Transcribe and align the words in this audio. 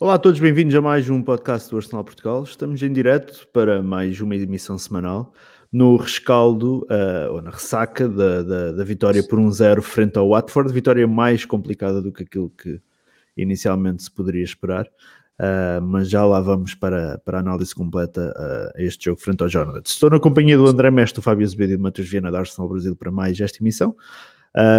Olá 0.00 0.14
a 0.14 0.18
todos, 0.18 0.40
bem-vindos 0.40 0.74
a 0.74 0.80
mais 0.80 1.10
um 1.10 1.22
podcast 1.22 1.68
do 1.68 1.76
Arsenal 1.76 2.02
Portugal. 2.02 2.42
Estamos 2.42 2.82
em 2.82 2.90
direto 2.90 3.46
para 3.52 3.82
mais 3.82 4.18
uma 4.18 4.34
emissão 4.34 4.78
semanal 4.78 5.34
no 5.70 5.94
rescaldo, 5.96 6.86
uh, 6.90 7.34
ou 7.34 7.42
na 7.42 7.50
ressaca 7.50 8.08
da, 8.08 8.42
da, 8.42 8.72
da 8.72 8.82
vitória 8.82 9.22
por 9.22 9.38
1-0 9.38 9.82
frente 9.82 10.18
ao 10.18 10.30
Watford, 10.30 10.72
vitória 10.72 11.06
mais 11.06 11.44
complicada 11.44 12.00
do 12.00 12.10
que 12.10 12.22
aquilo 12.22 12.48
que 12.48 12.80
inicialmente 13.36 14.04
se 14.04 14.10
poderia 14.10 14.42
esperar. 14.42 14.86
Uh, 14.86 15.82
mas 15.82 16.08
já 16.08 16.24
lá 16.24 16.40
vamos 16.40 16.74
para, 16.74 17.18
para 17.18 17.36
a 17.36 17.40
análise 17.42 17.74
completa 17.74 18.32
uh, 18.34 18.78
a 18.78 18.82
este 18.82 19.04
jogo 19.04 19.20
frente 19.20 19.42
ao 19.42 19.50
Jonathan. 19.50 19.82
Estou 19.84 20.08
na 20.08 20.18
companhia 20.18 20.56
do 20.56 20.66
André 20.66 20.90
Mestre, 20.90 21.20
do 21.20 21.22
Fábio 21.22 21.44
Azevedo 21.44 21.74
e 21.74 21.76
do 21.76 21.82
Matheus 21.82 22.08
Viana 22.08 22.32
da 22.32 22.38
Arsenal 22.38 22.70
Brasil 22.70 22.96
para 22.96 23.10
mais 23.10 23.38
esta 23.38 23.62
emissão, 23.62 23.94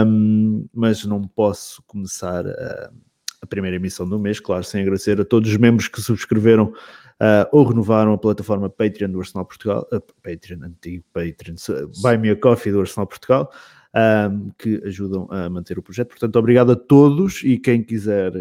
um, 0.08 0.68
mas 0.74 1.06
não 1.06 1.22
posso 1.28 1.84
começar 1.84 2.44
uh, 2.44 3.11
a 3.42 3.48
primeira 3.48 3.78
emissão 3.78 4.08
do 4.08 4.20
mês, 4.20 4.40
claro, 4.40 4.64
sem 4.64 4.82
agradecer 4.82 5.20
a 5.20 5.26
todos 5.26 5.50
os 5.50 5.58
membros 5.58 5.88
que 5.88 6.00
subscreveram 6.02 6.66
uh, 6.66 7.48
ou 7.52 7.66
renovaram 7.66 8.14
a 8.14 8.18
plataforma 8.18 8.70
Patreon 8.70 9.10
do 9.10 9.20
Arsenal 9.20 9.46
Portugal, 9.46 9.88
uh, 9.92 10.02
Patreon, 10.22 10.64
antigo 10.64 11.04
Patreon, 11.12 11.56
Buy 12.02 12.18
Me 12.18 12.30
a 12.30 12.36
Coffee 12.36 12.72
do 12.72 12.80
Arsenal 12.80 13.08
Portugal, 13.08 13.52
um, 14.30 14.52
que 14.58 14.82
ajudam 14.86 15.28
a 15.32 15.50
manter 15.50 15.80
o 15.80 15.82
projeto. 15.82 16.10
Portanto, 16.10 16.36
obrigado 16.38 16.72
a 16.72 16.76
todos 16.76 17.42
e 17.44 17.58
quem 17.58 17.84
quiser 17.84 18.32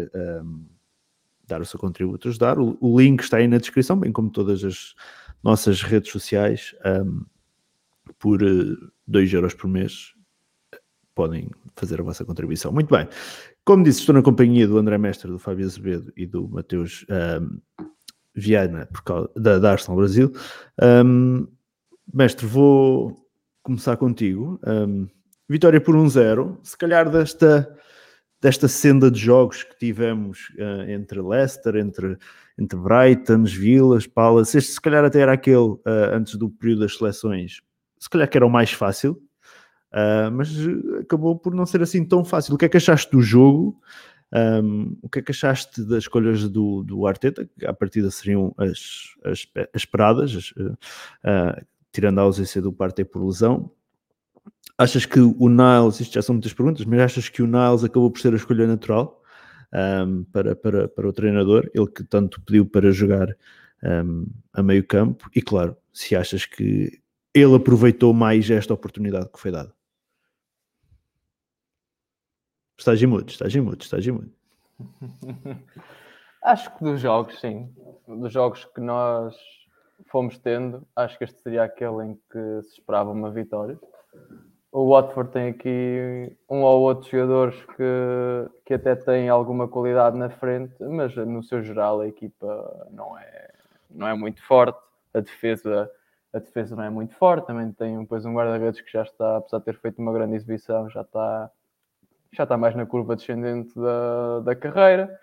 dar 1.47 1.61
o 1.61 1.65
seu 1.65 1.79
contributo, 1.79 2.29
ajudar, 2.29 2.57
o, 2.57 2.77
o, 2.79 2.99
link 2.99 3.21
está 3.21 3.37
aí 3.37 3.47
na 3.47 3.57
descrição, 3.57 3.99
bem 3.99 4.11
como 4.11 4.29
todas 4.29 4.63
as 4.63 4.95
nossas 5.43 5.81
redes 5.81 6.11
sociais, 6.11 6.73
um, 6.85 7.25
por 8.17 8.39
2 8.39 9.33
uh, 9.33 9.35
euros 9.35 9.53
por 9.53 9.67
mês 9.67 10.13
podem 11.13 11.49
fazer 11.75 11.99
a 11.99 12.03
vossa 12.03 12.23
contribuição. 12.23 12.71
Muito 12.71 12.89
bem. 12.89 13.07
Como 13.63 13.83
disse, 13.83 13.99
estou 13.99 14.15
na 14.15 14.23
companhia 14.23 14.67
do 14.67 14.77
André 14.77 14.97
Mestre, 14.97 15.29
do 15.29 15.37
Fábio 15.37 15.65
Azevedo 15.65 16.11
e 16.17 16.25
do 16.25 16.47
Mateus 16.49 17.05
um, 17.09 17.59
Viana, 18.33 18.87
por 18.91 19.03
causa, 19.03 19.29
da, 19.35 19.59
da 19.59 19.71
Arsenal 19.71 19.97
Brasil. 19.97 20.31
Um, 20.81 21.47
mestre, 22.11 22.47
vou 22.47 23.23
começar 23.61 23.97
contigo. 23.97 24.59
Um, 24.65 25.07
vitória 25.47 25.79
por 25.79 25.95
1-0. 25.95 26.57
Se 26.63 26.75
calhar 26.75 27.07
desta, 27.11 27.71
desta 28.41 28.67
senda 28.67 29.11
de 29.11 29.19
jogos 29.19 29.63
que 29.63 29.77
tivemos 29.77 30.49
uh, 30.57 30.89
entre 30.89 31.21
Leicester, 31.21 31.75
entre, 31.75 32.17
entre 32.57 32.79
Brighton, 32.79 33.43
Villas, 33.43 34.07
Palace, 34.07 34.57
este 34.57 34.71
se 34.71 34.81
calhar 34.81 35.05
até 35.05 35.19
era 35.19 35.33
aquele 35.33 35.57
uh, 35.57 35.81
antes 36.13 36.35
do 36.35 36.49
período 36.49 36.79
das 36.79 36.97
seleções, 36.97 37.61
se 37.99 38.09
calhar 38.09 38.27
que 38.27 38.37
era 38.37 38.47
o 38.47 38.49
mais 38.49 38.71
fácil 38.71 39.21
Uh, 39.91 40.31
mas 40.31 40.49
acabou 41.01 41.37
por 41.37 41.53
não 41.53 41.65
ser 41.65 41.81
assim 41.81 42.05
tão 42.05 42.23
fácil. 42.23 42.55
O 42.55 42.57
que 42.57 42.65
é 42.65 42.69
que 42.69 42.77
achaste 42.77 43.11
do 43.11 43.21
jogo? 43.21 43.79
Um, 44.33 44.97
o 45.01 45.09
que 45.09 45.19
é 45.19 45.21
que 45.21 45.31
achaste 45.31 45.83
das 45.83 46.03
escolhas 46.03 46.47
do, 46.47 46.83
do 46.83 47.05
Arteta, 47.05 47.49
que 47.59 47.65
à 47.65 47.73
partida 47.73 48.09
seriam 48.09 48.53
as, 48.57 49.13
as, 49.25 49.45
as 49.55 49.81
esperadas, 49.81 50.33
as, 50.33 50.51
uh, 50.51 51.65
tirando 51.91 52.19
a 52.19 52.21
ausência 52.21 52.61
do 52.61 52.71
Partey 52.71 53.03
por 53.03 53.25
lesão? 53.25 53.69
Achas 54.77 55.05
que 55.05 55.19
o 55.19 55.49
Niles, 55.49 55.99
isto 55.99 56.13
já 56.13 56.21
são 56.21 56.33
muitas 56.33 56.53
perguntas, 56.53 56.85
mas 56.85 57.01
achas 57.01 57.29
que 57.29 57.41
o 57.41 57.45
Niles 57.47 57.83
acabou 57.83 58.09
por 58.09 58.19
ser 58.19 58.33
a 58.33 58.37
escolha 58.37 58.65
natural 58.65 59.21
um, 59.73 60.23
para, 60.23 60.55
para, 60.55 60.87
para 60.87 61.07
o 61.07 61.13
treinador, 61.13 61.69
ele 61.73 61.87
que 61.87 62.03
tanto 62.03 62.41
pediu 62.41 62.65
para 62.65 62.91
jogar 62.91 63.27
um, 63.83 64.25
a 64.53 64.63
meio 64.63 64.85
campo? 64.85 65.29
E 65.35 65.41
claro, 65.41 65.75
se 65.93 66.15
achas 66.15 66.45
que 66.45 66.99
ele 67.33 67.55
aproveitou 67.55 68.13
mais 68.13 68.49
esta 68.49 68.73
oportunidade 68.73 69.29
que 69.31 69.39
foi 69.39 69.51
dada? 69.51 69.73
Estás 72.81 72.99
em 72.99 73.05
mudo, 73.05 73.29
estás 73.29 73.55
em 73.55 73.61
mudo, 73.61 73.79
estás 73.79 74.07
em 74.07 74.11
mudo. 74.11 74.31
acho 76.43 76.75
que 76.75 76.83
dos 76.83 76.99
jogos, 76.99 77.39
sim. 77.39 77.71
Dos 78.07 78.33
jogos 78.33 78.65
que 78.65 78.81
nós 78.81 79.37
fomos 80.07 80.39
tendo, 80.39 80.81
acho 80.95 81.15
que 81.15 81.23
este 81.23 81.39
seria 81.41 81.61
aquele 81.61 82.03
em 82.03 82.15
que 82.31 82.63
se 82.63 82.79
esperava 82.79 83.11
uma 83.11 83.29
vitória. 83.29 83.79
O 84.71 84.89
Watford 84.89 85.31
tem 85.31 85.49
aqui 85.49 86.35
um 86.49 86.63
ou 86.63 86.81
outro 86.81 87.07
jogadores 87.07 87.55
que, 87.65 88.49
que 88.65 88.73
até 88.73 88.95
têm 88.95 89.29
alguma 89.29 89.67
qualidade 89.67 90.17
na 90.17 90.31
frente, 90.31 90.73
mas 90.83 91.15
no 91.15 91.43
seu 91.43 91.61
geral 91.61 92.01
a 92.01 92.07
equipa 92.07 92.87
não 92.89 93.15
é, 93.15 93.51
não 93.91 94.07
é 94.07 94.15
muito 94.15 94.43
forte. 94.43 94.79
A 95.13 95.19
defesa, 95.19 95.87
a 96.33 96.39
defesa 96.39 96.75
não 96.75 96.83
é 96.83 96.89
muito 96.89 97.13
forte. 97.13 97.45
Também 97.45 97.71
tem 97.73 97.99
depois 97.99 98.25
um 98.25 98.33
guarda-redes 98.33 98.81
que 98.81 98.91
já 98.91 99.03
está, 99.03 99.37
apesar 99.37 99.59
de 99.59 99.65
ter 99.65 99.77
feito 99.77 100.01
uma 100.01 100.11
grande 100.11 100.33
exibição, 100.33 100.89
já 100.89 101.01
está 101.01 101.51
já 102.33 102.43
está 102.43 102.57
mais 102.57 102.75
na 102.75 102.85
curva 102.85 103.15
descendente 103.15 103.73
da, 103.79 104.39
da 104.41 104.55
carreira. 104.55 105.19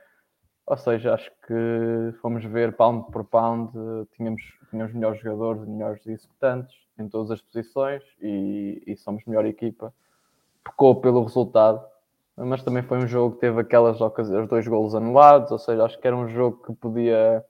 Ou 0.66 0.76
seja, 0.76 1.14
acho 1.14 1.30
que 1.46 2.18
fomos 2.20 2.44
ver 2.44 2.76
pound 2.76 3.10
por 3.10 3.24
pound, 3.24 3.72
tínhamos, 4.14 4.42
tínhamos 4.70 4.92
melhores 4.92 5.18
jogadores, 5.20 5.66
melhores 5.66 6.06
executantes 6.06 6.76
em 6.98 7.08
todas 7.08 7.30
as 7.30 7.40
posições 7.40 8.02
e, 8.20 8.82
e 8.86 8.96
somos 8.96 9.24
melhor 9.24 9.46
equipa. 9.46 9.94
Pecou 10.62 11.00
pelo 11.00 11.22
resultado, 11.22 11.82
mas 12.36 12.62
também 12.62 12.82
foi 12.82 12.98
um 12.98 13.06
jogo 13.06 13.36
que 13.36 13.40
teve 13.40 13.60
aquelas 13.60 14.00
ocasiões, 14.00 14.46
dois 14.48 14.68
golos 14.68 14.94
anulados, 14.94 15.50
ou 15.50 15.58
seja, 15.58 15.84
acho 15.84 15.98
que 15.98 16.06
era 16.06 16.16
um 16.16 16.28
jogo 16.28 16.62
que 16.62 16.72
podia, 16.74 17.42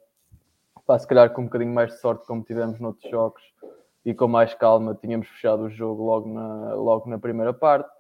pá, 0.86 0.96
se 0.96 1.06
calhar 1.06 1.30
com 1.30 1.42
um 1.42 1.46
bocadinho 1.46 1.74
mais 1.74 1.90
de 1.90 1.98
sorte, 1.98 2.24
como 2.24 2.44
tivemos 2.44 2.78
noutros 2.78 3.10
jogos, 3.10 3.42
e 4.04 4.14
com 4.14 4.28
mais 4.28 4.54
calma, 4.54 4.94
tínhamos 4.94 5.26
fechado 5.28 5.64
o 5.64 5.70
jogo 5.70 6.04
logo 6.04 6.32
na, 6.32 6.74
logo 6.74 7.10
na 7.10 7.18
primeira 7.18 7.52
parte. 7.52 7.97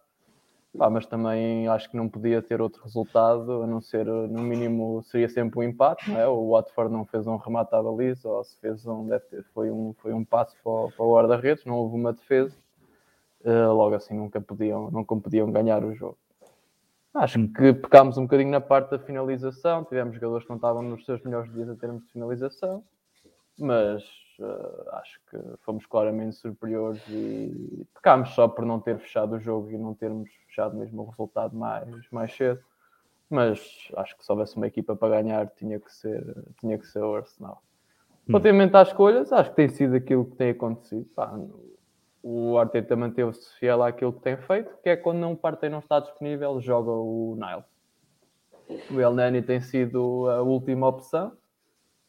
Pá, 0.76 0.90
mas 0.90 1.06
também 1.06 1.66
acho 1.66 1.90
que 1.90 1.96
não 1.96 2.08
podia 2.08 2.42
ter 2.42 2.60
outro 2.60 2.82
resultado, 2.82 3.62
a 3.62 3.66
não 3.66 3.80
ser, 3.80 4.04
no 4.06 4.42
mínimo, 4.42 5.02
seria 5.02 5.28
sempre 5.28 5.58
um 5.58 5.62
empate, 5.62 6.10
não 6.10 6.20
é? 6.20 6.28
O 6.28 6.50
Watford 6.50 6.92
não 6.92 7.04
fez 7.06 7.26
um 7.26 7.36
remate 7.36 7.74
à 7.74 7.82
baliza, 7.82 8.28
ou 8.28 8.44
se 8.44 8.60
fez 8.60 8.86
um, 8.86 9.06
deve 9.06 9.24
ter, 9.26 9.44
foi 9.54 9.70
um, 9.70 9.94
foi 9.94 10.12
um 10.12 10.24
passo 10.24 10.54
para, 10.62 10.94
para 10.94 11.04
o 11.04 11.14
guarda-redes, 11.14 11.64
não 11.64 11.76
houve 11.76 11.96
uma 11.96 12.12
defesa. 12.12 12.54
Uh, 13.40 13.72
logo 13.72 13.94
assim 13.94 14.14
nunca 14.14 14.40
podiam, 14.40 14.90
nunca 14.90 15.16
podiam 15.16 15.50
ganhar 15.50 15.84
o 15.84 15.94
jogo. 15.94 16.18
Acho 17.14 17.48
que 17.48 17.72
pecámos 17.72 18.18
um 18.18 18.22
bocadinho 18.22 18.50
na 18.50 18.60
parte 18.60 18.90
da 18.90 18.98
finalização, 18.98 19.84
tivemos 19.84 20.14
jogadores 20.14 20.44
que 20.44 20.50
não 20.50 20.56
estavam 20.56 20.82
nos 20.82 21.04
seus 21.04 21.22
melhores 21.22 21.52
dias 21.52 21.68
em 21.68 21.76
termos 21.76 22.04
de 22.04 22.12
finalização, 22.12 22.84
mas 23.58 24.04
uh, 24.38 24.90
acho 24.92 25.20
que 25.30 25.38
fomos 25.60 25.86
claramente 25.86 26.36
superiores 26.36 27.02
e 27.08 27.86
pecámos 27.94 28.30
só 28.30 28.48
por 28.48 28.64
não 28.64 28.80
ter 28.80 28.98
fechado 28.98 29.36
o 29.36 29.40
jogo 29.40 29.70
e 29.70 29.78
não 29.78 29.94
termos 29.94 30.30
fechado 30.46 30.76
mesmo 30.76 31.02
o 31.02 31.06
resultado 31.06 31.56
mais, 31.56 31.88
mais 32.10 32.34
cedo. 32.34 32.60
Mas 33.30 33.90
acho 33.96 34.16
que 34.16 34.24
se 34.24 34.32
houvesse 34.32 34.56
uma 34.56 34.66
equipa 34.66 34.96
para 34.96 35.20
ganhar, 35.20 35.46
tinha 35.48 35.78
que 35.78 35.92
ser, 35.92 36.24
tinha 36.60 36.78
que 36.78 36.86
ser 36.86 37.02
o 37.02 37.14
Arsenal. 37.14 37.62
Hum. 38.22 38.32
Relativamente 38.32 38.76
às 38.76 38.88
escolhas, 38.88 39.32
acho 39.32 39.50
que 39.50 39.56
tem 39.56 39.68
sido 39.68 39.94
aquilo 39.96 40.24
que 40.24 40.36
tem 40.36 40.50
acontecido. 40.50 41.04
Pá, 41.14 41.38
o 42.22 42.58
Arteta 42.58 42.96
manteve-se 42.96 43.54
fiel 43.58 43.82
àquilo 43.82 44.12
que 44.12 44.20
tem 44.20 44.36
feito, 44.36 44.74
que 44.82 44.88
é 44.88 44.96
quando 44.96 45.26
um 45.26 45.36
Partey 45.36 45.70
não 45.70 45.78
está 45.78 46.00
disponível, 46.00 46.60
joga 46.60 46.90
o 46.90 47.36
Niles. 47.36 48.90
O 48.90 49.00
El 49.00 49.14
Nani 49.14 49.40
tem 49.40 49.60
sido 49.60 50.28
a 50.28 50.42
última 50.42 50.88
opção 50.88 51.32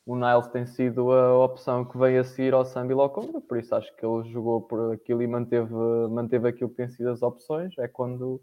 o 0.09 0.15
Niles 0.15 0.47
tem 0.47 0.65
sido 0.65 1.11
a 1.11 1.45
opção 1.45 1.85
que 1.85 1.95
vem 1.95 2.17
a 2.17 2.23
seguir 2.23 2.51
ao 2.51 2.65
Sambi 2.65 2.95
Lokonga, 2.95 3.39
por 3.41 3.59
isso 3.59 3.75
acho 3.75 3.95
que 3.95 4.03
ele 4.03 4.27
jogou 4.27 4.59
por 4.59 4.91
aquilo 4.91 5.21
e 5.21 5.27
manteve, 5.27 5.71
manteve 6.09 6.47
aquilo 6.47 6.71
que 6.71 6.77
tem 6.77 6.89
sido 6.89 7.11
as 7.11 7.21
opções. 7.21 7.77
É 7.77 7.87
quando, 7.87 8.41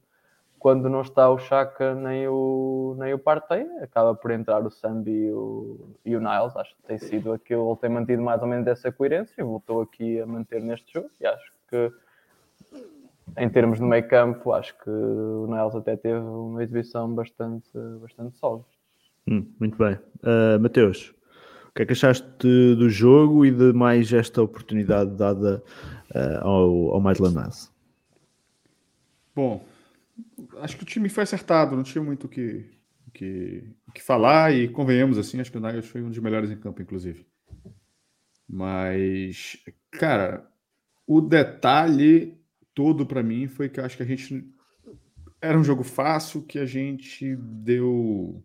quando 0.60 0.88
não 0.88 1.00
está 1.00 1.28
o 1.28 1.40
Chaka 1.40 1.92
nem 1.92 2.28
o, 2.28 2.94
nem 3.00 3.12
o 3.14 3.18
Partey, 3.18 3.66
acaba 3.82 4.14
por 4.14 4.30
entrar 4.30 4.64
o 4.64 4.70
Sambi 4.70 5.10
e 5.10 5.32
o, 5.32 5.88
e 6.04 6.14
o 6.14 6.20
Niles. 6.20 6.54
Acho 6.54 6.76
que 6.76 6.82
tem 6.84 6.98
sido 6.98 7.32
aquilo, 7.32 7.68
ele 7.68 7.80
tem 7.80 7.90
mantido 7.90 8.22
mais 8.22 8.40
ou 8.40 8.46
menos 8.46 8.68
essa 8.68 8.92
coerência 8.92 9.34
e 9.36 9.42
voltou 9.42 9.80
aqui 9.80 10.20
a 10.20 10.26
manter 10.26 10.62
neste 10.62 10.92
jogo. 10.92 11.10
E 11.20 11.26
acho 11.26 11.52
que 11.68 11.92
em 13.36 13.48
termos 13.48 13.80
de 13.80 13.84
meio 13.84 14.06
campo, 14.06 14.52
acho 14.52 14.72
que 14.78 14.88
o 14.88 15.48
Niles 15.48 15.74
até 15.74 15.96
teve 15.96 16.16
uma 16.16 16.62
exibição 16.62 17.12
bastante, 17.12 17.68
bastante 18.00 18.38
sólida. 18.38 18.64
Hum, 19.26 19.44
muito 19.58 19.76
bem. 19.76 19.94
Uh, 20.22 20.60
Mateus, 20.60 21.15
que 21.76 21.82
é 21.82 21.86
que 21.86 21.92
achaste 21.92 22.26
do 22.40 22.88
jogo 22.88 23.44
e 23.44 23.50
de 23.50 23.70
mais 23.74 24.10
esta 24.10 24.40
oportunidade 24.42 25.14
dada 25.14 25.62
uh, 26.14 26.38
ao, 26.40 26.94
ao 26.94 27.00
Maitland 27.02 27.36
Niles? 27.36 27.70
Bom, 29.34 29.62
acho 30.60 30.78
que 30.78 30.84
o 30.84 30.86
time 30.86 31.10
foi 31.10 31.24
acertado, 31.24 31.76
não 31.76 31.82
tinha 31.82 32.02
muito 32.02 32.24
o 32.24 32.28
que, 32.30 32.64
que, 33.12 33.62
que 33.94 34.02
falar 34.02 34.54
e 34.54 34.68
convenhamos 34.68 35.18
assim, 35.18 35.38
acho 35.38 35.52
que 35.52 35.58
o 35.58 35.60
Niles 35.60 35.84
foi 35.84 36.02
um 36.02 36.08
dos 36.08 36.18
melhores 36.18 36.50
em 36.50 36.56
campo, 36.56 36.80
inclusive. 36.80 37.26
Mas, 38.48 39.58
cara, 39.90 40.48
o 41.06 41.20
detalhe 41.20 42.40
todo 42.74 43.04
para 43.04 43.22
mim 43.22 43.48
foi 43.48 43.68
que 43.68 43.80
acho 43.80 43.98
que 43.98 44.02
a 44.02 44.06
gente 44.06 44.50
era 45.42 45.58
um 45.58 45.64
jogo 45.64 45.84
fácil 45.84 46.40
que 46.42 46.58
a 46.58 46.64
gente 46.64 47.36
deu 47.36 48.42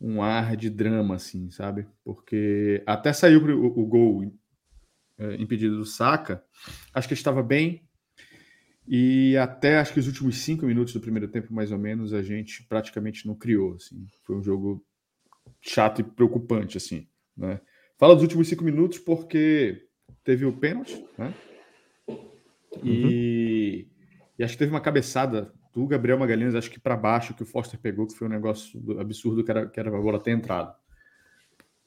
um 0.00 0.22
ar 0.22 0.56
de 0.56 0.68
drama, 0.68 1.14
assim, 1.16 1.50
sabe? 1.50 1.86
Porque 2.04 2.82
até 2.86 3.12
saiu 3.12 3.42
o, 3.42 3.80
o 3.80 3.86
gol 3.86 4.32
é, 5.18 5.34
impedido 5.36 5.76
do 5.76 5.86
Saka, 5.86 6.44
acho 6.94 7.08
que 7.08 7.14
estava 7.14 7.42
bem. 7.42 7.82
E 8.88 9.36
até 9.36 9.78
acho 9.78 9.92
que 9.92 9.98
os 9.98 10.06
últimos 10.06 10.38
cinco 10.38 10.64
minutos 10.64 10.94
do 10.94 11.00
primeiro 11.00 11.26
tempo, 11.26 11.52
mais 11.52 11.72
ou 11.72 11.78
menos, 11.78 12.12
a 12.12 12.22
gente 12.22 12.62
praticamente 12.68 13.26
não 13.26 13.34
criou. 13.34 13.74
Assim. 13.74 14.06
Foi 14.22 14.36
um 14.36 14.42
jogo 14.42 14.84
chato 15.60 16.00
e 16.00 16.04
preocupante, 16.04 16.76
assim, 16.76 17.08
né? 17.36 17.60
Fala 17.98 18.14
dos 18.14 18.22
últimos 18.22 18.46
cinco 18.46 18.62
minutos 18.62 18.98
porque 18.98 19.88
teve 20.22 20.44
o 20.44 20.52
pênalti, 20.52 21.04
né? 21.18 21.34
E, 22.84 22.90
uhum. 22.90 23.10
e 24.38 24.44
acho 24.44 24.52
que 24.52 24.58
teve 24.58 24.70
uma 24.70 24.80
cabeçada 24.80 25.52
do 25.76 25.86
Gabriel 25.86 26.18
Magalhães, 26.18 26.54
acho 26.54 26.70
que 26.70 26.80
para 26.80 26.96
baixo, 26.96 27.34
que 27.34 27.42
o 27.42 27.46
Foster 27.46 27.78
pegou, 27.78 28.06
que 28.06 28.16
foi 28.16 28.26
um 28.26 28.30
negócio 28.30 28.98
absurdo 28.98 29.44
que 29.44 29.50
era, 29.50 29.66
que 29.66 29.78
era 29.78 29.90
a 29.90 30.00
bola 30.00 30.18
ter 30.18 30.30
entrado. 30.30 30.74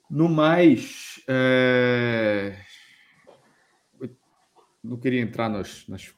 No 0.08 0.30
mais, 0.30 1.20
é... 1.28 2.56
não 4.84 4.96
queria 4.96 5.20
entrar 5.20 5.50
nas, 5.50 5.88
nas 5.88 6.14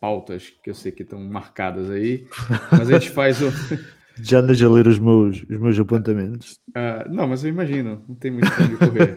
pautas 0.00 0.48
que 0.62 0.70
eu 0.70 0.74
sei 0.74 0.92
que 0.92 1.02
estão 1.02 1.20
marcadas 1.20 1.90
aí, 1.90 2.28
mas 2.70 2.88
a 2.88 2.98
gente 2.98 3.10
faz 3.10 3.42
o. 3.42 3.50
Já 4.22 4.38
andas 4.38 4.60
a 4.62 4.68
ler 4.68 4.86
os 4.86 4.98
meus, 4.98 5.42
os 5.42 5.60
meus 5.60 5.78
apontamentos. 5.78 6.60
Uh, 6.70 7.08
não, 7.08 7.26
mas 7.26 7.42
eu 7.42 7.50
imagino, 7.50 8.04
não 8.08 8.14
tem 8.16 8.32
muito 8.32 8.48
tempo 8.56 8.70
de 8.70 8.76
correr. 8.76 9.14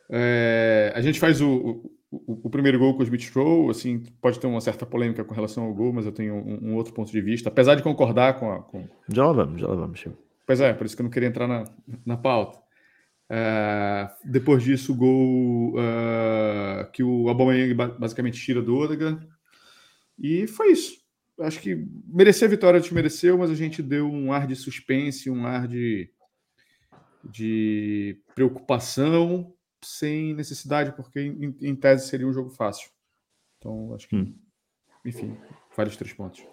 é, 0.10 0.92
a 0.94 1.02
gente 1.02 1.18
faz 1.18 1.42
o, 1.42 1.90
o, 2.12 2.48
o, 2.48 2.50
primeiro 2.50 2.78
gol 2.78 2.94
com 2.94 3.00
o 3.00 3.04
Smith 3.04 3.32
Rowe, 3.34 3.72
assim, 3.72 4.04
pode 4.22 4.38
ter 4.38 4.46
uma 4.46 4.60
certa 4.60 4.86
polêmica 4.86 5.24
com 5.24 5.34
relação 5.34 5.64
ao 5.64 5.74
gol, 5.74 5.94
mas 5.94 6.06
eu 6.06 6.12
tenho 6.12 6.36
um, 6.36 6.72
um 6.72 6.76
outro 6.76 6.94
ponto 6.94 7.10
de 7.10 7.22
vista, 7.22 7.48
apesar 7.48 7.76
de 7.76 7.84
concordar 7.84 8.38
com 8.38 8.52
a. 8.52 8.62
Com... 8.62 8.86
Já 9.08 9.26
lá 9.26 9.32
vamos, 9.32 9.62
já 9.62 9.68
lá 9.68 9.76
vamos. 9.76 10.02
Sim. 10.02 10.14
Pois 10.46 10.60
é, 10.60 10.74
por 10.74 10.86
isso 10.86 10.96
que 10.96 11.02
eu 11.02 11.06
não 11.06 11.10
queria 11.10 11.30
entrar 11.30 11.48
na, 11.48 11.64
na 12.06 12.18
pauta. 12.18 12.60
Uh, 13.32 14.12
depois 14.26 14.62
disso, 14.62 14.92
o 14.92 14.96
gol 14.96 15.76
uh, 15.76 16.92
que 16.92 17.02
o 17.02 17.30
Aubameyang 17.30 17.74
basicamente 17.74 18.42
tira 18.42 18.62
do 18.62 18.76
Odegaard. 18.76 19.26
E 20.20 20.46
foi 20.48 20.74
isso. 20.74 21.00
Acho 21.40 21.62
que 21.62 21.88
merecer 22.06 22.50
a 22.50 22.52
vitória, 22.52 22.78
a 22.78 22.82
gente 22.82 22.94
mereceu, 22.94 23.38
mas 23.38 23.50
a 23.50 23.56
gente 23.56 23.82
deu 23.82 24.06
um 24.06 24.34
ar 24.34 24.46
de 24.46 24.56
suspense, 24.56 25.30
um 25.30 25.46
ar 25.46 25.66
de, 25.66 26.10
de 27.24 28.20
preocupação, 28.36 29.54
sem 29.84 30.34
necessidade, 30.34 30.92
porque 30.94 31.20
em, 31.20 31.56
em 31.62 31.76
tese 31.76 32.08
seria 32.08 32.28
um 32.28 32.34
jogo 32.34 32.50
fácil. 32.50 32.90
Então, 33.58 33.94
acho 33.94 34.08
que, 34.08 34.16
hum. 34.16 34.34
enfim, 35.06 35.38
vários 35.76 35.96
três 35.96 36.14
pontos. 36.14 36.44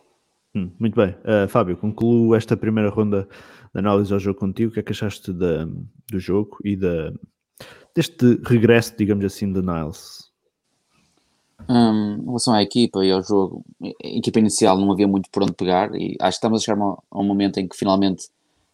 Hum, 0.55 0.71
muito 0.79 0.95
bem. 0.95 1.11
Uh, 1.21 1.49
Fábio, 1.49 1.77
concluo 1.77 2.35
esta 2.35 2.57
primeira 2.57 2.91
ronda 2.91 3.29
de 3.75 3.79
análise 3.79 4.13
ao 4.13 4.19
jogo 4.19 4.39
contigo. 4.39 4.71
O 4.71 4.75
que 4.75 4.81
é 4.81 4.83
que 4.83 4.93
achaste 4.93 5.33
da, 5.33 5.65
do 6.11 6.19
jogo 6.19 6.59
e 6.65 6.77
da, 6.77 7.13
deste 7.95 8.41
regresso, 8.45 8.97
digamos 8.97 9.25
assim, 9.25 9.53
de 9.53 9.61
Niles? 9.61 10.29
Um, 11.69 12.19
em 12.23 12.25
relação 12.25 12.55
à 12.55 12.63
equipa 12.63 13.05
e 13.05 13.11
ao 13.11 13.23
jogo, 13.23 13.65
a 13.83 14.09
equipa 14.09 14.39
inicial 14.39 14.79
não 14.79 14.91
havia 14.93 15.09
muito 15.09 15.29
por 15.31 15.43
onde 15.43 15.53
pegar 15.53 15.95
e 15.95 16.17
acho 16.21 16.39
que 16.39 16.47
estamos 16.47 16.63
a 16.63 16.65
chegar 16.65 16.81
a 16.81 17.19
um 17.21 17.25
momento 17.25 17.59
em 17.59 17.69
que 17.69 17.77
finalmente 17.77 18.29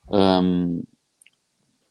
um, 0.08 0.82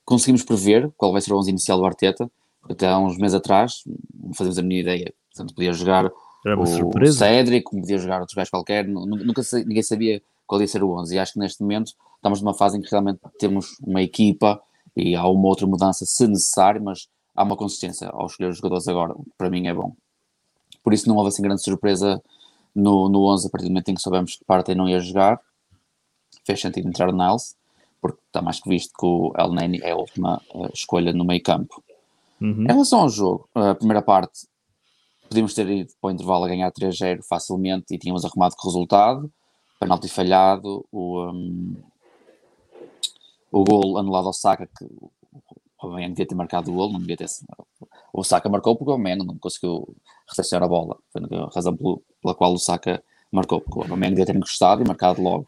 conseguimos 0.05 0.43
prever 0.43 0.91
qual 0.95 1.11
vai 1.11 1.19
ser 1.19 1.33
o 1.33 1.37
11 1.37 1.49
inicial 1.49 1.77
do 1.77 1.85
Arteta. 1.85 2.31
Até 2.69 2.87
há 2.87 2.97
uns 2.97 3.17
meses 3.17 3.35
atrás, 3.35 3.83
não 4.13 4.33
fazemos 4.33 4.57
a 4.57 4.61
minha 4.61 4.81
ideia. 4.81 5.13
Portanto, 5.33 5.53
podia 5.53 5.73
jogar 5.73 6.11
Era 6.45 6.59
o 6.59 6.65
surpresa. 6.65 7.19
Cédric, 7.19 7.69
podia 7.69 7.97
jogar 7.97 8.19
outros 8.19 8.35
gajos 8.35 8.49
qualquer, 8.49 8.87
nunca 8.87 9.41
ninguém 9.65 9.83
sabia 9.83 10.21
qual 10.45 10.61
ia 10.61 10.67
ser 10.67 10.83
o 10.83 10.91
11. 10.91 11.15
E 11.15 11.19
acho 11.19 11.33
que 11.33 11.39
neste 11.39 11.61
momento 11.61 11.93
estamos 12.15 12.41
numa 12.41 12.53
fase 12.53 12.77
em 12.77 12.81
que 12.81 12.89
realmente 12.89 13.19
temos 13.37 13.77
uma 13.85 14.01
equipa 14.01 14.61
e 14.95 15.15
há 15.15 15.27
uma 15.27 15.47
outra 15.47 15.65
mudança 15.65 16.05
se 16.05 16.27
necessário, 16.27 16.81
mas 16.81 17.07
há 17.35 17.43
uma 17.43 17.57
consistência 17.57 18.07
ao 18.09 18.27
escolher 18.27 18.49
os 18.49 18.57
jogadores 18.57 18.87
agora, 18.87 19.13
que 19.13 19.31
para 19.37 19.49
mim 19.49 19.67
é 19.67 19.73
bom. 19.73 19.95
Por 20.83 20.93
isso 20.93 21.07
não 21.07 21.15
houve 21.15 21.29
assim 21.29 21.41
grande 21.41 21.63
surpresa 21.63 22.21
no, 22.75 23.09
no 23.09 23.25
11 23.25 23.47
a 23.47 23.49
partir 23.49 23.65
do 23.65 23.69
momento 23.69 23.89
em 23.89 23.95
que 23.95 24.01
soubemos 24.01 24.35
que 24.35 24.45
Partey 24.45 24.75
não 24.75 24.87
ia 24.87 24.99
jogar. 24.99 25.39
Fez 26.45 26.59
sentido 26.59 26.87
entrar 26.87 27.09
o 27.09 27.13
Niles, 27.13 27.55
porque 28.01 28.19
está 28.27 28.41
mais 28.41 28.59
que 28.59 28.69
visto 28.69 28.91
que 28.97 29.05
o 29.05 29.31
El 29.37 29.53
Neni 29.53 29.79
é 29.81 29.91
a 29.91 29.95
última 29.95 30.41
uh, 30.53 30.69
escolha 30.73 31.13
no 31.13 31.23
meio 31.23 31.41
campo. 31.41 31.83
Uhum. 32.43 32.63
Em 32.63 32.67
relação 32.67 32.99
ao 32.99 33.09
jogo, 33.09 33.49
a 33.55 33.73
primeira 33.73 34.01
parte, 34.01 34.45
podíamos 35.29 35.53
ter 35.53 35.65
ido 35.69 35.93
para 36.01 36.09
o 36.09 36.11
intervalo 36.11 36.43
a 36.43 36.47
ganhar 36.49 36.69
3-0 36.73 37.21
facilmente 37.23 37.95
e 37.95 37.97
tínhamos 37.97 38.25
arrumado 38.25 38.55
com 38.57 38.67
o 38.67 38.69
resultado. 38.69 39.31
Penalti 39.79 40.09
falhado, 40.09 40.85
o, 40.91 41.31
um, 41.31 41.75
o 43.49 43.63
gol 43.63 43.97
anulado 43.97 44.27
ao 44.27 44.33
Saka, 44.33 44.67
que 44.67 44.83
o 44.83 45.09
Aubameyang 45.79 46.13
devia 46.13 46.27
ter 46.27 46.35
marcado 46.35 46.69
o 46.69 46.75
gol, 46.75 46.91
não 46.91 46.99
devia 46.99 47.15
ter. 47.15 47.27
O 48.11 48.23
Saka 48.25 48.49
marcou 48.49 48.75
porque 48.75 48.89
o 48.89 48.93
Aubameyang 48.93 49.25
não 49.25 49.37
conseguiu 49.37 49.95
recepcionar 50.27 50.65
a 50.65 50.69
bola. 50.69 50.97
Foi 51.13 51.21
a 51.21 51.45
razão 51.45 51.77
pela 51.77 52.35
qual 52.35 52.53
o 52.53 52.59
Saka 52.59 53.01
marcou, 53.31 53.61
porque 53.61 53.79
o 53.79 53.81
Aubameyang 53.83 54.15
devia 54.15 54.25
ter 54.25 54.35
encostado 54.35 54.83
e 54.83 54.87
marcado 54.87 55.21
logo. 55.21 55.47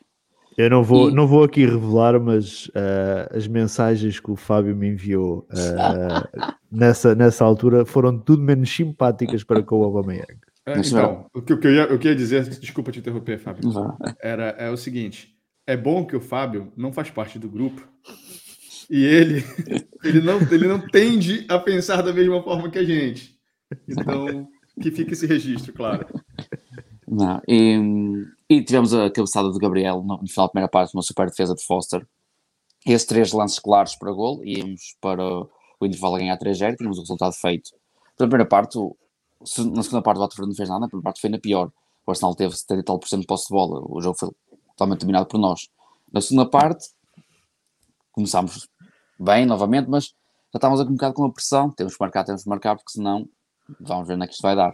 Eu 0.58 0.70
não 0.70 0.84
vou, 0.84 1.10
e... 1.10 1.14
não 1.14 1.28
vou 1.28 1.44
aqui 1.44 1.66
revelar, 1.66 2.20
mas 2.20 2.68
uh, 2.68 3.36
as 3.36 3.48
mensagens 3.48 4.20
que 4.20 4.32
o 4.32 4.36
Fábio 4.36 4.76
me 4.76 4.90
enviou 4.90 5.48
uh, 5.52 6.54
nessa, 6.72 7.14
nessa 7.14 7.44
altura 7.44 7.86
foram 7.86 8.18
tudo 8.18 8.42
menos 8.42 8.74
simpáticas 8.74 9.44
para 9.44 9.62
com 9.62 9.80
o 9.80 9.84
Aubameyang. 9.84 10.38
É, 10.66 10.80
então, 10.80 11.28
o 11.34 11.42
que, 11.42 11.54
o, 11.54 11.60
que 11.60 11.68
eu 11.68 11.74
ia, 11.74 11.94
o 11.94 12.00
que 12.00 12.08
eu 12.08 12.12
ia 12.12 12.18
dizer, 12.18 12.44
desculpa 12.44 12.92
te 12.92 13.00
interromper, 13.00 13.38
Fábio, 13.38 13.70
era 14.20 14.56
é 14.58 14.70
o 14.70 14.78
seguinte: 14.78 15.36
é 15.68 15.78
bom 15.78 16.06
que 16.06 16.16
o 16.16 16.22
Fábio 16.22 16.72
não 16.76 16.92
faz 16.92 17.12
parte 17.12 17.38
do 17.38 17.50
grupo 17.50 17.88
e 18.90 19.04
ele, 19.04 19.44
ele, 20.04 20.22
não, 20.22 20.40
ele 20.52 20.68
não 20.68 20.80
tende 20.80 21.46
a 21.50 21.60
pensar 21.60 22.02
da 22.02 22.14
mesma 22.14 22.42
forma 22.42 22.70
que 22.70 22.80
a 22.80 22.84
gente. 22.84 23.36
Então, 23.88 24.48
que 24.82 24.92
fique 24.92 25.14
esse 25.14 25.26
registro, 25.26 25.74
claro. 25.74 26.08
Não, 27.08 27.42
e, 27.48 28.26
e 28.50 28.64
tivemos 28.64 28.94
a 28.94 29.10
cabeçada 29.10 29.50
do 29.50 29.58
Gabriel 29.58 30.04
no, 30.04 30.18
no 30.18 30.28
final 30.28 30.48
da 30.48 30.52
primeira 30.52 30.70
parte, 30.70 30.94
uma 30.94 31.02
super 31.02 31.30
defesa 31.30 31.56
de 31.56 31.64
Foster. 31.64 32.08
Esses 32.86 33.08
três 33.08 33.32
lances 33.32 33.60
claros 33.60 33.96
para 33.96 34.12
gol, 34.12 34.44
íamos 34.46 34.96
para 35.02 35.24
o 35.26 35.86
intervalo 35.86 36.16
a 36.16 36.20
ganhar 36.20 36.38
3-0, 36.38 36.76
tínhamos 36.78 36.98
o 37.00 37.02
resultado 37.02 37.34
feito. 37.34 37.72
Na 38.20 38.28
primeira 38.28 38.46
parte, 38.46 38.78
na 38.78 39.84
segunda 39.84 40.02
parte 40.02 40.18
o 40.18 40.22
Watford 40.22 40.50
não 40.50 40.56
fez 40.56 40.70
nada, 40.70 40.82
na 40.82 40.88
primeira 40.88 41.04
parte 41.04 41.22
foi 41.22 41.30
na 41.30 41.40
pior. 41.40 41.72
O 42.06 42.12
Arsenal 42.12 42.36
teve 42.36 42.56
70 42.56 42.84
tal 42.84 43.00
por 43.00 43.08
cento 43.08 43.22
de 43.22 43.28
posse 43.28 43.48
de 43.48 43.54
bola, 43.54 43.84
o 43.90 44.00
jogo 44.02 44.18
foi 44.18 44.30
totalmente 44.70 45.02
dominado 45.02 45.26
por 45.26 45.40
nós. 45.40 45.68
Na 46.14 46.22
segunda 46.22 46.48
parte, 46.48 46.90
começámos 48.12 48.68
bem 49.20 49.46
novamente, 49.46 49.90
mas 49.90 50.06
já 50.06 50.58
estávamos 50.58 50.82
um 50.82 50.94
bocado 50.94 51.16
com 51.16 51.26
a 51.26 51.32
pressão, 51.32 51.72
temos 51.72 51.96
que 51.96 52.00
marcar, 52.00 52.24
temos 52.24 52.44
que 52.44 52.50
marcar, 52.50 52.76
porque 52.76 52.92
senão 52.92 53.28
vamos 53.80 54.08
ver 54.08 54.14
onde 54.14 54.26
é 54.26 54.28
que 54.28 54.34
isto 54.34 54.42
vai 54.42 54.56
dar. 54.56 54.74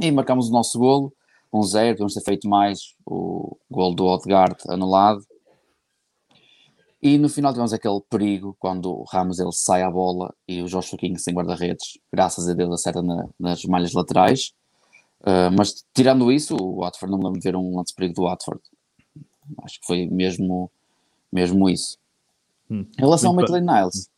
E 0.00 0.10
marcámos 0.10 0.48
o 0.48 0.52
nosso 0.52 0.78
golo, 0.78 1.12
1-0, 1.52 1.90
um 1.90 1.92
podemos 1.92 2.14
ter 2.14 2.22
feito 2.22 2.48
mais, 2.48 2.94
o 3.06 3.56
golo 3.70 3.94
do 3.94 4.06
Odegaard 4.06 4.56
anulado. 4.68 5.24
E 7.02 7.18
no 7.18 7.28
final 7.28 7.52
tivemos 7.52 7.72
aquele 7.72 8.00
perigo 8.08 8.56
quando 8.60 8.90
o 8.90 9.04
Ramos 9.04 9.40
ele 9.40 9.52
sai 9.52 9.82
a 9.82 9.90
bola 9.90 10.32
e 10.46 10.62
o 10.62 10.68
Joshua 10.68 10.98
King 10.98 11.18
sem 11.20 11.34
guarda-redes, 11.34 11.98
graças 12.12 12.48
a 12.48 12.54
Deus 12.54 12.72
acerta 12.72 13.02
na, 13.02 13.28
nas 13.38 13.64
malhas 13.64 13.92
laterais. 13.92 14.52
Uh, 15.20 15.50
mas 15.56 15.84
tirando 15.94 16.30
isso, 16.32 16.56
o 16.56 16.80
Watford 16.80 17.10
não 17.10 17.18
me 17.18 17.24
lembro 17.24 17.40
de 17.40 17.48
ver 17.48 17.56
um 17.56 17.76
lance 17.76 17.94
perigo 17.94 18.14
do 18.14 18.22
Watford. 18.22 18.60
Acho 19.64 19.80
que 19.80 19.86
foi 19.86 20.06
mesmo, 20.06 20.70
mesmo 21.32 21.68
isso. 21.68 21.98
Hum, 22.70 22.86
em 22.96 23.00
relação 23.00 23.30
ao 23.30 23.36
Maitland 23.36 23.66
Niles, 23.66 24.08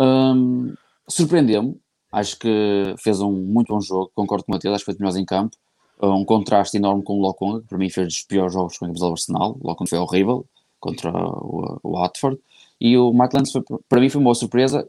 um, 0.00 0.74
surpreendeu-me. 1.08 1.80
Acho 2.12 2.38
que 2.38 2.94
fez 2.98 3.20
um 3.20 3.32
muito 3.32 3.72
bom 3.72 3.80
jogo, 3.80 4.10
concordo 4.14 4.44
com 4.44 4.52
o 4.52 4.54
Matheus, 4.54 4.74
acho 4.74 4.82
que 4.82 4.86
foi 4.86 4.94
de 4.94 5.00
melhores 5.00 5.16
em 5.16 5.24
campo. 5.24 5.56
Um 6.02 6.24
contraste 6.24 6.76
enorme 6.76 7.02
com 7.02 7.18
o 7.18 7.20
Lokonga, 7.20 7.60
que 7.60 7.68
para 7.68 7.78
mim 7.78 7.90
fez 7.90 8.06
dos 8.06 8.22
piores 8.22 8.54
jogos 8.54 8.78
com 8.78 8.90
do 8.90 9.06
Arsenal. 9.06 9.58
O 9.60 9.86
foi 9.86 9.98
horrível 9.98 10.46
contra 10.78 11.12
o, 11.12 11.78
o 11.82 11.92
Watford. 11.92 12.40
E 12.80 12.96
o 12.96 13.12
Maitland, 13.12 13.50
para 13.88 14.00
mim, 14.00 14.08
foi 14.08 14.20
uma 14.20 14.34
surpresa. 14.34 14.88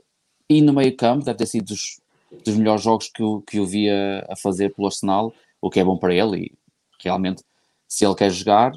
E 0.50 0.62
no 0.62 0.74
meio 0.74 0.96
campo, 0.96 1.26
deve 1.26 1.38
ter 1.38 1.46
sido 1.46 1.66
dos, 1.66 2.00
dos 2.46 2.56
melhores 2.56 2.82
jogos 2.82 3.10
que 3.10 3.22
eu, 3.22 3.44
que 3.46 3.58
eu 3.58 3.66
via 3.66 4.26
a 4.30 4.36
fazer 4.36 4.74
pelo 4.74 4.88
Arsenal, 4.88 5.34
o 5.62 5.70
que 5.70 5.80
é 5.80 5.84
bom 5.84 5.98
para 5.98 6.14
ele. 6.14 6.46
E 6.46 6.52
realmente, 7.04 7.44
se 7.88 8.06
ele 8.06 8.16
quer 8.16 8.32
jogar, 8.32 8.72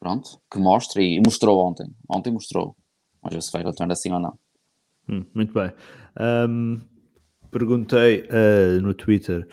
pronto, 0.00 0.40
que 0.50 0.58
mostre. 0.58 1.16
E 1.16 1.20
mostrou 1.20 1.58
ontem. 1.66 1.86
Ontem 2.08 2.32
mostrou. 2.32 2.74
Vamos 3.22 3.34
ver 3.34 3.42
se 3.42 3.52
vai 3.52 3.62
continuar 3.62 3.92
assim 3.92 4.10
ou 4.12 4.20
não. 4.20 4.38
Hum, 5.08 5.24
muito 5.34 5.52
bem. 5.52 5.70
Um, 6.18 6.80
perguntei 7.50 8.22
uh, 8.22 8.80
no 8.80 8.94
Twitter 8.94 9.46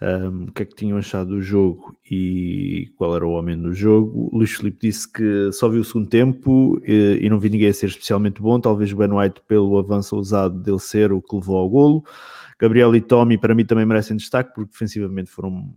um, 0.00 0.44
o 0.44 0.52
que 0.52 0.62
é 0.62 0.66
que 0.66 0.74
tinham 0.74 0.98
achado 0.98 1.30
do 1.30 1.42
jogo 1.42 1.96
e 2.10 2.92
qual 2.96 3.16
era 3.16 3.26
o 3.26 3.32
homem 3.32 3.60
do 3.60 3.72
jogo. 3.72 4.28
O 4.30 4.38
Luís 4.38 4.52
Filipe 4.52 4.78
disse 4.82 5.10
que 5.10 5.50
só 5.52 5.68
viu 5.68 5.80
o 5.80 5.84
segundo 5.84 6.08
tempo 6.08 6.80
e, 6.84 7.20
e 7.22 7.30
não 7.30 7.40
vi 7.40 7.48
ninguém 7.48 7.68
a 7.68 7.74
ser 7.74 7.86
especialmente 7.86 8.40
bom, 8.40 8.60
talvez 8.60 8.92
o 8.92 8.96
Ben 8.96 9.10
White 9.10 9.40
pelo 9.48 9.78
avanço 9.78 10.16
ousado 10.16 10.58
dele 10.60 10.78
ser 10.78 11.12
o 11.12 11.22
que 11.22 11.34
levou 11.34 11.56
ao 11.56 11.68
golo. 11.68 12.04
Gabriel 12.58 12.94
e 12.94 13.00
Tommy 13.00 13.38
para 13.38 13.54
mim 13.54 13.64
também 13.64 13.86
merecem 13.86 14.16
destaque 14.16 14.54
porque 14.54 14.72
defensivamente 14.72 15.30
foram 15.30 15.74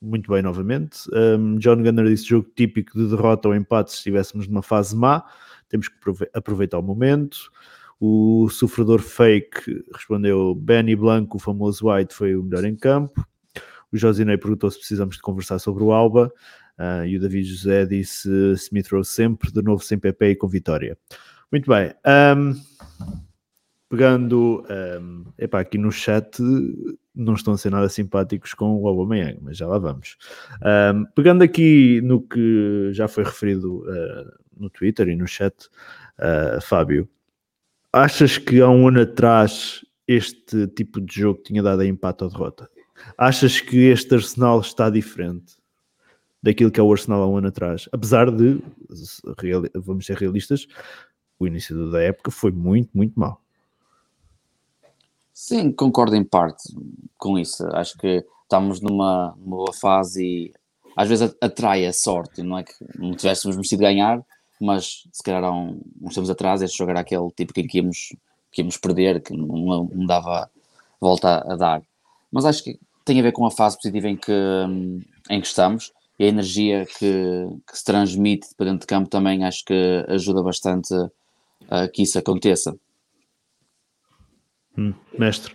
muito 0.00 0.30
bem 0.30 0.42
novamente. 0.42 1.00
Um, 1.12 1.56
John 1.58 1.82
Gunner 1.82 2.06
disse 2.06 2.26
jogo 2.26 2.48
típico 2.54 2.96
de 2.96 3.08
derrota 3.08 3.48
ou 3.48 3.54
empate 3.54 3.90
se 3.90 3.98
estivéssemos 3.98 4.46
numa 4.46 4.62
fase 4.62 4.94
má, 4.94 5.24
temos 5.68 5.88
que 5.88 5.96
aproveitar 6.32 6.78
o 6.78 6.82
momento. 6.82 7.50
O 7.98 8.48
sofredor 8.50 9.00
fake 9.00 9.84
respondeu 9.92 10.54
Benny 10.54 10.94
Blanco, 10.94 11.38
o 11.38 11.40
famoso 11.40 11.88
White, 11.88 12.14
foi 12.14 12.36
o 12.36 12.42
melhor 12.42 12.64
em 12.64 12.76
campo. 12.76 13.26
O 13.92 13.96
Josinei 13.96 14.36
perguntou 14.36 14.70
se 14.70 14.78
precisamos 14.78 15.16
de 15.16 15.22
conversar 15.22 15.58
sobre 15.58 15.84
o 15.84 15.92
Alba. 15.92 16.32
Uh, 16.78 17.06
e 17.06 17.16
o 17.16 17.20
David 17.20 17.48
José 17.48 17.86
disse 17.86 18.28
Smith 18.52 18.88
Rowe 18.92 19.04
sempre, 19.04 19.50
de 19.50 19.62
novo 19.62 19.82
sem 19.82 19.98
PP 19.98 20.30
e 20.30 20.36
com 20.36 20.46
vitória. 20.46 20.98
Muito 21.50 21.70
bem. 21.70 21.94
Um, 22.36 22.54
pegando 23.88 24.64
um, 25.00 25.24
epá, 25.38 25.60
aqui 25.60 25.78
no 25.78 25.90
chat, 25.90 26.38
não 27.14 27.34
estão 27.34 27.54
a 27.54 27.58
ser 27.58 27.70
nada 27.70 27.88
simpáticos 27.88 28.52
com 28.52 28.82
o 28.82 28.88
Aubameyang, 28.88 29.38
mas 29.40 29.56
já 29.56 29.66
lá 29.66 29.78
vamos. 29.78 30.16
Um, 30.62 31.04
pegando 31.14 31.42
aqui 31.42 32.00
no 32.02 32.20
que 32.20 32.90
já 32.92 33.08
foi 33.08 33.24
referido 33.24 33.78
uh, 33.84 34.32
no 34.56 34.68
Twitter 34.68 35.08
e 35.08 35.16
no 35.16 35.26
chat, 35.26 35.54
uh, 36.18 36.60
Fábio, 36.60 37.08
achas 37.92 38.36
que 38.38 38.60
há 38.60 38.68
um 38.68 38.88
ano 38.88 39.00
atrás 39.00 39.80
este 40.06 40.66
tipo 40.68 41.00
de 41.00 41.20
jogo 41.20 41.42
tinha 41.42 41.62
dado 41.62 41.80
a 41.80 41.86
empate 41.86 42.24
ou 42.24 42.30
derrota? 42.30 42.68
Achas 43.16 43.60
que 43.60 43.76
este 43.88 44.14
Arsenal 44.14 44.60
está 44.60 44.90
diferente 44.90 45.54
daquilo 46.42 46.70
que 46.70 46.78
é 46.78 46.82
o 46.82 46.92
Arsenal 46.92 47.22
há 47.22 47.28
um 47.28 47.36
ano 47.36 47.48
atrás? 47.48 47.88
Apesar 47.92 48.30
de, 48.30 48.62
vamos 49.74 50.06
ser 50.06 50.16
realistas, 50.16 50.66
o 51.38 51.46
início 51.46 51.90
da 51.90 52.02
época 52.02 52.30
foi 52.30 52.52
muito, 52.52 52.90
muito 52.94 53.18
mal. 53.18 53.40
Sim, 55.32 55.70
concordo 55.70 56.16
em 56.16 56.24
parte 56.24 56.74
com 57.18 57.38
isso. 57.38 57.66
Acho 57.72 57.98
que 57.98 58.24
estamos 58.42 58.80
numa, 58.80 59.34
numa 59.38 59.56
boa 59.56 59.72
fase 59.72 60.24
e 60.24 60.54
às 60.96 61.08
vezes 61.08 61.36
atrai 61.40 61.84
a 61.84 61.92
sorte. 61.92 62.42
Não 62.42 62.58
é 62.58 62.64
que 62.64 62.72
não 62.98 63.12
tivéssemos 63.12 63.56
merecido 63.56 63.82
ganhar, 63.82 64.24
mas 64.60 65.06
se 65.12 65.22
calhar 65.22 65.44
há 65.44 65.52
um, 65.52 65.80
uns 66.00 66.14
tempos 66.14 66.30
atrás 66.30 66.62
este 66.62 66.78
jogo 66.78 66.90
era 66.90 67.00
aquele 67.00 67.30
tipo 67.32 67.52
que 67.52 67.76
íamos, 67.76 68.16
que 68.50 68.62
íamos 68.62 68.78
perder, 68.78 69.20
que 69.20 69.36
não, 69.36 69.90
não 69.92 70.06
dava 70.06 70.50
volta 70.98 71.44
a 71.46 71.54
dar. 71.54 71.82
Mas 72.32 72.46
acho 72.46 72.64
que 72.64 72.80
tem 73.06 73.20
a 73.20 73.22
ver 73.22 73.32
com 73.32 73.46
a 73.46 73.50
fase 73.50 73.76
positiva 73.76 74.08
em 74.08 74.16
que, 74.16 74.32
em 75.30 75.40
que 75.40 75.46
estamos 75.46 75.92
e 76.18 76.24
a 76.24 76.28
energia 76.28 76.84
que, 76.84 77.46
que 77.70 77.78
se 77.78 77.84
transmite 77.84 78.48
para 78.56 78.66
dentro 78.66 78.80
de 78.80 78.86
campo 78.86 79.08
também 79.08 79.44
acho 79.44 79.64
que 79.64 80.04
ajuda 80.08 80.42
bastante 80.42 80.92
a 81.70 81.88
que 81.88 82.02
isso 82.02 82.18
aconteça. 82.18 82.76
Hum, 84.76 84.92
mestre, 85.18 85.54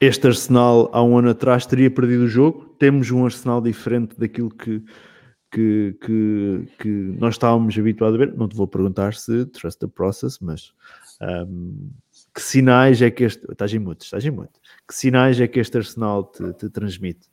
este 0.00 0.26
Arsenal 0.26 0.90
há 0.92 1.02
um 1.02 1.16
ano 1.16 1.30
atrás 1.30 1.64
teria 1.64 1.90
perdido 1.90 2.24
o 2.24 2.28
jogo. 2.28 2.74
Temos 2.78 3.10
um 3.10 3.24
Arsenal 3.24 3.60
diferente 3.62 4.18
daquilo 4.18 4.50
que, 4.50 4.82
que, 5.50 5.96
que, 6.00 6.68
que 6.78 6.88
nós 6.88 7.34
estávamos 7.34 7.76
habituados 7.78 8.20
a 8.20 8.24
ver. 8.24 8.36
Não 8.36 8.48
te 8.48 8.56
vou 8.56 8.66
perguntar 8.66 9.14
se 9.14 9.46
trust 9.46 9.78
the 9.78 9.86
process, 9.86 10.38
mas 10.40 10.72
um, 11.20 11.90
que 12.34 12.40
sinais 12.40 13.02
é 13.02 13.10
que 13.10 13.24
este. 13.24 13.44
Estás 13.50 13.72
em 13.74 13.78
mute, 13.78 14.04
estás 14.04 14.24
em 14.24 14.30
mute. 14.30 14.52
Que 14.86 14.94
sinais 14.94 15.40
é 15.40 15.46
que 15.46 15.60
este 15.60 15.78
Arsenal 15.78 16.24
te, 16.24 16.52
te 16.54 16.68
transmite? 16.70 17.30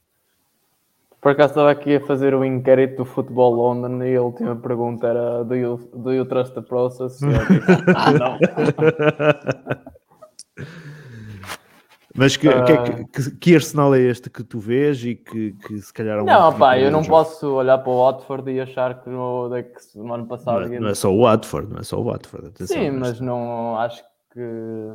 Por 1.22 1.34
acaso 1.34 1.51
estava 1.51 1.72
aqui 1.72 1.96
a 1.96 2.01
fazer 2.01 2.34
o 2.34 2.39
um 2.39 2.46
inquérito 2.46 2.98
do 2.98 3.06
Futebol 3.06 3.53
London 3.53 4.03
e 4.03 4.15
a 4.15 4.22
última 4.22 4.56
pergunta 4.56 5.08
era 5.08 5.44
do 5.44 5.53
you, 5.53 5.77
do 5.94 6.13
you 6.13 6.25
trust 6.25 6.53
the 6.53 6.62
process? 6.62 7.20
ah, 7.94 8.13
não. 8.13 8.39
Mas 12.15 12.36
que, 12.36 12.48
uh... 12.48 12.65
que, 12.65 12.72
é 12.72 13.03
que, 13.06 13.32
que, 13.38 13.56
Arsenal 13.56 13.96
é 13.96 14.01
este 14.01 14.29
que 14.29 14.44
tu 14.44 14.60
vês 14.60 15.03
e 15.06 15.15
que, 15.15 15.53
que 15.53 15.77
se 15.79 15.94
calhar... 15.94 16.20
É 16.20 16.24
não, 16.24 16.58
pá, 16.58 16.79
eu 16.79 16.91
não 16.91 17.03
jogo. 17.03 17.15
posso 17.15 17.53
olhar 17.53 17.77
para 17.77 17.91
o 17.91 18.03
Watford 18.03 18.51
e 18.51 18.60
achar 18.60 19.01
que 19.01 19.10
no, 19.10 19.50
no 19.96 20.13
ano 20.13 20.25
passado... 20.25 20.68
Não, 20.68 20.74
é, 20.74 20.79
não 20.79 20.89
é 20.89 20.96
só 20.96 21.13
o 21.13 21.22
Watford, 21.22 21.72
não 21.72 21.79
é 21.79 21.84
só 21.84 22.00
o 22.00 22.03
Watford. 22.03 22.48
Atenção, 22.48 22.77
Sim, 22.77 22.91
mas, 22.91 23.12
mas 23.12 23.22
não 23.22 23.77
acho 23.77 24.03
que 24.03 24.10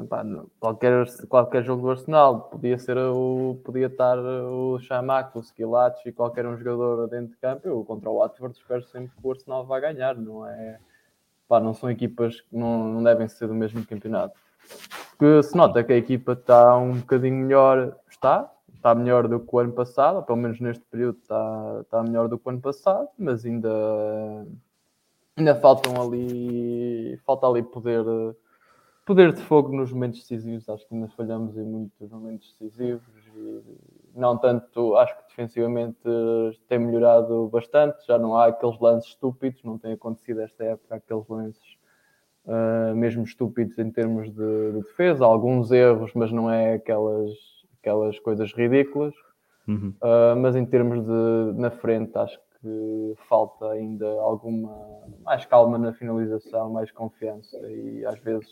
pá, 0.09 0.25
qualquer, 0.61 1.07
qualquer 1.29 1.65
jogo 1.65 1.83
do 1.83 1.91
Arsenal 1.91 2.43
podia 2.43 2.79
ser 2.79 2.99
o 2.99 3.61
podia 3.65 3.87
estar 3.87 4.19
o 4.19 4.79
Chamac, 4.81 5.37
o 5.37 5.41
Skilats 5.41 6.05
e 6.07 6.13
qualquer 6.13 6.47
um 6.47 6.57
jogador 6.57 7.09
dentro 7.09 7.33
de 7.33 7.37
campo. 7.37 7.67
Eu 7.67 7.85
contra 7.85 8.11
o 8.11 8.19
Watford 8.19 8.57
espero 8.57 8.83
sempre 8.85 9.11
que 9.11 9.27
o 9.27 9.31
Arsenal 9.31 9.65
vá 9.65 9.81
ganhar, 9.81 10.17
não 10.17 10.47
é? 10.47 10.79
Pá, 11.49 11.61
não 11.61 11.75
são 11.75 11.91
equipas 11.91 12.41
que 12.41 12.57
não, 12.57 12.89
não 12.89 13.03
devem 13.03 13.29
ser 13.29 13.47
do 13.49 13.55
mesmo 13.55 13.85
campeonato. 13.87 14.39
Porque 15.17 15.43
se 15.43 15.57
nota 15.57 15.85
que 15.85 15.93
a 15.93 15.97
equipa 15.97 16.33
está 16.33 16.77
um 16.77 16.99
bocadinho 16.99 17.37
melhor, 17.37 17.97
está, 18.11 18.51
está 18.75 18.95
melhor 18.95 19.29
do 19.29 19.41
que 19.41 19.55
o 19.55 19.59
ano 19.59 19.73
passado, 19.73 20.17
ou 20.17 20.23
pelo 20.23 20.39
menos 20.39 20.61
neste 20.61 20.85
período 20.87 21.19
está, 21.19 21.79
está 21.83 22.03
melhor 22.03 22.29
do 22.29 22.39
que 22.39 22.47
o 22.47 22.51
ano 22.51 22.61
passado, 22.61 23.09
mas 23.19 23.45
ainda, 23.45 23.71
ainda 25.37 25.55
faltam 25.55 26.01
ali, 26.03 27.17
falta 27.25 27.47
ali 27.47 27.63
poder, 27.63 28.05
poder 29.05 29.33
de 29.33 29.43
fogo 29.43 29.75
nos 29.75 29.93
momentos 29.93 30.21
decisivos. 30.21 30.69
Acho 30.69 30.87
que 30.89 30.95
ainda 30.95 31.09
falhamos 31.09 31.57
em 31.57 31.65
muitos 31.65 32.11
momentos 32.11 32.55
decisivos 32.59 33.03
e 33.37 34.19
não 34.19 34.39
tanto, 34.39 34.97
acho 34.97 35.17
que 35.17 35.29
defensivamente 35.29 35.99
tem 36.69 36.79
melhorado 36.79 37.49
bastante, 37.49 38.07
já 38.07 38.19
não 38.19 38.37
há 38.37 38.47
aqueles 38.47 38.79
lances 38.81 39.11
estúpidos, 39.11 39.63
não 39.65 39.79
tem 39.79 39.93
acontecido 39.93 40.41
esta 40.41 40.65
época 40.65 40.95
aqueles 40.95 41.29
lances 41.29 41.77
uh, 42.47 42.95
mesmo 42.95 43.25
estúpidos 43.25 43.79
em 43.79 43.91
termos 43.91 44.31
de, 44.33 44.73
de, 44.73 44.83
defesa, 44.83 45.25
alguns 45.25 45.71
erros, 45.71 46.13
mas 46.15 46.31
não 46.33 46.51
é 46.51 46.75
aquelas, 46.75 47.31
aquelas 47.81 48.19
coisas 48.21 48.53
ridículas. 48.53 49.15
Uhum. 49.67 49.95
Uh, 50.03 50.37
mas 50.41 50.55
em 50.57 50.65
termos 50.65 51.05
de 51.05 51.59
na 51.59 51.71
frente, 51.71 52.17
acho 52.19 52.39
que 52.61 53.15
falta 53.29 53.71
ainda 53.71 54.07
alguma 54.21 55.03
mais 55.23 55.45
calma 55.47 55.79
na 55.79 55.93
finalização, 55.93 56.71
mais 56.71 56.91
confiança 56.91 57.59
e 57.71 58.05
às 58.05 58.19
vezes 58.21 58.49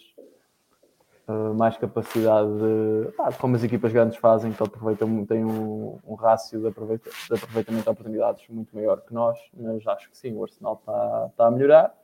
uh, 1.28 1.54
mais 1.54 1.76
capacidade 1.76 2.48
de, 2.48 3.14
ah, 3.18 3.32
como 3.32 3.56
as 3.56 3.64
equipas 3.64 3.92
grandes 3.92 4.16
fazem, 4.16 4.52
que 4.52 4.62
aproveitam, 4.62 5.24
têm 5.24 5.44
um, 5.44 5.98
um 6.06 6.14
rácio 6.14 6.60
de, 6.60 6.68
aproveita, 6.68 7.10
de 7.10 7.34
aproveitamento 7.34 7.84
de 7.84 7.90
oportunidades 7.90 8.48
muito 8.48 8.74
maior 8.74 9.00
que 9.00 9.12
nós, 9.12 9.38
mas 9.54 9.86
acho 9.86 10.10
que 10.10 10.16
sim, 10.16 10.34
o 10.34 10.42
Arsenal 10.42 10.74
está, 10.74 11.26
está 11.30 11.46
a 11.46 11.50
melhorar 11.50 12.02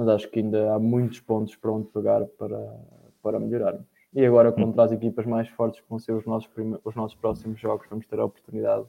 mas 0.00 0.08
acho 0.08 0.30
que 0.30 0.38
ainda 0.38 0.72
há 0.72 0.78
muitos 0.78 1.20
pontos 1.20 1.54
para 1.56 1.70
onde 1.70 1.86
pegar 1.88 2.24
para, 2.38 2.74
para 3.22 3.38
melhorarmos. 3.38 3.84
E 4.14 4.24
agora, 4.24 4.50
contra 4.50 4.84
as 4.84 4.92
equipas 4.92 5.26
mais 5.26 5.46
fortes 5.50 5.78
que 5.78 5.86
vão 5.90 5.98
ser 5.98 6.12
os 6.12 6.24
nossos, 6.24 6.48
os 6.82 6.94
nossos 6.94 7.14
próximos 7.18 7.60
jogos, 7.60 7.86
vamos 7.90 8.06
ter 8.06 8.18
a 8.18 8.24
oportunidade 8.24 8.86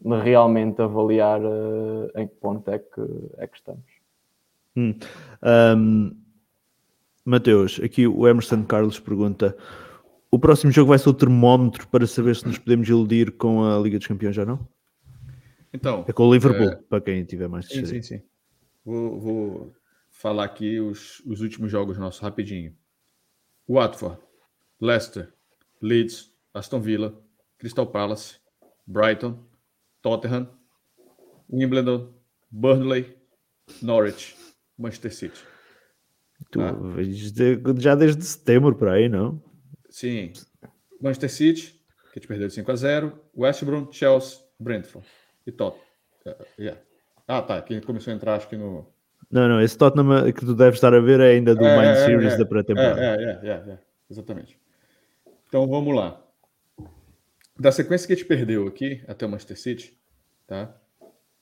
de 0.00 0.20
realmente 0.20 0.82
avaliar 0.82 1.40
uh, 1.40 2.10
em 2.16 2.26
que 2.26 2.34
ponto 2.34 2.68
é 2.68 2.80
que, 2.80 3.00
é 3.36 3.46
que 3.46 3.56
estamos. 3.56 3.86
Hum. 4.76 4.94
Um, 5.40 6.16
Mateus, 7.28 7.78
aqui 7.84 8.06
o 8.06 8.26
Emerson 8.26 8.64
Carlos 8.64 8.98
pergunta: 8.98 9.54
o 10.30 10.38
próximo 10.38 10.72
jogo 10.72 10.88
vai 10.88 10.98
ser 10.98 11.10
o 11.10 11.14
termómetro 11.14 11.86
para 11.88 12.06
saber 12.06 12.34
se 12.34 12.46
nos 12.46 12.56
podemos 12.56 12.88
iludir 12.88 13.32
com 13.32 13.64
a 13.64 13.78
Liga 13.78 13.98
dos 13.98 14.06
Campeões 14.06 14.34
já 14.34 14.46
não? 14.46 14.66
Então, 15.70 16.06
é 16.08 16.12
com 16.12 16.26
o 16.26 16.32
Liverpool, 16.32 16.70
é... 16.70 16.76
para 16.76 17.02
quem 17.02 17.22
tiver 17.26 17.46
mais 17.46 17.68
Sim, 17.68 17.84
sim, 17.84 18.00
sim. 18.00 18.22
Vou, 18.82 19.20
vou, 19.20 19.74
falar 20.10 20.44
aqui 20.44 20.80
os, 20.80 21.20
os 21.26 21.42
últimos 21.42 21.70
jogos 21.70 21.98
nossos 21.98 22.22
rapidinho. 22.22 22.74
Watford, 23.68 24.18
Leicester, 24.80 25.30
Leeds, 25.82 26.32
Aston 26.54 26.80
Villa, 26.80 27.14
Crystal 27.58 27.86
Palace, 27.86 28.36
Brighton, 28.86 29.38
Tottenham, 30.00 30.48
Wimbledon, 31.52 32.10
Burnley, 32.50 33.14
Norwich, 33.82 34.34
Manchester 34.78 35.12
City. 35.12 35.57
Tu, 36.50 36.60
ah. 36.60 36.74
já 37.78 37.94
desde 37.94 38.24
setembro 38.24 38.74
por 38.74 38.88
aí, 38.88 39.08
não? 39.08 39.42
Sim. 39.90 40.32
Manchester 41.00 41.30
City, 41.30 41.80
que 42.12 42.20
te 42.20 42.26
perdeu 42.26 42.48
de 42.48 42.54
5 42.54 42.70
a 42.70 42.76
0, 42.76 43.20
West 43.36 43.64
Brom, 43.64 43.92
Chelsea, 43.92 44.38
Brentford 44.58 45.06
e 45.46 45.52
Tottenham. 45.52 45.84
Yeah. 46.58 46.80
Ah, 47.26 47.42
tá. 47.42 47.62
Quem 47.62 47.80
começou 47.80 48.12
a 48.12 48.16
entrar, 48.16 48.36
acho 48.36 48.48
que 48.48 48.56
no, 48.56 48.86
não, 49.30 49.46
não, 49.46 49.60
esse 49.60 49.76
Tottenham 49.76 50.32
que 50.32 50.40
tu 50.40 50.54
deves 50.54 50.76
estar 50.76 50.94
a 50.94 51.00
ver 51.00 51.20
é 51.20 51.32
ainda 51.32 51.54
do 51.54 51.64
é, 51.64 51.76
Mind 51.76 51.96
é, 51.96 52.06
Series 52.06 52.32
é, 52.32 52.38
da 52.38 52.46
pré-temporada. 52.46 53.00
É, 53.00 53.06
é, 53.06 53.48
é, 53.48 53.72
é, 53.72 53.78
exatamente. 54.10 54.58
Então 55.46 55.66
vamos 55.68 55.94
lá. 55.94 56.22
Da 57.58 57.70
sequência 57.70 58.06
que 58.06 58.12
a 58.14 58.16
gente 58.16 58.26
perdeu 58.26 58.66
aqui 58.66 59.02
até 59.06 59.26
o 59.26 59.28
Manchester 59.28 59.58
City, 59.58 59.98
tá? 60.46 60.74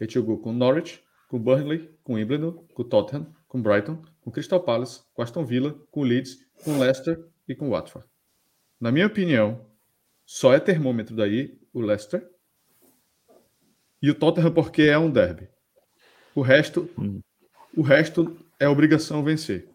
A 0.00 0.04
gente 0.04 0.14
jogou 0.14 0.38
com 0.38 0.52
Norwich, 0.52 1.02
com 1.28 1.38
Burnley, 1.38 1.90
com 2.02 2.14
Wimbledon, 2.14 2.52
com 2.74 2.82
Tottenham, 2.82 3.26
com 3.46 3.62
Brighton, 3.62 4.02
com 4.26 4.32
Crystal 4.32 4.60
Palace, 4.60 5.02
com 5.14 5.22
Aston 5.22 5.44
Villa, 5.44 5.78
com 5.88 6.02
Leeds, 6.02 6.44
com 6.64 6.80
Leicester 6.80 7.24
e 7.46 7.54
com 7.54 7.70
Watford. 7.70 8.08
Na 8.80 8.90
minha 8.90 9.06
opinião, 9.06 9.64
só 10.24 10.52
é 10.52 10.58
termômetro 10.58 11.14
daí 11.14 11.56
o 11.72 11.80
Leicester 11.80 12.28
e 14.02 14.10
o 14.10 14.14
Tottenham 14.16 14.52
porque 14.52 14.82
é 14.82 14.98
um 14.98 15.08
derby. 15.08 15.48
O 16.34 16.40
resto 16.40 16.90
hum. 16.98 17.20
O 17.76 17.82
resto 17.82 18.36
é 18.58 18.66
obrigação 18.66 19.22
vencer. 19.22 19.68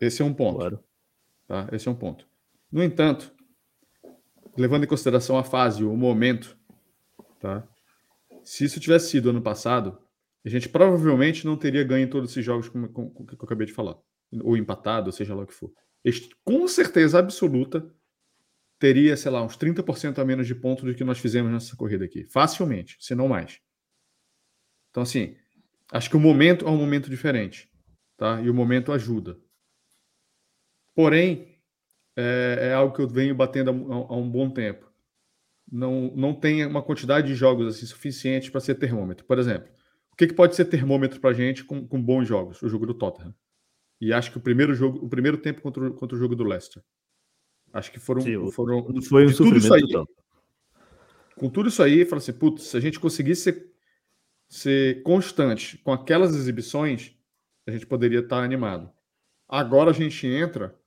Esse 0.00 0.20
é 0.20 0.24
um 0.24 0.34
ponto. 0.34 0.58
Claro. 0.58 0.84
Tá? 1.46 1.68
Esse 1.70 1.86
é 1.86 1.90
um 1.90 1.94
ponto. 1.94 2.26
No 2.72 2.82
entanto, 2.82 3.30
levando 4.56 4.82
em 4.82 4.88
consideração 4.88 5.38
a 5.38 5.44
fase, 5.44 5.84
o 5.84 5.94
momento, 5.94 6.56
tá? 7.38 7.62
Se 8.42 8.64
isso 8.64 8.80
tivesse 8.80 9.10
sido 9.10 9.30
ano 9.30 9.42
passado, 9.42 9.96
a 10.44 10.48
gente 10.48 10.68
provavelmente 10.68 11.46
não 11.46 11.56
teria 11.56 11.84
ganho 11.84 12.08
todos 12.08 12.30
esses 12.30 12.44
jogos 12.44 12.68
com, 12.68 12.88
com, 12.88 13.10
com 13.10 13.26
que 13.26 13.34
eu 13.34 13.38
acabei 13.44 13.66
de 13.66 13.72
falar. 13.72 13.96
Ou 14.42 14.56
empatado, 14.56 15.06
ou 15.06 15.12
seja 15.12 15.34
lá 15.34 15.42
o 15.42 15.46
que 15.46 15.54
for. 15.54 15.72
Este, 16.04 16.34
com 16.44 16.66
certeza 16.66 17.18
absoluta, 17.18 17.86
teria, 18.78 19.16
sei 19.16 19.30
lá, 19.30 19.42
uns 19.42 19.56
30% 19.56 20.18
a 20.18 20.24
menos 20.24 20.46
de 20.46 20.54
pontos 20.54 20.84
do 20.84 20.94
que 20.94 21.04
nós 21.04 21.18
fizemos 21.18 21.52
nessa 21.52 21.76
corrida 21.76 22.04
aqui. 22.04 22.24
Facilmente, 22.24 22.96
se 22.98 23.14
não 23.14 23.28
mais. 23.28 23.60
Então, 24.90 25.02
assim, 25.02 25.36
Acho 25.92 26.08
que 26.08 26.16
o 26.16 26.20
momento 26.20 26.66
é 26.66 26.70
um 26.70 26.76
momento 26.78 27.10
diferente, 27.10 27.68
tá? 28.16 28.40
E 28.40 28.48
o 28.48 28.54
momento 28.54 28.92
ajuda. 28.92 29.38
Porém, 30.94 31.60
é, 32.16 32.68
é 32.70 32.72
algo 32.72 32.96
que 32.96 33.02
eu 33.02 33.08
venho 33.08 33.34
batendo 33.34 33.70
há, 33.70 34.14
há, 34.14 34.16
um 34.16 34.28
bom 34.28 34.48
tempo. 34.48 34.90
Não, 35.70 36.10
não 36.16 36.34
tem 36.34 36.64
uma 36.64 36.82
quantidade 36.82 37.26
de 37.26 37.34
jogos 37.34 37.66
assim, 37.66 37.84
suficiente 37.84 38.50
para 38.50 38.62
ser 38.62 38.76
termômetro. 38.76 39.26
Por 39.26 39.38
exemplo, 39.38 39.70
o 40.12 40.16
que, 40.16 40.26
que 40.26 40.34
pode 40.34 40.54
ser 40.54 40.66
termômetro 40.66 41.20
para 41.20 41.30
a 41.30 41.34
gente 41.34 41.64
com, 41.64 41.86
com 41.86 42.00
bons 42.00 42.26
jogos? 42.28 42.60
O 42.62 42.68
jogo 42.68 42.86
do 42.86 42.94
Tottenham. 42.94 43.34
E 44.00 44.12
acho 44.12 44.30
que 44.30 44.38
o 44.38 44.40
primeiro 44.40 44.74
jogo, 44.74 44.98
o 45.04 45.08
primeiro 45.08 45.38
tempo 45.38 45.62
contra 45.62 45.88
o, 45.88 45.94
contra 45.94 46.16
o 46.16 46.18
jogo 46.18 46.36
do 46.36 46.44
Leicester. 46.44 46.82
Acho 47.72 47.90
que 47.90 47.98
foram. 47.98 48.20
Sim, 48.20 48.50
foram 48.50 48.84
foi 49.00 49.24
um 49.24 49.74
aí, 49.74 49.80
total. 49.82 50.06
Com 51.36 51.48
tudo 51.48 51.70
isso 51.70 51.82
aí, 51.82 52.04
fala 52.04 52.20
assim, 52.20 52.32
putz, 52.32 52.64
se 52.64 52.76
a 52.76 52.80
gente 52.80 53.00
conseguisse 53.00 53.42
ser, 53.42 53.72
ser 54.48 55.02
constante 55.02 55.78
com 55.78 55.92
aquelas 55.92 56.34
exibições, 56.34 57.16
a 57.66 57.70
gente 57.70 57.86
poderia 57.86 58.20
estar 58.20 58.42
animado. 58.42 58.90
Agora 59.48 59.90
a 59.90 59.94
gente 59.94 60.26
entra 60.26 60.78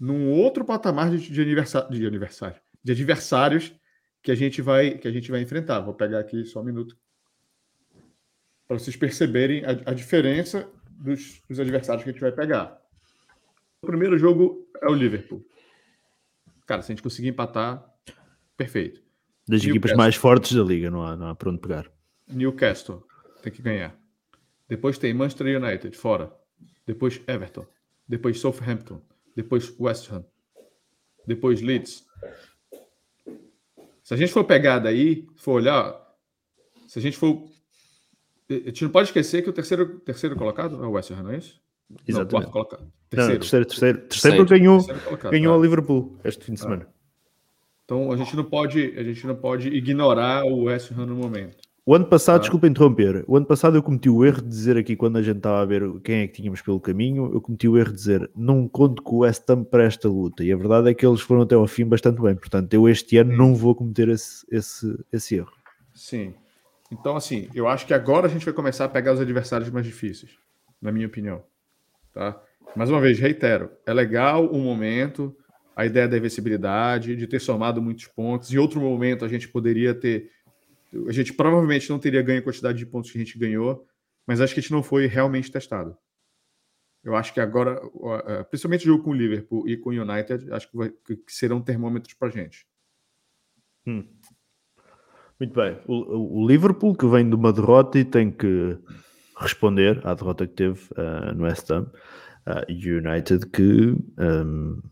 num 0.00 0.30
outro 0.30 0.64
patamar 0.64 1.10
de, 1.10 1.30
de, 1.30 1.42
aniversário, 1.42 1.90
de 1.90 2.06
aniversário, 2.06 2.60
de 2.82 2.92
adversários 2.92 3.74
que 4.22 4.30
a 4.30 4.34
gente 4.34 4.62
vai 4.62 4.96
que 4.96 5.06
a 5.06 5.10
gente 5.12 5.30
vai 5.30 5.42
enfrentar. 5.42 5.80
Vou 5.80 5.92
pegar 5.92 6.20
aqui 6.20 6.44
só 6.44 6.60
um 6.60 6.64
minuto 6.64 6.96
para 8.68 8.78
vocês 8.78 8.94
perceberem 8.94 9.64
a, 9.64 9.70
a 9.90 9.94
diferença 9.94 10.70
dos, 10.90 11.42
dos, 11.48 11.58
adversários 11.58 12.04
que 12.04 12.10
a 12.10 12.12
gente 12.12 12.20
vai 12.20 12.30
pegar. 12.30 12.78
O 13.82 13.86
primeiro 13.86 14.16
jogo 14.18 14.68
é 14.80 14.86
o 14.86 14.94
Liverpool. 14.94 15.44
Cara, 16.66 16.82
se 16.82 16.92
a 16.92 16.94
gente 16.94 17.02
conseguir 17.02 17.28
empatar, 17.28 17.84
perfeito. 18.56 19.00
Das 19.48 19.62
Newcastle. 19.62 19.70
equipas 19.70 19.92
mais 19.94 20.14
fortes 20.14 20.54
da 20.54 20.62
liga, 20.62 20.90
não 20.90 21.02
há, 21.02 21.16
não 21.16 21.28
há 21.28 21.34
para 21.34 21.50
onde 21.50 21.60
pegar. 21.60 21.90
Newcastle 22.28 23.02
tem 23.42 23.50
que 23.50 23.62
ganhar. 23.62 23.98
Depois 24.68 24.98
tem 24.98 25.14
Manchester 25.14 25.60
United 25.60 25.96
fora. 25.96 26.30
Depois 26.86 27.20
Everton. 27.26 27.66
Depois 28.06 28.38
Southampton 28.38 29.02
depois 29.38 29.72
West 29.78 30.10
Ham, 30.10 30.24
depois 31.24 31.60
Leeds. 31.60 32.04
Se 34.02 34.14
a 34.14 34.16
gente 34.16 34.32
for 34.32 34.42
pegar 34.42 34.80
daí, 34.80 35.28
for 35.36 35.52
olhar, 35.52 35.96
se 36.88 36.98
a 36.98 37.02
gente 37.02 37.16
for. 37.16 37.48
A 38.50 38.54
gente 38.54 38.84
não 38.84 38.90
pode 38.90 39.08
esquecer 39.08 39.42
que 39.42 39.50
o 39.50 39.52
terceiro, 39.52 40.00
terceiro 40.00 40.34
colocado 40.34 40.82
é 40.82 40.86
o 40.86 40.92
West 40.92 41.10
Ham, 41.10 41.22
não 41.22 41.30
é 41.32 41.38
isso? 41.38 41.60
Exatamente. 42.06 42.32
Não, 42.32 42.40
quarto 42.40 42.50
colocado. 42.50 42.92
Terceiro. 43.10 43.34
Não, 43.34 43.40
terceiro, 43.40 43.66
terceiro. 43.66 43.98
Terceiro, 43.98 44.46
ganhou, 44.46 44.84
terceiro 44.84 45.30
ganhou 45.30 45.54
tá. 45.54 45.58
a 45.58 45.62
Liverpool 45.62 46.18
este 46.24 46.44
fim 46.44 46.54
de 46.54 46.60
semana. 46.60 46.86
Ah. 46.88 46.92
Então 47.84 48.12
a 48.12 48.16
gente 48.16 48.36
não 48.36 48.44
pode, 48.44 48.94
a 48.98 49.02
gente 49.02 49.26
não 49.26 49.34
pode 49.34 49.68
ignorar 49.68 50.44
o 50.44 50.64
West 50.64 50.92
Ham 50.92 51.06
no 51.06 51.16
momento. 51.16 51.56
O 51.86 51.94
ano 51.94 52.04
passado, 52.04 52.36
ah. 52.36 52.40
desculpa 52.40 52.66
interromper, 52.66 53.24
o 53.26 53.34
ano 53.34 53.46
passado 53.46 53.76
eu 53.78 53.82
cometi 53.82 54.10
o 54.10 54.22
erro 54.22 54.42
de 54.42 54.48
dizer 54.48 54.76
aqui, 54.76 54.94
quando 54.94 55.16
a 55.16 55.22
gente 55.22 55.38
estava 55.38 55.62
a 55.62 55.64
ver 55.64 55.82
quem 56.02 56.16
é 56.16 56.26
que 56.26 56.34
tínhamos 56.34 56.60
pelo 56.60 56.78
caminho, 56.78 57.30
eu 57.32 57.40
cometi 57.40 57.66
o 57.66 57.78
erro 57.78 57.90
de 57.90 57.96
dizer 57.96 58.30
não 58.36 58.68
conto 58.68 59.02
com 59.02 59.16
o 59.16 59.18
West 59.20 59.48
Ham 59.48 59.64
para 59.64 59.84
esta 59.84 60.06
luta. 60.06 60.44
E 60.44 60.52
a 60.52 60.56
verdade 60.56 60.90
é 60.90 60.94
que 60.94 61.06
eles 61.06 61.22
foram 61.22 61.42
até 61.42 61.54
ao 61.54 61.66
fim 61.66 61.86
bastante 61.86 62.20
bem. 62.20 62.34
Portanto, 62.34 62.74
eu 62.74 62.86
este 62.86 63.16
ano 63.16 63.30
Sim. 63.30 63.38
não 63.38 63.54
vou 63.54 63.74
cometer 63.74 64.08
esse, 64.10 64.44
esse, 64.50 64.98
esse 65.10 65.36
erro. 65.36 65.52
Sim. 65.94 66.34
Então, 66.90 67.16
assim, 67.16 67.48
eu 67.54 67.68
acho 67.68 67.86
que 67.86 67.94
agora 67.94 68.26
a 68.26 68.30
gente 68.30 68.44
vai 68.44 68.54
começar 68.54 68.86
a 68.86 68.88
pegar 68.88 69.12
os 69.12 69.20
adversários 69.20 69.70
mais 69.70 69.84
difíceis, 69.84 70.38
na 70.80 70.90
minha 70.90 71.06
opinião. 71.06 71.44
Tá? 72.12 72.40
Mais 72.74 72.90
uma 72.90 73.00
vez, 73.00 73.18
reitero, 73.18 73.70
é 73.86 73.92
legal 73.92 74.46
o 74.46 74.58
momento, 74.58 75.36
a 75.76 75.84
ideia 75.84 76.08
da 76.08 76.16
invencibilidade, 76.16 77.14
de 77.14 77.26
ter 77.26 77.40
somado 77.40 77.82
muitos 77.82 78.06
pontos. 78.06 78.52
Em 78.52 78.58
outro 78.58 78.80
momento, 78.80 79.24
a 79.24 79.28
gente 79.28 79.48
poderia 79.48 79.94
ter 79.94 80.30
a 81.06 81.12
gente 81.12 81.32
provavelmente 81.32 81.90
não 81.90 81.98
teria 81.98 82.22
ganho 82.22 82.40
a 82.40 82.42
quantidade 82.42 82.78
de 82.78 82.86
pontos 82.86 83.10
que 83.10 83.18
a 83.18 83.20
gente 83.20 83.38
ganhou, 83.38 83.86
mas 84.26 84.40
acho 84.40 84.54
que 84.54 84.60
a 84.60 84.62
gente 84.62 84.72
não 84.72 84.82
foi 84.82 85.06
realmente 85.06 85.50
testado. 85.50 85.96
Eu 87.04 87.14
acho 87.14 87.32
que 87.32 87.40
agora, 87.40 87.80
principalmente 88.50 88.82
o 88.82 88.92
jogo 88.92 89.04
com 89.04 89.10
o 89.10 89.14
Liverpool 89.14 89.68
e 89.68 89.76
com 89.76 89.90
o 89.90 89.92
United, 89.92 90.50
acho 90.52 90.70
que, 90.70 90.76
vai, 90.76 90.90
que 90.90 91.22
serão 91.28 91.60
termômetros 91.60 92.14
para 92.14 92.28
a 92.28 92.30
gente. 92.30 92.66
Hum. 93.86 94.06
Muito 95.38 95.54
bem. 95.54 95.78
O, 95.86 96.42
o, 96.42 96.48
Liverpool, 96.48 96.96
que 96.96 97.06
vem 97.06 97.28
de 97.28 97.34
uma 97.34 97.52
derrota 97.52 97.98
e 97.98 98.04
tem 98.04 98.30
que 98.30 98.76
responder 99.36 100.00
à 100.04 100.14
derrota 100.14 100.46
que 100.46 100.54
teve 100.54 100.80
uh, 100.92 101.32
no 101.34 101.44
West 101.44 101.70
Ham, 101.70 101.86
uh, 102.46 102.64
o 102.68 103.08
United, 103.08 103.46
que 103.46 103.96
um, 104.18 104.82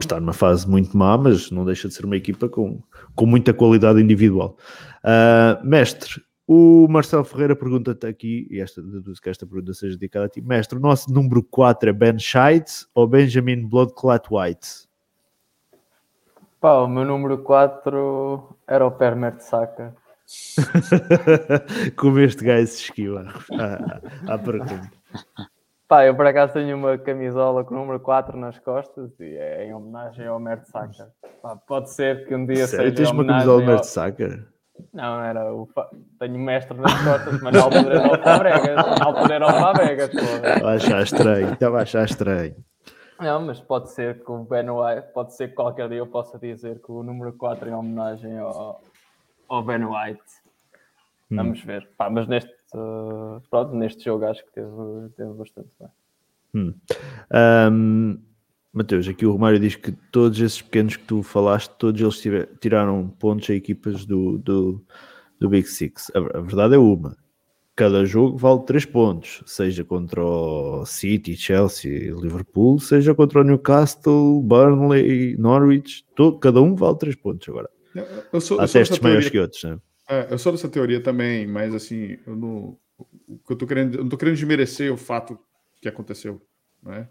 está 0.00 0.20
numa 0.20 0.32
fase 0.32 0.68
muito 0.68 0.96
má, 0.96 1.18
mas 1.18 1.50
não 1.50 1.64
deixa 1.64 1.88
de 1.88 1.94
ser 1.94 2.04
uma 2.04 2.16
equipa 2.16 2.48
com, 2.48 2.80
com 3.16 3.26
muita 3.26 3.52
qualidade 3.52 4.00
individual. 4.00 4.56
Uh, 5.04 5.66
mestre, 5.66 6.22
o 6.46 6.86
Marcelo 6.88 7.24
Ferreira 7.24 7.56
pergunta-te 7.56 8.06
aqui, 8.06 8.46
e 8.48 8.60
esta, 8.60 8.80
deduzo 8.80 9.20
que 9.20 9.28
esta 9.28 9.46
pergunta 9.46 9.74
seja 9.74 9.96
dedicada 9.96 10.26
a 10.26 10.28
ti, 10.28 10.40
mestre, 10.40 10.78
o 10.78 10.80
nosso 10.80 11.12
número 11.12 11.42
4 11.42 11.90
é 11.90 11.92
Ben 11.92 12.18
Scheid 12.18 12.66
ou 12.94 13.08
Benjamin 13.08 13.68
Bloodclot 13.68 14.28
White? 14.30 14.89
Pá, 16.60 16.74
o 16.74 16.86
meu 16.86 17.06
número 17.06 17.38
4 17.38 18.56
era 18.68 18.86
o 18.86 18.90
Permer 18.90 19.32
de 19.32 19.44
Saca. 19.44 19.94
Como 21.96 22.18
este 22.20 22.44
gajo 22.44 22.66
se 22.66 22.82
esquiva 22.82 23.32
à, 23.58 24.34
à 24.34 24.38
pergunta. 24.38 24.90
Pá, 25.88 26.04
eu 26.04 26.14
por 26.14 26.26
acaso 26.26 26.52
tenho 26.52 26.76
uma 26.76 26.98
camisola 26.98 27.64
com 27.64 27.74
o 27.74 27.78
número 27.78 27.98
4 27.98 28.36
nas 28.38 28.58
costas 28.58 29.18
e 29.18 29.36
é 29.36 29.64
em 29.64 29.74
homenagem 29.74 30.26
ao 30.26 30.38
Mert 30.38 30.66
Saka. 30.66 31.10
pode 31.66 31.90
ser 31.90 32.26
que 32.28 32.34
um 32.34 32.44
dia 32.44 32.66
Sério? 32.66 32.90
seja. 32.90 32.94
Tens 32.94 33.10
uma 33.10 33.26
camisola 33.26 33.62
ao 33.62 33.66
Mert 33.66 33.84
Saka? 33.84 34.46
Não, 34.92 35.24
era 35.24 35.52
o. 35.52 35.66
Tenho 36.18 36.38
mestre 36.38 36.76
nas 36.76 36.92
costas, 37.02 37.40
mas 37.40 37.54
na 37.54 37.62
altura 37.62 37.94
era 37.94 38.12
o 38.12 38.22
Fabregas. 38.22 38.76
Na 38.76 39.04
altura 39.04 39.34
era 39.34 39.46
o 39.46 39.52
Fabregas. 39.52 40.10
Estava 40.14 40.70
a 40.70 40.74
achar 40.74 41.02
estranho, 41.02 41.52
estava 41.54 41.78
a 41.78 41.82
achar 41.82 42.04
estranho. 42.04 42.54
Não, 43.20 43.44
mas 43.44 43.60
pode 43.60 43.90
ser 43.90 44.24
que 44.24 44.30
o 44.30 44.44
Ben 44.44 44.70
White, 44.70 45.12
pode 45.12 45.34
ser 45.34 45.48
que 45.48 45.54
qualquer 45.54 45.88
dia 45.88 45.98
eu 45.98 46.06
possa 46.06 46.38
dizer 46.38 46.80
que 46.80 46.90
o 46.90 47.02
número 47.02 47.32
4 47.34 47.68
é 47.68 47.72
em 47.72 47.74
homenagem 47.74 48.38
ao, 48.38 48.82
ao 49.48 49.62
Ben 49.62 49.84
White. 49.84 50.22
Hum. 51.30 51.36
Vamos 51.36 51.62
ver. 51.62 51.88
Pá, 51.96 52.08
mas 52.08 52.26
neste 52.26 52.50
uh, 52.74 53.40
pronto, 53.50 53.74
neste 53.74 54.04
jogo 54.04 54.24
acho 54.24 54.44
que 54.44 54.52
teve, 54.52 55.08
teve 55.16 55.32
bastante 55.34 55.70
bem. 55.78 55.88
Hum. 56.54 56.74
Um, 57.70 58.18
Mateus, 58.72 59.08
aqui 59.08 59.26
o 59.26 59.32
Romário 59.32 59.58
diz 59.58 59.74
que 59.74 59.92
todos 59.92 60.40
esses 60.40 60.62
pequenos 60.62 60.96
que 60.96 61.04
tu 61.04 61.22
falaste, 61.22 61.70
todos 61.76 62.00
eles 62.00 62.48
tiraram 62.60 63.08
pontos 63.08 63.50
a 63.50 63.54
equipas 63.54 64.04
do, 64.06 64.38
do, 64.38 64.84
do 65.38 65.48
Big 65.48 65.66
Six. 65.66 66.10
A, 66.14 66.38
a, 66.38 66.40
verdade 66.40 66.74
é 66.74 66.78
uma. 66.78 67.16
Cada 67.80 68.04
jogo 68.04 68.36
vale 68.36 68.62
3 68.66 68.84
pontos, 68.84 69.42
seja 69.46 69.82
contra 69.82 70.22
o 70.22 70.84
City, 70.84 71.34
Chelsea, 71.34 72.12
Liverpool, 72.14 72.78
seja 72.78 73.14
contra 73.14 73.40
o 73.40 73.42
Newcastle, 73.42 74.42
Burnley, 74.42 75.34
Norwich, 75.38 76.04
todo, 76.14 76.38
cada 76.38 76.60
um 76.60 76.74
vale 76.74 76.98
3 76.98 77.16
pontos 77.16 77.48
agora. 77.48 77.70
Eu, 77.94 78.04
eu 78.34 78.40
sou, 78.42 78.60
Há 78.60 78.68
testes 78.68 78.98
maiores 78.98 79.30
teoria... 79.30 79.30
que 79.30 79.38
outros, 79.38 79.64
né? 79.64 79.80
É, 80.10 80.28
eu 80.30 80.36
sou 80.36 80.52
dessa 80.52 80.68
teoria 80.68 81.02
também, 81.02 81.46
mas 81.46 81.74
assim, 81.74 82.18
eu 82.26 82.36
não, 82.36 82.76
o 83.26 83.38
que 83.38 83.52
eu 83.54 83.56
tô 83.56 83.66
querendo, 83.66 83.94
eu 83.96 84.02
não 84.02 84.10
tô 84.10 84.18
querendo 84.18 84.34
desmerecer 84.34 84.92
o 84.92 84.98
fato 84.98 85.38
que 85.80 85.88
aconteceu, 85.88 86.38
né? 86.82 87.08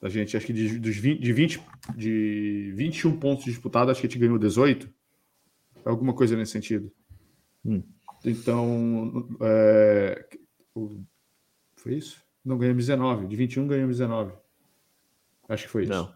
Da 0.00 0.08
gente, 0.08 0.36
acho 0.36 0.46
que 0.46 0.52
de, 0.52 0.78
dos 0.78 0.96
20, 0.96 1.20
de 1.20 1.32
20, 1.32 1.60
de 1.96 2.72
21 2.76 3.18
pontos 3.18 3.46
disputados, 3.46 3.90
acho 3.90 4.00
que 4.00 4.06
a 4.06 4.10
gente 4.10 4.20
ganhou 4.20 4.38
18. 4.38 4.88
Alguma 5.84 6.14
coisa 6.14 6.36
nesse 6.36 6.52
sentido. 6.52 6.88
Hum. 7.64 7.82
Então, 8.24 9.28
é, 9.40 10.26
foi 11.76 11.94
isso? 11.94 12.20
Não, 12.44 12.58
ganhamos 12.58 12.86
19. 12.86 13.26
De 13.26 13.36
21 13.36 13.66
ganhamos 13.66 13.98
19. 13.98 14.32
Acho 15.48 15.64
que 15.64 15.70
foi 15.70 15.82
isso. 15.84 15.92
Não. 15.92 16.12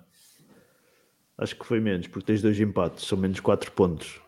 Acho 1.38 1.56
que 1.56 1.66
foi 1.66 1.80
menos, 1.80 2.06
porque 2.06 2.26
tens 2.26 2.42
dois 2.42 2.58
empates, 2.60 3.04
são 3.04 3.18
menos 3.18 3.40
4 3.40 3.72
pontos. 3.72 4.20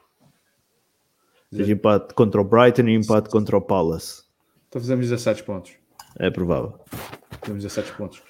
Tens 1.50 1.68
empate 1.68 2.14
contra 2.14 2.40
o 2.40 2.44
Brighton 2.44 2.88
e 2.88 2.94
empate 2.94 3.28
contra 3.30 3.56
o 3.56 3.60
Palace. 3.60 4.24
Então 4.68 4.80
fizemos 4.80 5.08
17 5.08 5.44
pontos. 5.44 5.72
É 6.18 6.30
provável. 6.30 6.80
Fizemos 7.40 7.62
17 7.62 7.92
pontos. 7.92 8.22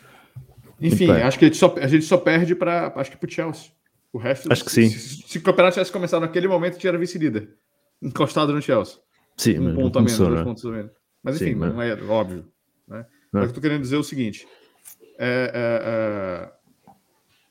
Enfim, 0.80 1.10
acho 1.10 1.38
que 1.38 1.46
a 1.46 1.48
gente 1.48 1.56
só, 1.56 1.74
a 1.78 1.86
gente 1.86 2.04
só 2.04 2.18
perde 2.18 2.54
para 2.54 2.92
acho 2.96 3.10
que 3.10 3.16
para 3.16 3.28
o 3.28 3.30
Chelsea. 3.30 3.70
O 4.12 4.18
resto. 4.18 4.52
Acho 4.52 4.64
que 4.64 4.70
sim. 4.70 4.90
Se, 4.90 5.22
se, 5.22 5.38
o 5.38 5.42
campeonato 5.42 5.74
tivesse 5.74 5.90
começado 5.90 6.20
naquele 6.20 6.46
momento, 6.46 6.78
tinha 6.78 6.96
vice-líder. 6.98 7.56
Encostado 8.02 8.52
no 8.52 8.60
Chelsea. 8.60 8.98
Sim, 9.36 9.58
um 9.58 9.74
ponto 9.74 9.98
a 9.98 10.02
menos, 10.02 10.18
dois 10.18 10.34
né? 10.34 10.44
pontos 10.44 10.64
a 10.64 10.70
menos. 10.70 10.92
Mas 11.22 11.36
enfim, 11.36 11.52
sim, 11.52 11.54
mas... 11.56 11.72
não 11.72 11.82
é 11.82 11.94
óbvio. 12.04 12.46
Né? 12.86 12.98
Não. 12.98 13.06
Mas 13.32 13.42
eu 13.42 13.48
estou 13.48 13.62
querendo 13.62 13.82
dizer 13.82 13.96
é 13.96 13.98
o 13.98 14.04
seguinte: 14.04 14.46
é, 15.18 15.50
é, 15.54 16.50
é 16.50 16.52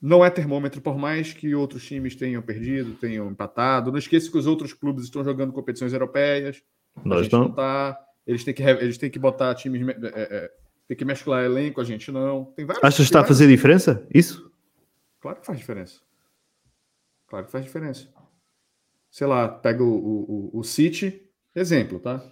não 0.05 0.23
é 0.23 0.29
termômetro, 0.29 0.81
por 0.81 0.97
mais 0.97 1.31
que 1.31 1.55
outros 1.55 1.85
times 1.85 2.13
tenham 2.13 2.41
perdido, 2.41 2.93
tenham 2.95 3.31
empatado. 3.31 3.89
Não 3.89 3.97
esqueça 3.97 4.29
que 4.29 4.37
os 4.37 4.45
outros 4.45 4.73
clubes 4.73 5.05
estão 5.05 5.23
jogando 5.23 5.53
competições 5.53 5.93
europeias. 5.93 6.61
Nós 7.05 7.29
não. 7.29 7.43
não 7.43 7.51
tá. 7.53 7.97
Eles 8.27 8.43
têm 8.43 8.53
que, 8.53 8.61
eles 8.61 8.97
têm 8.97 9.09
que 9.09 9.17
botar 9.17 9.55
times. 9.55 9.87
É, 9.87 9.95
é, 10.03 10.51
tem 10.89 10.97
que 10.97 11.05
mesclar 11.05 11.45
elenco, 11.45 11.79
a 11.79 11.85
gente 11.85 12.11
não. 12.11 12.51
Tem 12.53 12.65
vários, 12.65 12.83
Acha 12.83 12.97
que 12.97 13.03
está 13.03 13.21
a 13.21 13.23
fazer 13.23 13.47
diferença? 13.47 14.05
Isso? 14.13 14.51
Claro 15.21 15.39
que 15.39 15.45
faz 15.45 15.57
diferença. 15.57 16.01
Claro 17.27 17.45
que 17.45 17.51
faz 17.53 17.63
diferença. 17.63 18.09
Sei 19.09 19.25
lá, 19.25 19.47
pega 19.47 19.85
o, 19.85 20.49
o, 20.53 20.59
o 20.59 20.63
City, 20.65 21.22
exemplo, 21.55 21.99
tá? 21.99 22.23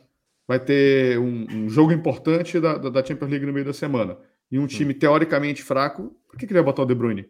Vai 0.48 0.60
ter 0.60 1.20
um, 1.20 1.46
um 1.50 1.70
jogo 1.70 1.92
importante 1.92 2.60
da, 2.60 2.78
da 2.78 3.06
Champions 3.06 3.30
League 3.30 3.46
no 3.46 3.54
meio 3.54 3.66
da 3.66 3.74
semana. 3.74 4.18
E 4.52 4.60
um 4.60 4.68
time 4.68 4.94
hum. 4.94 5.00
teoricamente 5.00 5.64
fraco, 5.64 6.16
por 6.28 6.38
que 6.38 6.48
queria 6.48 6.64
botar 6.64 6.82
o 6.82 6.86
De 6.86 6.96
Bruyne? 6.96 7.30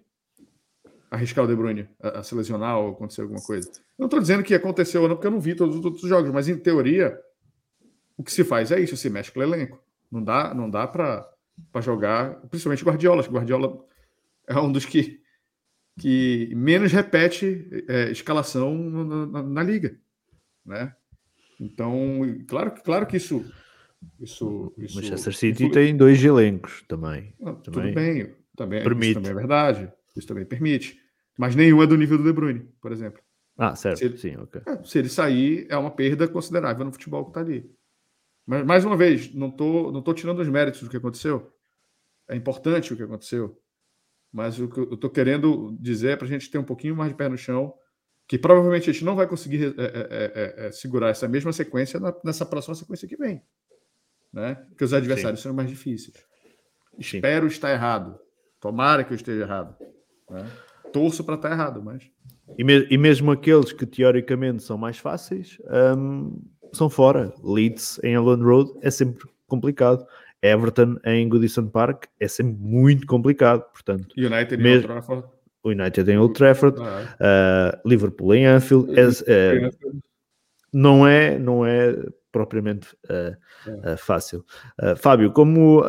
arriscar 1.11 1.43
o 1.43 1.47
De 1.47 1.55
Bruyne 1.55 1.89
a, 2.01 2.19
a 2.19 2.23
se 2.23 2.33
lesionar 2.33 2.79
ou 2.79 2.91
acontecer 2.91 3.21
alguma 3.21 3.41
coisa. 3.41 3.69
Eu 3.69 3.83
não 3.99 4.05
estou 4.05 4.19
dizendo 4.19 4.43
que 4.43 4.55
aconteceu 4.55 5.01
ou 5.01 5.09
não, 5.09 5.15
porque 5.15 5.27
eu 5.27 5.31
não 5.31 5.41
vi 5.41 5.53
todos 5.53 5.75
os 5.75 5.83
outros 5.83 6.07
jogos, 6.07 6.31
mas 6.31 6.47
em 6.47 6.57
teoria, 6.57 7.19
o 8.17 8.23
que 8.23 8.31
se 8.31 8.45
faz 8.45 8.71
é 8.71 8.79
isso, 8.79 8.95
se 8.95 9.09
mexe 9.09 9.29
com 9.29 9.41
o 9.41 9.43
elenco. 9.43 9.83
Não 10.09 10.23
dá, 10.23 10.53
não 10.53 10.69
dá 10.69 10.87
para 10.87 11.29
jogar, 11.81 12.35
principalmente 12.49 12.85
Guardiola. 12.85 13.21
Guardiola 13.23 13.85
é 14.47 14.57
um 14.57 14.71
dos 14.71 14.85
que, 14.85 15.21
que 15.99 16.53
menos 16.55 16.93
repete 16.93 17.67
é, 17.89 18.09
escalação 18.09 18.73
na, 18.73 19.25
na, 19.25 19.43
na, 19.43 19.63
liga, 19.63 19.97
né? 20.65 20.95
Então, 21.61 22.21
claro, 22.47 22.73
claro 22.83 23.05
que 23.05 23.17
isso, 23.17 23.45
isso, 24.19 24.73
isso 24.79 24.95
Manchester 24.95 25.35
City 25.35 25.65
isso, 25.65 25.73
tem 25.73 25.95
dois 25.95 26.23
elencos 26.23 26.83
também. 26.87 27.35
Não, 27.39 27.53
também 27.55 27.93
tudo 27.93 27.93
bem, 27.93 28.35
também, 28.55 28.83
permite. 28.83 29.11
isso 29.11 29.13
também 29.13 29.31
é 29.31 29.35
verdade, 29.35 29.93
isso 30.17 30.27
também 30.27 30.45
permite. 30.45 30.99
Mas 31.37 31.55
nenhum 31.55 31.83
é 31.83 31.85
do 31.85 31.95
nível 31.95 32.17
do 32.17 32.23
De 32.23 32.33
Bruyne, 32.33 32.67
por 32.81 32.91
exemplo. 32.91 33.21
Ah, 33.55 33.75
certo, 33.75 33.99
se 33.99 34.05
ele, 34.05 34.17
sim, 34.17 34.35
ok. 34.37 34.61
É, 34.65 34.83
se 34.83 34.97
ele 34.97 35.07
sair, 35.07 35.67
é 35.69 35.77
uma 35.77 35.91
perda 35.91 36.27
considerável 36.27 36.83
no 36.83 36.91
futebol 36.91 37.25
que 37.25 37.29
está 37.29 37.41
ali. 37.41 37.69
Mas, 38.43 38.65
mais 38.65 38.83
uma 38.83 38.97
vez, 38.97 39.31
não 39.35 39.49
estou 39.49 39.91
não 39.91 40.01
tô 40.01 40.15
tirando 40.15 40.39
os 40.39 40.49
méritos 40.49 40.81
do 40.81 40.89
que 40.89 40.97
aconteceu. 40.97 41.53
É 42.27 42.35
importante 42.35 42.91
o 42.91 42.97
que 42.97 43.03
aconteceu. 43.03 43.61
Mas 44.33 44.59
o 44.59 44.67
que 44.67 44.79
eu 44.79 44.93
estou 44.93 45.09
querendo 45.11 45.77
dizer 45.79 46.11
é 46.11 46.15
para 46.15 46.25
a 46.25 46.29
gente 46.29 46.49
ter 46.49 46.57
um 46.57 46.63
pouquinho 46.63 46.95
mais 46.95 47.11
de 47.11 47.17
pé 47.17 47.29
no 47.29 47.37
chão, 47.37 47.73
que 48.31 48.37
provavelmente 48.37 48.89
a 48.89 48.93
gente 48.93 49.03
não 49.03 49.13
vai 49.13 49.27
conseguir 49.27 49.75
é, 49.77 49.83
é, 49.83 50.67
é, 50.67 50.71
segurar 50.71 51.09
essa 51.09 51.27
mesma 51.27 51.51
sequência 51.51 51.99
na, 51.99 52.15
nessa 52.23 52.45
próxima 52.45 52.73
sequência 52.73 53.05
que 53.05 53.17
vem. 53.17 53.41
Né? 54.31 54.55
Porque 54.69 54.85
os 54.85 54.93
adversários 54.93 55.41
Sim. 55.41 55.49
são 55.49 55.53
mais 55.53 55.67
difíceis. 55.67 56.15
Sim. 56.15 57.17
Espero 57.17 57.45
estar 57.45 57.73
errado. 57.73 58.17
Tomara 58.61 59.03
que 59.03 59.11
eu 59.11 59.17
esteja 59.17 59.41
errado. 59.41 59.75
Né? 60.29 60.49
Torço 60.93 61.25
para 61.25 61.35
estar 61.35 61.51
errado, 61.51 61.83
mas. 61.83 62.09
E, 62.57 62.63
me, 62.63 62.87
e, 62.89 62.97
mesmo 62.97 63.31
aqueles 63.31 63.73
que 63.73 63.85
teoricamente 63.85 64.63
são 64.63 64.77
mais 64.77 64.97
fáceis 64.97 65.57
um, 65.97 66.41
são 66.71 66.89
fora. 66.89 67.33
Leeds 67.43 67.99
em 68.01 68.15
Alone 68.15 68.43
Road 68.43 68.71
é 68.81 68.89
sempre 68.89 69.27
complicado. 69.45 70.07
Everton 70.41 70.95
em 71.03 71.27
Goodison 71.27 71.67
Park 71.67 72.05
é 72.17 72.29
sempre 72.29 72.55
muito 72.61 73.05
complicado, 73.05 73.69
portanto. 73.73 74.15
United 74.17 74.83
Trafford. 74.83 75.27
O 75.63 75.69
United 75.69 76.09
em 76.09 76.17
Old 76.17 76.33
Trafford, 76.33 76.79
uh, 76.79 77.87
Liverpool 77.87 78.33
em 78.33 78.45
Anfield, 78.45 78.91
é, 78.99 79.07
é, 79.27 79.69
não 80.73 81.05
é, 81.05 81.37
não 81.37 81.65
é 81.65 81.95
propriamente 82.31 82.87
uh, 83.09 83.93
uh, 83.93 83.97
fácil. 83.97 84.43
Fábio, 84.97 85.31
como 85.31 85.83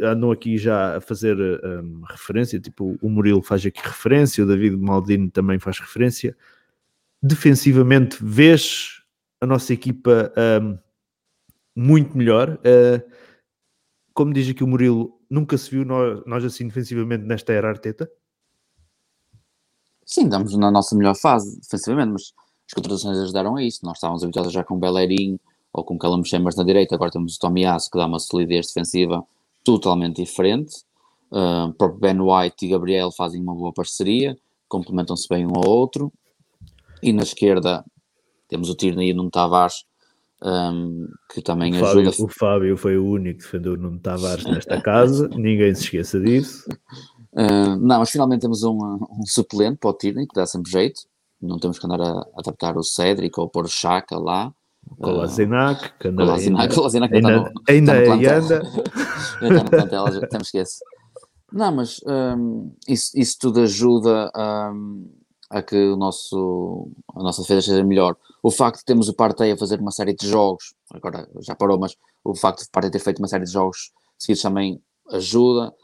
andam 0.00 0.30
aqui 0.30 0.56
já 0.56 0.96
a 0.96 1.00
fazer 1.00 1.36
um, 1.36 2.02
referência, 2.08 2.60
tipo 2.60 2.96
o 3.02 3.08
Murilo 3.10 3.42
faz 3.42 3.66
aqui 3.66 3.80
referência, 3.82 4.44
o 4.44 4.46
David 4.46 4.76
Maldini 4.76 5.30
também 5.30 5.58
faz 5.58 5.78
referência. 5.78 6.36
Defensivamente, 7.22 8.16
vês 8.22 9.02
a 9.40 9.46
nossa 9.46 9.72
equipa 9.72 10.32
um, 10.62 10.78
muito 11.74 12.16
melhor? 12.16 12.58
Uh, 12.58 13.02
como 14.12 14.32
diz 14.32 14.48
aqui 14.50 14.62
o 14.62 14.66
Murilo, 14.66 15.18
nunca 15.28 15.56
se 15.56 15.70
viu 15.70 15.84
nós, 15.84 16.22
nós 16.26 16.44
assim 16.44 16.68
defensivamente 16.68 17.24
nesta 17.24 17.52
era 17.52 17.68
Arteta? 17.68 18.10
Sim, 20.10 20.24
estamos 20.24 20.56
na 20.56 20.72
nossa 20.72 20.96
melhor 20.96 21.14
fase 21.14 21.60
defensivamente, 21.60 22.10
mas 22.10 22.34
as 22.66 22.74
contratações 22.74 23.16
ajudaram 23.16 23.54
a 23.54 23.62
isso. 23.62 23.84
Nós 23.84 23.98
estávamos 23.98 24.24
habituados 24.24 24.52
já 24.52 24.64
com 24.64 24.74
o 24.74 24.78
Bellerin 24.78 25.38
ou 25.72 25.84
com 25.84 25.94
o 25.94 25.98
Callum 25.98 26.24
Chambers 26.24 26.56
na 26.56 26.64
direita, 26.64 26.96
agora 26.96 27.12
temos 27.12 27.36
o 27.36 27.38
Tommy 27.38 27.64
Asso 27.64 27.88
que 27.88 27.96
dá 27.96 28.06
uma 28.06 28.18
solidez 28.18 28.66
defensiva 28.66 29.24
totalmente 29.62 30.20
diferente. 30.20 30.78
Uh, 31.30 31.68
o 31.68 31.74
próprio 31.74 32.00
Ben 32.00 32.20
White 32.20 32.66
e 32.66 32.70
Gabriel 32.70 33.12
fazem 33.12 33.40
uma 33.40 33.54
boa 33.54 33.72
parceria, 33.72 34.36
complementam-se 34.68 35.28
bem 35.28 35.46
um 35.46 35.52
ao 35.54 35.70
outro. 35.70 36.12
E 37.00 37.12
na 37.12 37.22
esquerda 37.22 37.84
temos 38.48 38.68
o 38.68 38.74
Tierney 38.74 39.10
e 39.10 39.12
o 39.12 39.16
Nuno 39.16 39.30
Tavares 39.30 39.84
um, 40.42 41.06
que 41.32 41.40
também 41.40 41.72
o 41.72 41.78
Fábio, 41.78 42.08
ajuda. 42.08 42.24
O 42.24 42.28
Fábio 42.28 42.76
foi 42.76 42.98
o 42.98 43.06
único 43.06 43.38
que 43.38 43.44
defendeu 43.44 43.74
o 43.74 43.76
Nuno 43.76 44.00
Tavares 44.00 44.44
nesta 44.44 44.80
casa, 44.82 45.28
ninguém 45.28 45.72
se 45.72 45.84
esqueça 45.84 46.18
disso. 46.18 46.68
Uh, 47.32 47.76
não, 47.80 48.00
mas 48.00 48.10
finalmente 48.10 48.40
temos 48.40 48.62
um, 48.62 48.76
um 49.10 49.26
suplente 49.26 49.78
para 49.78 49.90
o 49.90 49.94
Tierney, 49.94 50.26
que 50.26 50.34
dá 50.34 50.46
sempre 50.46 50.70
jeito. 50.70 51.02
Não 51.40 51.58
temos 51.58 51.78
que 51.78 51.86
andar 51.86 52.00
a, 52.00 52.26
adaptar 52.36 52.76
o 52.76 52.82
Cédric 52.82 53.38
ou 53.38 53.48
pôr 53.48 53.64
o 53.64 53.68
Chaka 53.68 54.18
lá. 54.18 54.52
Kolasinac, 55.00 55.92
que 55.98 56.08
anda 56.08 56.24
Kolasinac, 56.24 57.14
ainda, 57.14 57.52
ainda, 57.68 57.92
ainda, 57.92 57.92
ainda, 57.92 57.92
ainda, 58.02 58.12
ainda 58.12 58.36
anda. 58.38 58.62
ainda 59.40 59.64
no 59.64 59.70
plantel, 59.70 60.12
já 60.12 60.26
temos 60.26 60.48
esquece. 60.48 60.80
Não, 61.52 61.72
mas 61.72 62.00
um, 62.06 62.72
isso, 62.86 63.10
isso 63.14 63.36
tudo 63.40 63.60
ajuda 63.60 64.30
um, 64.36 65.10
a 65.50 65.62
que 65.62 65.76
o 65.76 65.96
nosso, 65.96 66.90
a 67.14 67.22
nossa 67.22 67.42
defesa 67.42 67.62
seja 67.62 67.84
melhor. 67.84 68.16
O 68.42 68.50
facto 68.50 68.78
de 68.78 68.84
termos 68.84 69.08
o 69.08 69.14
Partey 69.14 69.50
a 69.50 69.56
fazer 69.56 69.80
uma 69.80 69.90
série 69.90 70.14
de 70.14 70.28
jogos, 70.28 70.74
agora 70.92 71.28
já 71.40 71.54
parou, 71.54 71.78
mas 71.78 71.96
o 72.24 72.34
facto 72.34 72.60
de 72.60 72.66
o 72.66 72.70
Partey 72.70 72.90
ter 72.90 73.00
feito 73.00 73.18
uma 73.18 73.28
série 73.28 73.44
de 73.44 73.52
jogos 73.52 73.90
seguidos 74.16 74.42
também 74.42 74.80
ajuda. 75.10 75.74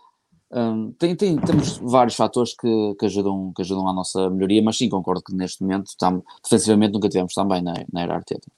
Um, 0.57 0.91
tem, 0.93 1.15
tem, 1.15 1.37
temos 1.37 1.77
vários 1.77 2.17
fatores 2.17 2.57
que, 2.57 2.95
que, 2.99 3.05
ajudam, 3.05 3.53
que 3.55 3.61
ajudam 3.61 3.87
à 3.87 3.93
nossa 3.93 4.31
melhoria, 4.31 4.63
mas 4.63 4.79
sim, 4.79 4.89
concordo 4.89 5.23
que 5.23 5.35
neste 5.35 5.63
momento, 5.63 5.93
tam, 5.99 6.23
defensivamente, 6.43 6.95
nunca 6.95 7.11
tivemos 7.11 7.35
tão 7.35 7.47
bem 7.47 7.61
na, 7.61 7.75
na 7.93 8.01
era 8.01 8.15
Arteta. 8.15 8.51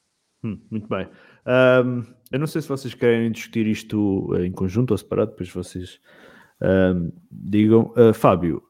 Hum, 0.44 0.60
muito 0.70 0.88
bem. 0.88 1.08
Um, 1.44 2.04
eu 2.30 2.38
não 2.38 2.46
sei 2.46 2.62
se 2.62 2.68
vocês 2.68 2.94
querem 2.94 3.32
discutir 3.32 3.66
isto 3.66 4.30
em 4.36 4.52
conjunto 4.52 4.92
ou 4.92 4.98
separado, 4.98 5.32
depois 5.32 5.50
vocês 5.50 5.98
um, 6.62 7.10
digam. 7.32 7.92
Uh, 7.96 8.14
Fábio, 8.14 8.62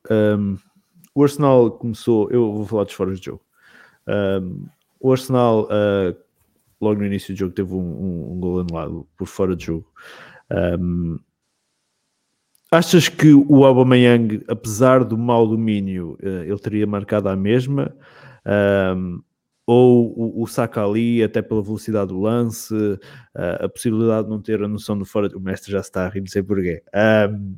o 1.15 1.23
Arsenal 1.23 1.73
começou, 1.73 2.31
eu 2.31 2.51
vou 2.51 2.65
falar 2.65 2.85
dos 2.85 2.95
fora 2.95 3.15
de 3.15 3.23
jogo. 3.23 3.43
O 4.99 5.13
Arsenal, 5.13 5.65
uh, 5.65 6.17
logo 6.81 7.01
no 7.01 7.07
início 7.07 7.35
do 7.35 7.39
jogo, 7.39 7.53
teve 7.53 7.75
um, 7.75 7.79
um, 7.79 8.33
um 8.33 8.41
gol 8.41 8.61
anulado 8.61 9.07
por 9.19 9.27
fora 9.27 9.55
de 9.55 9.67
jogo. 9.67 9.87
Um, 10.51 11.19
achas 12.71 13.09
que 13.09 13.33
o 13.33 13.65
Aubameyang, 13.65 14.43
apesar 14.49 15.05
do 15.05 15.17
mau 15.17 15.47
domínio, 15.47 16.19
uh, 16.23 16.45
ele 16.45 16.59
teria 16.59 16.87
marcado 16.87 17.29
a 17.29 17.37
mesma? 17.37 17.95
Um, 18.97 19.21
ou 19.67 20.15
o, 20.17 20.43
o 20.43 20.47
Saka 20.47 20.83
ali, 20.83 21.23
até 21.23 21.43
pela 21.43 21.63
velocidade 21.63 22.09
do 22.09 22.19
lance, 22.19 22.75
uh, 22.75 22.99
a 23.35 23.69
possibilidade 23.69 24.25
de 24.25 24.31
não 24.31 24.41
ter 24.41 24.63
a 24.63 24.67
noção 24.67 24.97
do 24.97 25.05
fora. 25.05 25.29
O 25.37 25.41
mestre 25.41 25.71
já 25.71 25.81
está 25.81 26.07
a 26.07 26.09
rir, 26.09 26.21
não 26.21 26.27
sei 26.27 26.43
porquê. 26.43 26.83
Um, 26.95 27.57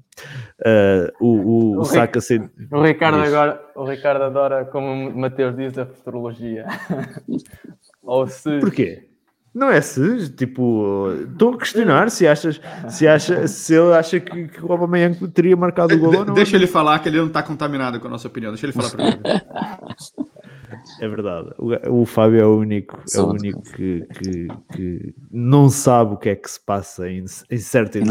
uh, 0.60 1.12
o, 1.20 1.28
o, 1.28 1.76
o, 1.78 1.80
o 1.82 2.20
ser. 2.20 2.50
O 2.72 2.82
Ricardo, 2.82 3.18
agora, 3.18 3.62
o 3.76 3.84
Ricardo 3.84 4.22
adora, 4.24 4.64
como 4.64 5.10
o 5.10 5.16
Mateus 5.16 5.56
diz, 5.56 5.78
a 5.78 5.86
futurologia. 5.86 6.66
ou 8.02 8.26
se. 8.26 8.58
Porquê? 8.58 9.09
Não 9.52 9.68
é 9.68 9.80
se, 9.80 10.30
tipo, 10.30 11.08
estou 11.32 11.54
a 11.54 11.58
questionar 11.58 12.08
se 12.10 12.26
achas, 12.26 12.60
se 12.88 13.08
acha, 13.08 13.48
se 13.48 13.74
ele 13.74 13.92
acha 13.94 14.20
que, 14.20 14.46
que 14.46 14.64
o 14.64 14.70
Aubameyang 14.70 15.26
teria 15.28 15.56
marcado 15.56 15.94
o 15.94 15.98
gol 15.98 16.14
ou 16.18 16.24
não. 16.24 16.34
Deixa 16.34 16.54
ele 16.56 16.68
falar 16.68 17.00
que 17.00 17.08
ele 17.08 17.18
não 17.18 17.26
está 17.26 17.42
contaminado 17.42 17.98
com 17.98 18.06
a 18.06 18.10
nossa 18.10 18.28
opinião. 18.28 18.52
Deixa 18.52 18.66
ele 18.66 18.72
falar 18.72 18.90
primeiro. 18.90 19.20
É 21.00 21.08
verdade. 21.08 21.50
O, 21.58 22.02
o 22.02 22.06
Fábio 22.06 22.40
é 22.40 22.46
o 22.46 22.58
único, 22.58 23.02
é 23.12 23.20
o 23.20 23.26
único 23.26 23.62
que, 23.62 24.06
que, 24.14 24.48
que, 24.72 25.14
não 25.30 25.68
sabe 25.68 26.14
o 26.14 26.16
que 26.16 26.28
é 26.28 26.36
que 26.36 26.50
se 26.50 26.60
passa 26.60 27.08
em, 27.10 27.24
em 27.50 27.58
certa 27.58 27.98
e 27.98 28.02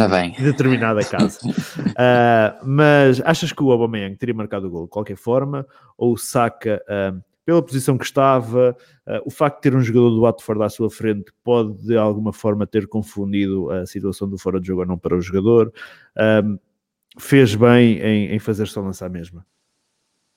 determinada 0.41 1.04
casa. 1.04 1.39
uh, 1.47 2.60
mas 2.67 3.21
achas 3.23 3.52
que 3.52 3.63
o 3.63 3.71
Aubameyang 3.71 4.15
teria 4.17 4.36
marcado 4.36 4.67
o 4.67 4.69
gol 4.69 4.84
de 4.84 4.89
qualquer 4.89 5.17
forma? 5.17 5.65
Ou 5.97 6.17
saca 6.17 6.82
uh, 6.88 7.29
pela 7.50 7.64
posição 7.64 7.98
que 7.98 8.06
estava, 8.06 8.78
uh, 9.08 9.22
o 9.26 9.32
facto 9.32 9.56
de 9.56 9.62
ter 9.64 9.76
um 9.76 9.82
jogador 9.82 10.12
do 10.12 10.22
Watford 10.22 10.64
à 10.64 10.70
sua 10.70 10.88
frente 10.88 11.32
pode 11.44 11.74
de 11.84 11.98
alguma 11.98 12.32
forma 12.32 12.68
ter 12.68 12.88
confundido 12.88 13.72
a 13.72 13.88
situação 13.88 14.30
do 14.30 14.38
fora 14.38 14.62
de 14.62 14.68
jogo 14.68 14.82
ou 14.82 14.88
não 14.88 14.98
para 15.00 15.18
o 15.18 15.22
jogador? 15.22 15.74
fez 17.18 17.56
bem 17.56 17.98
em, 17.98 18.36
em 18.36 18.40
fazer 18.40 18.68
só 18.68 18.82
lançar 18.82 19.10
mesma? 19.10 19.42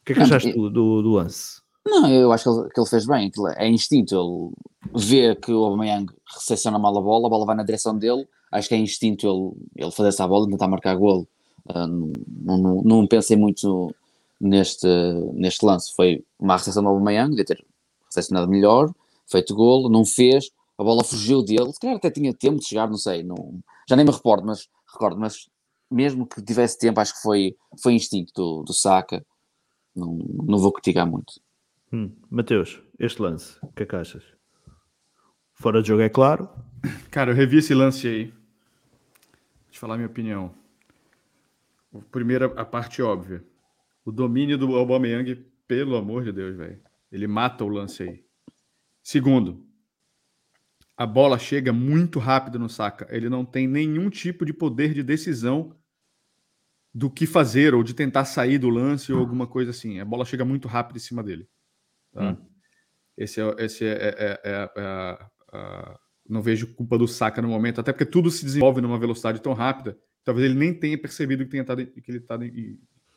O 0.01 0.05
que 0.07 0.13
é 0.13 0.15
que 0.17 0.23
achaste 0.23 0.53
do, 0.53 0.71
do, 0.71 1.03
do 1.03 1.11
lance? 1.11 1.61
Não, 1.87 2.09
eu 2.09 2.33
acho 2.33 2.45
que 2.45 2.51
ele, 2.51 2.71
que 2.71 2.81
ele 2.81 2.89
fez 2.89 3.07
bem. 3.07 3.31
É 3.57 3.69
instinto. 3.69 4.15
Ele 4.15 5.05
vê 5.05 5.37
que 5.37 5.53
o 5.53 5.65
Aubameyang 5.65 6.11
recepciona 6.35 6.79
mal 6.79 6.97
a 6.97 7.01
bola, 7.01 7.27
a 7.27 7.31
bola 7.31 7.45
vai 7.45 7.57
na 7.57 7.63
direção 7.63 7.97
dele. 7.99 8.27
Acho 8.51 8.69
que 8.69 8.75
é 8.75 8.79
instinto 8.79 9.27
ele, 9.27 9.85
ele 9.85 9.93
fazer 9.93 10.09
essa 10.09 10.27
bola 10.27 10.47
e 10.47 10.51
tentar 10.51 10.67
marcar 10.67 10.97
golo. 10.97 11.29
Uh, 11.69 12.13
não, 12.43 12.59
não, 12.59 12.83
não, 12.83 13.07
pensei 13.07 13.37
muito 13.37 13.95
neste, 14.43 14.87
neste 15.35 15.65
lance. 15.65 15.95
Foi 15.95 16.25
uma 16.39 16.57
recepção 16.57 16.83
do 16.83 16.89
Aubameyang, 16.89 17.31
devia 17.31 17.45
ter 17.45 17.65
recepcionado 18.07 18.51
melhor, 18.51 18.93
feito 19.31 19.55
golo, 19.55 19.89
não 19.89 20.05
fez. 20.05 20.51
A 20.77 20.83
bola 20.83 21.05
fugiu 21.05 21.43
dele. 21.43 21.73
Se 21.73 21.79
calhar 21.79 21.97
até 21.97 22.11
tinha 22.11 22.35
tempo 22.35 22.59
de 22.59 22.67
chegar, 22.67 22.89
não 22.89 22.97
sei. 22.97 23.23
Não, 23.23 23.63
já 23.89 23.95
nem 23.95 24.05
me 24.05 24.11
recordo, 24.11 24.45
mas, 24.45 24.69
recordo, 24.93 25.19
mas 25.19 25.49
mesmo 25.89 26.27
que 26.27 26.43
tivesse 26.43 26.79
tempo, 26.79 26.99
acho 27.01 27.15
que 27.15 27.23
foi, 27.23 27.57
foi 27.81 27.93
instinto 27.93 28.33
do, 28.35 28.63
do 28.65 28.73
Saka. 28.73 29.25
Não, 29.95 30.17
não 30.17 30.59
vou 30.59 30.73
criticar 30.73 31.07
muito. 31.07 31.41
Hum. 31.93 32.11
Mateus, 32.29 32.83
este 32.99 33.23
lance, 33.23 33.59
o 33.63 33.69
que 33.69 33.85
é 33.85 33.87
que 33.87 33.95
achas? 33.95 34.25
Fora 35.53 35.83
de 35.83 35.89
jogo 35.89 36.03
é 36.03 36.09
claro. 36.09 36.49
Cara, 37.11 37.31
eu 37.31 37.35
revi 37.35 37.59
esse 37.59 37.75
lance 37.75 38.09
aí. 38.09 38.25
Deixa 38.25 39.77
eu 39.77 39.81
falar 39.81 39.95
a 39.95 39.99
minha 39.99 40.09
opinião. 40.09 40.53
Primeiro, 42.11 42.59
a 42.59 42.65
parte 42.65 43.03
óbvia. 43.03 43.45
O 44.05 44.11
domínio 44.11 44.59
do 44.59 44.75
Aubameyang, 44.77 45.35
pelo 45.67 45.97
amor 45.97 46.25
de 46.25 46.33
Deus, 46.33 46.57
velho. 46.57 46.81
Ele 47.11 47.27
mata 47.27 47.65
o 47.65 47.69
lance 47.69 48.03
aí. 48.03 48.25
Segundo, 49.03 49.67
a 50.97 51.07
bola 51.07 51.39
chega 51.39 51.73
muito 51.73 52.19
rápido 52.19 52.59
no 52.59 52.69
Saka. 52.69 53.07
Ele 53.11 53.29
não 53.29 53.45
tem 53.45 53.67
nenhum 53.67 54.09
tipo 54.09 54.45
de 54.45 54.53
poder 54.53 54.95
de 54.95 55.03
decisão 55.03 55.77
do 56.95 57.11
que 57.11 57.27
fazer 57.27 57.75
ou 57.75 57.83
de 57.83 57.95
tentar 57.95 58.25
sair 58.25 58.59
do 58.59 58.69
lance 58.69 59.13
ou 59.13 59.19
alguma 59.19 59.47
coisa 59.47 59.71
assim. 59.71 59.99
A 59.99 60.05
bola 60.05 60.25
chega 60.25 60.45
muito 60.45 60.69
rápido 60.69 60.97
em 60.97 61.01
cima 61.01 61.23
dele. 61.23 61.49
Tá? 62.13 62.31
Hum. 62.31 62.37
Esse 63.17 63.41
é, 63.41 63.57
esse 63.59 63.85
é, 63.85 63.93
é, 63.93 64.41
é, 64.45 64.71
é 64.77 65.99
não 66.29 66.41
vejo 66.41 66.75
culpa 66.75 66.97
do 66.97 67.07
Saka 67.07 67.43
no 67.43 67.49
momento, 67.49 67.81
até 67.81 67.93
porque 67.93 68.07
tudo 68.07 68.31
se 68.31 68.45
desenvolve 68.45 68.81
numa 68.81 68.99
velocidade 68.99 69.41
tão 69.41 69.53
rápida, 69.53 69.99
talvez 70.25 70.47
ele 70.47 70.59
nem 70.59 70.73
tenha 70.73 70.97
percebido 70.97 71.45
que, 71.45 71.51
tenha 71.51 71.65
tado, 71.65 71.85
que 71.87 72.11
ele 72.11 72.21
tá, 72.21 72.39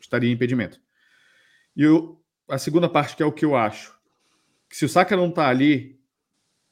estaria 0.05 0.29
em 0.29 0.33
impedimento. 0.33 0.79
E 1.75 1.83
eu, 1.83 2.21
a 2.49 2.57
segunda 2.57 2.87
parte, 2.87 3.15
que 3.15 3.23
é 3.23 3.25
o 3.25 3.31
que 3.31 3.45
eu 3.45 3.55
acho, 3.55 3.93
que 4.69 4.77
se 4.77 4.85
o 4.85 4.89
Saka 4.89 5.15
não 5.15 5.29
está 5.29 5.47
ali, 5.47 5.99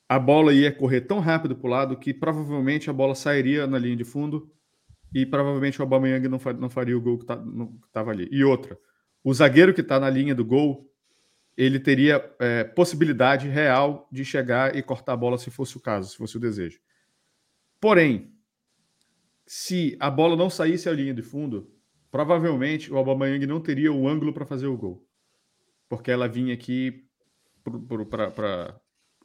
a 0.07 0.19
bola 0.19 0.53
ia 0.53 0.71
correr 0.71 1.01
tão 1.01 1.19
rápido 1.19 1.55
para 1.55 1.67
o 1.67 1.69
lado 1.69 1.97
que 1.97 2.13
provavelmente 2.13 2.89
a 2.89 2.93
bola 2.93 3.15
sairia 3.15 3.65
na 3.67 3.77
linha 3.77 3.95
de 3.95 4.03
fundo 4.03 4.51
e 5.13 5.25
provavelmente 5.25 5.79
o 5.79 5.83
Aubameyang 5.83 6.27
não, 6.27 6.39
não 6.59 6.69
faria 6.69 6.97
o 6.97 7.01
gol 7.01 7.19
que 7.19 7.25
tá, 7.25 7.41
estava 7.87 8.11
ali. 8.11 8.27
E 8.31 8.43
outra, 8.43 8.77
o 9.23 9.33
zagueiro 9.33 9.73
que 9.73 9.81
está 9.81 9.99
na 9.99 10.09
linha 10.09 10.33
do 10.33 10.43
gol, 10.43 10.89
ele 11.55 11.79
teria 11.79 12.23
é, 12.39 12.63
possibilidade 12.63 13.47
real 13.47 14.07
de 14.11 14.25
chegar 14.25 14.75
e 14.75 14.81
cortar 14.81 15.13
a 15.13 15.17
bola 15.17 15.37
se 15.37 15.51
fosse 15.51 15.77
o 15.77 15.79
caso, 15.79 16.09
se 16.09 16.17
fosse 16.17 16.35
o 16.37 16.39
desejo. 16.39 16.79
Porém, 17.79 18.33
se 19.45 19.95
a 19.99 20.09
bola 20.09 20.35
não 20.35 20.49
saísse 20.49 20.89
à 20.89 20.91
linha 20.91 21.13
de 21.13 21.21
fundo, 21.21 21.72
provavelmente 22.13 22.93
o 22.93 22.97
Aubameyang 22.97 23.47
não 23.47 23.59
teria 23.59 23.91
o 23.91 24.07
ângulo 24.07 24.31
para 24.31 24.45
fazer 24.45 24.67
o 24.67 24.77
gol. 24.77 25.03
Porque 25.89 26.11
ela 26.11 26.27
vinha 26.27 26.53
aqui 26.53 27.07
para 28.07 28.79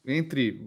entre 0.06 0.66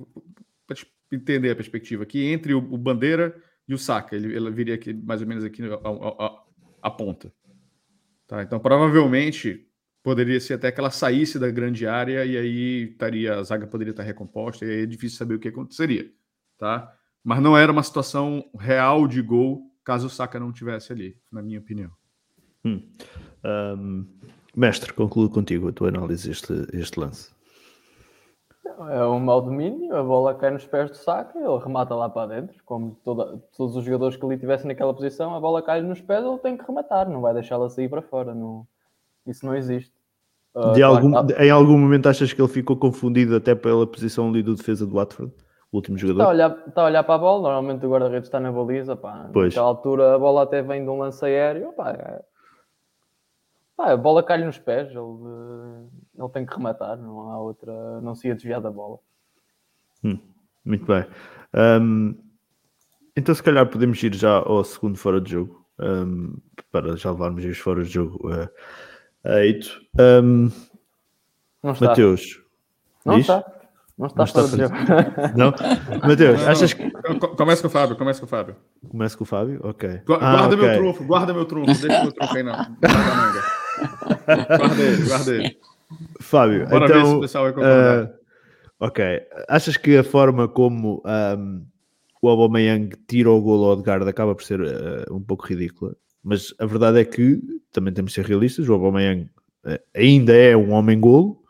para 0.68 0.78
entender 1.12 1.50
a 1.50 1.56
perspectiva 1.56 2.04
aqui 2.04 2.24
entre 2.24 2.54
o, 2.54 2.60
o 2.60 2.78
bandeira 2.78 3.36
e 3.68 3.74
o 3.74 3.78
saca 3.78 4.16
ele, 4.16 4.36
ela 4.36 4.52
viria 4.52 4.76
aqui 4.76 4.94
mais 4.94 5.20
ou 5.20 5.28
menos 5.28 5.44
aqui 5.44 5.64
a, 5.64 6.26
a, 6.26 6.44
a, 6.84 6.92
ponta. 6.92 7.34
Tá? 8.28 8.44
Então 8.44 8.60
provavelmente 8.60 9.68
poderia 10.04 10.40
ser 10.40 10.54
até 10.54 10.72
que 10.72 10.80
ela 10.80 10.92
saísse 10.92 11.40
da 11.40 11.50
grande 11.50 11.88
área 11.88 12.24
e 12.24 12.38
aí 12.38 12.92
estaria 12.92 13.34
a 13.34 13.44
zaga 13.44 13.66
poderia 13.66 13.92
estar 13.92 14.04
recomposta 14.04 14.64
e 14.64 14.70
aí 14.70 14.84
é 14.84 14.86
difícil 14.86 15.18
saber 15.18 15.36
o 15.36 15.40
que 15.40 15.48
aconteceria 15.48 16.12
tá? 16.58 16.94
Mas 17.24 17.42
não 17.42 17.58
era 17.58 17.72
uma 17.72 17.84
situação 17.84 18.48
real 18.60 19.08
de 19.08 19.22
gol 19.24 19.64
caso 19.84 20.06
o 20.06 20.10
saca 20.10 20.40
não 20.40 20.54
tivesse 20.54 20.94
ali 20.94 21.18
na 21.32 21.42
minha 21.42 21.60
opinião 21.60 21.92
hum. 22.66 22.82
um, 23.44 24.06
mestre 24.56 24.94
concluo 24.94 25.30
contigo 25.30 25.70
a 25.70 25.72
tua 25.72 25.90
análise 25.90 26.30
este 26.30 26.54
este 26.74 27.00
lance 27.00 27.32
é 28.90 29.04
um 29.06 29.20
mau 29.20 29.42
domínio, 29.42 29.96
a 29.96 30.04
bola 30.04 30.34
cai 30.34 30.52
nos 30.52 30.66
pés 30.66 30.90
do 30.90 30.96
saco 30.96 31.38
ele 31.38 31.64
remata 31.64 31.94
lá 31.96 32.10
para 32.10 32.36
dentro. 32.36 32.56
Como 32.66 32.98
toda, 33.04 33.40
todos 33.56 33.76
os 33.76 33.84
jogadores 33.84 34.16
que 34.16 34.26
ali 34.26 34.36
estivessem 34.36 34.68
naquela 34.68 34.94
posição, 34.94 35.36
a 35.36 35.40
bola 35.40 35.62
cai 35.62 35.82
nos 35.82 36.02
pés, 36.02 36.24
ele 36.24 36.38
tem 36.40 36.58
que 36.58 36.66
rematar, 36.66 37.10
não 37.10 37.22
vai 37.22 37.34
deixá-la 37.34 37.70
sair 37.70 37.90
para 37.90 38.02
fora. 38.02 38.34
Não, 38.34 38.66
isso 39.28 39.46
não 39.46 39.56
existe. 39.56 39.94
Uh, 40.56 40.74
claro, 40.74 40.96
algum, 40.96 41.12
tá... 41.12 41.44
Em 41.44 41.50
algum 41.50 41.78
momento 41.78 42.10
achas 42.10 42.34
que 42.34 42.42
ele 42.42 42.50
ficou 42.50 42.76
confundido 42.76 43.36
até 43.36 43.56
pela 43.56 43.86
posição 43.88 44.30
ali 44.30 44.42
do 44.44 44.56
defesa 44.56 44.86
do 44.86 44.96
Watford? 44.96 45.34
O 45.72 45.78
último 45.78 45.98
jogador? 45.98 46.20
Está 46.20 46.26
a 46.26 46.34
olhar, 46.34 46.64
está 46.68 46.82
a 46.82 46.86
olhar 46.86 47.04
para 47.04 47.16
a 47.16 47.18
bola, 47.18 47.42
normalmente 47.44 47.86
o 47.86 47.90
guarda-redes 47.90 48.28
está 48.28 48.40
na 48.40 48.52
baliza. 48.52 48.96
Pá. 48.96 49.30
Pois. 49.32 49.54
Naquela 49.54 49.68
altura 49.68 50.16
a 50.16 50.20
bola 50.20 50.44
até 50.44 50.62
vem 50.62 50.84
de 50.84 50.90
um 50.90 50.98
lance 50.98 51.24
aéreo. 51.24 51.72
Pá, 51.74 52.22
ah, 53.82 53.92
a 53.94 53.98
bola 53.98 54.24
cai 54.24 54.44
nos 54.44 54.60
pés, 54.60 54.90
ele, 54.90 55.00
ele 56.18 56.30
tem 56.30 56.46
que 56.46 56.54
rematar, 56.54 56.98
não 56.98 57.32
há 57.32 57.40
outra, 57.40 58.02
não 58.02 58.16
se 58.16 58.28
ia 58.28 58.36
desviar 58.36 58.62
da 58.62 58.72
bola. 58.72 58.98
Hum, 60.04 60.20
muito 60.66 60.86
bem. 60.86 61.06
Um, 61.54 62.16
então, 63.16 63.36
se 63.36 63.44
calhar 63.44 63.68
podemos 63.68 64.02
ir 64.02 64.14
já 64.16 64.38
ao 64.38 64.64
segundo 64.64 64.98
fora 64.98 65.20
de 65.20 65.32
jogo 65.32 65.66
um, 65.80 66.38
para 66.72 66.96
já 66.96 67.12
levarmos 67.12 67.44
os 67.44 67.58
fora 67.58 67.84
de 67.84 67.90
jogo 67.90 68.30
uh, 68.30 68.50
a 69.24 69.40
Eito. 69.44 69.82
Um, 70.00 70.52
não 71.62 71.74
está. 71.74 71.88
Mateus. 71.88 72.42
Não 73.06 73.16
diz? 73.16 73.24
está. 73.24 73.44
Não 73.98 74.08
está, 74.08 74.18
não 74.18 74.26
está 74.26 74.44
fora 74.44 74.48
de 74.48 74.64
jogo. 74.64 74.76
Não? 75.38 76.08
Mateus, 76.08 76.48
achas 76.48 76.74
que. 76.74 76.92
Começa 77.38 77.62
com 77.62 77.68
o 77.68 77.72
Fábio, 77.72 77.96
começa 77.96 78.20
com 78.20 78.26
o 78.26 78.30
Fábio. 78.30 78.56
Começa 78.90 79.18
com 79.18 79.24
o 79.24 79.28
Fábio? 79.28 79.60
Ok. 79.64 80.02
Guarda 80.06 80.26
ah, 80.26 80.48
okay. 80.48 80.58
meu 80.58 80.78
trunfo, 80.78 81.04
guarda 81.04 81.34
meu 81.34 81.46
trunfo, 81.46 81.66
deixa 81.66 82.04
meu 82.04 82.12
trunfo 82.12 82.36
aí 82.36 82.44
não. 82.44 83.61
guarda 85.08 85.36
ele. 85.36 85.58
Fábio, 86.20 86.68
Bora 86.68 86.86
então, 86.86 87.02
ver 87.02 87.06
se 87.06 87.16
o 87.16 87.22
pessoal 87.22 87.44
vai 87.46 87.54
concordar. 87.54 88.06
Uh, 88.06 88.10
ok. 88.80 89.22
Achas 89.48 89.78
que 89.78 89.98
a 89.98 90.04
forma 90.04 90.48
como 90.48 91.04
um, 91.06 91.66
o 92.22 92.30
Aubameyang 92.30 92.96
tira 93.08 93.30
o 93.30 93.42
gol 93.42 93.66
ao 93.66 93.72
Odegaard 93.72 94.08
acaba 94.08 94.36
por 94.36 94.44
ser 94.44 94.62
uh, 94.62 95.14
um 95.14 95.22
pouco 95.22 95.46
ridícula, 95.46 95.96
mas 96.24 96.54
a 96.60 96.66
verdade 96.66 97.00
é 97.00 97.06
que 97.06 97.42
também 97.72 97.94
temos 97.94 98.12
de 98.12 98.16
ser 98.16 98.26
realistas, 98.26 98.70
o 98.70 98.74
Aubameyang 98.74 99.30
uh, 99.66 99.80
ainda 99.96 100.34
é 100.34 100.56
um 100.56 100.72
homem-golo 100.72 101.42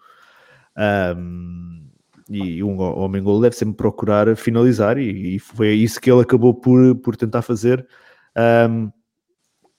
um, 1.17 1.87
e 2.29 2.63
um 2.63 2.79
homem-golo 2.79 3.41
deve 3.41 3.55
sempre 3.55 3.75
procurar 3.75 4.33
finalizar 4.37 4.97
e, 4.97 5.35
e, 5.35 5.39
foi 5.39 5.73
isso 5.73 5.99
que 5.99 6.09
ele 6.09 6.21
acabou 6.21 6.53
por, 6.53 6.95
por 6.95 7.17
tentar 7.17 7.41
fazer 7.41 7.85
um, 8.69 8.89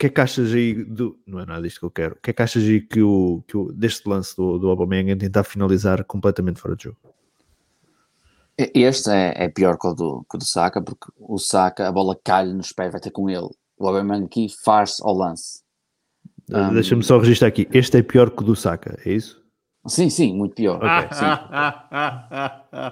que 0.02 0.06
é 0.06 0.10
que 0.10 0.20
achas 0.20 0.52
aí 0.52 0.74
do. 0.74 1.16
Não 1.24 1.38
é 1.38 1.46
nada 1.46 1.64
isto 1.64 1.78
que 1.78 1.86
eu 1.86 1.90
quero. 1.90 2.16
O 2.16 2.20
que 2.20 2.30
é 2.30 2.32
que 2.32 2.42
achas 2.42 2.64
aí 2.64 2.80
que 2.80 3.00
o, 3.00 3.44
que 3.46 3.56
o, 3.56 3.72
deste 3.72 4.08
lance 4.08 4.36
do, 4.36 4.58
do 4.58 4.68
Aubameyang 4.68 5.12
em 5.12 5.16
tentar 5.16 5.44
finalizar 5.44 6.02
completamente 6.04 6.60
fora 6.60 6.74
de 6.74 6.84
jogo? 6.84 6.96
Este 8.58 9.10
é, 9.10 9.44
é 9.44 9.48
pior 9.48 9.78
que 9.78 9.86
o, 9.86 9.94
do, 9.94 10.26
que 10.28 10.36
o 10.36 10.38
do 10.38 10.44
Saka, 10.44 10.82
porque 10.82 11.06
o 11.16 11.38
Saka, 11.38 11.86
a 11.86 11.92
bola 11.92 12.18
cai 12.22 12.46
nos 12.46 12.72
pés, 12.72 12.90
vai 12.90 13.00
ter 13.00 13.12
com 13.12 13.30
ele. 13.30 13.48
O 13.78 13.86
Aubameyang 13.86 14.24
aqui 14.24 14.48
faz 14.64 14.96
ao 15.00 15.14
lance. 15.14 15.62
Um, 16.50 16.74
Deixa-me 16.74 17.04
só 17.04 17.18
registrar 17.18 17.46
aqui. 17.48 17.68
Este 17.72 17.98
é 17.98 18.02
pior 18.02 18.30
que 18.30 18.42
o 18.42 18.44
do 18.44 18.56
Saka, 18.56 18.98
é 19.06 19.12
isso? 19.12 19.40
Sim, 19.86 20.10
sim, 20.10 20.36
muito 20.36 20.56
pior. 20.56 20.78
Okay, 20.78 21.16
sim. 21.16 21.24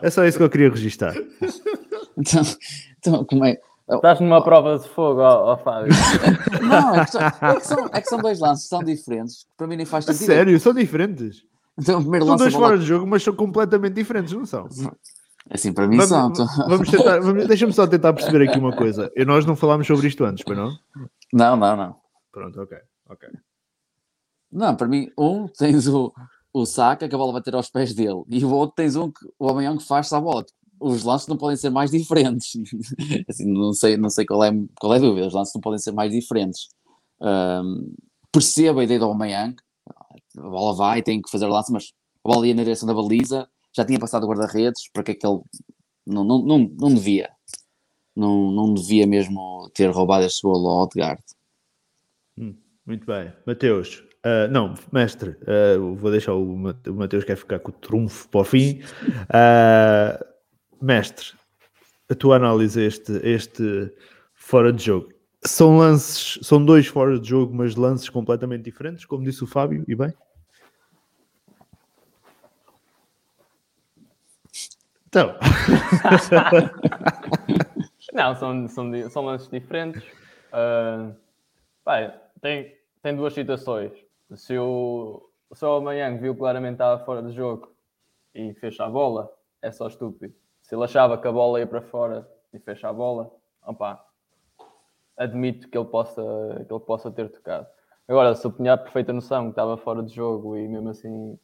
é 0.01 0.11
só 0.11 0.25
isso 0.25 0.39
que 0.39 0.45
eu 0.45 0.51
queria 0.51 0.71
registrar. 0.71 1.15
então, 2.17 2.43
então, 2.99 3.25
como 3.25 3.45
é? 3.45 3.59
Estás 3.97 4.21
numa 4.21 4.43
prova 4.43 4.79
de 4.79 4.89
fogo, 4.89 5.21
ó, 5.21 5.53
ó 5.53 5.57
Fábio. 5.57 5.93
Não, 6.63 6.95
é 6.95 7.05
que, 7.05 7.11
são, 7.11 7.21
é, 7.23 7.55
que 7.55 7.67
são, 7.67 7.91
é 7.93 8.01
que 8.01 8.09
são 8.09 8.19
dois 8.19 8.39
lances, 8.39 8.69
são 8.69 8.85
diferentes. 8.85 9.47
Para 9.57 9.67
mim 9.67 9.77
nem 9.77 9.87
faz 9.87 10.05
sentido. 10.05 10.27
Sério, 10.27 10.61
são 10.61 10.73
diferentes? 10.73 11.45
Então, 11.79 11.99
o 11.99 12.03
primeiro 12.03 12.27
são 12.27 12.37
dois 12.37 12.55
fora 12.55 12.79
de 12.79 12.85
jogo, 12.85 13.07
mas 13.07 13.23
são 13.23 13.35
completamente 13.35 13.95
diferentes, 13.95 14.33
não 14.33 14.47
são? 14.47 14.69
Assim, 15.51 15.73
para 15.73 15.89
mim 15.89 15.97
vamos, 15.97 16.09
são. 16.11 16.29
Então. 16.31 16.47
Vamos 16.69 16.91
tentar, 16.91 17.21
vamos, 17.21 17.47
deixa-me 17.49 17.73
só 17.73 17.87
tentar 17.87 18.13
perceber 18.13 18.49
aqui 18.49 18.59
uma 18.59 18.77
coisa. 18.77 19.11
E 19.17 19.25
nós 19.25 19.45
não 19.45 19.57
falámos 19.57 19.87
sobre 19.87 20.07
isto 20.07 20.25
antes, 20.25 20.45
para 20.45 20.55
não? 20.55 20.71
Não, 21.33 21.57
não, 21.57 21.77
não. 21.77 21.97
Pronto, 22.31 22.61
ok, 22.61 22.79
ok. 23.09 23.29
Não, 24.53 24.77
para 24.77 24.87
mim, 24.87 25.11
um, 25.19 25.47
tens 25.47 25.89
o, 25.89 26.13
o 26.53 26.67
saca 26.67 27.09
que 27.09 27.15
a 27.15 27.19
bola 27.19 27.33
vai 27.33 27.43
ter 27.43 27.55
aos 27.55 27.71
pés 27.71 27.95
dele, 27.95 28.23
e 28.29 28.45
o 28.45 28.51
outro 28.51 28.77
tens 28.77 28.95
um 28.95 29.11
que 29.11 29.21
o 29.39 29.49
Amanhã 29.49 29.77
que 29.77 29.87
faz-se 29.87 30.15
à 30.15 30.21
bola 30.21 30.45
os 30.81 31.05
lances 31.05 31.29
não 31.29 31.37
podem 31.37 31.57
ser 31.57 31.71
mais 31.71 31.91
diferentes. 31.91 32.53
assim, 33.29 33.47
não 33.47 33.73
sei, 33.73 33.97
não 33.97 34.09
sei 34.09 34.25
qual, 34.25 34.43
é, 34.43 34.51
qual 34.81 34.95
é 34.95 34.97
a 34.97 35.01
dúvida, 35.01 35.27
os 35.27 35.35
lances 35.35 35.55
não 35.55 35.61
podem 35.61 35.79
ser 35.79 35.93
mais 35.93 36.11
diferentes. 36.11 36.69
Um, 37.21 37.95
percebo 38.33 38.81
a 38.81 38.85
ideia 38.85 38.99
do 38.99 39.05
Aubameyang, 39.05 39.57
a 40.39 40.49
bola 40.49 40.75
vai, 40.75 41.03
tem 41.03 41.21
que 41.21 41.31
fazer 41.31 41.45
o 41.45 41.51
lance, 41.51 41.71
mas 41.73 41.93
a 42.25 42.29
bola 42.29 42.47
ia 42.47 42.55
na 42.55 42.63
direção 42.63 42.87
da 42.87 42.95
baliza, 42.95 43.49
já 43.77 43.85
tinha 43.85 43.99
passado 43.99 44.25
o 44.25 44.29
guarda-redes, 44.29 44.91
para 44.93 45.03
que 45.03 45.13
é 45.13 45.15
que 45.15 45.27
ele 45.27 45.41
não, 46.07 46.25
não, 46.25 46.39
não, 46.43 46.59
não 46.59 46.95
devia. 46.95 47.31
Não, 48.17 48.51
não 48.51 48.75
devia 48.75 49.07
mesmo 49.07 49.71
ter 49.75 49.91
roubado 49.91 50.25
este 50.25 50.43
gol 50.43 50.67
ao 50.67 50.83
Odegaard. 50.83 51.23
Hum, 52.39 52.57
muito 52.87 53.07
bem. 53.07 53.33
Mateus, 53.47 54.03
Uh, 54.21 54.53
não, 54.53 54.75
mestre, 54.93 55.31
uh, 55.31 55.95
vou 55.95 56.11
deixar 56.11 56.35
o, 56.35 56.45
Mateus 56.93 57.25
quer 57.25 57.37
ficar 57.37 57.59
com 57.59 57.71
o 57.71 57.75
trunfo 57.75 58.29
para 58.29 58.41
o 58.43 58.45
fim. 58.45 58.83
Uh, 59.31 60.30
mestre, 60.81 61.35
a 62.09 62.15
tua 62.15 62.37
análise 62.37 62.81
a 62.81 62.85
este, 62.85 63.13
este 63.23 63.93
fora 64.35 64.73
de 64.73 64.85
jogo. 64.85 65.13
São 65.43 65.79
lances, 65.79 66.39
são 66.43 66.65
dois 66.65 66.87
fora 66.87 67.19
de 67.19 67.29
jogo, 67.29 67.55
mas 67.55 67.77
lances 67.77 68.09
completamente 68.09 68.65
diferentes, 68.65 69.05
como 69.05 69.25
disse 69.25 69.45
o 69.45 69.47
Fábio, 69.47 69.85
e 69.87 69.95
bem? 69.95 70.13
Então. 75.07 75.37
Não, 78.13 78.35
são, 78.35 78.69
são, 78.69 79.11
são 79.11 79.25
lances 79.25 79.49
diferentes. 79.49 80.03
Uh, 80.53 81.15
bem, 81.87 82.13
tem, 82.41 82.77
tem 83.03 83.17
duas 83.17 83.33
situações. 83.33 83.93
Se 84.35 84.59
o, 84.59 85.31
se 85.53 85.65
o 85.65 85.75
amanhã 85.75 86.17
viu 86.17 86.37
claramente 86.37 86.75
estava 86.75 87.05
fora 87.05 87.23
de 87.23 87.33
jogo 87.33 87.73
e 88.35 88.53
fez 88.55 88.79
a 88.81 88.89
bola, 88.89 89.31
é 89.63 89.71
só 89.71 89.89
estúpido 89.89 90.35
se 90.71 90.77
ele 90.77 90.85
achava 90.85 91.19
que 91.19 91.27
a 91.27 91.33
bola 91.33 91.59
ia 91.59 91.67
para 91.67 91.83
fora 91.83 92.31
e 92.53 92.59
fecha 92.61 92.89
a 92.89 92.93
bola, 92.93 93.29
opa, 93.67 94.07
admito 95.17 95.69
que 95.69 95.77
ele 95.77 95.89
possa, 95.89 96.23
que 96.65 96.73
ele 96.73 96.81
possa 96.85 97.11
ter 97.11 97.29
tocado. 97.29 97.67
Agora, 98.07 98.37
se 98.37 98.47
eu 98.47 98.53
tinha 98.53 98.75
a 98.75 98.79
perfeita 98.79 99.13
noção 99.13 99.47
que 99.47 99.51
estava 99.51 99.77
fora 99.77 100.01
de 100.01 100.15
jogo 100.15 100.57
e 100.57 100.69
mesmo 100.69 100.91
assim 100.91 101.37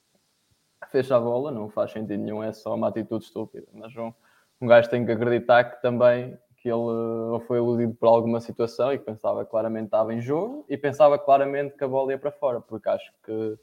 fez 0.93 1.11
a 1.11 1.19
bola, 1.19 1.51
não 1.51 1.69
faz 1.69 1.91
sentido 1.91 2.23
nenhum, 2.23 2.41
é 2.41 2.53
só 2.53 2.77
uma 2.77 2.87
atitude 2.87 3.25
estúpida. 3.25 3.67
Mas 3.73 3.97
um, 3.97 4.13
um 4.61 4.67
gajo 4.69 4.89
tem 4.89 5.05
que 5.05 5.11
acreditar 5.11 5.65
que 5.65 5.83
também 5.83 6.39
que 6.59 6.69
ele 6.69 6.77
ou 6.77 7.41
foi 7.41 7.59
iludido 7.59 7.95
por 7.95 8.07
alguma 8.07 8.39
situação 8.39 8.93
e 8.93 8.99
pensava 9.01 9.45
claramente 9.45 9.87
que 9.87 9.89
estava 9.89 10.15
em 10.15 10.21
jogo 10.21 10.65
e 10.69 10.79
pensava 10.79 11.19
claramente 11.19 11.77
que 11.77 11.83
a 11.83 11.89
bola 11.89 12.13
ia 12.13 12.19
para 12.19 12.31
fora, 12.31 12.61
porque 12.61 12.89
acho 12.89 13.13
que 13.25 13.59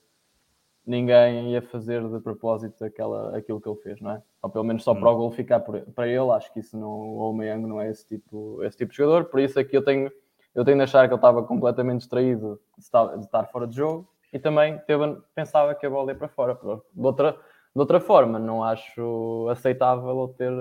ninguém 0.86 1.52
ia 1.52 1.62
fazer 1.62 2.08
de 2.08 2.20
propósito 2.20 2.84
aquela, 2.84 3.38
aquilo 3.38 3.60
que 3.62 3.70
ele 3.70 3.80
fez, 3.80 4.02
não 4.02 4.12
é? 4.12 4.22
Ou 4.42 4.50
pelo 4.50 4.66
menos 4.66 4.84
só 4.84 4.94
para 4.94 5.10
o 5.10 5.16
gol 5.16 5.32
ficar 5.32 5.60
para 5.60 6.08
ele, 6.08 6.30
acho 6.32 6.52
que 6.54 6.60
isso 6.60 6.78
não, 6.78 6.90
o 6.90 7.22
Aubameyang 7.22 7.66
não 7.66 7.80
é 7.80 7.90
esse 7.90 8.06
tipo, 8.08 8.62
esse 8.64 8.78
tipo 8.78 8.92
de 8.92 8.98
jogador, 8.98 9.26
por 9.26 9.40
isso 9.40 9.60
aqui 9.60 9.76
eu 9.78 9.84
tenho, 9.84 10.12
eu 10.54 10.66
tenho 10.66 10.78
de 10.78 10.84
achar 10.84 11.08
que 11.08 11.14
ele 11.14 11.18
estava 11.18 11.44
completamente 11.44 12.00
distraído 12.00 12.60
de 12.78 12.84
estar, 12.84 13.16
de 13.16 13.26
estar 13.26 13.46
fora 13.46 13.66
de 13.66 13.76
jogo 13.76 14.08
e 14.32 14.40
também 14.40 14.78
teve, 14.80 15.18
pensava 15.34 15.74
que 15.74 15.86
a 15.86 15.90
bola 15.90 16.12
ia 16.12 16.18
para 16.18 16.28
fora. 16.28 16.56
De 16.56 17.06
outra, 17.06 17.32
de 17.32 17.80
outra 17.80 18.00
forma, 18.00 18.38
não 18.38 18.64
acho 18.64 19.48
aceitável 19.50 20.26
ele 20.26 20.34
ter, 20.34 20.52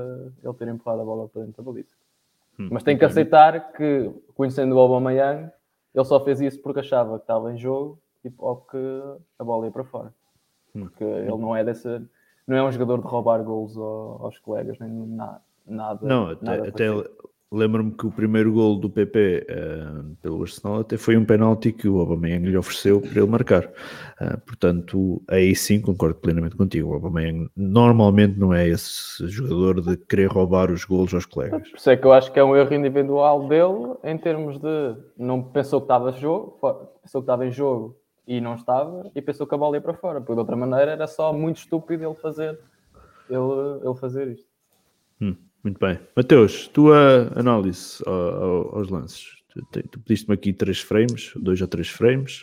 ele 0.45 0.55
ter 0.55 0.69
empurrado 0.69 1.03
a 1.03 1.05
bola 1.05 1.29
para 1.29 1.43
dentro 1.43 1.63
da 1.63 1.71
baliza. 1.71 1.95
Hum, 2.59 2.69
Mas 2.71 2.83
tem 2.83 2.97
que 2.97 3.05
aceitar 3.05 3.73
que, 3.73 4.11
conhecendo 4.35 4.77
o 4.77 4.79
Aubameyang, 4.79 5.51
ele 5.95 6.05
só 6.05 6.21
fez 6.21 6.41
isso 6.41 6.61
porque 6.63 6.81
achava 6.81 7.19
que 7.19 7.25
estava 7.25 7.53
em 7.53 7.57
jogo 7.57 7.99
tipo, 8.23 8.45
ou 8.45 8.57
que 8.57 8.79
a 9.39 9.45
bola 9.45 9.67
ia 9.67 9.73
para 9.73 9.85
fora. 9.85 10.15
Hum. 10.75 10.83
Porque 10.83 11.05
ele 11.05 11.37
não 11.37 11.55
é 11.55 11.65
dessa. 11.65 12.03
Não 12.47 12.57
é 12.57 12.63
um 12.63 12.73
jogador 12.73 13.01
de 13.01 13.07
roubar 13.07 13.43
gols 13.43 13.77
aos 13.77 14.39
colegas, 14.39 14.79
nem 14.79 14.91
nada. 14.91 15.41
nada 15.67 16.07
não, 16.07 16.31
até, 16.31 16.45
nada 16.45 16.69
até 16.69 16.89
lembro-me 17.53 17.93
que 17.93 18.07
o 18.07 18.11
primeiro 18.11 18.53
gol 18.53 18.77
do 18.77 18.89
PP 18.89 19.47
uh, 19.49 19.53
eh, 19.53 20.15
pelo 20.23 20.43
Arsenal 20.43 20.81
até 20.81 20.97
foi 20.97 21.17
um 21.17 21.25
penalti 21.25 21.71
que 21.71 21.87
o 21.87 22.01
Aubameyang 22.01 22.49
lhe 22.49 22.57
ofereceu 22.57 23.01
para 23.01 23.21
ele 23.21 23.27
marcar. 23.27 23.67
Uh, 24.21 24.41
portanto, 24.47 25.23
aí 25.29 25.55
sim 25.55 25.81
concordo 25.81 26.15
plenamente 26.15 26.57
contigo. 26.57 26.89
O 26.89 26.95
Aubameyang 26.95 27.51
normalmente 27.55 28.39
não 28.39 28.55
é 28.55 28.67
esse 28.67 29.29
jogador 29.29 29.83
de 29.83 29.97
querer 29.99 30.31
roubar 30.31 30.71
os 30.71 30.85
gols 30.85 31.13
aos 31.13 31.27
colegas. 31.27 31.69
Por 31.69 31.77
isso 31.77 31.91
é 31.91 31.97
que 31.97 32.07
eu 32.07 32.13
acho 32.13 32.33
que 32.33 32.41
é 32.41 32.45
um 32.45 32.57
erro 32.57 32.73
individual 32.75 33.47
dele 33.47 33.97
em 34.03 34.17
termos 34.17 34.59
de 34.59 34.97
não 35.17 35.43
pensou 35.43 35.81
que 35.81 35.85
estava 35.85 36.11
jogo, 36.13 36.59
pensou 37.03 37.21
que 37.21 37.25
estava 37.25 37.47
em 37.47 37.53
jogo 37.53 38.02
e 38.27 38.41
não 38.41 38.55
estava 38.55 39.11
e 39.15 39.21
pensou 39.21 39.47
que 39.47 39.55
a 39.55 39.59
bola 39.59 39.77
ia 39.77 39.81
para 39.81 39.95
fora, 39.95 40.21
porque 40.21 40.33
de 40.33 40.39
outra 40.39 40.57
maneira 40.57 40.93
era 40.93 41.07
só 41.07 41.33
muito 41.33 41.59
estúpido 41.59 42.05
ele 42.05 42.15
fazer, 42.15 42.59
ele, 43.29 43.81
ele 43.85 43.95
fazer 43.97 44.29
isto. 44.29 44.47
Hum, 45.21 45.37
muito 45.63 45.79
bem. 45.79 45.99
Mateus, 46.17 46.69
tua 46.69 47.33
análise 47.35 48.03
aos 48.07 48.89
lances. 48.89 49.43
Tu, 49.49 49.83
tu 49.89 50.01
pediste-me 50.01 50.35
aqui 50.35 50.53
três 50.53 50.81
frames, 50.81 51.33
dois 51.37 51.61
ou 51.61 51.69
três 51.69 51.89
frames. 51.89 52.43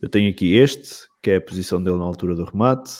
Eu 0.00 0.08
tenho 0.08 0.30
aqui 0.30 0.54
este, 0.54 1.08
que 1.22 1.30
é 1.30 1.36
a 1.36 1.40
posição 1.40 1.82
dele 1.82 1.98
na 1.98 2.04
altura 2.04 2.34
do 2.34 2.44
remate. 2.44 2.92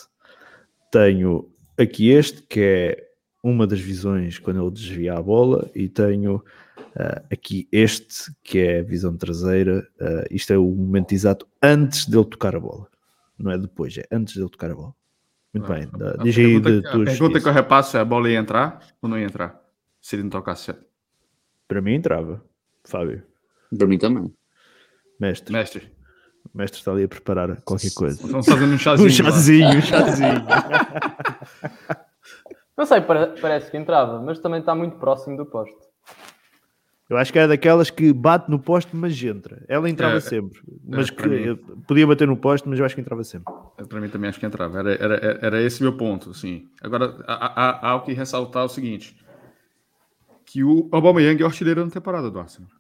Tenho 0.91 1.49
aqui 1.79 2.11
este, 2.11 2.43
que 2.43 2.61
é 2.61 3.09
uma 3.43 3.67
das 3.67 3.81
visões 3.81 4.39
quando 4.39 4.61
ele 4.61 4.71
desvia 4.71 5.15
a 5.15 5.23
bola, 5.23 5.71
e 5.75 5.89
tenho 5.89 6.43
Uh, 6.97 7.25
aqui 7.33 7.69
este, 7.71 8.33
que 8.43 8.59
é 8.59 8.81
a 8.81 8.83
visão 8.83 9.17
traseira, 9.17 9.87
uh, 10.01 10.27
isto 10.31 10.53
é 10.53 10.59
o 10.59 10.65
momento 10.65 11.13
exato 11.13 11.47
antes 11.63 12.07
dele 12.07 12.25
tocar 12.25 12.57
a 12.57 12.61
bola. 12.61 12.89
Não 13.39 13.53
é 13.53 13.59
depois, 13.59 13.97
é 13.97 14.05
antes 14.11 14.35
dele 14.35 14.49
tocar 14.49 14.71
a 14.71 14.75
bola. 14.75 14.95
Muito 15.55 15.73
ah, 15.73 15.77
bem. 15.77 15.89
A, 16.01 16.23
diz 16.23 16.37
aí 16.37 16.61
de, 16.61 16.87
a 16.87 17.05
pergunta 17.05 17.41
que 17.41 17.49
eu 17.49 17.53
repasso 17.53 17.97
é 17.97 18.01
a 18.01 18.05
bola 18.05 18.29
ia 18.31 18.39
entrar 18.39 18.81
ou 19.01 19.09
não 19.09 19.19
ia 19.19 19.25
entrar? 19.25 19.61
Se 20.01 20.17
ele 20.17 20.25
não 20.25 20.31
tocasse 20.31 20.65
certo. 20.65 20.85
Para 21.67 21.81
mim 21.81 21.95
entrava, 21.95 22.43
Fábio. 22.85 23.23
Para 23.77 23.87
mim 23.87 23.99
também. 23.99 24.35
Mestre. 25.21 25.53
Mestre. 25.53 25.93
O 26.53 26.59
mestre 26.59 26.79
está 26.79 26.93
ali 26.93 27.05
a 27.05 27.09
preparar 27.09 27.61
qualquer 27.63 27.93
coisa. 27.93 28.25
Estamos 28.25 28.47
fazendo 28.47 28.73
um 28.73 28.79
chazinho. 28.79 29.09
um 29.09 29.11
chazinho, 29.11 29.69
um 29.69 29.83
chazinho. 29.83 30.45
não 32.77 32.87
sei, 32.87 33.01
parece 33.03 33.71
que 33.71 33.77
entrava, 33.77 34.21
mas 34.23 34.39
também 34.41 34.61
está 34.61 34.75
muito 34.75 34.97
próximo 34.97 35.37
do 35.37 35.47
posto. 35.47 35.88
Eu 37.09 37.17
acho 37.17 37.33
que 37.33 37.39
é 37.39 37.49
daquelas 37.49 37.89
que 37.89 38.13
bate 38.13 38.51
no 38.51 38.59
poste, 38.59 38.95
mas 38.95 39.23
entra. 39.23 39.65
Ela 39.67 39.89
entrava 39.89 40.19
é, 40.19 40.21
sempre. 40.21 40.61
Mas 40.87 41.09
é, 41.09 41.13
que, 41.13 41.57
podia 41.87 42.07
bater 42.07 42.29
no 42.29 42.37
poste, 42.37 42.69
mas 42.69 42.79
eu 42.79 42.85
acho 42.85 42.95
que 42.95 43.01
entrava 43.01 43.25
sempre. 43.25 43.53
É, 43.79 43.85
para 43.85 43.99
mim 43.99 44.11
também 44.11 44.29
acho 44.29 44.39
que 44.39 44.45
entrava. 44.45 44.79
Era, 44.79 44.93
era, 44.93 45.39
era 45.41 45.63
esse 45.63 45.83
meu 45.83 45.97
ponto. 45.97 46.31
Assim. 46.31 46.69
Agora, 46.83 47.17
há, 47.27 47.93
há, 47.93 47.95
há 47.95 48.01
que 48.01 48.13
ressaltar 48.13 48.65
o 48.65 48.69
seguinte: 48.69 49.17
que 50.45 50.63
o 50.63 50.87
Aubameyang 50.93 51.41
é 51.41 51.45
o 51.45 51.49
artilheiro 51.49 51.83
da 51.83 51.91
temporada 51.91 52.31
do 52.31 52.39
Arsenal. 52.39 52.71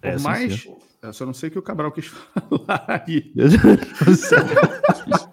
Por 0.00 0.08
é, 0.08 0.18
mais. 0.20 0.62
Sim, 0.62 0.76
eu 1.02 1.12
só 1.12 1.26
não 1.26 1.34
sei 1.34 1.48
o 1.48 1.52
que 1.52 1.58
o 1.58 1.62
Cabral 1.62 1.90
quis 1.90 2.06
falar 2.06 3.04
aí. 3.06 3.32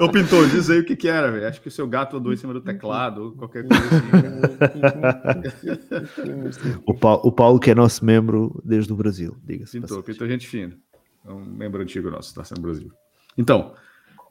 Ô, 0.00 0.10
pintor, 0.10 0.48
diz 0.48 0.70
aí 0.70 0.78
o 0.80 0.84
que, 0.84 0.94
que 0.94 1.08
era, 1.08 1.30
velho. 1.30 1.46
Acho 1.48 1.60
que 1.60 1.68
o 1.68 1.70
seu 1.70 1.86
gato 1.86 2.16
andou 2.16 2.32
em 2.32 2.36
cima 2.36 2.52
do 2.52 2.60
teclado, 2.60 3.34
qualquer 3.36 3.66
coisa 3.66 3.82
assim. 6.46 6.80
o, 6.86 6.94
Paulo, 6.94 7.22
o 7.24 7.32
Paulo, 7.32 7.58
que 7.58 7.70
é 7.70 7.74
nosso 7.74 8.04
membro 8.04 8.60
desde 8.64 8.92
o 8.92 8.96
Brasil, 8.96 9.36
diga-se. 9.42 9.80
Pintor, 9.80 10.02
pintor, 10.02 10.28
gente 10.28 10.46
fina. 10.46 10.76
É 11.26 11.32
um 11.32 11.44
membro 11.44 11.82
antigo 11.82 12.10
nosso, 12.10 12.28
está 12.28 12.44
sendo 12.44 12.60
Brasil. 12.60 12.92
Então, 13.36 13.74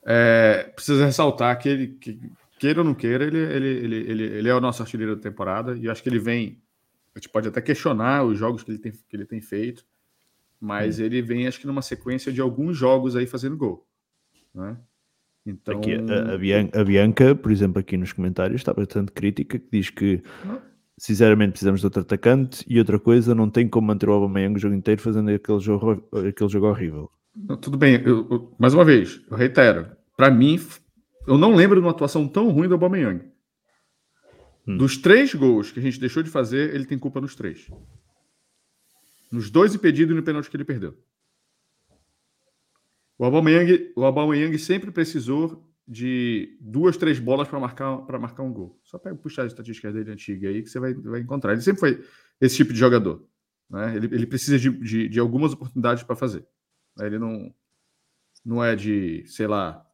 é, 0.05 0.71
precisa 0.73 1.05
ressaltar 1.05 1.59
que 1.59 1.67
ele, 1.67 1.87
que, 1.87 2.19
queira 2.57 2.79
ou 2.79 2.85
não 2.85 2.93
queira, 2.93 3.25
ele, 3.25 3.37
ele, 3.37 3.67
ele, 3.67 3.95
ele, 3.95 4.23
ele 4.23 4.49
é 4.49 4.55
o 4.55 4.61
nosso 4.61 4.81
artilheiro 4.81 5.15
da 5.15 5.21
temporada 5.21 5.75
e 5.77 5.89
acho 5.89 6.01
que 6.01 6.09
ele 6.09 6.19
vem. 6.19 6.61
A 7.13 7.19
gente 7.19 7.29
pode 7.29 7.47
até 7.47 7.59
questionar 7.61 8.23
os 8.23 8.37
jogos 8.37 8.63
que 8.63 8.71
ele 8.71 8.79
tem, 8.79 8.91
que 8.91 9.15
ele 9.15 9.25
tem 9.25 9.41
feito, 9.41 9.83
mas 10.59 10.99
hum. 10.99 11.03
ele 11.03 11.21
vem, 11.21 11.47
acho 11.47 11.59
que, 11.59 11.67
numa 11.67 11.81
sequência 11.81 12.31
de 12.31 12.39
alguns 12.39 12.77
jogos 12.77 13.15
aí 13.15 13.27
fazendo 13.27 13.57
gol. 13.57 13.85
Né? 14.53 14.77
Então... 15.47 15.77
Aqui, 15.77 15.93
a, 15.93 16.33
a, 16.33 16.37
Bianca, 16.37 16.81
a, 16.81 16.83
Bianca, 16.83 17.35
por 17.35 17.51
exemplo, 17.51 17.79
aqui 17.79 17.95
nos 17.95 18.11
comentários 18.11 18.59
está 18.59 18.73
bastante 18.73 19.13
crítica, 19.13 19.57
que 19.57 19.67
diz 19.71 19.89
que 19.89 20.21
sinceramente 20.97 21.51
precisamos 21.51 21.79
de 21.79 21.85
outro 21.85 22.01
atacante 22.01 22.65
e 22.67 22.77
outra 22.77 22.99
coisa, 22.99 23.33
não 23.33 23.49
tem 23.49 23.67
como 23.67 23.87
manter 23.87 24.09
o 24.09 24.11
Aubameyang 24.11 24.55
o 24.55 24.59
jogo 24.59 24.75
inteiro 24.75 25.01
fazendo 25.01 25.29
aquele 25.29 25.59
jogo, 25.59 26.05
aquele 26.11 26.49
jogo 26.49 26.67
horrível. 26.67 27.09
tudo 27.61 27.77
bem, 27.77 28.01
eu, 28.03 28.27
eu, 28.29 28.55
mais 28.59 28.73
uma 28.73 28.83
vez, 28.83 29.21
eu 29.31 29.37
reitero, 29.37 29.87
para 30.17 30.29
mim, 30.29 30.59
eu 31.25 31.37
não 31.37 31.55
lembro 31.55 31.79
de 31.79 31.85
uma 31.85 31.91
atuação 31.91 32.27
tão 32.27 32.49
ruim 32.49 32.67
do 32.67 32.73
Aubameyang. 32.73 33.23
Hum. 34.67 34.77
Dos 34.77 34.97
três 34.97 35.33
gols 35.33 35.71
que 35.71 35.79
a 35.79 35.83
gente 35.83 35.97
deixou 35.97 36.21
de 36.21 36.29
fazer, 36.29 36.75
ele 36.75 36.85
tem 36.85 36.99
culpa 36.99 37.21
nos 37.21 37.35
três. 37.35 37.71
Nos 39.31 39.49
dois 39.49 39.73
impedidos 39.73 40.13
e 40.13 40.15
no 40.15 40.23
pênalti 40.23 40.49
que 40.49 40.57
ele 40.57 40.65
perdeu. 40.65 40.93
O 43.17 43.25
Aubameyang, 43.25 43.93
o 43.95 44.03
Aubameyang 44.03 44.57
sempre 44.59 44.91
precisou 44.91 45.67
de 45.87 46.57
duas, 46.59 46.97
três 46.97 47.19
bolas 47.19 47.47
para 47.47 47.59
marcar, 47.59 48.19
marcar 48.19 48.43
um 48.43 48.51
gol. 48.51 48.79
Só 48.83 48.99
pega 48.99 49.15
puxar 49.15 49.43
as 49.43 49.53
estatísticas 49.53 49.93
dele 49.93 50.11
antiga 50.11 50.49
aí 50.49 50.61
que 50.61 50.69
você 50.69 50.79
vai, 50.79 50.93
vai 50.93 51.21
encontrar. 51.21 51.53
Ele 51.53 51.61
sempre 51.61 51.79
foi 51.79 52.03
esse 52.41 52.57
tipo 52.57 52.73
de 52.73 52.79
jogador. 52.79 53.25
Né? 53.69 53.95
Ele, 53.95 54.07
ele 54.07 54.27
precisa 54.27 54.59
de, 54.59 54.69
de, 54.69 55.07
de 55.07 55.19
algumas 55.19 55.53
oportunidades 55.53 56.03
para 56.03 56.15
fazer. 56.15 56.45
Ele 56.99 57.17
não, 57.17 57.53
não 58.45 58.63
é 58.63 58.75
de, 58.75 59.23
sei 59.27 59.47
lá, 59.47 59.85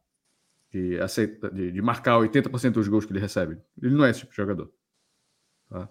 de, 0.70 0.98
aceita, 1.00 1.50
de, 1.50 1.70
de 1.70 1.82
marcar 1.82 2.18
80% 2.18 2.72
dos 2.72 2.88
gols 2.88 3.04
que 3.04 3.12
ele 3.12 3.20
recebe. 3.20 3.58
Ele 3.80 3.94
não 3.94 4.04
é 4.04 4.10
esse 4.10 4.20
tipo 4.20 4.32
de 4.32 4.36
jogador. 4.36 4.72
Tá? 5.68 5.88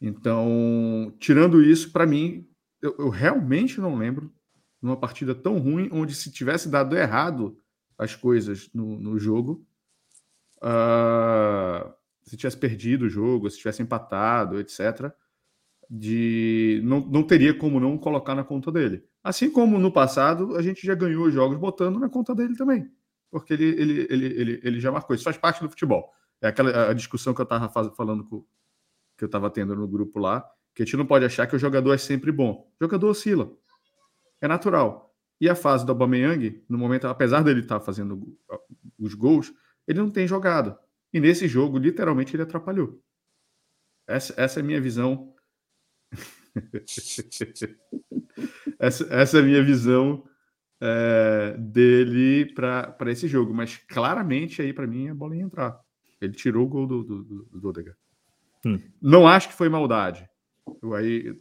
Então, 0.00 1.14
tirando 1.20 1.62
isso, 1.62 1.92
para 1.92 2.06
mim, 2.06 2.48
eu, 2.82 2.96
eu 2.98 3.08
realmente 3.08 3.80
não 3.80 3.96
lembro 3.96 4.32
numa 4.82 4.96
partida 4.96 5.34
tão 5.34 5.58
ruim, 5.58 5.88
onde 5.92 6.14
se 6.14 6.30
tivesse 6.30 6.68
dado 6.68 6.96
errado 6.96 7.56
as 7.96 8.16
coisas 8.16 8.68
no, 8.74 8.98
no 8.98 9.16
jogo, 9.16 9.64
uh, 10.58 11.92
se 12.24 12.36
tivesse 12.36 12.56
perdido 12.56 13.04
o 13.04 13.08
jogo, 13.08 13.48
se 13.48 13.58
tivesse 13.58 13.80
empatado, 13.80 14.58
etc., 14.58 15.12
de 15.88 16.80
não, 16.84 17.00
não 17.00 17.22
teria 17.22 17.52
como 17.56 17.78
não 17.78 17.96
colocar 17.96 18.34
na 18.34 18.42
conta 18.42 18.72
dele. 18.72 19.04
Assim 19.22 19.50
como 19.50 19.78
no 19.78 19.92
passado 19.92 20.56
a 20.56 20.62
gente 20.62 20.84
já 20.84 20.94
ganhou 20.94 21.30
jogos 21.30 21.58
botando 21.58 22.00
na 22.00 22.08
conta 22.08 22.34
dele 22.34 22.56
também, 22.56 22.90
porque 23.30 23.52
ele, 23.52 23.64
ele, 23.64 24.06
ele, 24.10 24.26
ele, 24.26 24.60
ele 24.64 24.80
já 24.80 24.90
marcou. 24.90 25.14
Isso 25.14 25.24
faz 25.24 25.36
parte 25.36 25.62
do 25.62 25.68
futebol. 25.68 26.10
É 26.40 26.48
aquela 26.48 26.90
a 26.90 26.94
discussão 26.94 27.32
que 27.32 27.40
eu 27.40 27.44
estava 27.44 27.68
falando 27.90 28.24
com, 28.24 28.44
que 29.16 29.22
eu 29.22 29.26
estava 29.26 29.48
tendo 29.50 29.76
no 29.76 29.86
grupo 29.86 30.18
lá, 30.18 30.44
que 30.74 30.82
a 30.82 30.84
gente 30.84 30.96
não 30.96 31.06
pode 31.06 31.24
achar 31.24 31.46
que 31.46 31.54
o 31.54 31.58
jogador 31.58 31.92
é 31.92 31.98
sempre 31.98 32.32
bom. 32.32 32.68
O 32.80 32.84
jogador 32.84 33.10
oscila 33.10 33.52
é 34.42 34.48
natural. 34.48 35.14
E 35.40 35.48
a 35.48 35.54
fase 35.54 35.86
do 35.86 35.92
Aubameyang, 35.92 36.62
no 36.68 36.76
momento, 36.76 37.06
apesar 37.06 37.42
dele 37.42 37.60
estar 37.60 37.78
tá 37.78 37.84
fazendo 37.84 38.36
os 38.98 39.14
gols, 39.14 39.52
ele 39.88 39.98
não 39.98 40.10
tem 40.10 40.26
jogado. 40.26 40.76
E 41.12 41.20
nesse 41.20 41.48
jogo, 41.48 41.78
literalmente, 41.78 42.36
ele 42.36 42.42
atrapalhou. 42.42 43.02
Essa, 44.06 44.34
essa 44.36 44.60
é 44.60 44.62
a 44.62 44.66
minha 44.66 44.80
visão. 44.80 45.34
essa, 48.78 49.06
essa 49.10 49.38
é 49.38 49.40
a 49.40 49.44
minha 49.44 49.62
visão 49.62 50.24
é, 50.80 51.56
dele 51.58 52.52
para 52.52 53.10
esse 53.10 53.28
jogo. 53.28 53.54
Mas 53.54 53.76
claramente 53.76 54.60
aí 54.60 54.72
para 54.72 54.86
mim 54.86 55.08
a 55.08 55.14
bola 55.14 55.36
ia 55.36 55.42
entrar. 55.42 55.80
Ele 56.20 56.32
tirou 56.32 56.66
o 56.66 56.68
gol 56.68 56.86
do, 56.86 57.02
do, 57.02 57.24
do, 57.24 57.72
do 57.72 57.96
Hum. 58.64 58.80
Não 59.00 59.26
acho 59.26 59.48
que 59.48 59.54
foi 59.54 59.68
maldade. 59.68 60.28
Eu, 60.80 60.94
aí, 60.94 61.36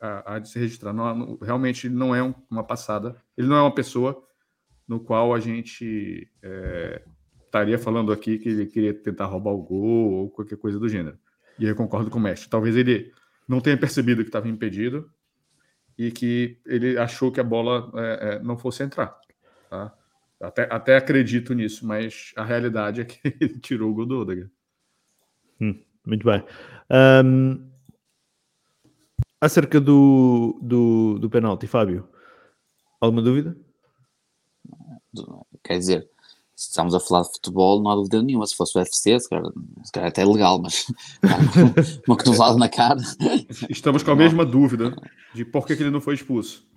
há, 0.00 0.34
há 0.34 0.38
de 0.38 0.48
se 0.48 0.58
registrar. 0.58 0.92
Não, 0.92 1.14
não, 1.14 1.38
realmente 1.40 1.88
não 1.88 2.14
é 2.14 2.22
um, 2.22 2.34
uma 2.50 2.64
passada. 2.64 3.16
Ele 3.36 3.48
não 3.48 3.56
é 3.56 3.62
uma 3.62 3.74
pessoa 3.74 4.22
no 4.88 4.98
qual 4.98 5.34
a 5.34 5.40
gente 5.40 6.28
é, 6.42 7.02
estaria 7.44 7.78
falando 7.78 8.12
aqui 8.12 8.38
que 8.38 8.48
ele 8.48 8.66
queria 8.66 8.94
tentar 8.94 9.26
roubar 9.26 9.52
o 9.52 9.62
gol 9.62 10.12
ou 10.12 10.30
qualquer 10.30 10.56
coisa 10.56 10.78
do 10.78 10.88
gênero. 10.88 11.18
E 11.58 11.64
eu 11.64 11.76
concordo 11.76 12.10
com 12.10 12.18
o 12.18 12.22
mestre. 12.22 12.48
Talvez 12.48 12.74
ele 12.76 13.12
não 13.46 13.60
tenha 13.60 13.76
percebido 13.76 14.22
que 14.22 14.28
estava 14.28 14.48
impedido 14.48 15.10
e 15.98 16.10
que 16.10 16.58
ele 16.64 16.98
achou 16.98 17.30
que 17.30 17.40
a 17.40 17.44
bola 17.44 17.90
é, 17.94 18.18
é, 18.20 18.38
não 18.42 18.56
fosse 18.56 18.82
entrar. 18.82 19.16
Tá? 19.68 19.94
Até, 20.40 20.68
até 20.70 20.96
acredito 20.96 21.52
nisso, 21.52 21.86
mas 21.86 22.32
a 22.36 22.44
realidade 22.44 23.02
é 23.02 23.04
que 23.04 23.20
ele 23.40 23.58
tirou 23.58 23.90
o 23.90 23.94
gol 23.94 24.06
do 24.06 24.20
Odegaard. 24.20 24.50
Hum, 25.60 25.78
muito 26.06 26.24
bem. 26.24 26.42
Um, 26.90 27.69
acerca 29.40 29.80
do, 29.80 30.58
do, 30.60 31.18
do 31.18 31.30
penalti, 31.30 31.66
Fábio, 31.66 32.08
alguma 33.00 33.22
dúvida? 33.22 33.56
Quer 35.64 35.78
dizer, 35.78 36.10
se 36.60 36.68
estamos 36.68 36.94
a 36.94 37.00
falar 37.00 37.22
de 37.22 37.32
futebol, 37.32 37.82
não 37.82 37.90
há 37.90 37.94
dúvida 37.94 38.22
nenhuma. 38.22 38.46
Se 38.46 38.54
fosse 38.54 38.76
o 38.76 38.80
UFC, 38.80 39.18
se 39.18 39.30
calhar, 39.30 39.50
se 39.82 39.90
calhar 39.90 40.08
até 40.10 40.20
é 40.20 40.26
legal, 40.26 40.60
mas 40.60 40.86
uma 42.06 42.16
cotovelada 42.16 42.58
na 42.58 42.68
cara. 42.68 43.00
Estamos 43.70 44.02
com 44.02 44.10
a 44.10 44.16
mesma 44.16 44.44
dúvida 44.44 44.94
de 45.34 45.44
por 45.44 45.66
que, 45.66 45.72
ele 45.72 45.90
não 45.90 46.02
foi 46.02 46.14
expulso. 46.14 46.68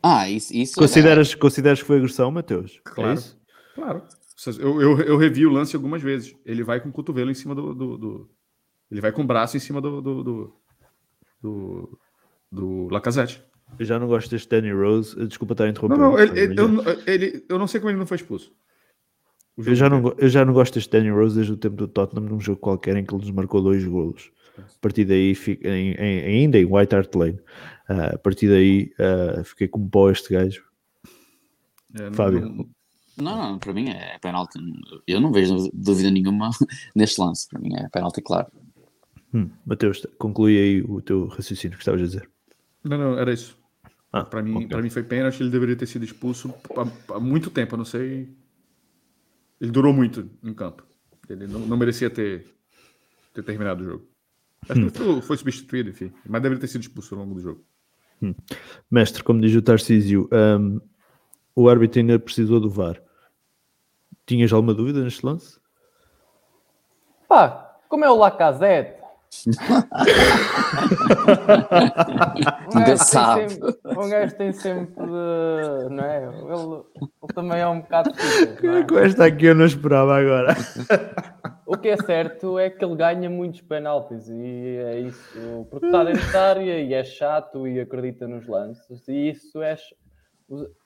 Ah, 0.00 0.30
isso. 0.30 0.54
isso 0.54 0.76
consideras, 0.76 1.32
é... 1.32 1.36
consideras 1.36 1.80
que 1.80 1.86
foi 1.86 1.96
agressão, 1.96 2.30
Matheus? 2.30 2.80
É 2.86 2.90
claro. 2.90 3.18
É 3.18 3.74
claro. 3.74 4.02
Eu, 4.58 4.80
eu, 4.80 5.00
eu, 5.00 5.16
revi 5.18 5.44
o 5.44 5.50
lance 5.50 5.76
algumas 5.76 6.00
vezes. 6.00 6.34
Ele 6.46 6.62
vai 6.62 6.80
com 6.80 6.88
o 6.88 6.92
cotovelo 6.92 7.30
em 7.30 7.34
cima 7.34 7.54
do. 7.54 7.74
do, 7.74 7.98
do... 7.98 8.30
ele 8.90 9.00
vai 9.00 9.12
com 9.12 9.22
o 9.22 9.26
braço 9.26 9.56
em 9.56 9.60
cima 9.60 9.80
do. 9.80 10.00
do, 10.00 10.22
do, 10.22 10.59
do, 11.42 11.98
do 12.50 12.88
Lacazette. 12.88 13.42
Eu 13.78 13.84
já 13.86 13.98
não 13.98 14.08
gosto 14.08 14.30
deste 14.30 14.48
Danny 14.48 14.72
Rose. 14.72 15.14
Desculpa 15.26 15.54
estar 15.54 15.68
interrompendo. 15.68 16.00
Não, 16.00 16.12
não, 16.12 16.18
ele, 16.18 16.40
ele, 16.40 16.60
eu, 16.60 16.68
ele, 17.06 17.44
eu 17.48 17.58
não 17.58 17.66
sei 17.66 17.80
como 17.80 17.90
ele 17.90 17.98
não 17.98 18.06
foi 18.06 18.16
expulso. 18.16 18.52
Eu 19.56 19.74
já, 19.74 19.90
não, 19.90 20.14
eu 20.16 20.28
já 20.28 20.44
não 20.44 20.52
gosto 20.52 20.74
deste 20.74 20.90
Danny 20.90 21.10
Rose 21.10 21.34
desde 21.34 21.52
o 21.52 21.56
tempo 21.56 21.76
do 21.76 21.88
Tottenham, 21.88 22.28
num 22.28 22.40
jogo 22.40 22.60
qualquer 22.60 22.96
em 22.96 23.04
que 23.04 23.14
ele 23.14 23.22
nos 23.22 23.30
marcou 23.30 23.62
dois 23.62 23.84
golos. 23.84 24.30
A 24.58 24.78
partir 24.80 25.04
daí, 25.04 25.34
fica, 25.34 25.68
em, 25.68 25.92
em, 25.92 26.20
ainda 26.20 26.58
em 26.58 26.64
White 26.64 26.94
Hart 26.94 27.14
Lane, 27.14 27.38
uh, 27.88 28.14
a 28.14 28.18
partir 28.18 28.48
daí 28.48 28.92
uh, 28.98 29.44
fiquei 29.44 29.68
com 29.68 29.88
pó 29.88 30.10
este 30.10 30.32
gajo. 30.32 30.64
É, 31.98 32.04
não, 32.04 32.14
Fábio. 32.14 32.68
Não, 33.16 33.36
não, 33.36 33.58
para 33.58 33.72
mim 33.72 33.90
é 33.90 34.18
penalti. 34.18 34.58
Eu 35.06 35.20
não 35.20 35.32
vejo 35.32 35.70
dúvida 35.72 36.10
nenhuma 36.10 36.50
neste 36.94 37.20
lance. 37.20 37.48
Para 37.48 37.60
mim 37.60 37.74
é 37.74 37.88
penalti, 37.88 38.22
claro. 38.22 38.50
Hum, 39.32 39.48
Mateus, 39.64 40.06
conclui 40.18 40.58
aí 40.58 40.82
o 40.82 41.00
teu 41.00 41.26
raciocínio 41.26 41.76
que 41.76 41.82
estavas 41.82 42.00
a 42.00 42.04
dizer. 42.04 42.30
Não, 42.82 42.98
não, 42.98 43.18
era 43.18 43.32
isso. 43.32 43.56
Ah, 44.12 44.24
para 44.24 44.42
mim, 44.42 44.64
okay. 44.64 44.82
mim 44.82 44.90
foi 44.90 45.04
pênalti, 45.04 45.40
ele 45.40 45.50
deveria 45.50 45.76
ter 45.76 45.86
sido 45.86 46.04
expulso 46.04 46.52
há 47.08 47.20
muito 47.20 47.48
tempo, 47.48 47.74
eu 47.74 47.78
não 47.78 47.84
sei 47.84 48.28
ele 49.60 49.70
durou 49.70 49.92
muito 49.92 50.28
em 50.42 50.54
campo. 50.54 50.84
Ele 51.28 51.46
não, 51.46 51.60
não 51.60 51.76
merecia 51.76 52.08
ter, 52.08 52.46
ter 53.34 53.42
terminado 53.42 53.82
o 53.82 53.86
jogo. 53.86 54.08
Acho 54.68 54.80
hum. 54.80 54.90
que 54.90 54.98
foi, 54.98 55.22
foi, 55.22 55.36
substituído, 55.36 55.90
enfim. 55.90 56.12
Mas 56.26 56.42
deveria 56.42 56.60
ter 56.60 56.68
sido 56.68 56.80
expulso 56.80 57.14
ao 57.14 57.20
longo 57.20 57.34
do 57.34 57.40
jogo. 57.40 57.64
Hum. 58.22 58.34
Mestre, 58.90 59.22
como 59.22 59.40
diz 59.40 59.54
o 59.54 59.62
Tarcísio, 59.62 60.28
um, 60.32 60.80
o 61.54 61.68
árbitro 61.68 62.00
ainda 62.00 62.18
precisou 62.18 62.58
do 62.58 62.70
VAR. 62.70 63.00
Tinhas 64.26 64.52
alguma 64.52 64.74
dúvida 64.74 65.02
neste 65.02 65.24
lance? 65.24 65.58
Pá, 67.28 67.78
como 67.88 68.04
é 68.04 68.10
o 68.10 68.16
Lacazette, 68.16 68.99
Nunca 72.74 72.96
sabe. 72.96 73.50
Sempre, 73.50 73.76
um 73.96 74.08
gajo 74.08 74.36
tem 74.36 74.52
sempre. 74.52 75.06
Não 75.06 76.04
é? 76.04 76.24
Ele, 76.24 76.82
ele 77.22 77.32
também 77.32 77.60
é 77.60 77.68
um 77.68 77.80
bocado. 77.80 78.10
é? 78.10 78.82
Com 78.82 78.98
esta 78.98 79.26
aqui 79.26 79.46
eu 79.46 79.54
não 79.54 79.66
esperava 79.66 80.18
agora. 80.18 80.56
O 81.64 81.76
que 81.76 81.86
é 81.88 81.96
certo 81.96 82.58
é 82.58 82.68
que 82.68 82.84
ele 82.84 82.96
ganha 82.96 83.30
muitos 83.30 83.60
penaltis 83.60 84.28
e 84.28 84.78
é 84.78 84.98
isso. 84.98 85.64
Porque 85.70 85.86
está 85.86 86.02
dentro 86.02 86.32
da 86.32 86.48
área 86.48 86.80
e 86.80 86.92
é 86.92 87.04
chato 87.04 87.68
e 87.68 87.78
acredita 87.80 88.26
nos 88.26 88.48
lances. 88.48 89.06
E 89.06 89.30
isso 89.30 89.62
é. 89.62 89.76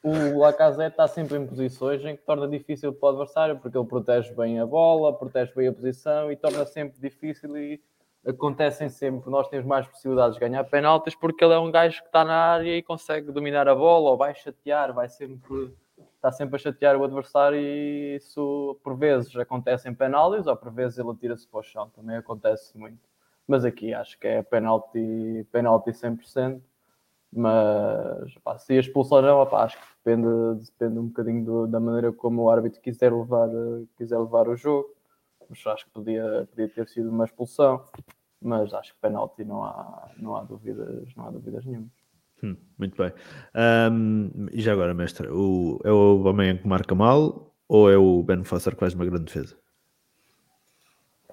O 0.02 0.40
Lacazette 0.40 0.90
está 0.90 1.08
sempre 1.08 1.38
em 1.38 1.46
posições 1.46 2.04
em 2.04 2.14
que 2.14 2.22
torna 2.22 2.46
difícil 2.46 2.92
para 2.92 3.06
o 3.06 3.10
adversário 3.12 3.58
porque 3.58 3.78
ele 3.78 3.86
protege 3.86 4.34
bem 4.34 4.60
a 4.60 4.66
bola, 4.66 5.18
protege 5.18 5.50
bem 5.56 5.68
a 5.68 5.72
posição 5.72 6.30
e 6.30 6.36
torna 6.36 6.66
sempre 6.66 7.00
difícil 7.00 7.56
e 7.56 7.80
acontecem 8.26 8.88
sempre, 8.88 9.30
nós 9.30 9.48
temos 9.48 9.66
mais 9.66 9.86
possibilidades 9.86 10.34
de 10.34 10.40
ganhar 10.40 10.64
penaltis 10.64 11.14
porque 11.14 11.44
ele 11.44 11.54
é 11.54 11.58
um 11.58 11.70
gajo 11.70 12.00
que 12.00 12.08
está 12.08 12.24
na 12.24 12.34
área 12.34 12.76
e 12.76 12.82
consegue 12.82 13.30
dominar 13.30 13.68
a 13.68 13.74
bola 13.74 14.10
ou 14.10 14.16
vai 14.16 14.34
chatear, 14.34 14.92
vai 14.92 15.08
sempre 15.08 15.72
está 16.16 16.32
sempre 16.32 16.56
a 16.56 16.58
chatear 16.58 16.96
o 16.96 17.04
adversário 17.04 17.58
e 17.58 18.16
isso 18.16 18.78
por 18.82 18.96
vezes 18.96 19.36
acontece 19.36 19.88
em 19.88 19.94
penaltis 19.94 20.46
ou 20.46 20.56
por 20.56 20.72
vezes 20.72 20.98
ele 20.98 21.10
atira-se 21.10 21.46
para 21.46 21.60
o 21.60 21.62
chão, 21.62 21.90
também 21.90 22.16
acontece 22.16 22.76
muito. 22.78 22.98
Mas 23.46 23.62
aqui 23.62 23.92
acho 23.92 24.18
que 24.18 24.26
é 24.26 24.42
penalti, 24.42 25.46
penalti 25.52 25.90
100%, 25.90 26.62
mas 27.30 28.38
pá, 28.42 28.56
se 28.58 28.72
a 28.72 28.80
expulsão 28.80 29.20
não, 29.20 29.42
acho 29.42 29.76
que 29.76 29.84
depende, 30.02 30.64
depende 30.64 30.98
um 30.98 31.08
bocadinho 31.08 31.44
do, 31.44 31.66
da 31.66 31.78
maneira 31.78 32.10
como 32.10 32.42
o 32.42 32.50
árbitro 32.50 32.80
quiser 32.80 33.12
levar, 33.12 33.50
quiser 33.98 34.18
levar 34.18 34.48
o 34.48 34.56
jogo 34.56 34.94
mas 35.48 35.66
acho 35.66 35.84
que 35.86 35.90
podia, 35.90 36.48
podia 36.50 36.68
ter 36.68 36.88
sido 36.88 37.10
uma 37.10 37.24
expulsão. 37.24 37.84
Mas 38.44 38.74
acho 38.74 38.92
que 38.92 39.00
penalti 39.00 39.42
não 39.42 39.64
há, 39.64 40.10
não 40.18 40.36
há 40.36 40.42
dúvidas, 40.42 41.08
não 41.16 41.26
há 41.26 41.30
dúvidas 41.30 41.64
nenhuma. 41.64 41.88
Hum, 42.42 42.56
muito 42.78 42.94
bem. 42.94 43.10
Um, 43.90 44.48
e 44.52 44.60
já 44.60 44.74
agora, 44.74 44.92
mestre, 44.92 45.28
o, 45.28 45.80
é 45.82 45.90
o 45.90 45.96
Aubameyang 45.96 46.60
que 46.60 46.68
marca 46.68 46.94
mal 46.94 47.54
ou 47.66 47.90
é 47.90 47.96
o 47.96 48.22
Ben 48.22 48.44
Foster 48.44 48.74
que 48.74 48.80
faz 48.80 48.92
uma 48.92 49.06
grande 49.06 49.24
defesa? 49.24 49.56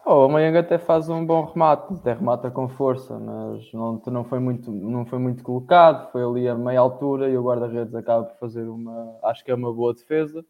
Oh, 0.05 0.11
o 0.11 0.21
Aubameyang 0.21 0.57
até 0.57 0.77
faz 0.77 1.09
um 1.09 1.25
bom 1.25 1.43
remate, 1.43 1.93
até 1.95 2.13
remata 2.13 2.49
com 2.49 2.69
força, 2.69 3.19
mas 3.19 3.73
não, 3.73 4.01
não, 4.07 4.23
foi 4.23 4.39
muito, 4.39 4.71
não 4.71 5.05
foi 5.05 5.19
muito 5.19 5.43
colocado, 5.43 6.09
foi 6.13 6.23
ali 6.23 6.47
a 6.47 6.55
meia 6.55 6.79
altura 6.79 7.29
e 7.29 7.37
o 7.37 7.43
guarda-redes 7.43 7.93
acaba 7.93 8.23
por 8.23 8.37
fazer 8.37 8.63
uma, 8.63 9.17
acho 9.23 9.43
que 9.43 9.51
é 9.51 9.55
uma 9.55 9.73
boa 9.73 9.93
defesa. 9.93 10.45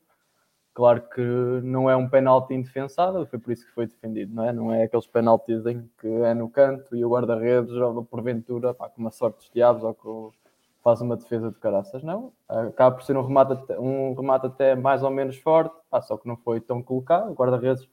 Claro 0.74 1.02
que 1.10 1.22
não 1.64 1.90
é 1.90 1.96
um 1.98 2.08
penalti 2.08 2.54
indefensável, 2.54 3.26
foi 3.26 3.38
por 3.38 3.52
isso 3.52 3.66
que 3.66 3.74
foi 3.74 3.88
defendido, 3.88 4.34
não 4.34 4.46
é? 4.46 4.54
Não 4.54 4.74
é 4.74 4.84
aqueles 4.84 5.06
penaltis 5.06 5.66
em 5.66 5.90
que 6.00 6.08
é 6.08 6.34
no 6.34 6.50
canto 6.50 6.96
e 6.96 7.04
o 7.04 7.10
guarda-redes 7.10 7.74
joga 7.74 8.02
porventura 8.04 8.74
pá, 8.74 8.88
com 8.88 9.02
uma 9.02 9.12
sorte 9.12 9.40
dos 9.40 9.50
diabos 9.54 9.84
ou 9.84 9.94
que 9.94 10.38
faz 10.82 11.02
uma 11.02 11.18
defesa 11.18 11.52
de 11.52 11.60
caraças, 11.60 12.02
não. 12.04 12.32
Acaba 12.48 12.96
por 12.96 13.04
ser 13.04 13.18
um 13.18 13.22
remate, 13.22 13.54
um 13.74 14.14
remate 14.14 14.48
até 14.48 14.74
mais 14.76 15.04
ou 15.04 15.12
menos 15.12 15.38
forte, 15.38 15.76
pá, 15.90 16.02
só 16.02 16.18
que 16.18 16.28
não 16.28 16.38
foi 16.38 16.62
tão 16.62 16.82
colocado. 16.82 17.32
O 17.32 17.34
guarda-redes 17.34 17.88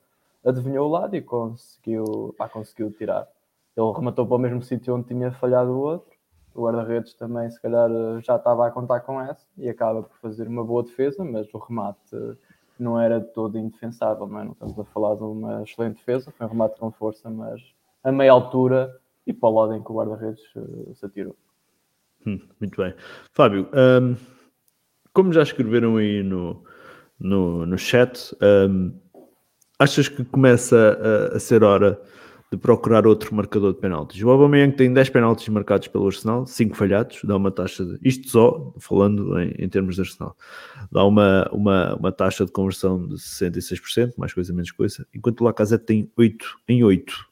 adivinhou 0.45 0.87
o 0.89 0.91
lado 0.91 1.17
e 1.17 1.21
conseguiu, 1.21 2.35
pá, 2.39 2.49
conseguiu 2.49 2.93
tirar. 2.93 3.27
Ele 3.77 3.93
rematou 3.93 4.25
para 4.27 4.37
o 4.37 4.39
mesmo 4.39 4.63
sítio 4.63 4.95
onde 4.95 5.09
tinha 5.09 5.33
falhado 5.33 5.73
o 5.73 5.81
outro. 5.81 6.17
O 6.55 6.63
guarda-redes 6.63 7.15
também, 7.15 7.51
se 7.51 7.61
calhar, 7.61 7.91
já 8.21 8.37
estava 8.37 8.67
a 8.67 8.71
contar 8.71 9.01
com 9.01 9.21
essa 9.21 9.47
e 9.57 9.69
acaba 9.69 10.03
por 10.03 10.17
fazer 10.19 10.49
uma 10.49 10.65
boa 10.65 10.83
defesa, 10.83 11.25
mas 11.25 11.53
o 11.53 11.59
remate 11.59 12.17
não 12.83 13.01
era 13.01 13.21
todo 13.21 13.59
indefensável, 13.59 14.27
não 14.27 14.41
é? 14.41 14.45
Não 14.45 14.53
estamos 14.53 14.79
a 14.79 14.85
falar 14.85 15.15
de 15.17 15.23
uma 15.23 15.63
excelente 15.63 15.97
defesa, 15.97 16.33
foi 16.37 16.47
um 16.47 16.51
remate 16.51 16.79
com 16.79 16.91
força, 16.93 17.29
mas 17.31 17.61
a 18.03 18.13
meia 18.13 18.33
altura 18.33 18.95
e 19.27 19.33
para 19.33 19.49
o 19.49 19.55
lado 19.55 19.75
em 19.75 19.83
que 19.83 19.91
o 19.91 19.95
guarda-redes 19.95 20.43
uh, 20.57 20.95
se 20.95 21.05
atirou. 21.05 21.37
Hum, 22.27 22.41
muito 22.61 22.81
bem. 22.81 22.95
Fábio, 23.33 23.69
um, 24.03 24.17
como 25.13 25.33
já 25.33 25.43
escreveram 25.43 25.97
aí 25.97 26.23
no, 26.23 26.65
no, 27.19 27.67
no 27.67 27.79
chat, 27.79 28.37
um, 28.43 28.93
achas 29.79 30.09
que 30.09 30.25
começa 30.25 31.31
a, 31.33 31.37
a 31.37 31.41
ser 31.41 31.63
hora 31.63 32.01
de 32.51 32.57
procurar 32.57 33.07
outro 33.07 33.35
marcador 33.35 33.75
de 33.75 33.81
penaltis. 33.81 34.23
O 34.23 34.31
Aubameyang 34.31 34.75
tem 34.75 34.93
10 34.93 35.11
penaltis 35.11 35.47
marcados 35.49 35.87
pelo 35.89 36.07
Arsenal, 36.07 36.47
5 36.47 36.75
falhados, 36.75 37.21
dá 37.23 37.37
uma 37.37 37.51
taxa 37.51 37.85
de, 37.85 37.99
isto 38.03 38.31
só, 38.31 38.73
falando 38.79 39.39
em, 39.39 39.55
em 39.59 39.69
termos 39.69 39.97
de 39.97 40.01
Arsenal, 40.01 40.35
dá 40.91 41.05
uma, 41.05 41.47
uma, 41.53 41.95
uma 41.97 42.13
taxa 42.13 42.47
de 42.47 42.53
conversão 42.53 43.07
de 43.07 43.17
66%, 43.17 44.15
mais 44.17 44.33
coisa 44.33 44.53
menos 44.53 44.71
coisa, 44.71 45.07
enquanto 45.15 45.43
o 45.43 45.45
Lacazette 45.45 45.85
tem 45.85 46.11
8 46.17 46.47
em 46.69 46.83
8. 46.83 47.27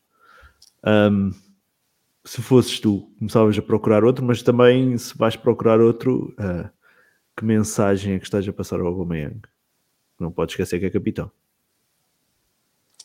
Um, 0.85 1.31
se 2.23 2.43
fosses 2.43 2.79
tu, 2.79 3.11
começavas 3.19 3.57
a 3.57 3.63
procurar 3.63 4.05
outro, 4.05 4.25
mas 4.25 4.43
também 4.43 4.99
se 4.99 5.17
vais 5.17 5.35
procurar 5.35 5.81
outro, 5.81 6.35
uh, 6.39 6.69
que 7.37 7.45
mensagem 7.45 8.15
é 8.15 8.19
que 8.19 8.25
estás 8.25 8.47
a 8.47 8.53
passar 8.53 8.81
ao 8.81 8.87
Aubameyang? 8.89 9.41
Não 10.19 10.31
podes 10.31 10.53
esquecer 10.53 10.79
que 10.79 10.87
é 10.87 10.91
capitão. 10.91 11.31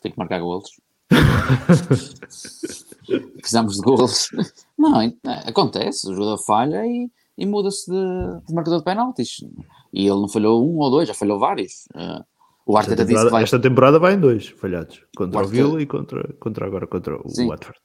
Tem 0.02 0.10
que 0.10 0.18
marcar 0.18 0.40
golos. 0.40 0.80
Precisamos 3.36 3.76
de 3.76 3.82
gols. 3.82 4.28
Não, 4.78 5.00
é, 5.00 5.12
acontece, 5.46 6.08
o 6.08 6.14
jogador 6.14 6.38
falha 6.38 6.86
e, 6.86 7.10
e 7.36 7.46
muda-se 7.46 7.90
de, 7.90 8.46
de, 8.46 8.54
marcador 8.54 8.78
de 8.78 8.84
penaltis. 8.84 9.44
E 9.92 10.06
ele 10.06 10.20
não 10.20 10.28
falhou 10.28 10.66
um 10.66 10.78
ou 10.78 10.90
dois, 10.90 11.08
já 11.08 11.14
falhou 11.14 11.38
vários. 11.38 11.84
Uh, 11.94 12.24
o 12.64 12.76
Arteta 12.76 13.02
esta 13.02 13.12
disse 13.12 13.24
que 13.24 13.30
vai... 13.30 13.42
Esta 13.42 13.60
temporada 13.60 13.98
vai 13.98 14.14
em 14.14 14.20
dois 14.20 14.48
falhados. 14.48 15.02
Contra 15.16 15.40
o, 15.40 15.44
o 15.44 15.48
Vila 15.48 15.82
e 15.82 15.86
contra, 15.86 16.32
contra 16.40 16.66
agora 16.66 16.86
contra 16.86 17.16
o 17.16 17.28
Sim. 17.28 17.48
Watford. 17.48 17.78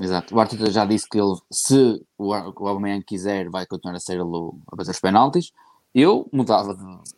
Exato. 0.00 0.34
O 0.34 0.40
Arteta 0.40 0.70
já 0.70 0.84
disse 0.84 1.08
que 1.08 1.18
ele, 1.18 1.36
se 1.50 2.02
o, 2.16 2.28
o 2.28 2.68
Aubameyang 2.68 3.04
quiser, 3.04 3.50
vai 3.50 3.66
continuar 3.66 3.96
a 3.96 4.00
ser 4.00 4.14
ele 4.14 4.22
a 4.22 4.76
bater 4.76 4.90
os 4.90 5.00
penaltis. 5.00 5.52
Eu 5.94 6.28
mudava, 6.32 6.74
de- 6.74 7.12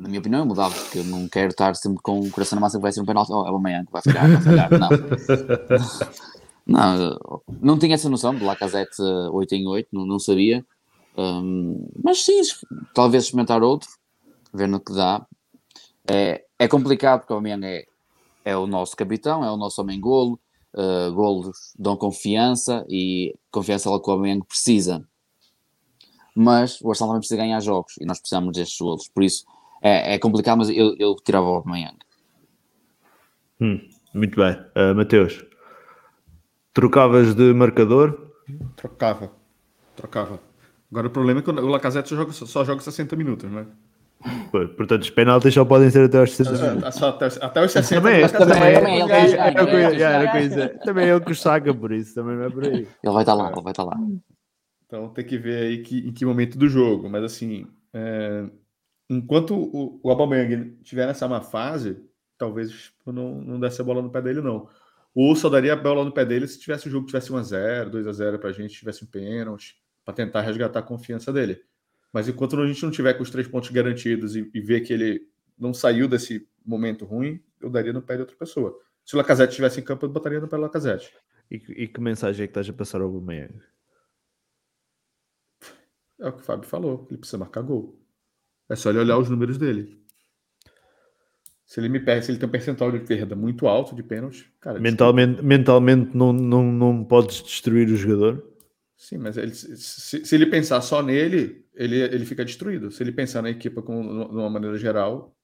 na 0.00 0.08
minha 0.08 0.18
opinião, 0.18 0.40
eu 0.40 0.46
mudava, 0.46 0.74
porque 0.74 0.98
eu 1.00 1.04
não 1.04 1.28
quero 1.28 1.50
estar 1.50 1.76
sempre 1.76 2.02
com 2.02 2.20
o 2.20 2.30
coração 2.30 2.56
na 2.56 2.62
massa 2.62 2.78
que 2.78 2.82
vai 2.82 2.90
ser 2.90 3.02
um 3.02 3.04
penalti. 3.04 3.30
Oh, 3.30 3.40
é 3.40 3.50
o 3.50 3.54
Aubameyang 3.54 3.84
que 3.84 3.92
vai 3.92 4.00
falhar, 4.00 4.28
vai 4.30 4.40
falhar. 4.40 4.70
Não. 4.70 4.88
não, 6.66 7.42
não 7.60 7.78
tinha 7.78 7.94
essa 7.94 8.08
noção 8.08 8.34
de 8.34 8.42
Lacazette 8.42 8.96
eh, 8.98 9.28
8 9.30 9.54
em 9.56 9.66
8, 9.66 9.88
não, 9.92 10.06
não 10.06 10.18
sabia. 10.18 10.64
Hum, 11.18 11.86
mas 12.02 12.24
sim, 12.24 12.40
talvez 12.94 13.24
experimentar 13.24 13.62
outro, 13.62 13.90
ver 14.54 14.68
no 14.68 14.80
que 14.80 14.94
dá. 14.94 15.26
É, 16.08 16.46
é 16.58 16.66
complicado 16.66 17.20
porque 17.20 17.34
o 17.34 17.36
Aubameyang 17.36 17.66
é, 17.66 17.84
é 18.42 18.56
o 18.56 18.66
nosso 18.66 18.96
capitão, 18.96 19.44
é 19.44 19.50
o 19.50 19.56
nosso 19.58 19.82
homem-golo. 19.82 20.40
Uh, 20.72 21.12
golos 21.12 21.74
dão 21.76 21.96
confiança 21.96 22.86
e 22.88 23.34
confiança 23.50 23.88
é 23.88 23.92
algo 23.92 24.02
que 24.02 24.08
o 24.08 24.12
Aubameyang 24.14 24.46
precisa. 24.46 25.06
Mas 26.34 26.80
o 26.80 26.88
Arsenal 26.88 27.10
também 27.10 27.20
precisa 27.20 27.36
ganhar 27.36 27.60
jogos 27.60 27.98
e 28.00 28.06
nós 28.06 28.18
precisamos 28.18 28.56
destes 28.56 28.78
golos. 28.80 29.06
Por 29.08 29.22
isso 29.22 29.44
é, 29.82 30.14
é 30.14 30.18
complicado, 30.18 30.58
mas 30.58 30.70
eu, 30.70 30.94
eu 30.98 31.16
tirava 31.16 31.46
o 31.46 31.54
Aubameyang. 31.54 31.96
Hum, 33.60 33.80
muito 34.14 34.36
bem. 34.36 34.52
Uh, 34.76 34.94
Mateus, 34.94 35.44
trocavas 36.72 37.34
de 37.34 37.52
marcador? 37.52 38.32
Trocava. 38.76 39.32
Trocava. 39.96 40.40
Agora 40.90 41.06
o 41.06 41.10
problema 41.10 41.40
é 41.40 41.42
que 41.42 41.50
o 41.50 41.68
Lacazette 41.68 42.08
só 42.08 42.16
joga, 42.16 42.32
só 42.32 42.64
joga 42.64 42.80
60 42.80 43.14
minutos, 43.16 43.50
né? 43.50 43.66
Pô, 44.50 44.66
Portanto, 44.68 45.02
os 45.02 45.10
penaltis 45.10 45.54
só 45.54 45.64
podem 45.64 45.88
ser 45.88 46.04
até 46.04 46.18
aos 46.18 46.34
60 46.34 46.62
minutos. 46.62 46.84
É, 46.84 46.90
só 46.90 47.08
até, 47.08 47.26
até 47.26 47.64
os 47.64 47.72
60 47.72 48.00
Também, 48.00 48.22
é, 48.22 48.28
também, 48.28 48.56
é, 48.56 48.72
também, 48.72 48.94
ele 49.00 49.12
é, 49.12 49.16
é, 49.16 49.54
é, 49.54 49.62
o 49.62 49.66
que 49.66 50.02
é, 50.02 50.66
o. 50.66 50.78
Também 50.84 51.08
é 51.08 51.14
o 51.14 51.20
que 51.20 51.32
os 51.32 51.40
saca 51.40 51.72
por 51.72 51.92
isso, 51.92 52.14
também 52.14 52.36
não 52.36 52.44
é 52.44 52.50
por 52.50 52.64
aí. 52.64 52.86
Ele 53.02 53.12
vai 53.12 53.22
estar 53.22 53.34
lá, 53.34 53.50
ele 53.50 53.62
vai 53.62 53.72
estar 53.72 53.84
lá. 53.84 53.96
Então 54.86 55.08
tem 55.10 55.24
que 55.24 55.38
ver 55.38 55.62
aí 55.62 55.78
que, 55.82 55.98
em 56.00 56.12
que 56.12 56.26
momento 56.26 56.58
do 56.58 56.68
jogo. 56.68 57.08
Mas 57.08 57.24
assim, 57.24 57.66
é, 57.94 58.44
enquanto 59.10 59.54
o, 59.56 60.00
o 60.02 60.10
Aubameyang 60.10 60.78
estiver 60.82 61.06
nessa 61.06 61.28
má 61.28 61.40
fase, 61.42 62.02
talvez 62.38 62.92
eu 63.06 63.12
não, 63.12 63.40
não 63.42 63.60
desse 63.60 63.80
a 63.80 63.84
bola 63.84 64.02
no 64.02 64.10
pé 64.10 64.22
dele, 64.22 64.40
não. 64.40 64.68
Ou 65.14 65.34
só 65.36 65.48
daria 65.50 65.72
a 65.72 65.76
bola 65.76 66.04
no 66.04 66.12
pé 66.12 66.24
dele 66.24 66.46
se 66.48 66.58
tivesse 66.60 66.88
o 66.88 66.90
jogo 66.90 67.06
tivesse 67.06 67.32
1x0, 67.32 67.90
2x0 67.90 68.38
pra 68.38 68.52
gente, 68.52 68.74
tivesse 68.78 69.04
um 69.04 69.08
pênalti, 69.08 69.76
para 70.04 70.14
tentar 70.14 70.40
resgatar 70.42 70.80
a 70.80 70.82
confiança 70.82 71.32
dele. 71.32 71.62
Mas 72.12 72.28
enquanto 72.28 72.60
a 72.60 72.66
gente 72.66 72.82
não 72.82 72.90
tiver 72.90 73.14
com 73.14 73.22
os 73.22 73.30
três 73.30 73.46
pontos 73.48 73.70
garantidos 73.70 74.36
e, 74.36 74.50
e 74.54 74.60
ver 74.60 74.80
que 74.82 74.92
ele 74.92 75.28
não 75.58 75.74
saiu 75.74 76.08
desse 76.08 76.48
momento 76.64 77.04
ruim, 77.04 77.42
eu 77.60 77.70
daria 77.70 77.92
no 77.92 78.02
pé 78.02 78.14
de 78.16 78.22
outra 78.22 78.36
pessoa. 78.36 78.78
Se 79.04 79.14
o 79.14 79.18
Lacazette 79.18 79.50
estivesse 79.50 79.80
em 79.80 79.84
campo, 79.84 80.06
eu 80.06 80.10
botaria 80.10 80.40
no 80.40 80.48
pé 80.48 80.56
do 80.56 80.62
Lacazette. 80.62 81.12
E, 81.50 81.58
que- 81.58 81.72
e 81.72 81.88
que 81.88 82.00
mensagem 82.00 82.44
é 82.44 82.46
que 82.46 82.50
estás 82.52 82.68
a 82.68 82.72
passar 82.72 83.00
ao 83.00 83.08
Aubameyang? 83.08 83.54
É 86.20 86.28
o 86.28 86.32
que 86.32 86.40
o 86.42 86.44
Fábio 86.44 86.68
falou, 86.68 87.06
ele 87.10 87.18
precisa 87.18 87.36
marcar 87.38 87.62
gol. 87.62 87.99
É 88.70 88.76
só 88.76 88.90
ele 88.90 89.00
olhar 89.00 89.18
os 89.18 89.28
números 89.28 89.58
dele. 89.58 90.00
Se 91.66 91.78
ele 91.80 91.88
me 91.88 92.00
perde, 92.00 92.26
se 92.26 92.32
ele 92.32 92.38
tem 92.38 92.48
um 92.48 92.52
percentual 92.52 92.90
de 92.90 93.00
perda 93.00 93.36
muito 93.36 93.68
alto 93.68 93.94
de 93.94 94.02
pênalti, 94.02 94.52
cara. 94.60 94.80
Mentalmente, 94.80 95.42
mentalmente 95.42 96.16
não, 96.16 96.32
não, 96.32 96.64
não 96.64 97.04
podes 97.04 97.42
destruir 97.42 97.88
o 97.88 97.96
jogador? 97.96 98.44
Sim, 98.96 99.18
mas 99.18 99.36
ele- 99.36 99.54
se, 99.54 100.24
se 100.24 100.34
ele 100.34 100.46
pensar 100.46 100.80
só 100.80 101.02
nele, 101.02 101.64
ele, 101.74 101.96
ele 102.00 102.26
fica 102.26 102.44
destruído. 102.44 102.90
Se 102.90 103.02
ele 103.02 103.12
pensar 103.12 103.40
na 103.40 103.50
equipa 103.50 103.82
com, 103.82 104.02
de 104.02 104.34
uma 104.36 104.50
maneira 104.50 104.76
geral, 104.76 105.34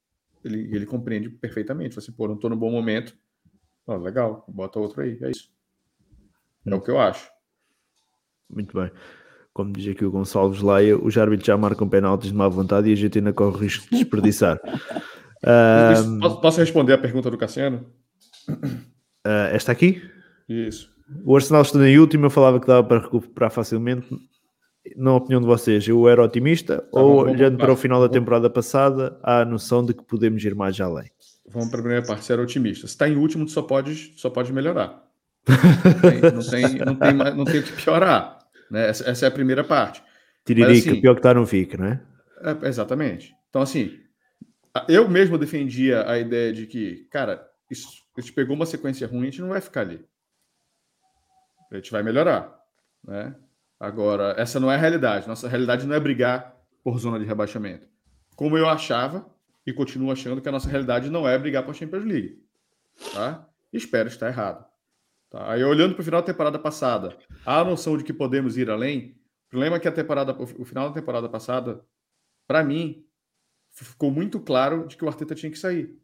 ele, 0.45 0.75
ele 0.75 0.85
compreende 0.85 1.31
perfeitamente. 1.31 1.95
Fala 1.95 2.05
assim, 2.05 2.13
pô, 2.13 2.29
não 2.29 2.37
tô 2.37 2.49
no 2.49 2.57
bom 2.57 2.71
momento. 2.71 3.17
Ó, 3.87 3.97
legal, 3.97 4.45
bota 4.49 4.79
outro 4.81 5.03
aí. 5.03 5.19
É 5.23 5.31
isso. 5.31 5.51
É 6.67 6.75
o 6.75 6.81
que 6.83 6.91
eu 6.91 6.99
acho. 6.99 7.31
Muito 8.51 8.77
bem. 8.79 8.91
Como 9.57 9.73
diz 9.73 9.91
aqui 9.91 10.05
o 10.05 10.11
Gonçalves 10.11 10.61
Laia, 10.61 10.99
os 10.99 11.17
árbitros 11.17 11.47
já 11.47 11.57
marcam 11.57 11.89
penaltis 11.89 12.29
de 12.29 12.35
má 12.37 12.47
vontade 12.47 12.91
e 12.91 12.93
a 12.93 12.97
gente 12.97 13.17
ainda 13.17 13.33
corre 13.33 13.57
o 13.57 13.59
risco 13.59 13.85
de 13.91 14.03
desperdiçar. 14.03 14.61
Isso- 15.95 16.19
posso, 16.19 16.41
posso 16.43 16.61
responder 16.61 16.93
a 16.93 16.99
pergunta 16.99 17.31
do 17.31 17.39
Cassiano? 17.39 17.87
Ah, 19.25 19.49
esta 19.53 19.73
aqui? 19.73 20.03
Isso. 20.47 20.91
O 21.25 21.35
Arsenal 21.35 21.63
estando 21.63 21.87
em 21.87 21.99
último, 21.99 22.27
eu 22.27 22.31
falava 22.31 22.61
que 22.61 22.67
dava 22.67 22.85
para 22.87 22.99
recuperar 23.01 23.51
facilmente. 23.51 24.07
Na 24.95 25.15
opinião 25.15 25.41
de 25.41 25.47
vocês, 25.47 25.89
eu 25.89 26.07
era 26.07 26.23
otimista 26.23 26.87
ou, 26.93 27.17
vamos- 27.25 27.33
olhando 27.33 27.57
para 27.59 27.73
o 27.73 27.77
final 27.77 28.01
da 28.01 28.09
temporada 28.09 28.51
passada, 28.51 29.19
há 29.23 29.41
a 29.41 29.45
noção 29.47 29.83
de 29.85 29.95
que 29.95 30.05
podemos 30.05 30.45
ir 30.45 30.55
mais 30.55 30.79
além? 30.81 31.11
Vamos 31.49 31.69
para 31.71 31.79
a 31.79 31.83
primeira 31.83 32.07
parte. 32.07 32.31
Era 32.31 32.43
otimista. 32.43 32.87
Se 32.87 32.93
está 32.93 33.09
em 33.09 33.17
último, 33.17 33.45
tu 33.47 33.53
só 33.53 33.63
pode, 33.63 34.13
só 34.17 34.29
pode 34.29 34.53
melhorar. 34.53 35.03
Não 35.47 36.11
tem, 36.11 36.21
não 36.21 36.43
tem, 36.43 36.79
não 36.85 36.95
tem, 36.97 37.15
não 37.37 37.45
tem 37.45 37.61
o 37.61 37.63
que 37.63 37.73
piorar. 37.73 38.39
Né? 38.71 38.89
Essa, 38.89 39.11
essa 39.11 39.27
é 39.27 39.29
a 39.29 39.33
primeira 39.33 39.65
parte. 39.65 40.03
Tiririca, 40.45 40.91
assim- 40.91 41.01
pior 41.01 41.15
que 41.15 41.21
está 41.21 41.35
não 41.35 41.47
fica, 41.47 41.77
não 41.77 41.87
é? 41.87 42.01
Exatamente. 42.69 43.35
Então, 43.49 43.63
assim, 43.63 43.99
eu 44.89 45.09
mesmo 45.09 45.39
defendia 45.39 46.09
a 46.09 46.19
ideia 46.19 46.53
de 46.53 46.67
que, 46.67 47.07
cara, 47.11 47.49
isso, 47.71 47.89
a 48.17 48.21
gente 48.21 48.33
pegou 48.33 48.55
uma 48.55 48.67
sequência 48.67 49.07
ruim, 49.07 49.23
a 49.23 49.31
gente 49.31 49.41
não 49.41 49.49
vai 49.49 49.61
ficar 49.61 49.81
ali. 49.81 50.05
A 51.71 51.77
gente 51.77 51.91
vai 51.91 52.03
melhorar. 52.03 52.55
Né? 53.05 53.35
Agora, 53.79 54.35
essa 54.39 54.61
não 54.61 54.71
é 54.71 54.75
a 54.75 54.79
realidade. 54.79 55.27
Nossa 55.27 55.49
realidade 55.49 55.87
não 55.87 55.95
é 55.95 56.01
brigar 56.01 56.57
por 56.85 56.99
zona 56.99 57.19
de 57.19 57.25
rebaixamento. 57.25 57.89
Como 58.37 58.57
eu 58.57 58.69
achava 58.69 59.29
e 59.67 59.73
continuo 59.73 60.13
achando 60.13 60.41
que 60.41 60.49
a 60.49 60.53
nossa 60.53 60.69
realidade 60.69 61.11
não 61.11 61.29
é 61.29 61.37
brigar 61.39 61.65
por 61.65 61.75
Champions 61.75 62.05
League. 62.05 62.43
Tá? 63.13 63.49
Espero 63.73 64.09
estar 64.09 64.29
errado. 64.29 64.65
Tá? 65.31 65.53
Aí, 65.53 65.65
olhando 65.65 65.95
para 65.95 66.03
o 66.03 66.05
final 66.05 66.21
da 66.21 66.27
temporada 66.27 66.59
passada, 66.59 67.17
há 67.45 67.61
a 67.61 67.65
noção 67.65 67.97
de 67.97 68.05
que 68.05 68.13
podemos 68.13 68.57
ir 68.57 68.71
além. 68.71 69.19
O 69.47 69.51
problema 69.51 69.77
é 69.77 69.81
que 69.81 69.89
a 69.89 69.93
temporada, 69.93 70.33
o 70.33 70.65
final 70.65 70.89
da 70.89 70.95
temporada 70.95 71.29
passada, 71.29 71.85
para 72.47 72.63
mim, 72.63 73.05
ficou 73.71 74.11
muito 74.11 74.41
claro 74.41 74.87
de 74.87 74.97
que 74.97 75.05
o 75.05 75.09
Arteta 75.09 75.35
tinha 75.35 75.51
que 75.51 75.59
sair. 75.59 75.97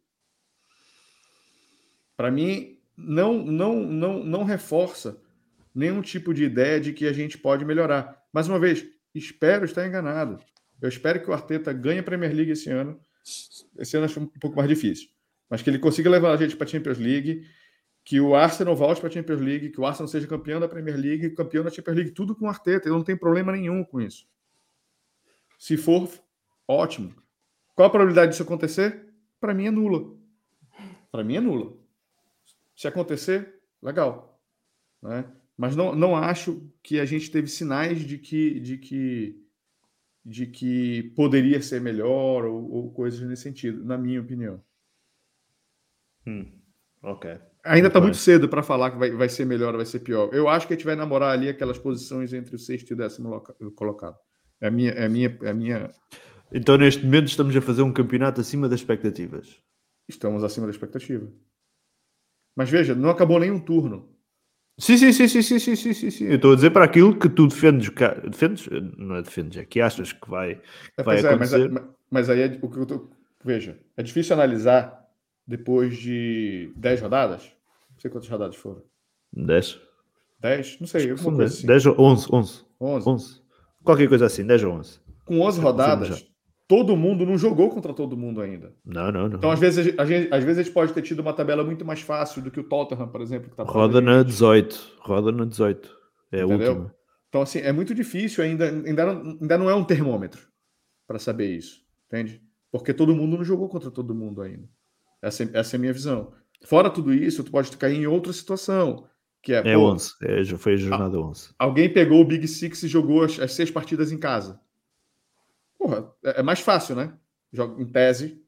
Para 2.16 2.31
mim, 2.31 2.79
não, 2.97 3.43
não, 3.45 3.83
não, 3.83 4.25
não 4.25 4.45
reforça 4.45 5.20
nenhum 5.75 6.03
tipo 6.03 6.35
de 6.35 6.45
ideia 6.45 6.81
de 6.81 6.93
que 6.93 7.07
a 7.07 7.12
gente 7.12 7.39
pode 7.39 7.64
melhorar. 7.64 8.23
Mais 8.33 8.49
uma 8.49 8.59
vez, 8.59 8.87
espero 9.14 9.64
estar 9.64 9.87
enganado. 9.87 10.39
Eu 10.81 10.89
espero 10.89 11.23
que 11.23 11.31
o 11.31 11.33
Arteta 11.33 11.73
ganhe 11.73 12.01
a 12.01 12.03
Premier 12.03 12.35
League 12.35 12.53
esse 12.53 12.68
ano. 12.70 13.01
Esse 13.79 13.97
ano 13.97 14.07
acho 14.07 14.20
um 14.20 14.27
pouco 14.27 14.57
mais 14.57 14.68
difícil. 14.68 15.09
Mas 15.49 15.62
que 15.62 15.70
ele 15.70 15.79
consiga 15.79 16.11
levar 16.11 16.33
a 16.33 16.37
gente 16.37 16.57
para 16.57 16.66
a 16.66 16.70
Champions 16.70 16.99
League, 16.99 17.47
que 18.05 18.21
o 18.21 18.35
Arsenal 18.35 18.75
volte 18.75 19.01
para 19.01 19.09
a 19.09 19.13
Champions 19.13 19.41
League, 19.41 19.71
que 19.71 19.81
o 19.81 19.87
Arsenal 19.87 20.09
seja 20.09 20.27
campeão 20.27 20.59
da 20.59 20.69
Premier 20.69 20.97
League, 20.97 21.31
campeão 21.31 21.63
da 21.63 21.71
Champions 21.71 21.97
League, 21.97 22.11
tudo 22.11 22.35
com 22.35 22.47
o 22.47 22.49
Arteta. 22.49 22.89
Eu 22.89 22.95
não 22.95 23.05
tenho 23.05 23.19
problema 23.19 23.53
nenhum 23.53 23.85
com 23.85 24.01
isso. 24.01 24.27
Se 25.59 25.77
for, 25.77 26.09
ótimo. 26.67 27.15
Qual 27.75 27.87
a 27.87 27.91
probabilidade 27.91 28.33
disso 28.33 28.43
acontecer? 28.43 29.07
Para 29.41 29.55
mim 29.55 29.67
é 29.67 29.71
nula. 29.71 30.17
Para 31.11 31.23
mim 31.23 31.37
é 31.37 31.41
nula. 31.41 31.77
Se 32.75 32.89
acontecer, 32.89 33.61
legal. 33.81 34.41
Né? 35.01 35.25
Mas 35.57 35.77
não, 35.77 35.95
não 35.95 36.17
acho 36.17 36.69
que 36.83 36.99
a 36.99 37.05
gente 37.05 37.31
teve 37.31 37.47
sinais 37.47 38.01
de 38.01 38.19
que, 38.19 38.59
de 38.59 38.79
que, 38.79 39.47
de 40.25 40.47
que 40.47 41.13
poderia 41.15 41.63
ser 41.63 41.81
melhor 41.81 42.45
ou, 42.45 42.69
ou 42.69 42.93
coisas 42.93 43.21
nesse 43.21 43.43
sentido, 43.43 43.85
na 43.85 43.97
minha 43.97 44.21
opinião. 44.21 44.61
Ok. 47.03 47.52
Ainda 47.65 47.89
está 47.89 48.01
Muito 48.01 48.17
cedo 48.17 48.49
para 48.49 48.63
falar 48.63 48.91
que 48.91 48.99
vai, 48.99 49.11
vai 49.13 49.29
ser 49.29 49.45
melhor 49.45 49.73
ou 49.73 49.77
vai 49.77 49.87
ser 49.87 50.01
pior. 50.01 50.31
Eu 50.33 50.49
acho 50.49 50.67
que 50.67 50.75
a 50.75 50.77
gente 50.77 50.85
vai 50.85 50.97
namorar 50.97 51.31
ali 51.31 51.49
aquelas 51.49 51.79
posições 51.79 52.33
entre 52.33 52.57
o 52.57 52.59
sexto 52.59 52.91
e 52.91 52.95
o 52.95 52.97
décimo 52.97 53.29
loca- 53.29 53.55
colocado. 53.77 54.17
É 54.61 54.67
a 54.67 54.71
minha, 54.71 54.91
é 54.91 55.07
a 55.07 55.09
minha, 55.09 55.39
é 55.43 55.51
a 55.51 55.55
minha. 55.55 55.91
Então, 56.53 56.77
neste 56.77 57.05
momento, 57.05 57.29
estamos 57.29 57.57
a 57.57 57.61
fazer 57.61 57.83
um 57.83 57.93
campeonato 57.93 58.41
acima 58.41 58.69
das 58.69 58.81
expectativas. 58.81 59.61
Estamos 60.09 60.43
acima 60.45 60.67
da 60.67 60.73
expectativa. 60.73 61.27
Mas 62.57 62.69
veja, 62.69 62.95
não 62.95 63.11
acabou 63.11 63.39
nenhum 63.39 63.59
turno. 63.61 64.09
Sim, 64.79 64.97
sim, 64.97 65.13
sim, 65.13 65.29
sim, 65.29 65.43
sim, 65.43 65.59
sim, 65.59 65.77
sim, 65.77 65.95
sim, 65.95 66.11
sim. 66.11 66.25
Eu 66.27 66.37
estou 66.37 66.53
a 66.53 66.55
dizer 66.57 66.71
para 66.71 66.85
aquilo 66.85 67.17
que 67.19 67.29
tu 67.29 67.47
defendes, 67.47 67.91
defendes, 68.25 68.69
não 68.97 69.17
é 69.17 69.23
defendes, 69.23 69.59
é 69.59 69.65
que 69.65 69.81
achas 69.81 70.13
que 70.13 70.29
vai, 70.29 70.57
que 70.57 70.63
É, 70.99 71.03
vai 71.03 71.19
é, 71.19 71.23
mas, 71.37 71.53
acontecer. 71.53 71.71
mas 72.11 72.31
aí 72.31 72.41
é 72.41 72.59
o 72.61 72.69
que 72.71 72.79
eu 72.79 72.87
tô, 72.87 73.11
veja, 73.45 73.79
é 73.97 74.03
difícil 74.03 74.35
analisar 74.35 75.02
depois 75.47 75.97
de 75.97 76.72
10 76.76 77.01
rodadas. 77.01 77.45
Não 77.90 77.99
sei 78.01 78.11
quantas 78.11 78.28
rodadas 78.28 78.57
foram. 78.57 78.82
10? 79.32 79.80
10? 80.40 80.80
Não 80.80 80.86
sei, 80.86 81.03
São 81.03 81.11
alguma 81.12 81.38
10, 81.38 81.51
coisa 81.51 81.55
assim. 81.55 81.66
10 81.66 81.86
ou 81.86 82.01
11, 82.01 82.28
11, 82.32 82.64
11. 82.80 83.09
11. 83.09 83.43
Qualquer 83.84 84.09
coisa 84.09 84.26
assim, 84.26 84.47
10 84.47 84.64
ou 84.64 84.72
11. 84.74 85.01
Com 85.24 85.40
11 85.40 85.57
Já 85.59 85.62
rodadas, 85.62 86.26
todo 86.68 86.97
mundo 86.97 87.24
não 87.24 87.36
jogou 87.38 87.70
contra 87.70 87.93
todo 87.93 88.16
mundo 88.16 88.40
ainda. 88.40 88.74
Não, 88.84 89.12
não, 89.12 89.28
não. 89.28 89.36
Então, 89.38 89.51
às 89.51 89.61
vezes, 89.61 89.95
a 89.99 90.05
gente, 90.05 90.32
às 90.32 90.43
vezes 90.43 90.59
a 90.59 90.62
gente 90.62 90.72
pode 90.72 90.93
ter 90.93 91.03
tido 91.03 91.20
uma 91.20 91.32
tabela 91.32 91.62
muito 91.64 91.84
mais 91.84 92.01
fácil 92.01 92.43
do 92.43 92.51
que 92.51 92.61
o 92.61 92.64
Tottenham, 92.64 93.09
por 93.09 93.20
exemplo. 93.20 93.51
Que 93.51 93.57
tá 93.57 93.62
Roda 93.62 94.01
na 94.01 94.22
18. 94.22 94.97
Roda 95.01 95.32
na 95.32 95.45
18. 95.45 95.88
É 96.32 96.40
a 96.40 96.45
Entendeu? 96.45 96.70
última. 96.72 96.95
Então, 97.28 97.43
assim, 97.43 97.61
é 97.61 97.72
muito 97.72 97.95
difícil 97.95 98.45
ainda, 98.45 98.66
ainda 98.66 99.07
não, 99.07 99.38
ainda 99.40 99.59
não 99.59 99.70
é 99.70 99.74
um 99.74 99.84
termômetro 99.84 100.47
para 101.07 101.18
saber 101.18 101.57
isso, 101.57 101.80
entende? 102.07 102.43
Porque 102.70 102.93
todo 102.93 103.14
mundo 103.14 103.36
não 103.36 103.45
jogou 103.45 103.68
contra 103.68 103.90
todo 103.90 104.14
mundo 104.14 104.43
ainda. 104.43 104.68
Essa, 105.23 105.49
essa 105.55 105.77
é 105.77 105.79
a 105.79 105.81
minha 105.81 105.93
visão. 105.93 106.33
Fora 106.64 106.91
tudo 106.91 107.14
isso, 107.14 107.45
tu 107.45 107.51
pode 107.51 107.75
cair 107.77 107.97
em 107.97 108.07
outra 108.07 108.33
situação. 108.33 109.09
Que 109.43 109.53
é, 109.53 109.59
É 109.59 109.75
pô, 109.75 109.93
11, 109.93 110.12
é, 110.23 110.45
foi 110.57 110.75
a 110.75 110.77
jornada 110.77 111.18
11. 111.18 111.51
alguém 111.59 111.93
pegou 111.93 112.20
o 112.20 112.25
Big 112.25 112.47
Six 112.47 112.83
e 112.85 112.89
jogou 112.89 113.25
as, 113.25 113.39
as 113.41 113.53
seis 113.53 113.70
partidas 113.70 114.12
em 114.12 114.18
casa. 114.18 114.61
Porra, 115.79 116.12
é, 116.25 116.41
é 116.41 116.43
mais 116.43 116.61
fácil, 116.61 116.95
né? 116.95 117.16
Joga, 117.53 117.83
em 117.83 117.87
tese, 117.87 118.41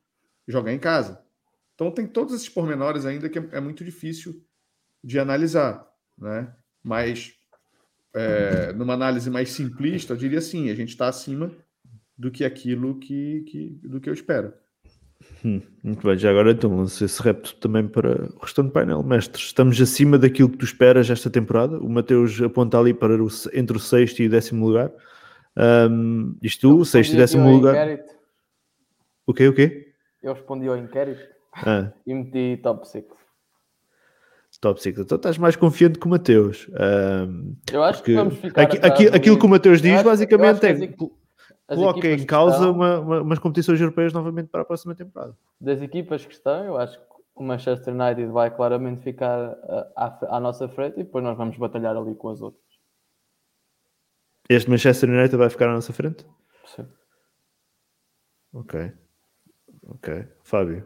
jogar 0.47 0.73
em 0.73 0.79
casa. 0.79 1.23
Então 1.75 1.91
tem 1.91 2.07
todos 2.07 2.35
esses 2.35 2.49
pormenores 2.49 3.05
ainda 3.05 3.29
que 3.29 3.39
é, 3.39 3.49
é 3.53 3.61
muito 3.61 3.85
difícil 3.85 4.45
de 5.03 5.19
analisar, 5.19 5.85
né? 6.17 6.55
Mas 6.83 7.35
é, 8.15 8.73
numa 8.73 8.95
análise 8.95 9.29
mais 9.29 9.51
simplista, 9.51 10.13
eu 10.13 10.17
diria 10.17 10.39
assim, 10.39 10.71
a 10.71 10.75
gente 10.75 10.91
está 10.91 11.09
acima 11.09 11.51
do 12.17 12.31
que 12.31 12.45
aquilo 12.45 12.99
que, 13.01 13.43
que 13.49 13.71
do 13.83 14.01
que 14.01 14.09
eu 14.09 14.15
espero. 14.15 14.55
Hum, 15.45 15.61
muito 15.83 16.07
bem, 16.07 16.17
já 16.17 16.31
agora 16.31 16.53
então 16.53 16.75
lanço 16.75 17.05
esse 17.05 17.21
repto 17.23 17.55
também 17.57 17.87
para 17.87 18.29
o 18.35 18.39
restante 18.41 18.71
painel. 18.73 19.03
Mestre, 19.03 19.41
estamos 19.43 19.79
acima 19.81 20.19
daquilo 20.19 20.49
que 20.49 20.57
tu 20.57 20.65
esperas 20.65 21.11
esta 21.11 21.29
temporada. 21.29 21.79
O 21.79 21.89
Mateus 21.89 22.41
aponta 22.41 22.79
ali 22.79 22.95
para 22.95 23.23
o, 23.23 23.29
entre 23.53 23.77
o 23.77 23.81
sexto 23.81 24.21
e 24.23 24.27
o 24.27 24.31
décimo 24.31 24.67
lugar. 24.67 24.91
Um, 25.57 26.35
isto, 26.43 26.75
o 26.79 26.85
sexto 26.85 27.13
e 27.13 27.17
décimo 27.17 27.51
lugar. 27.51 27.75
inquérito. 27.75 28.15
O 29.27 29.35
quê, 29.35 29.49
o 29.49 29.55
quê? 29.55 29.93
Eu 30.23 30.33
respondi 30.33 30.67
ao 30.67 30.77
inquérito 30.79 31.21
Ah, 31.55 31.93
e 32.07 32.15
meti 32.15 32.59
top 32.63 32.89
6. 32.89 33.05
top 34.61 34.83
6. 34.83 34.99
Então 35.01 35.17
estás 35.17 35.37
mais 35.37 35.57
confiante 35.57 35.99
que 35.99 36.07
o 36.07 36.11
Mateus. 36.11 36.67
Um, 36.71 37.55
Eu 37.71 37.83
acho 37.83 38.03
que 38.03 38.15
vamos 38.15 38.39
ficar. 38.39 38.63
aqui- 38.63 38.79
aqui- 38.79 39.09
aquilo 39.09 39.39
que 39.39 39.45
o 39.45 39.49
Mateus 39.49 39.79
Eu 39.79 39.83
diz, 39.83 39.95
acho- 39.97 40.05
basicamente, 40.05 40.65
acho 40.67 40.89
que 40.89 41.11
coloca 41.67 42.07
em 42.09 42.27
causa 42.27 42.57
estão- 42.57 42.73
uma- 42.73 43.01
uma- 43.01 43.21
umas 43.23 43.39
competições 43.39 43.81
europeias 43.81 44.13
novamente 44.13 44.49
para 44.49 44.63
a 44.63 44.65
próxima 44.65 44.95
temporada. 44.95 45.37
das 45.61 45.81
equipas 45.81 46.25
que 46.27 46.33
estão, 46.33 46.65
eu 46.65 46.77
acho 46.77 46.99
que 46.99 47.05
o 47.35 47.43
Manchester 47.43 47.95
United 47.95 48.27
vai 48.31 48.51
claramente 48.55 49.03
ficar 49.03 49.39
ah, 49.65 49.91
à, 49.97 50.37
à 50.37 50.41
nossa 50.41 50.69
frente 50.69 50.95
e 51.01 51.05
depois 51.05 51.25
nós 51.25 51.37
vamos 51.37 51.57
batalhar 51.57 51.97
ali 51.97 52.15
com 52.15 52.29
as 52.29 52.41
outras. 52.41 52.63
Este 54.49 54.69
Manchester 54.71 55.09
United 55.09 55.37
vai 55.37 55.49
ficar 55.49 55.69
à 55.71 55.73
nossa 55.73 55.93
frente? 55.93 56.27
Sim. 56.67 56.87
Ok. 58.53 58.93
Ok. 59.89 60.29
Fábio. 60.43 60.85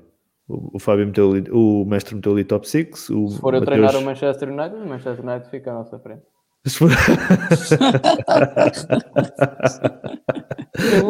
O, 0.49 0.77
o 0.77 0.79
Fábio 0.79 1.07
meteu 1.07 1.31
ali, 1.33 1.45
o 1.51 1.85
mestre 1.85 2.15
meteu 2.15 2.33
ali 2.33 2.45
top 2.45 2.67
6. 2.69 3.11
O 3.11 3.29
Se 3.29 3.41
for 3.41 3.53
eu 3.55 3.61
Mateus- 3.61 3.65
treinar 3.67 3.97
o 3.97 4.05
Manchester 4.05 4.49
United, 4.49 4.77
o 4.77 4.87
Manchester 4.87 5.25
United 5.27 5.51
fica 5.51 5.71
à 5.71 5.75
nossa 5.75 5.99
frente. 5.99 6.23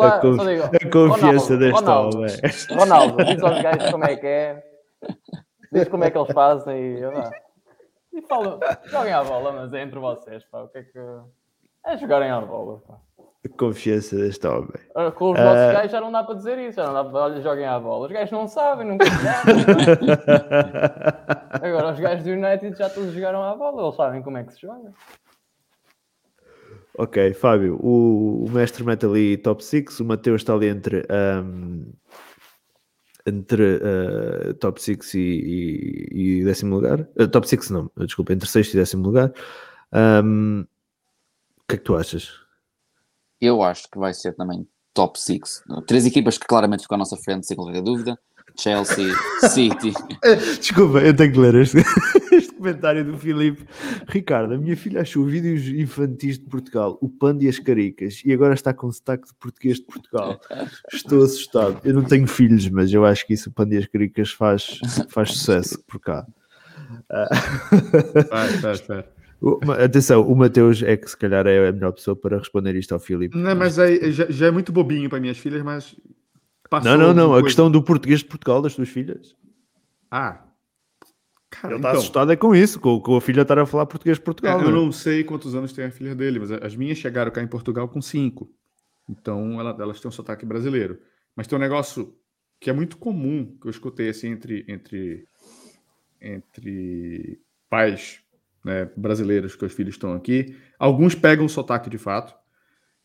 A, 0.00 0.18
digo, 0.20 0.64
a 0.64 0.90
confiança 0.90 1.54
Ronaldo, 1.54 1.58
deste 1.58 1.72
Ronaldo. 1.80 2.16
homem. 2.18 2.36
Ronaldo, 2.78 3.24
diz 3.24 3.42
aos 3.42 3.62
gajos 3.62 3.90
como 3.90 4.04
é 4.04 4.16
que 4.16 4.26
é, 4.26 4.64
diz 5.72 5.88
como 5.88 6.04
é 6.04 6.10
que 6.10 6.18
eles 6.18 6.32
fazem 6.32 6.76
e. 6.76 7.00
E 8.14 8.22
joguem 8.90 9.12
à 9.12 9.22
bola, 9.22 9.52
mas 9.52 9.72
é 9.72 9.82
entre 9.82 9.98
vocês, 9.98 10.44
pá. 10.44 10.62
O 10.62 10.68
que 10.68 10.78
é 10.78 10.82
que. 10.82 10.98
É 11.86 11.96
jogarem 11.96 12.30
à 12.30 12.40
bola, 12.40 12.80
pá. 12.86 12.94
A 13.44 13.48
confiança 13.56 14.16
deste 14.16 14.46
homem. 14.46 14.68
Ora, 14.94 15.12
Com 15.12 15.30
os 15.32 15.38
Ah. 15.38 15.44
nossos 15.44 15.72
gajos 15.72 15.92
já 15.92 16.00
não 16.00 16.10
dá 16.10 16.24
para 16.24 16.34
dizer 16.34 16.58
isso, 16.58 16.76
já 16.76 16.86
não 16.86 16.92
dá 16.94 17.04
para 17.04 17.20
olha, 17.20 17.40
joguem 17.40 17.66
à 17.66 17.78
bola. 17.78 18.06
Os 18.06 18.12
gajos 18.12 18.30
não 18.32 18.48
sabem, 18.48 18.86
nunca 18.86 19.06
jogaram. 19.06 19.54
Agora 21.62 21.92
os 21.92 22.00
gajos 22.00 22.24
do 22.24 22.30
United 22.30 22.76
já 22.76 22.90
todos 22.90 23.12
jogaram 23.12 23.42
à 23.44 23.54
bola, 23.54 23.82
eles 23.84 23.94
sabem 23.94 24.22
como 24.22 24.38
é 24.38 24.44
que 24.44 24.52
se 24.54 24.60
joga. 24.62 24.92
Ok, 26.98 27.34
Fábio. 27.34 27.78
O, 27.82 28.44
o 28.44 28.50
mestre 28.50 28.84
mete 28.84 29.06
ali 29.06 29.36
top 29.36 29.64
6. 29.64 30.00
O 30.00 30.04
Mateus 30.04 30.42
está 30.42 30.54
ali 30.54 30.66
entre. 30.66 31.04
ahm, 31.08 31.84
entre 33.26 33.80
ah, 33.82 34.54
top 34.54 34.82
6 34.82 35.14
e, 35.14 35.18
e, 35.18 36.40
e 36.40 36.44
décimo 36.44 36.74
lugar. 36.74 37.08
Ah, 37.18 37.28
top 37.28 37.48
6 37.48 37.70
não, 37.70 37.90
desculpa, 37.98 38.32
entre 38.32 38.48
sexto 38.48 38.74
e 38.74 38.76
décimo 38.78 39.04
lugar. 39.04 39.32
Ahm, 39.92 40.62
o 40.62 41.68
que 41.68 41.74
é 41.74 41.78
que 41.78 41.84
tu 41.84 41.96
achas? 41.96 42.30
Eu 43.40 43.62
acho 43.62 43.88
que 43.90 43.98
vai 43.98 44.12
ser 44.14 44.34
também 44.34 44.66
top 44.94 45.20
6. 45.20 45.62
Três 45.86 46.06
equipas 46.06 46.38
que 46.38 46.46
claramente 46.46 46.82
ficam 46.82 46.96
à 46.96 46.98
nossa 46.98 47.16
frente, 47.16 47.46
sem 47.46 47.56
qualquer 47.56 47.82
dúvida. 47.82 48.18
Chelsea, 48.58 49.14
City. 49.48 49.92
Desculpa, 50.58 50.98
eu 50.98 51.14
tenho 51.14 51.32
que 51.32 51.38
ler 51.38 51.54
este, 51.54 51.76
este 52.32 52.52
comentário 52.54 53.04
do 53.04 53.16
Filipe. 53.16 53.64
Ricardo, 54.08 54.54
a 54.54 54.58
minha 54.58 54.76
filha 54.76 55.02
achou 55.02 55.24
vídeos 55.24 55.66
infantis 55.68 56.38
de 56.38 56.44
Portugal, 56.46 56.98
o 57.00 57.08
Panda 57.08 57.44
e 57.44 57.48
as 57.48 57.58
Caricas, 57.58 58.20
e 58.24 58.32
agora 58.32 58.54
está 58.54 58.74
com 58.74 58.90
sotaque 58.90 59.28
de 59.28 59.34
português 59.36 59.76
de 59.78 59.84
Portugal. 59.84 60.40
Estou 60.92 61.22
assustado. 61.22 61.80
Eu 61.84 61.94
não 61.94 62.02
tenho 62.02 62.26
filhos, 62.26 62.68
mas 62.68 62.92
eu 62.92 63.04
acho 63.04 63.26
que 63.26 63.34
isso, 63.34 63.48
o 63.48 63.52
Panda 63.52 63.74
e 63.74 63.78
as 63.78 63.86
Caricas, 63.86 64.32
faz, 64.32 64.80
faz 65.08 65.30
sucesso 65.32 65.78
por 65.86 66.00
cá. 66.00 66.26
Vai, 68.30 68.48
espera, 68.54 68.72
espera. 68.72 69.12
O- 69.40 69.60
ma- 69.64 69.76
Atenção, 69.76 70.22
o 70.26 70.34
Mateus 70.34 70.82
é 70.82 70.96
que 70.96 71.08
se 71.08 71.16
calhar 71.16 71.46
é 71.46 71.68
a 71.68 71.72
melhor 71.72 71.92
pessoa 71.92 72.16
para 72.16 72.38
responder 72.38 72.74
isto 72.74 72.92
ao 72.92 72.98
Filipe. 72.98 73.38
Não, 73.38 73.54
mas 73.54 73.78
aí 73.78 74.10
já, 74.10 74.26
já 74.28 74.46
é 74.46 74.50
muito 74.50 74.72
bobinho 74.72 75.08
para 75.08 75.20
minhas 75.20 75.38
filhas, 75.38 75.62
mas. 75.62 75.94
Passou 76.68 76.90
Não, 76.90 76.98
não, 76.98 77.14
não. 77.14 77.24
A 77.32 77.36
depois- 77.36 77.44
questão 77.44 77.70
do 77.70 77.82
português 77.82 78.20
de 78.20 78.26
Portugal 78.26 78.60
das 78.62 78.74
tuas 78.74 78.88
filhas. 78.88 79.34
Ah. 80.10 80.44
Cara, 81.50 81.74
Ele 81.74 81.76
está 81.78 81.88
então, 81.90 82.00
assustado 82.00 82.32
é 82.32 82.36
com 82.36 82.54
isso, 82.54 82.78
com, 82.78 83.00
com 83.00 83.16
a 83.16 83.20
filha 83.20 83.40
estar 83.40 83.58
a 83.58 83.64
falar 83.66 83.86
português 83.86 84.18
de 84.18 84.22
é, 84.22 84.24
Portugal. 84.24 84.60
eu 84.60 84.70
não 84.70 84.78
é? 84.82 84.84
não 84.84 84.92
sei 84.92 85.24
quantos 85.24 85.54
anos 85.54 85.72
tem 85.72 85.86
a 85.86 85.90
filha 85.90 86.14
dele, 86.14 86.38
mas 86.38 86.50
as 86.52 86.76
minhas 86.76 86.98
chegaram 86.98 87.30
cá 87.30 87.42
em 87.42 87.46
Portugal 87.46 87.88
com 87.88 88.02
cinco. 88.02 88.50
Então 89.08 89.58
ela- 89.58 89.74
elas 89.80 89.98
têm 90.00 90.08
um 90.08 90.12
sotaque 90.12 90.44
brasileiro. 90.44 90.98
Mas 91.34 91.46
tem 91.46 91.56
um 91.56 91.60
negócio 91.60 92.14
que 92.60 92.68
é 92.68 92.72
muito 92.72 92.98
comum 92.98 93.56
que 93.60 93.66
eu 93.66 93.70
escutei 93.70 94.08
assim 94.10 94.28
entre, 94.28 94.64
entre, 94.68 95.24
entre 96.20 97.40
pais 97.70 98.20
né, 98.64 98.90
brasileiros 98.96 99.54
que 99.56 99.64
os 99.64 99.72
filhos 99.72 99.94
estão 99.94 100.12
aqui. 100.12 100.56
Alguns 100.78 101.14
pegam 101.14 101.46
o 101.46 101.48
sotaque 101.48 101.88
de 101.88 101.98
fato, 101.98 102.34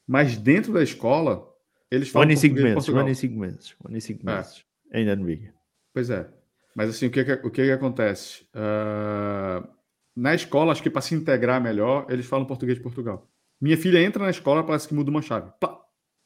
mas 0.08 0.36
dentro 0.38 0.74
da 0.74 0.84
escola 0.84 1.48
eles 1.94 2.10
Um 2.10 2.12
falam 2.12 2.24
ano 2.24 2.34
e 2.34 2.38
cinco 2.38 2.56
meses, 2.56 2.90
um 2.90 2.98
ano 3.00 3.10
e 3.10 3.16
cinco 3.16 3.40
meses, 3.40 3.76
um 3.84 3.88
ano 3.88 3.98
e 3.98 4.02
cinco 4.02 4.30
É. 4.30 4.36
meses. 4.36 4.66
Ainda 4.92 5.16
não 5.16 5.26
vi. 5.26 5.52
Pois 5.94 6.10
é. 6.10 6.30
Mas 6.76 6.90
assim, 6.90 7.08
o 7.08 7.12
que, 7.12 7.24
que- 7.24 7.48
o 7.48 7.52
que, 7.52 7.64
que 7.66 7.72
acontece? 7.72 8.48
Ah, 8.54 9.68
na 10.16 10.34
escola, 10.34 10.72
acho 10.72 10.82
que 10.84 10.90
para 10.90 11.02
se 11.02 11.14
integrar 11.16 11.62
melhor, 11.62 12.06
eles 12.10 12.26
falam 12.26 12.46
português 12.46 12.78
de 12.78 12.84
Portugal. 12.84 13.30
Minha 13.62 13.78
filha 13.78 14.00
entra 14.04 14.24
na 14.24 14.30
escola, 14.30 14.64
parece 14.66 14.88
que 14.88 14.94
muda 14.94 15.10
uma 15.10 15.22
chave. 15.22 15.52
Pá! 15.60 15.80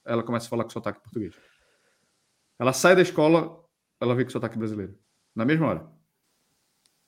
Ela 0.05 0.23
começa 0.23 0.47
a 0.47 0.49
falar 0.49 0.63
com 0.63 0.69
sotaque 0.69 1.01
português. 1.01 1.35
Ela 2.59 2.73
sai 2.73 2.95
da 2.95 3.01
escola, 3.01 3.63
ela 4.01 4.15
vê 4.15 4.23
com 4.23 4.31
sotaque 4.31 4.57
brasileiro. 4.57 4.97
Na 5.35 5.45
mesma 5.45 5.67
hora. 5.67 5.87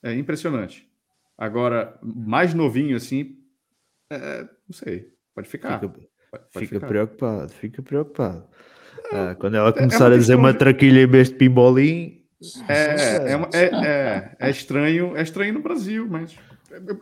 É 0.03 0.13
impressionante. 0.13 0.87
Agora, 1.37 1.97
mais 2.03 2.53
novinho 2.53 2.95
assim, 2.95 3.37
é, 4.11 4.43
não 4.43 4.73
sei. 4.73 5.13
Pode 5.33 5.47
ficar. 5.47 5.79
Fica, 5.79 5.93
fica 6.51 6.79
preocupado, 6.79 7.51
fica 7.53 7.81
preocupado. 7.81 8.47
Ah, 9.11 9.35
quando 9.39 9.55
ela 9.55 9.73
começar 9.73 10.05
uma 10.07 10.15
a 10.15 10.17
dizer 10.17 10.35
uma 10.35 10.53
traquilha 10.53 11.01
em 11.01 11.07
vez 11.07 11.29
de 11.29 11.35
pimbolim, 11.35 12.23
É, 12.69 13.31
é, 13.31 13.35
uma- 13.35 13.49
é, 13.53 13.65
é- 13.65 14.35
é 14.39 14.49
estranho, 14.49 15.17
é 15.17 15.21
estranho 15.21 15.53
no 15.53 15.61
Brasil, 15.61 16.07
mas 16.07 16.37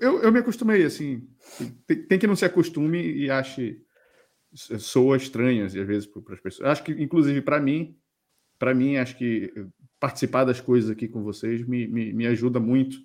eu, 0.01 0.21
eu, 0.23 0.31
me 0.31 0.39
acostumei 0.39 0.83
assim. 0.83 1.27
Tem, 1.85 2.01
tem 2.03 2.19
que 2.19 2.25
não 2.25 2.35
se 2.35 2.45
acostume 2.45 2.99
e 2.99 3.29
ache 3.29 3.79
soa 4.53 5.17
estranho 5.17 5.65
às 5.65 5.73
vezes 5.73 6.07
para 6.07 6.33
as 6.33 6.39
pessoas. 6.41 6.69
Acho 6.69 6.83
que 6.83 6.91
inclusive 6.91 7.41
para 7.41 7.59
mim, 7.59 7.95
para 8.57 8.73
mim 8.73 8.97
acho 8.97 9.15
que 9.17 9.53
participar 9.99 10.45
das 10.45 10.59
coisas 10.61 10.89
aqui 10.89 11.07
com 11.07 11.21
vocês 11.23 11.67
me, 11.67 11.87
me, 11.87 12.13
me 12.13 12.25
ajuda 12.25 12.59
muito 12.59 12.97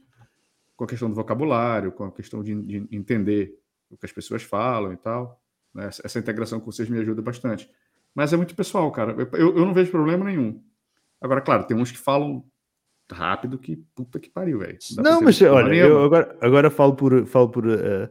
com 0.77 0.85
a 0.85 0.89
questão 0.89 1.09
do 1.11 1.15
vocabulário, 1.15 1.93
com 1.93 2.05
a 2.05 2.13
questão 2.13 2.43
de, 2.43 2.55
de 2.63 2.97
entender 2.97 3.53
o 3.91 3.97
que 3.97 4.07
as 4.07 4.13
pessoas 4.13 4.43
falam 4.43 4.93
e 4.93 4.97
tal. 4.97 5.42
Né? 5.75 5.87
Essa, 5.87 6.19
integração 6.19 6.61
com 6.61 6.71
vocês 6.71 6.89
me 6.89 6.99
ajuda 6.99 7.23
bastante. 7.23 7.71
Mas 8.15 8.33
é 8.33 8.37
muito 8.37 8.55
pessoal, 8.55 8.91
cara. 8.93 9.13
Eu, 9.33 9.57
eu, 9.57 9.67
não 9.67 9.73
vejo 9.73 9.91
problema 9.91 10.25
nenhum. 10.25 10.63
Agora, 11.21 11.41
claro, 11.41 11.65
tem 11.65 11.77
uns 11.77 11.91
que 11.91 11.99
falam 11.99 12.45
rápido 13.11 13.59
que 13.59 13.77
puta 13.95 14.19
que 14.19 14.31
pariu, 14.31 14.59
velho. 14.59 14.79
Não, 14.99 15.21
mas 15.21 15.41
olha, 15.43 15.75
eu 15.75 16.05
agora, 16.05 16.37
agora 16.41 16.71
falo 16.71 16.95
por, 16.95 17.27
falo 17.27 17.49
por 17.49 17.67
uh, 17.67 18.09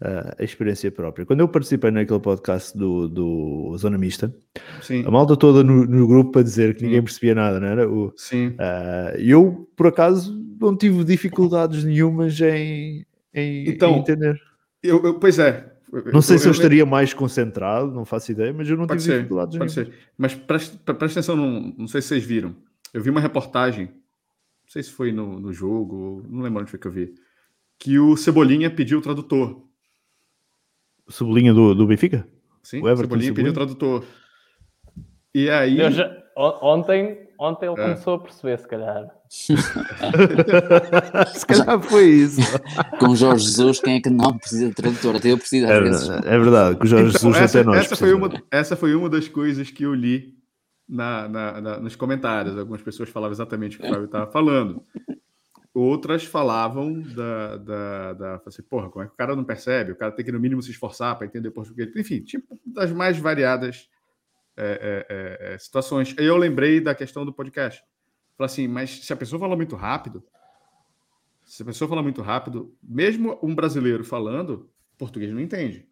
uh, 0.00 0.42
experiência 0.42 0.90
própria. 0.90 1.26
Quando 1.26 1.40
eu 1.40 1.48
participei 1.48 1.90
naquele 1.90 2.20
podcast 2.20 2.76
do, 2.76 3.08
do 3.08 3.76
Zona 3.76 3.98
Mista, 3.98 4.34
Sim, 4.82 5.04
a 5.06 5.10
malta 5.10 5.36
toda 5.36 5.62
no, 5.62 5.84
no 5.84 6.06
grupo 6.06 6.32
para 6.32 6.42
dizer 6.42 6.74
que 6.74 6.80
Sim. 6.80 6.86
ninguém 6.86 7.02
percebia 7.02 7.34
nada, 7.34 7.60
não 7.60 7.66
era? 7.66 7.88
O, 7.88 8.12
sim. 8.16 8.48
uh, 8.48 9.16
eu, 9.18 9.68
por 9.76 9.86
acaso, 9.86 10.36
não 10.60 10.76
tive 10.76 11.04
dificuldades 11.04 11.84
nenhumas 11.84 12.40
em, 12.40 13.04
em, 13.32 13.68
Então, 13.68 13.96
em 13.96 13.98
entender. 13.98 14.40
Eu, 14.82 15.02
eu- 15.04 15.18
pois 15.18 15.38
é. 15.38 15.73
Não 16.12 16.20
sei 16.22 16.38
se 16.38 16.46
eu 16.46 16.50
eu- 16.50 16.54
estaria 16.54 16.84
mais 16.86 17.14
concentrado, 17.14 17.90
não 17.92 18.04
faço 18.04 18.32
ideia, 18.32 18.52
mas 18.52 18.68
eu 18.68 18.76
não 18.76 18.86
Pode 18.86 19.00
tive 19.00 19.12
ser, 19.12 19.18
dificuldades 19.18 19.56
pode 19.58 19.76
nenhumas. 19.76 19.94
ser. 19.94 20.08
Mas 20.18 20.34
preste, 20.34 20.76
pre- 20.78 20.94
preste 20.94 21.14
atenção, 21.18 21.36
não, 21.36 21.74
não 21.78 21.86
sei 21.88 22.00
se 22.02 22.08
vocês 22.08 22.24
viram. 22.24 22.54
Eu 22.92 23.02
vi 23.02 23.10
uma 23.10 23.20
reportagem, 23.20 23.86
não 23.86 24.68
sei 24.68 24.82
se 24.82 24.90
foi 24.90 25.12
no, 25.12 25.38
no 25.38 25.52
jogo, 25.52 26.22
não 26.28 26.42
lembro 26.42 26.62
onde 26.62 26.70
foi 26.70 26.78
que 26.78 26.86
eu 26.86 26.92
vi, 26.92 27.14
que 27.78 27.98
o 27.98 28.16
Cebolinha 28.16 28.70
pediu 28.70 28.98
o 28.98 29.02
tradutor. 29.02 29.62
Sublinha 31.08 31.52
do, 31.52 31.74
do 31.74 31.86
Benfica? 31.86 32.26
Sim, 32.62 32.78
O 32.82 32.88
Everton 32.88 33.02
Cebolinha 33.02 33.34
pediu 33.34 33.52
o 33.52 33.54
Cebolinha? 33.54 33.76
tradutor. 33.78 34.04
E 35.34 35.50
aí. 35.50 35.78
Eu 35.80 35.90
já- 35.90 36.22
on- 36.36 36.58
ontem, 36.62 37.28
ontem 37.38 37.66
ele 37.66 37.80
É. 37.80 37.82
começou 37.84 38.14
a 38.14 38.18
perceber, 38.20 38.58
se 38.58 38.66
calhar. 38.66 39.06
Se 41.34 41.46
calhar 41.46 41.80
foi 41.82 42.04
isso. 42.08 42.40
Com 43.00 43.14
Jorge 43.16 43.44
Jesus, 43.44 43.80
quem 43.80 43.96
é 43.96 44.00
que 44.00 44.10
não 44.10 44.36
precisa 44.38 44.68
de 44.68 44.74
tradutor? 44.74 45.16
Até 45.16 45.32
eu 45.32 45.38
preciso 45.38 45.66
às 45.66 45.72
É 45.72 45.80
vezes. 45.80 46.08
é 46.08 46.38
verdade 46.38 46.78
o 46.80 46.86
Jorge 46.86 47.08
Então, 47.08 47.20
Jesus 47.32 47.36
essa, 47.36 47.60
até 47.60 47.66
nós. 47.66 47.78
essa 47.78 47.96
foi 47.96 48.14
uma, 48.14 48.42
essa 48.50 48.76
foi 48.76 48.94
uma 48.94 49.08
das 49.10 49.28
coisas 49.28 49.70
que 49.70 49.82
eu 49.84 49.92
li 49.94 50.34
na, 50.88 51.28
na- 51.28 51.60
na- 51.60 51.80
nos 51.80 51.96
comentários. 51.96 52.56
Algumas 52.56 52.82
pessoas 52.82 53.08
falavam 53.08 53.32
exatamente 53.32 53.76
o 53.76 53.80
que 53.80 53.86
o 53.86 53.90
Fábio 53.90 54.04
estava 54.06 54.30
falando. 54.30 54.82
Outras 55.74 56.24
falavam 56.24 57.00
da, 57.02 57.56
da, 57.56 58.12
da 58.12 58.40
assim, 58.46 58.62
porra, 58.62 58.88
como 58.88 59.04
é 59.04 59.08
que 59.08 59.14
o 59.14 59.16
cara 59.16 59.34
não 59.34 59.42
percebe? 59.42 59.90
O 59.90 59.96
cara 59.96 60.12
tem 60.12 60.24
que, 60.24 60.30
no 60.30 60.38
mínimo, 60.38 60.62
se 60.62 60.70
esforçar 60.70 61.16
para 61.18 61.26
entender 61.26 61.50
português. 61.50 61.90
Enfim, 61.96 62.20
tipo, 62.20 62.60
das 62.64 62.92
mais 62.92 63.18
variadas 63.18 63.88
é, 64.56 65.06
é, 65.10 65.48
é, 65.50 65.54
é, 65.54 65.58
situações. 65.58 66.14
Aí 66.16 66.24
eu 66.26 66.36
lembrei 66.36 66.80
da 66.80 66.94
questão 66.94 67.26
do 67.26 67.32
podcast. 67.32 67.82
Falei 68.36 68.52
assim, 68.52 68.68
mas 68.68 69.04
se 69.04 69.12
a 69.12 69.16
pessoa 69.16 69.38
fala 69.38 69.56
muito 69.56 69.76
rápido, 69.76 70.22
se 71.44 71.62
a 71.62 71.66
pessoa 71.66 71.88
fala 71.88 72.02
muito 72.02 72.22
rápido, 72.22 72.74
mesmo 72.82 73.38
um 73.42 73.54
brasileiro 73.54 74.04
falando, 74.04 74.70
português 74.98 75.32
não 75.32 75.40
entende. 75.40 75.86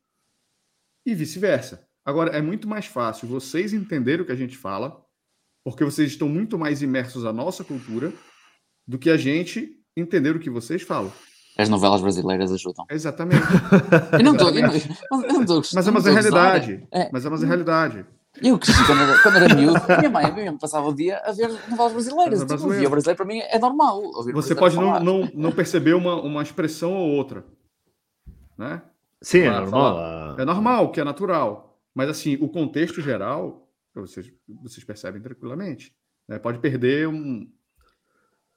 E 1.05 1.15
vice-versa. 1.15 1.87
Agora, 2.05 2.31
é 2.31 2.43
muito 2.43 2.67
mais 2.67 2.87
fácil 2.87 3.29
vocês 3.29 3.73
entenderem 3.73 4.23
o 4.23 4.27
que 4.27 4.33
a 4.33 4.37
gente 4.37 4.57
fala, 4.57 5.05
porque 5.63 5.85
vocês 5.85 6.11
estão 6.11 6.29
muito 6.29 6.59
mais 6.59 6.83
imersos 6.83 7.25
à 7.25 7.33
nossa 7.33 7.63
cultura 7.63 8.13
do 8.87 8.99
que 8.99 9.11
a 9.11 9.17
gente 9.17 9.79
entender 9.97 10.35
o 10.35 10.41
que 10.41 10.51
vocês 10.51 10.83
falam. 10.83 11.13
As 11.57 11.69
novelas 11.69 12.01
brasileiras 12.01 12.51
ajudam. 12.51 12.87
Exatamente. 12.91 13.43
Eu 14.13 14.25
não 14.25 14.33
estou 14.33 15.63
Mas 15.75 15.87
é 15.87 15.91
uma 15.91 16.01
realidade. 16.01 16.89
É. 16.91 17.11
Mas 17.13 17.25
é 17.25 17.29
uma 17.29 17.39
realidade. 17.39 18.07
Eu 18.41 18.59
cresci 18.59 18.85
quando 18.87 19.03
era, 19.03 19.23
quando 19.23 19.37
era 19.37 19.55
miúdo, 19.55 19.81
minha 19.99 20.11
mãe, 20.11 20.33
mãe 20.33 20.57
passava 20.59 20.89
o 20.89 20.95
dia 20.95 21.19
a 21.19 21.33
ver 21.33 21.49
novelas 21.69 21.93
brasileiras. 21.93 22.41
Novelas 22.41 22.43
Então, 22.43 22.47
brasileiras. 22.47 22.63
ouvir 22.77 22.87
o 22.87 22.91
brasileiro 22.91 23.17
para 23.17 23.27
mim 23.27 23.39
é 23.41 23.59
normal. 23.59 24.03
ouvir 24.03 24.33
Você 24.33 24.55
brasileiro 24.55 24.61
pode 24.61 24.77
não, 24.77 25.21
não, 25.21 25.31
não 25.35 25.53
perceber 25.53 25.93
uma, 25.95 26.21
uma 26.21 26.43
expressão 26.43 26.93
ou 26.95 27.11
outra. 27.11 27.45
Né? 28.57 28.83
Sim, 29.21 29.41
é 29.41 29.51
normal. 29.51 29.71
falar. 29.95 30.35
ah, 30.39 30.43
É 30.43 30.45
normal, 30.45 30.91
que 30.93 31.01
é 31.01 31.05
natural. 31.05 31.79
Mas, 31.95 32.09
assim, 32.09 32.37
o 32.41 32.49
contexto 32.49 33.03
geral, 33.03 33.69
vocês, 33.95 34.33
vocês 34.63 34.83
percebem 34.83 35.21
tranquilamente. 35.21 35.95
né? 36.27 36.39
Pode 36.39 36.59
perder 36.59 37.07
um, 37.09 37.47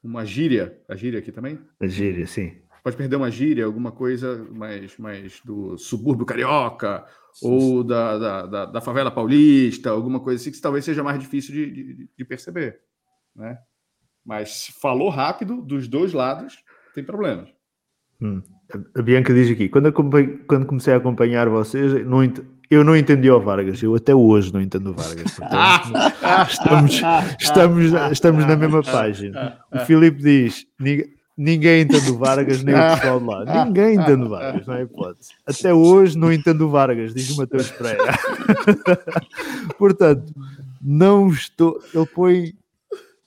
uma 0.01 0.25
gíria. 0.25 0.79
A 0.87 0.95
gíria 0.95 1.19
aqui 1.19 1.31
também? 1.33 1.59
A 1.81 1.85
gíria, 1.87 2.25
sim. 2.27 2.61
Pode 2.81 2.95
perder 2.95 3.15
uma 3.17 3.29
gíria, 3.31 3.65
alguma 3.65 3.91
coisa 3.91 4.47
mais, 4.51 4.97
mais 4.97 5.41
do 5.43 5.77
subúrbio 5.77 6.25
carioca 6.25 7.05
ou 7.41 7.83
da, 7.83 8.17
da, 8.17 8.45
da, 8.45 8.65
da 8.65 8.81
favela 8.81 9.11
paulista, 9.11 9.89
alguma 9.89 10.19
coisa 10.19 10.41
assim 10.41 10.51
que 10.51 10.61
talvez 10.61 10.85
seja 10.85 11.03
mais 11.03 11.19
difícil 11.19 11.53
de, 11.53 11.71
de, 11.71 12.09
de 12.17 12.25
perceber. 12.25 12.79
Né? 13.35 13.57
Mas 14.25 14.49
se 14.65 14.71
falou 14.79 15.09
rápido, 15.09 15.61
dos 15.61 15.87
dois 15.87 16.13
lados, 16.13 16.57
tem 16.93 17.03
problemas. 17.03 17.49
A 18.97 19.01
Bianca 19.01 19.33
diz 19.33 19.51
aqui: 19.51 19.69
quando, 19.69 19.91
quando 19.91 20.65
comecei 20.65 20.93
a 20.93 20.97
acompanhar 20.97 21.47
vocês, 21.49 22.05
não 22.05 22.23
eu 22.69 22.83
não 22.83 22.95
entendi 22.95 23.29
o 23.29 23.39
Vargas. 23.39 23.81
Eu 23.83 23.93
até 23.95 24.15
hoje 24.15 24.51
não 24.53 24.61
entendo 24.61 24.91
o 24.91 24.93
Vargas. 24.93 25.35
Portanto, 25.35 25.91
estamos, 26.49 27.01
estamos, 27.39 28.11
estamos 28.11 28.45
na 28.45 28.55
mesma 28.55 28.81
página. 28.81 29.59
O 29.71 29.79
Filipe 29.79 30.17
diz: 30.21 30.65
"Nig- 30.79 31.09
ninguém 31.37 31.81
entende 31.81 32.11
o 32.11 32.17
Vargas, 32.17 32.63
nem 32.63 32.75
o 32.75 32.95
pessoal 32.95 33.19
de 33.19 33.25
lá. 33.25 33.65
Ninguém 33.65 33.95
entende 33.95 34.23
o 34.25 34.29
Vargas, 34.29 34.67
não 34.67 34.75
é 34.75 34.81
hipótese. 34.83 35.29
Até 35.45 35.73
hoje 35.73 36.17
não 36.17 36.31
entendo 36.31 36.67
o 36.67 36.69
Vargas, 36.69 37.13
diz 37.13 37.29
o 37.31 37.37
Mateus 37.37 37.69
Pereira. 37.71 38.03
Portanto, 39.77 40.33
não 40.81 41.29
estou. 41.29 41.79
Ele 41.93 42.05
põe. 42.05 42.53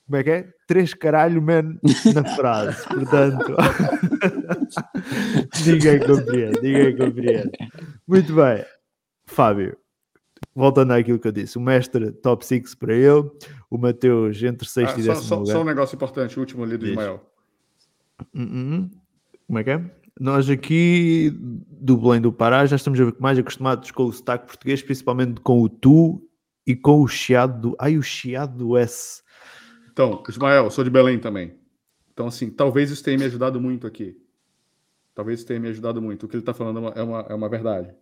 Como 0.07 0.17
é 0.17 0.23
que 0.25 0.31
é? 0.31 0.49
Três 0.67 0.95
caralho, 0.95 1.41
man, 1.43 1.77
na 2.15 2.25
frase. 2.35 2.83
Portanto, 2.89 3.55
ninguém 5.67 5.99
compreende, 6.01 6.61
ninguém 6.63 6.97
compreende. 6.97 7.51
Muito 8.07 8.35
bem, 8.35 8.65
Fábio. 9.27 9.77
Voltando 10.55 10.93
àquilo 10.93 11.19
que 11.19 11.29
eu 11.29 11.33
disse, 11.33 11.57
o 11.59 11.61
mestre 11.61 12.11
top 12.13 12.45
6 12.45 12.75
para 12.75 12.95
ele, 12.95 13.31
o 13.71 13.79
Mateus 13.79 14.43
entre 14.43 14.67
Ah, 14.67 14.71
sexto 14.71 15.01
e 15.01 15.05
só, 15.05 15.13
décimo 15.13 15.29
só- 15.29 15.37
lugar. 15.39 15.53
só 15.53 15.63
um 15.63 15.65
negócio 15.65 15.97
importante, 15.97 16.37
o 16.37 16.41
último 16.41 16.65
ali 16.65 16.77
do. 16.77 16.87
Ismael. 16.87 17.21
Hum, 18.35 18.43
hum, 18.43 18.75
hum. 18.75 18.91
Como 19.47 19.59
é 19.59 19.65
que 19.65 19.71
é? 19.71 19.91
Nós 20.21 20.51
aqui 20.51 21.31
do 21.31 21.97
Belém 21.97 22.21
do 22.21 22.33
Pará 22.33 22.67
já 22.67 22.77
estamos 22.77 22.99
mais 23.19 23.39
acostumados 23.39 23.91
com 23.91 24.05
o 24.05 24.13
sotaque 24.13 24.47
português, 24.47 24.83
principalmente 24.83 25.41
com 25.41 25.63
o 25.63 25.69
tu 25.69 26.29
e 26.67 26.75
com 26.75 27.03
o 27.03 27.09
chiado 27.09 27.61
do. 27.61 27.77
Ai, 27.79 27.97
o 27.97 28.03
chiado 28.03 28.59
do 28.59 28.77
S. 28.77 29.23
Então, 29.93 30.23
Ismael, 30.29 30.71
sou 30.71 30.85
de 30.85 30.91
Belém 30.91 31.19
também. 31.19 31.57
Então, 32.13 32.27
assim, 32.27 32.51
talvez 32.51 32.91
isso 32.91 33.03
tenha 33.03 33.17
me 33.17 33.25
ajudado 33.25 33.61
muito 33.61 33.87
aqui. 33.87 34.17
Talvez 35.15 35.39
isso 35.39 35.47
tenha 35.47 35.61
me 35.61 35.69
ajudado 35.69 36.03
muito. 36.03 36.27
O 36.27 36.29
que 36.29 36.35
ele 36.35 36.43
está 36.43 36.53
falando 36.53 36.79
é 36.79 36.81
uma, 36.81 36.91
é 36.91 37.03
uma, 37.03 37.21
é 37.31 37.35
uma 37.35 37.49
verdade. 37.49 37.95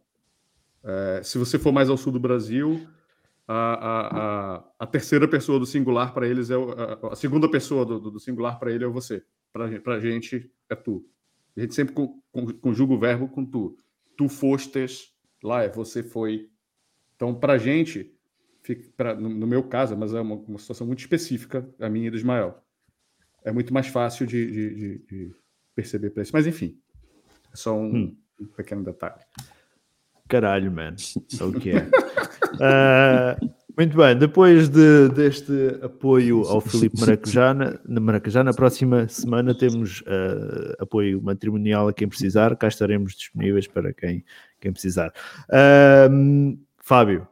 É, 0.82 1.20
se 1.22 1.38
você 1.38 1.58
for 1.58 1.72
mais 1.72 1.90
ao 1.90 1.96
sul 1.96 2.12
do 2.12 2.20
Brasil, 2.20 2.86
a, 3.46 3.54
a, 3.54 4.56
a, 4.56 4.64
a 4.80 4.86
terceira 4.86 5.28
pessoa 5.28 5.58
do 5.58 5.66
singular 5.66 6.12
para 6.12 6.26
eles 6.26 6.50
é 6.50 6.56
o, 6.56 6.70
a, 6.70 7.12
a 7.12 7.16
segunda 7.16 7.50
pessoa 7.50 7.84
do, 7.84 7.98
do 7.98 8.18
singular 8.18 8.58
para 8.58 8.72
ele 8.72 8.84
é 8.84 8.88
você. 8.88 9.22
Para 9.82 9.94
a 9.94 10.00
gente 10.00 10.50
é 10.68 10.74
tu. 10.74 11.09
A 11.57 11.61
gente 11.61 11.74
sempre 11.74 11.94
con- 11.94 12.20
con- 12.32 12.52
conjuga 12.61 12.92
o 12.94 12.98
verbo 12.98 13.28
com 13.28 13.44
tu. 13.44 13.76
Tu 14.16 14.28
fostes, 14.28 15.12
lá 15.42 15.62
é 15.62 15.68
você 15.68 16.02
foi. 16.02 16.50
Então, 17.14 17.34
para 17.34 17.54
a 17.54 17.59
gente, 17.59 18.14
pra- 18.96 19.14
no, 19.14 19.28
no 19.28 19.46
meu 19.46 19.62
caso, 19.62 19.96
mas 19.96 20.12
é 20.12 20.20
uma, 20.20 20.36
uma 20.36 20.59
situação 20.59 20.86
muito 20.86 20.98
específica, 21.00 21.68
a 21.80 21.88
minha 21.88 22.09
e 22.09 22.11
do 22.11 22.16
Ismael. 22.16 22.62
É 23.44 23.50
muito 23.52 23.72
mais 23.72 23.86
fácil 23.86 24.26
de, 24.26 24.50
de- 24.50 24.74
de- 24.74 24.98
de 25.07 25.34
perceber 25.74 26.11
para 26.11 26.22
isso. 26.22 26.32
Mas, 26.34 26.46
enfim, 26.46 26.78
é 27.52 27.57
só 27.57 27.76
um, 27.76 28.16
um 28.40 28.46
pequeno 28.46 28.82
detalhe. 28.84 29.22
Caralho, 30.28 30.70
man. 30.72 30.96
É 31.40 31.44
o 31.44 31.52
que 31.52 31.70
é. 31.70 31.88
Ah, 32.61 33.36
muito 33.77 33.97
bem, 33.97 34.16
depois 34.16 34.68
de- 34.68 35.09
deste 35.11 35.53
apoio 35.83 36.43
ao 36.45 36.61
Filipe 36.62 36.99
Maracujá, 36.99 37.55
na, 37.55 38.43
na 38.45 38.53
próxima 38.53 39.09
semana 39.09 39.57
temos 39.57 40.03
ah, 40.07 40.83
apoio 40.83 41.22
matrimonial 41.22 41.89
a 41.89 41.93
quem 41.93 42.09
precisar, 42.09 42.57
cá 42.57 42.68
estaremos 42.68 43.14
disponíveis 43.14 43.66
para 43.66 43.93
quem, 43.93 44.24
quem 44.61 44.72
precisar. 44.72 45.12
Fábio, 46.79 47.27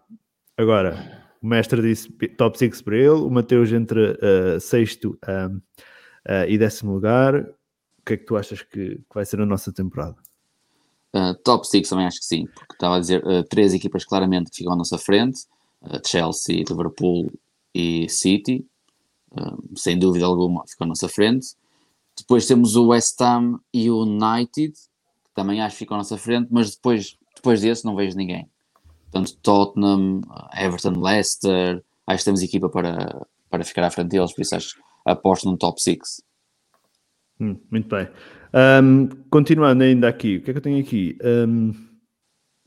agora, 0.57 1.23
o 1.43 1.47
mestre 1.47 1.81
disse 1.81 2.11
top 2.37 2.59
6 2.59 2.83
para 2.83 2.97
ele, 2.97 3.09
o 3.09 3.31
Mateus 3.31 3.73
entre 3.73 4.19
ah, 4.21 4.61
sexto 4.61 5.19
ah, 5.27 6.47
e 6.47 6.59
décimo 6.59 6.93
lugar. 6.93 7.35
O 7.37 8.05
que 8.05 8.15
é 8.15 8.17
que 8.19 8.27
tu 8.27 8.37
achas 8.37 8.61
que, 8.61 8.97
que 8.97 9.15
vai 9.15 9.25
ser 9.25 9.41
a 9.41 9.47
nossa 9.47 9.73
temporada? 9.73 10.17
Uh, 11.15 11.33
top 11.45 11.65
6 11.65 11.89
também 11.89 12.07
acho 12.07 12.19
que 12.19 12.27
sim, 12.27 12.47
porque 12.47 12.75
estava 12.75 12.97
a 12.97 13.01
dizer 13.01 13.25
uh, 13.25 13.45
três 13.45 13.73
equipas 13.73 14.05
claramente 14.05 14.51
que 14.51 14.57
ficam 14.57 14.73
à 14.73 14.77
nossa 14.77 14.99
frente: 14.99 15.43
uh, 15.43 15.47
Chelsea, 16.05 16.65
Liverpool 16.69 17.31
e 17.75 18.09
City, 18.09 18.67
sem 19.77 19.99
dúvida 19.99 20.25
alguma, 20.27 20.65
ficam 20.67 20.87
à 20.87 20.89
nossa 20.89 21.09
frente. 21.09 21.49
Depois 22.17 22.47
temos 22.47 22.77
o 22.77 22.89
West 22.89 23.21
Ham 23.21 23.59
e 23.73 23.91
o 23.91 24.03
United, 24.03 24.73
que 24.73 25.35
também 25.35 25.61
acho 25.61 25.75
que 25.75 25.81
ficam 25.81 25.97
à 25.97 25.99
nossa 25.99 26.17
frente, 26.17 26.49
mas 26.51 26.75
depois, 26.75 27.17
depois 27.35 27.61
desse 27.61 27.85
não 27.85 27.97
vejo 27.97 28.17
ninguém. 28.17 28.49
Portanto, 29.11 29.37
Tottenham, 29.43 30.21
Everton, 30.57 31.01
Leicester, 31.01 31.83
acho 32.07 32.19
que 32.19 32.25
temos 32.25 32.43
equipa 32.43 32.69
para, 32.69 33.27
para 33.51 33.65
ficar 33.65 33.85
à 33.85 33.91
frente 33.91 34.11
deles, 34.11 34.33
por 34.33 34.43
isso 34.43 34.55
acho 34.55 34.77
aposto 35.05 35.49
num 35.49 35.57
top 35.57 35.81
6. 35.83 36.23
Hum, 37.41 37.59
muito 37.71 37.89
bem. 37.89 38.09
Ahm, 38.53 39.09
continuando 39.29 39.83
ainda 39.83 40.09
aqui, 40.09 40.37
o 40.37 40.43
que 40.43 40.51
é 40.51 40.55
que 40.55 40.59
eu 40.59 40.63
tenho 40.63 40.81
aqui? 40.81 41.19
Ahm, 41.23 41.73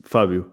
Fábio, 0.02 0.52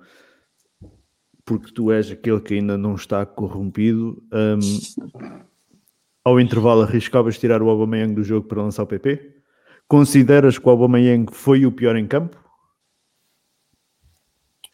porque 1.45 1.71
tu 1.71 1.91
és 1.91 2.09
aquele 2.11 2.41
que 2.41 2.55
ainda 2.55 2.77
não 2.77 2.95
está 2.95 3.25
corrompido, 3.25 4.21
ahm, 4.31 4.59
ao 6.23 6.39
intervalo 6.39 6.81
arriscavas 6.81 7.37
tirar 7.37 7.61
o 7.61 7.69
Aubameyang 7.69 8.15
do 8.15 8.23
jogo 8.23 8.47
para 8.47 8.63
lançar 8.63 8.83
o 8.83 8.87
PP? 8.87 9.35
Consideras 9.87 10.57
que 10.57 10.67
o 10.67 10.71
Aubameyang 10.71 11.31
foi 11.31 11.65
o 11.65 11.71
pior 11.71 11.95
em 11.95 12.07
campo? 12.07 12.35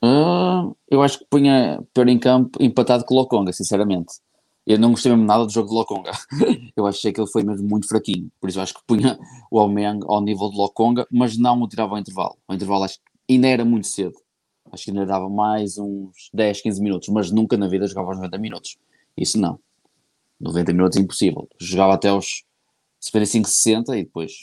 Ah, 0.01 0.71
eu 0.89 1.03
acho 1.03 1.19
que 1.19 1.25
punha 1.29 1.83
pior 1.93 2.07
em 2.07 2.17
campo 2.17 2.57
empatado 2.63 3.03
com 3.03 3.13
o 3.13 3.17
Lokonga, 3.17 3.51
sinceramente. 3.51 4.13
Eu 4.65 4.79
não 4.79 4.91
gostei 4.91 5.11
mesmo 5.11 5.25
nada 5.25 5.45
do 5.45 5.51
jogo 5.51 5.69
de 5.69 5.75
Lokonga. 5.75 6.11
eu 6.75 6.87
achei 6.87 7.11
que 7.11 7.19
ele 7.19 7.29
foi 7.29 7.43
mesmo 7.43 7.67
muito 7.67 7.87
fraquinho. 7.87 8.31
Por 8.39 8.49
isso 8.49 8.61
acho 8.61 8.73
que 8.75 8.81
punha 8.87 9.19
o 9.51 9.59
Aubameyang 9.59 10.05
ao 10.07 10.21
nível 10.21 10.49
de 10.49 10.57
Lokonga, 10.57 11.05
mas 11.11 11.37
não 11.37 11.61
o 11.61 11.67
tirava 11.67 11.95
ao 11.95 11.99
intervalo. 11.99 12.37
Ao 12.47 12.55
intervalo 12.55 12.85
acho 12.85 12.95
que 12.95 13.33
ainda 13.33 13.47
era 13.47 13.65
muito 13.65 13.87
cedo. 13.87 14.15
Acho 14.71 14.85
que 14.85 14.91
ainda 14.91 15.05
dava 15.05 15.29
mais 15.29 15.77
uns 15.77 16.29
10, 16.33 16.61
15 16.61 16.81
minutos, 16.81 17.09
mas 17.09 17.31
nunca 17.31 17.57
na 17.57 17.67
vida 17.67 17.87
jogava 17.87 18.09
aos 18.09 18.17
90 18.17 18.37
minutos. 18.37 18.77
Isso 19.17 19.39
não. 19.39 19.59
90 20.39 20.73
minutos 20.73 20.97
é 20.97 21.01
impossível. 21.01 21.47
Jogava 21.59 21.93
até 21.93 22.09
aos 22.09 22.43
55, 22.99 23.47
60 23.47 23.97
e 23.97 24.03
depois, 24.03 24.33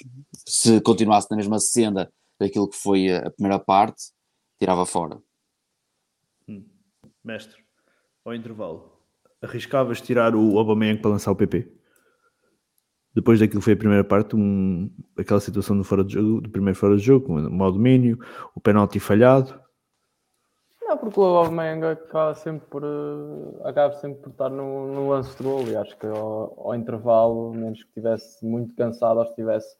se 0.46 0.80
continuasse 0.80 1.28
na 1.30 1.36
mesma 1.36 1.58
senda 1.58 2.12
daquilo 2.38 2.68
que 2.68 2.76
foi 2.76 3.12
a 3.14 3.30
primeira 3.30 3.58
parte, 3.58 4.12
tirava 4.58 4.84
fora. 4.84 5.20
Mestre, 7.24 7.62
ao 8.24 8.34
intervalo, 8.34 8.92
arriscavas 9.42 10.00
tirar 10.00 10.34
o 10.34 10.58
Aubameyang 10.58 11.00
para 11.00 11.10
lançar 11.10 11.30
o 11.30 11.36
PP? 11.36 11.78
depois 13.18 13.40
daquilo 13.40 13.60
que 13.60 13.64
foi 13.64 13.72
a 13.72 13.76
primeira 13.76 14.04
parte, 14.04 14.36
um, 14.36 14.88
aquela 15.16 15.40
situação 15.40 15.76
do, 15.76 15.82
fora 15.82 16.04
de 16.04 16.14
jogo, 16.14 16.40
do 16.40 16.48
primeiro 16.48 16.78
fora 16.78 16.96
de 16.96 17.02
jogo, 17.02 17.34
o 17.34 17.50
mau 17.50 17.72
domínio, 17.72 18.18
o 18.54 18.60
penalti 18.60 19.00
falhado. 19.00 19.58
Não, 20.88 20.96
porque 20.96 21.20
o 21.20 21.22
Aubameyang 21.22 21.84
acaba 21.84 22.34
sempre 22.34 22.66
por, 22.66 22.82
uh, 22.82 23.60
acaba 23.62 23.92
sempre 23.96 24.22
por 24.22 24.30
estar 24.30 24.48
no, 24.48 24.90
no 24.90 25.10
lance 25.10 25.36
de 25.36 25.44
gol 25.44 25.68
e 25.68 25.76
acho 25.76 25.94
que 25.98 26.06
ao, 26.06 26.54
ao 26.56 26.74
intervalo, 26.74 27.52
menos 27.52 27.82
que 27.82 27.90
estivesse 27.90 28.42
muito 28.42 28.74
cansado 28.74 29.18
ou 29.18 29.24
estivesse 29.24 29.76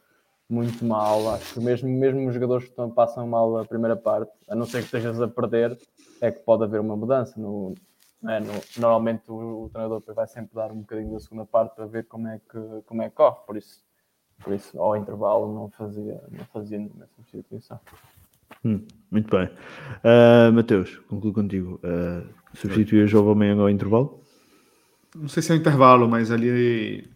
muito 0.50 0.84
mal, 0.84 1.30
acho 1.30 1.54
que 1.54 1.60
mesmo, 1.60 1.88
mesmo 1.88 2.28
os 2.28 2.34
jogadores 2.34 2.64
que 2.64 2.72
estão, 2.72 2.90
passam 2.90 3.26
mal 3.26 3.56
a 3.56 3.64
primeira 3.64 3.96
parte, 3.96 4.30
a 4.50 4.54
não 4.54 4.66
ser 4.66 4.80
que 4.80 4.84
estejas 4.84 5.18
a 5.18 5.26
perder, 5.26 5.78
é 6.20 6.30
que 6.30 6.40
pode 6.40 6.64
haver 6.64 6.78
uma 6.78 6.94
mudança. 6.94 7.40
No, 7.40 7.72
é, 8.24 8.40
no, 8.40 8.52
normalmente 8.76 9.30
o, 9.30 9.64
o, 9.64 9.70
treinador 9.70 10.02
vai 10.14 10.26
sempre 10.26 10.54
dar 10.54 10.70
um 10.70 10.80
bocadinho 10.80 11.14
da 11.14 11.20
segunda 11.20 11.46
parte 11.46 11.74
para 11.74 11.86
ver 11.86 12.04
como 12.04 12.28
é 12.28 12.38
que, 12.38 12.82
como 12.84 13.00
é 13.00 13.08
que 13.08 13.16
corre, 13.16 13.38
por 13.46 13.56
isso, 13.56 13.82
por 14.44 14.52
isso 14.52 14.78
ao 14.78 14.94
intervalo 14.94 15.54
não 15.54 15.70
fazia, 15.70 16.22
não 16.30 16.44
fazia 16.44 16.76
nenhuma 16.76 17.06
substituição. 17.16 17.80
Hum, 18.68 18.82
muito 19.10 19.34
bem. 19.34 19.48
Uh, 20.04 20.52
Mateus, 20.52 21.00
concluo 21.08 21.32
contigo. 21.32 21.80
Uh, 21.82 22.28
substituir 22.54 23.12
o 23.14 23.18
Aubameyang 23.18 23.60
ao 23.60 23.70
intervalo? 23.70 24.20
Não 25.16 25.28
sei 25.28 25.42
se 25.42 25.52
é 25.52 25.54
o 25.54 25.58
intervalo, 25.58 26.06
mas 26.06 26.30
ali 26.30 27.08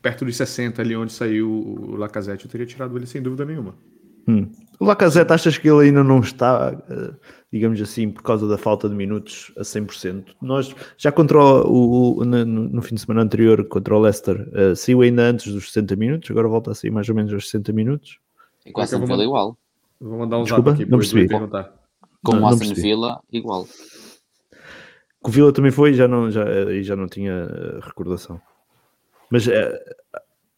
perto 0.00 0.24
dos 0.24 0.36
60, 0.36 0.80
ali 0.80 0.96
onde 0.96 1.12
saiu 1.12 1.50
o 1.50 1.96
Lacazette, 1.96 2.46
eu 2.46 2.50
teria 2.50 2.66
tirado 2.66 2.96
ele 2.96 3.06
sem 3.06 3.20
dúvida 3.20 3.44
nenhuma. 3.44 3.74
Hum. 4.26 4.50
O 4.80 4.84
Lacazette, 4.86 5.32
achas 5.32 5.58
que 5.58 5.68
ele 5.68 5.86
ainda 5.86 6.02
não 6.02 6.20
está, 6.20 6.72
uh, 6.72 7.14
digamos 7.52 7.80
assim, 7.80 8.10
por 8.10 8.22
causa 8.22 8.48
da 8.48 8.56
falta 8.56 8.88
de 8.88 8.94
minutos 8.94 9.52
a 9.58 9.62
100%? 9.62 10.34
Nós, 10.40 10.74
já 10.96 11.12
contra 11.12 11.38
o, 11.38 12.18
o 12.18 12.24
no, 12.24 12.44
no, 12.44 12.82
fim 12.82 12.94
de 12.94 13.02
semana 13.02 13.22
anterior, 13.22 13.66
contra 13.68 13.94
o 13.94 14.00
Leicester, 14.00 14.48
uh, 14.48 14.74
saiu 14.74 15.02
ainda 15.02 15.28
antes 15.28 15.52
dos 15.52 15.66
60 15.72 15.94
minutos, 15.96 16.30
agora 16.30 16.48
volta 16.48 16.70
a 16.70 16.74
sair 16.74 16.90
mais 16.90 17.08
ou 17.08 17.14
menos 17.14 17.32
aos 17.32 17.44
60 17.50 17.72
minutos. 17.72 18.18
E 18.64 18.72
com 18.72 18.80
a 18.80 18.84
Aston 18.84 19.04
Villa 19.04 19.22
igual. 19.22 19.58
Vou 20.00 20.18
mandar 20.18 20.38
um 20.38 20.42
Desculpa, 20.42 20.70
zap 20.70 20.82
aqui 20.82 20.90
não 20.90 20.98
percebi. 20.98 21.28
Com 21.28 22.34
não, 22.34 22.42
o 22.42 22.46
Aston 22.46 22.74
Villa 22.74 23.20
igual. 23.32 23.66
Com 25.22 25.30
o 25.30 25.32
Villa 25.32 25.52
também 25.52 25.70
foi 25.70 25.90
e 25.90 25.94
já 25.94 26.08
não, 26.08 26.30
já, 26.30 26.44
já 26.82 26.96
não 26.96 27.06
tinha 27.06 27.32
eh, 27.32 27.80
recordação. 27.82 28.40
Mas 29.30 29.46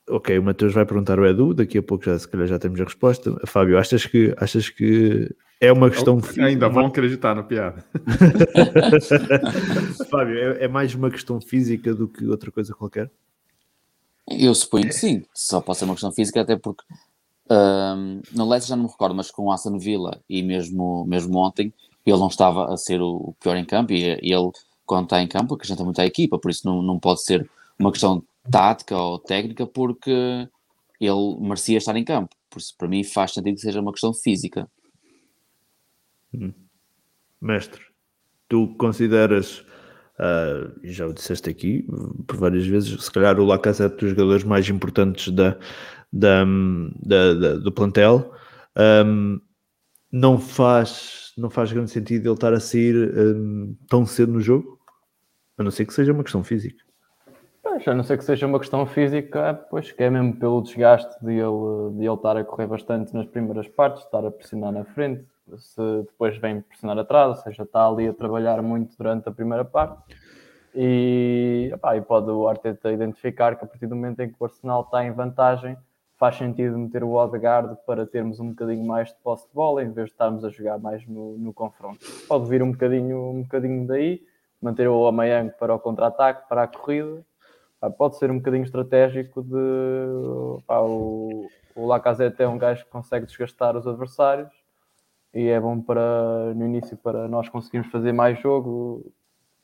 ok, 0.08 0.38
o 0.38 0.42
Matheus 0.42 0.72
vai 0.72 0.84
perguntar 0.84 1.18
ao 1.18 1.26
Edu, 1.26 1.54
daqui 1.54 1.78
a 1.78 1.82
pouco 1.82 2.04
já, 2.04 2.18
se 2.18 2.28
calhar 2.28 2.46
já 2.46 2.58
temos 2.58 2.80
a 2.80 2.84
resposta. 2.84 3.34
Fábio, 3.46 3.78
achas 3.78 4.06
que, 4.06 4.34
achas 4.38 4.68
que 4.68 5.34
é 5.60 5.72
uma 5.72 5.90
questão. 5.90 6.20
Ainda 6.38 6.68
vão 6.68 6.86
acreditar 6.86 7.34
na 7.34 7.42
piada. 7.42 7.84
Fábio, 10.10 10.38
é, 10.38 10.64
é, 10.64 10.68
mais 10.68 10.94
uma 10.94 11.10
questão 11.10 11.40
física 11.40 11.94
do 11.94 12.08
que 12.08 12.26
outra 12.26 12.50
coisa 12.50 12.74
qualquer? 12.74 13.10
Eu 14.30 14.54
suponho 14.54 14.86
que 14.86 14.94
sim, 14.94 15.24
só 15.34 15.60
pode 15.60 15.78
ser 15.78 15.84
uma 15.86 15.94
questão 15.94 16.12
física, 16.12 16.40
até 16.40 16.56
porque 16.56 16.84
um, 17.50 18.20
no 18.32 18.48
Leicester 18.48 18.70
já 18.70 18.76
não 18.76 18.84
me 18.84 18.90
recordo, 18.90 19.14
mas 19.14 19.30
com 19.30 19.46
o 19.46 19.52
Aston 19.52 19.78
Villa 19.78 20.20
e 20.28 20.42
mesmo, 20.42 21.04
mesmo 21.06 21.38
ontem, 21.38 21.72
ele 22.04 22.18
não 22.18 22.28
estava 22.28 22.72
a 22.72 22.76
ser 22.76 23.00
o 23.00 23.34
pior 23.40 23.56
em 23.56 23.64
campo 23.64 23.92
e, 23.92 24.02
ele, 24.02 24.50
quando 24.84 25.04
está 25.04 25.22
em 25.22 25.26
campo, 25.26 25.54
acrescenta 25.54 25.84
muito 25.84 26.00
à 26.00 26.06
equipa, 26.06 26.38
por 26.38 26.50
isso 26.50 26.66
não, 26.66 26.82
não 26.82 26.98
pode 26.98 27.22
ser 27.22 27.48
uma 27.78 27.92
questão 27.92 28.22
tática 28.50 28.96
ou 28.96 29.18
técnica 29.18 29.66
porque 29.66 30.48
ele 31.00 31.36
merecia 31.40 31.78
estar 31.78 31.96
em 31.96 32.04
campo. 32.04 32.34
Por 32.50 32.58
isso, 32.58 32.74
para 32.76 32.88
mim, 32.88 33.04
faz 33.04 33.32
sentido 33.32 33.54
que 33.54 33.60
seja 33.60 33.80
uma 33.80 33.92
questão 33.92 34.12
física. 34.12 34.68
Hum. 36.34 36.52
Mestre, 37.40 37.80
tu 38.48 38.74
consideras, 38.78 39.60
uh, 40.18 40.74
já 40.82 41.06
o 41.06 41.12
disseste 41.12 41.48
aqui 41.48 41.86
por 42.26 42.36
várias 42.36 42.66
vezes, 42.66 43.04
se 43.04 43.10
calhar 43.10 43.38
o 43.38 43.44
Lacazette 43.44 43.96
dos 43.98 44.10
jogadores 44.10 44.44
mais 44.44 44.68
importantes 44.68 45.32
da, 45.32 45.56
da, 46.12 46.44
da, 47.02 47.34
da 47.34 47.56
do 47.56 47.72
plantel, 47.72 48.32
um, 49.06 49.40
não, 50.10 50.38
faz, 50.38 51.32
não 51.36 51.50
faz 51.50 51.72
grande 51.72 51.90
sentido 51.90 52.26
ele 52.26 52.34
estar 52.34 52.52
a 52.52 52.60
sair 52.60 52.94
um, 52.96 53.76
tão 53.88 54.06
cedo 54.06 54.32
no 54.32 54.40
jogo, 54.40 54.78
a 55.56 55.62
não 55.62 55.70
ser 55.70 55.84
que 55.84 55.92
seja 55.92 56.12
uma 56.12 56.22
questão 56.22 56.42
física. 56.42 56.82
Pois, 57.62 57.86
a 57.86 57.94
não 57.94 58.02
ser 58.02 58.16
que 58.16 58.24
seja 58.24 58.46
uma 58.46 58.58
questão 58.58 58.86
física, 58.86 59.54
pois 59.70 59.92
que 59.92 60.02
é 60.02 60.08
mesmo 60.08 60.36
pelo 60.36 60.62
desgaste 60.62 61.12
de 61.24 61.32
ele, 61.32 61.96
de 61.96 62.04
ele 62.04 62.14
estar 62.14 62.36
a 62.36 62.44
correr 62.44 62.66
bastante 62.66 63.12
nas 63.12 63.26
primeiras 63.26 63.68
partes, 63.68 64.04
estar 64.04 64.24
a 64.24 64.30
pressionar 64.30 64.72
na 64.72 64.84
frente, 64.84 65.24
se 65.56 66.02
depois 66.02 66.36
vem 66.38 66.60
pressionar 66.60 66.98
atrás, 66.98 67.28
ou 67.28 67.42
seja, 67.42 67.62
está 67.62 67.86
ali 67.86 68.08
a 68.08 68.12
trabalhar 68.12 68.62
muito 68.62 68.96
durante 68.96 69.28
a 69.28 69.32
primeira 69.32 69.64
parte. 69.64 70.16
E, 70.74 71.72
e 71.72 72.00
pode 72.02 72.30
o 72.30 72.46
Arteta 72.46 72.92
identificar 72.92 73.56
que 73.56 73.64
a 73.64 73.68
partir 73.68 73.86
do 73.86 73.96
momento 73.96 74.20
em 74.20 74.28
que 74.28 74.36
o 74.38 74.44
Arsenal 74.44 74.82
está 74.82 75.04
em 75.04 75.12
vantagem, 75.12 75.76
faz 76.18 76.36
sentido 76.36 76.76
meter 76.76 77.04
o 77.04 77.12
Odegaard 77.12 77.76
para 77.86 78.04
termos 78.04 78.40
um 78.40 78.48
bocadinho 78.50 78.84
mais 78.84 79.08
de 79.08 79.14
posse 79.22 79.48
de 79.48 79.54
bola, 79.54 79.82
em 79.82 79.92
vez 79.92 80.08
de 80.08 80.12
estarmos 80.12 80.44
a 80.44 80.50
jogar 80.50 80.78
mais 80.78 81.06
no, 81.06 81.38
no 81.38 81.52
confronto. 81.52 82.00
Pode 82.26 82.48
vir 82.48 82.62
um 82.62 82.72
bocadinho, 82.72 83.30
um 83.30 83.42
bocadinho 83.42 83.86
daí, 83.86 84.20
manter 84.60 84.88
o 84.88 85.06
Amayang 85.06 85.52
para 85.58 85.74
o 85.74 85.78
contra-ataque, 85.78 86.48
para 86.48 86.64
a 86.64 86.66
corrida, 86.66 87.24
pode 87.96 88.16
ser 88.16 88.30
um 88.30 88.38
bocadinho 88.38 88.64
estratégico 88.64 89.42
de 89.42 90.62
pá, 90.66 90.80
o, 90.80 91.48
o 91.76 91.86
Lacazette 91.86 92.42
é 92.42 92.48
um 92.48 92.58
gajo 92.58 92.84
que 92.84 92.90
consegue 92.90 93.24
desgastar 93.24 93.76
os 93.76 93.86
adversários 93.86 94.50
e 95.32 95.46
é 95.46 95.60
bom 95.60 95.80
para 95.80 96.52
no 96.54 96.66
início 96.66 96.96
para 96.96 97.28
nós 97.28 97.48
conseguirmos 97.48 97.92
fazer 97.92 98.12
mais 98.12 98.40
jogo, 98.40 99.12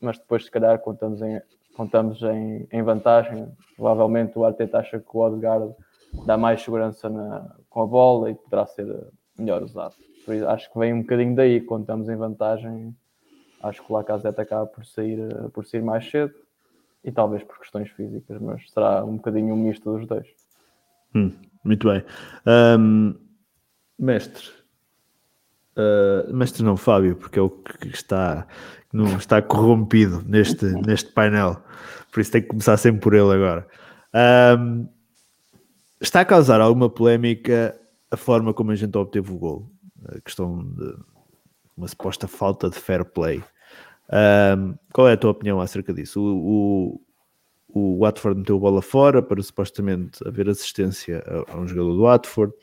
mas 0.01 0.17
depois 0.19 0.45
se 0.45 0.51
calhar 0.53 0.79
contamos 0.79 1.21
em, 1.21 1.43
contamos 1.77 2.23
em, 2.23 2.69
em 2.71 2.83
vantagem. 2.85 3.51
Provavelmente 3.75 4.39
o 4.39 4.45
Arteta 4.45 4.79
acha 4.79 5.01
que 5.01 5.09
o 5.13 5.19
Odegaard 5.19 5.75
dá 6.27 6.37
mais 6.37 6.63
segurança 6.63 7.09
na, 7.09 7.55
com 7.69 7.83
a 7.83 7.87
bola 7.87 8.31
e 8.31 8.35
poderá 8.35 8.67
ser 8.67 8.87
melhor 9.39 9.63
usado. 9.63 9.95
Por 10.25 10.35
isso, 10.35 10.47
acho 10.49 10.73
que 10.73 10.79
vem 10.79 10.93
um 10.93 11.03
bocadinho 11.03 11.35
daí, 11.35 11.61
contamos 11.61 12.09
em 12.09 12.17
vantagem. 12.17 12.97
Acho 13.63 13.83
que 13.83 13.93
o 13.93 13.97
Lacazette 13.97 14.41
acaba 14.41 14.67
por 14.67 14.85
sair, 14.85 15.19
por 15.53 15.65
sair 15.67 15.83
mais 15.83 16.09
cedo 16.11 16.35
e 17.05 17.13
talvez 17.13 17.43
por 17.45 17.59
questões 17.59 17.91
físicas, 17.91 18.41
mas 18.41 18.71
será 18.71 19.05
um 19.05 19.17
bocadinho 19.17 19.55
um 19.55 19.57
misto 19.57 19.93
dos 19.93 20.07
dois. 20.07 20.27
Hum, 21.15 21.33
muito 21.63 21.87
bem. 21.89 22.03
Um, 22.47 23.15
mestre, 23.99 24.49
uh, 25.77 26.33
mestre 26.35 26.63
não, 26.63 26.77
Fábio, 26.77 27.17
porque 27.17 27.39
é 27.39 27.43
o 27.43 27.51
que 27.51 27.89
está, 27.89 28.47
não 28.93 29.17
está 29.17 29.43
corrompido 29.43 30.23
neste, 30.27 30.65
neste 30.87 31.13
painel, 31.13 31.63
por 32.11 32.21
isso 32.21 32.33
tem 32.33 32.43
que 32.43 32.49
começar 32.49 32.77
sempre 32.79 33.03
por 33.03 33.15
ele 33.15 33.33
agora. 33.33 33.67
Um, 34.59 34.89
está 36.01 36.21
a 36.21 36.25
causar 36.25 36.61
alguma 36.61 36.89
polémica 36.89 37.79
a 38.11 38.17
forma 38.17 38.55
como 38.55 38.71
a 38.71 38.75
gente 38.75 38.97
obteve 38.97 39.33
o 39.33 39.39
gol, 39.39 39.71
a 40.07 40.21
questão 40.21 40.65
de 40.65 40.95
uma 41.77 41.89
suposta 41.89 42.29
falta 42.29 42.71
de 42.71 42.77
fair 42.77 43.05
play. 43.05 43.43
Um, 44.11 44.75
qual 44.93 45.09
é 45.09 45.15
a 45.15 45.17
tua 45.17 45.31
opinião 45.31 45.61
acerca 45.61 45.93
disso? 45.93 46.21
O, 46.21 47.01
o, 47.75 47.97
o 47.97 47.99
Watford 48.01 48.39
meteu 48.39 48.57
a 48.57 48.61
bola 48.61 48.83
fora 48.83 49.23
para 49.23 49.43
supostamente 49.43 50.27
haver 50.27 50.49
assistência 50.49 51.25
a, 51.27 51.53
a 51.53 51.59
um 51.59 51.67
jogador 51.67 51.95
do 51.95 52.03
Watford. 52.03 52.55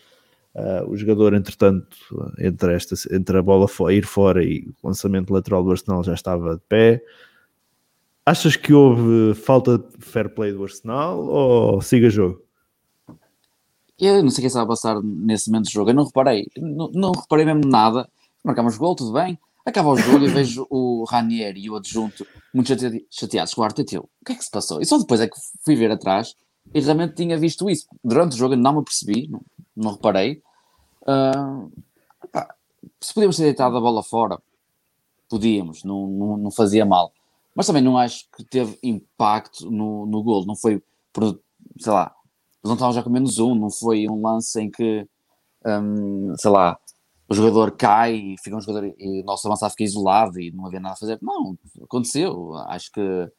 Uh, 0.54 0.90
o 0.90 0.98
jogador, 0.98 1.34
entretanto, 1.34 1.98
entre, 2.38 2.74
esta, 2.74 2.96
entre 3.16 3.38
a 3.38 3.42
bola 3.42 3.68
ir 3.90 4.06
fora 4.06 4.44
e 4.44 4.68
o 4.82 4.88
lançamento 4.88 5.34
lateral 5.34 5.64
do 5.64 5.72
Arsenal 5.72 6.04
já 6.04 6.14
estava 6.14 6.56
de 6.56 6.62
pé. 6.68 7.04
Achas 8.26 8.56
que 8.56 8.74
houve 8.74 9.34
falta 9.34 9.78
de 9.78 10.06
fair 10.06 10.30
play 10.30 10.52
do 10.54 10.64
Arsenal 10.64 11.20
ou 11.26 11.82
siga 11.82 12.10
jogo? 12.10 12.44
Eu 14.02 14.24
não 14.24 14.32
sei 14.32 14.40
o 14.40 14.42
que 14.42 14.48
estava 14.48 14.66
a 14.66 14.68
passar 14.68 15.00
nesse 15.04 15.52
momento 15.52 15.66
do 15.66 15.72
jogo. 15.72 15.92
Eu 15.92 15.94
não 15.94 16.06
reparei, 16.06 16.48
não, 16.58 16.90
não 16.92 17.12
reparei 17.12 17.46
mesmo 17.46 17.70
nada. 17.70 18.10
Marcámos 18.44 18.76
gol, 18.76 18.96
tudo 18.96 19.14
bem. 19.14 19.38
Acaba 19.64 19.90
o 19.90 19.96
jogo 19.96 20.26
e 20.26 20.28
vejo 20.34 20.66
o 20.72 21.06
Ranier 21.08 21.56
e 21.56 21.70
o 21.70 21.76
adjunto 21.76 22.26
muito 22.52 22.74
chateados 23.12 23.54
com 23.54 23.62
o 23.62 23.64
Arteta. 23.64 24.00
O 24.00 24.10
que 24.26 24.32
é 24.32 24.36
que 24.36 24.44
se 24.44 24.50
passou? 24.50 24.82
E 24.82 24.86
só 24.88 24.98
depois 24.98 25.22
é 25.22 25.28
que 25.28 25.38
fui 25.64 25.76
ver 25.76 25.92
atrás 25.92 26.36
e 26.74 26.80
realmente 26.80 27.14
tinha 27.14 27.38
visto 27.38 27.70
isso. 27.70 27.86
Durante 28.04 28.34
o 28.34 28.38
jogo 28.38 28.56
não 28.56 28.78
me 28.78 28.84
percebi, 28.84 29.28
não, 29.28 29.42
não 29.76 29.92
reparei. 29.92 30.42
Uh, 31.04 31.72
pá, 32.32 32.56
se 33.00 33.14
podíamos 33.14 33.38
ter 33.38 33.44
deitado 33.44 33.78
a 33.78 33.82
bola 33.82 34.02
fora, 34.02 34.42
podíamos, 35.30 35.84
não, 35.84 36.08
não, 36.08 36.38
não, 36.38 36.52
fazia 36.52 36.88
mal. 36.88 37.14
Mas 37.54 37.68
também 37.68 37.84
não 37.84 38.00
acho 38.00 38.26
que 38.36 38.44
teve 38.44 38.80
impacto 38.82 39.70
no, 39.70 40.08
no 40.08 40.24
gol. 40.24 40.44
Não 40.44 40.56
foi, 40.56 40.82
por, 41.14 41.40
sei 41.78 41.94
lá, 41.94 42.16
não 42.64 42.74
estavam 42.74 42.94
já 42.94 43.04
com 43.04 43.10
menos 43.10 43.40
um, 43.40 43.56
não 43.56 43.70
foi 43.70 44.08
um 44.08 44.22
lance 44.22 44.60
em 44.62 44.70
que, 44.70 45.08
um, 45.66 46.36
sei 46.38 46.52
lá, 46.52 46.80
o 47.28 47.34
jogador 47.34 47.72
cai 47.72 48.16
e 48.16 48.36
fica 48.44 48.56
um 48.56 48.62
jogador 48.62 48.94
e 48.98 49.22
o 49.22 49.26
nosso 49.26 49.48
avançado 49.48 49.72
fica 49.72 49.86
isolado 49.86 50.40
e 50.40 50.52
não 50.52 50.68
havia 50.68 50.80
nada 50.80 50.94
a 50.94 50.98
fazer. 50.98 51.18
Não, 51.22 51.58
aconteceu. 51.82 52.54
Acho 52.68 52.92
que 52.92 53.32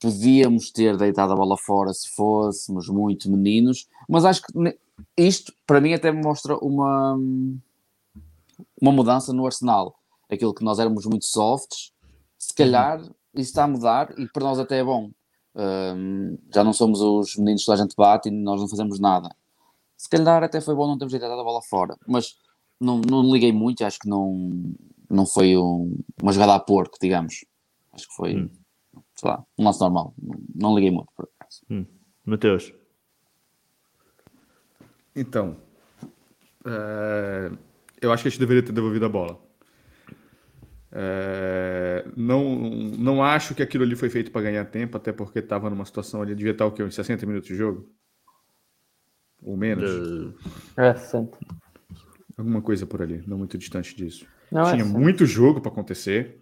podíamos 0.00 0.70
ter 0.70 0.96
deitado 0.96 1.32
a 1.32 1.36
bola 1.36 1.56
fora 1.56 1.92
se 1.92 2.08
fôssemos 2.14 2.88
muito 2.88 3.30
meninos, 3.30 3.86
mas 4.08 4.24
acho 4.24 4.42
que 4.42 4.78
isto 5.16 5.52
para 5.66 5.80
mim 5.80 5.92
até 5.92 6.10
mostra 6.10 6.56
uma 6.58 7.18
uma 8.80 8.92
mudança 8.92 9.32
no 9.32 9.44
Arsenal. 9.44 9.94
Aquilo 10.30 10.54
que 10.54 10.64
nós 10.64 10.78
éramos 10.78 11.04
muito 11.06 11.26
softs, 11.26 11.92
se 12.38 12.54
calhar 12.54 13.00
isso 13.34 13.50
está 13.50 13.64
a 13.64 13.68
mudar 13.68 14.18
e 14.18 14.26
para 14.26 14.44
nós 14.44 14.58
até 14.58 14.78
é 14.78 14.84
bom. 14.84 15.10
Um, 15.58 16.38
já 16.54 16.62
não 16.62 16.72
somos 16.72 17.00
os 17.00 17.34
meninos 17.36 17.64
que 17.64 17.72
a 17.72 17.76
gente 17.76 17.96
bate 17.96 18.28
e 18.28 18.32
nós 18.32 18.60
não 18.60 18.68
fazemos 18.68 19.00
nada. 19.00 19.34
Se 19.96 20.08
calhar 20.08 20.44
até 20.44 20.60
foi 20.60 20.74
bom 20.74 20.86
não 20.86 20.96
termos 20.96 21.10
deitado 21.10 21.32
a 21.32 21.42
bola 21.42 21.60
fora, 21.60 21.96
mas 22.06 22.38
não, 22.80 23.00
não 23.00 23.32
liguei 23.32 23.52
muito, 23.52 23.84
acho 23.84 23.98
que 23.98 24.08
não, 24.08 24.72
não 25.10 25.26
foi 25.26 25.56
um, 25.56 25.98
uma 26.22 26.32
jogada 26.32 26.54
a 26.54 26.60
porco, 26.60 26.96
digamos. 27.00 27.44
Acho 27.92 28.08
que 28.08 28.14
foi, 28.14 28.36
hum. 28.36 28.50
sei 29.16 29.28
lá, 29.28 29.44
um 29.58 29.64
lance 29.64 29.80
normal. 29.80 30.14
Não, 30.22 30.36
não 30.54 30.74
liguei 30.76 30.92
muito, 30.92 31.08
por 31.16 31.28
acaso. 31.36 31.62
Hum. 31.68 31.84
Mateus. 32.24 32.72
Então, 35.16 35.56
é, 36.64 37.50
eu 38.00 38.12
acho 38.12 38.22
que 38.22 38.28
a 38.28 38.30
gente 38.30 38.38
deveria 38.38 38.62
ter 38.62 38.70
devolvido 38.70 39.06
a 39.06 39.08
bola. 39.08 39.47
É, 40.90 42.06
não, 42.16 42.56
não 42.56 43.22
acho 43.22 43.54
que 43.54 43.62
aquilo 43.62 43.84
ali 43.84 43.94
foi 43.94 44.08
feito 44.08 44.30
para 44.30 44.42
ganhar 44.42 44.64
tempo, 44.64 44.96
até 44.96 45.12
porque 45.12 45.38
estava 45.40 45.68
numa 45.68 45.84
situação 45.84 46.22
ali, 46.22 46.34
devia 46.34 46.52
estar 46.52 46.66
o 46.66 46.72
quê? 46.72 46.82
Uns 46.82 46.94
60 46.94 47.26
minutos 47.26 47.48
de 47.48 47.54
jogo? 47.54 47.88
Ou 49.42 49.56
menos? 49.56 49.90
É, 50.76 50.94
60. 50.94 51.38
Alguma 52.36 52.62
coisa 52.62 52.86
por 52.86 53.02
ali, 53.02 53.22
não 53.26 53.38
muito 53.38 53.58
distante 53.58 53.94
disso. 53.94 54.26
Não, 54.50 54.64
Tinha 54.64 54.82
é 54.82 54.84
muito 54.84 55.26
jogo 55.26 55.60
para 55.60 55.70
acontecer. 55.70 56.40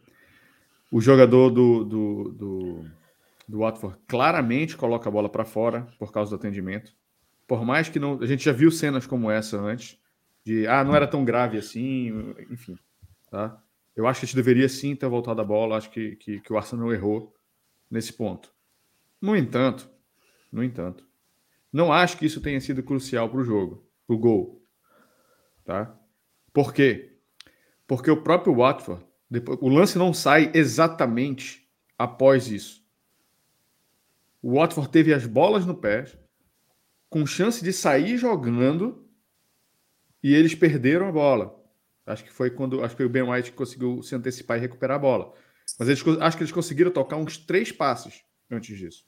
O 0.91 1.01
jogador 1.01 1.51
do, 1.51 1.85
do, 1.85 2.25
do, 2.33 2.85
do 3.49 3.59
Watford 3.59 3.99
claramente 4.07 4.77
coloca 4.77 5.09
a 5.09 5.13
bola 5.13 5.29
para 5.29 5.45
fora 5.45 5.89
por 5.99 6.13
causa 6.13 6.31
do 6.31 6.37
atendimento. 6.37 6.93
Por 7.47 7.65
mais 7.65 7.89
que 7.89 7.99
não. 7.99 8.21
A 8.21 8.27
gente 8.27 8.45
já 8.45 8.53
viu 8.53 8.71
cenas 8.71 9.07
como 9.07 9.31
essa 9.31 9.59
antes, 9.59 9.99
de 10.45 10.67
ah, 10.67 10.85
não 10.85 10.95
era 10.95 11.07
tão 11.07 11.25
grave 11.25 11.59
assim, 11.59 12.35
enfim. 12.51 12.79
Tá? 13.31 13.61
Eu 13.97 14.07
acho 14.07 14.21
que 14.21 14.27
a 14.27 14.29
gente 14.29 14.37
deveria 14.37 14.69
sim 14.69 14.95
ter 14.95 15.09
voltado 15.09 15.41
a 15.41 15.45
bola. 15.45 15.79
Acho 15.79 15.91
que, 15.91 16.17
que, 16.17 16.41
que 16.41 16.53
o 16.53 16.57
Arsenal 16.59 16.93
errou 16.93 17.35
nesse 17.91 18.13
ponto. 18.13 18.53
No 19.21 19.35
entanto, 19.35 19.89
no 20.53 20.63
entanto, 20.63 21.07
não 21.73 21.93
acho 21.93 22.19
que 22.19 22.27
isso 22.27 22.41
tenha 22.41 22.61
sido 22.61 22.83
crucial 22.83 23.29
para 23.29 23.41
o 23.41 23.45
jogo, 23.45 23.89
para 24.07 24.15
o 24.15 24.19
gol. 24.19 24.63
Tá? 25.65 25.99
Por 26.53 26.73
quê? 26.73 27.17
Porque 27.87 28.11
o 28.11 28.23
próprio 28.23 28.55
Watford, 28.55 29.05
depois, 29.31 29.59
o 29.61 29.69
lance 29.69 29.97
não 29.97 30.13
sai 30.13 30.51
exatamente 30.55 31.67
após 31.99 32.49
isso. 32.49 32.85
O 34.43 34.55
Watford 34.55 34.91
teve 34.91 35.13
as 35.13 35.27
bolas 35.27 35.65
no 35.65 35.75
pé, 35.75 36.05
com 37.09 37.27
chance 37.27 37.65
de 37.65 37.73
sair 37.73 38.17
jogando, 38.19 39.09
e 40.23 40.35
eles 40.35 40.55
perderam 40.55 41.09
a 41.09 41.13
bola. 41.13 41.56
Acho 42.07 42.25
que 42.25 42.33
foi 42.33 42.51
quando 42.51 42.85
acho 42.85 42.97
que 42.97 43.03
o 43.03 43.09
Ben 43.09 43.23
White 43.23 43.53
conseguiu 43.53 44.01
se 44.03 44.15
antecipar 44.15 44.57
e 44.57 44.61
recuperar 44.61 44.97
a 44.97 45.01
bola. 45.01 45.35
Mas 45.79 45.89
eles, 45.89 46.03
acho 46.21 46.37
que 46.37 46.43
eles 46.45 46.53
conseguiram 46.53 46.91
tocar 46.91 47.17
uns 47.17 47.37
três 47.37 47.73
passes 47.73 48.23
antes 48.51 48.79
disso. 48.79 49.05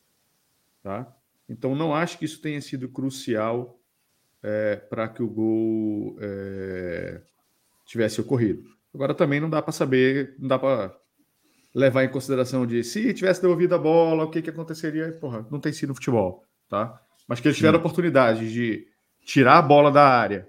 Tá? 0.82 1.14
Então 1.48 1.76
não 1.76 1.94
acho 1.94 2.18
que 2.18 2.24
isso 2.24 2.42
tenha 2.42 2.60
sido 2.60 2.88
crucial 2.88 3.78
é, 4.42 4.76
para 4.76 5.08
que 5.08 5.22
o 5.22 5.28
gol 5.28 6.16
é, 6.20 7.20
tivesse 7.86 8.20
ocorrido. 8.20 8.64
Agora 8.92 9.14
também 9.14 9.38
não 9.38 9.48
dá 9.48 9.62
para 9.62 9.72
saber, 9.72 10.34
não 10.38 10.48
dá 10.48 10.58
para 10.58 10.96
levar 11.74 12.04
em 12.04 12.08
consideração 12.08 12.66
de 12.66 12.82
se 12.82 13.14
tivesse 13.14 13.40
devolvido 13.40 13.74
a 13.74 13.78
bola, 13.78 14.24
o 14.24 14.30
que, 14.30 14.42
que 14.42 14.50
aconteceria. 14.50 15.12
Porra, 15.12 15.46
não 15.50 15.60
tem 15.60 15.72
sido 15.72 15.94
futebol, 15.94 16.44
tá? 16.68 17.00
Mas 17.28 17.40
que 17.40 17.46
eles 17.46 17.56
tiveram 17.56 17.76
a 17.76 17.80
oportunidade 17.80 18.52
de 18.52 18.88
tirar 19.24 19.58
a 19.58 19.62
bola 19.62 19.92
da 19.92 20.06
área, 20.06 20.48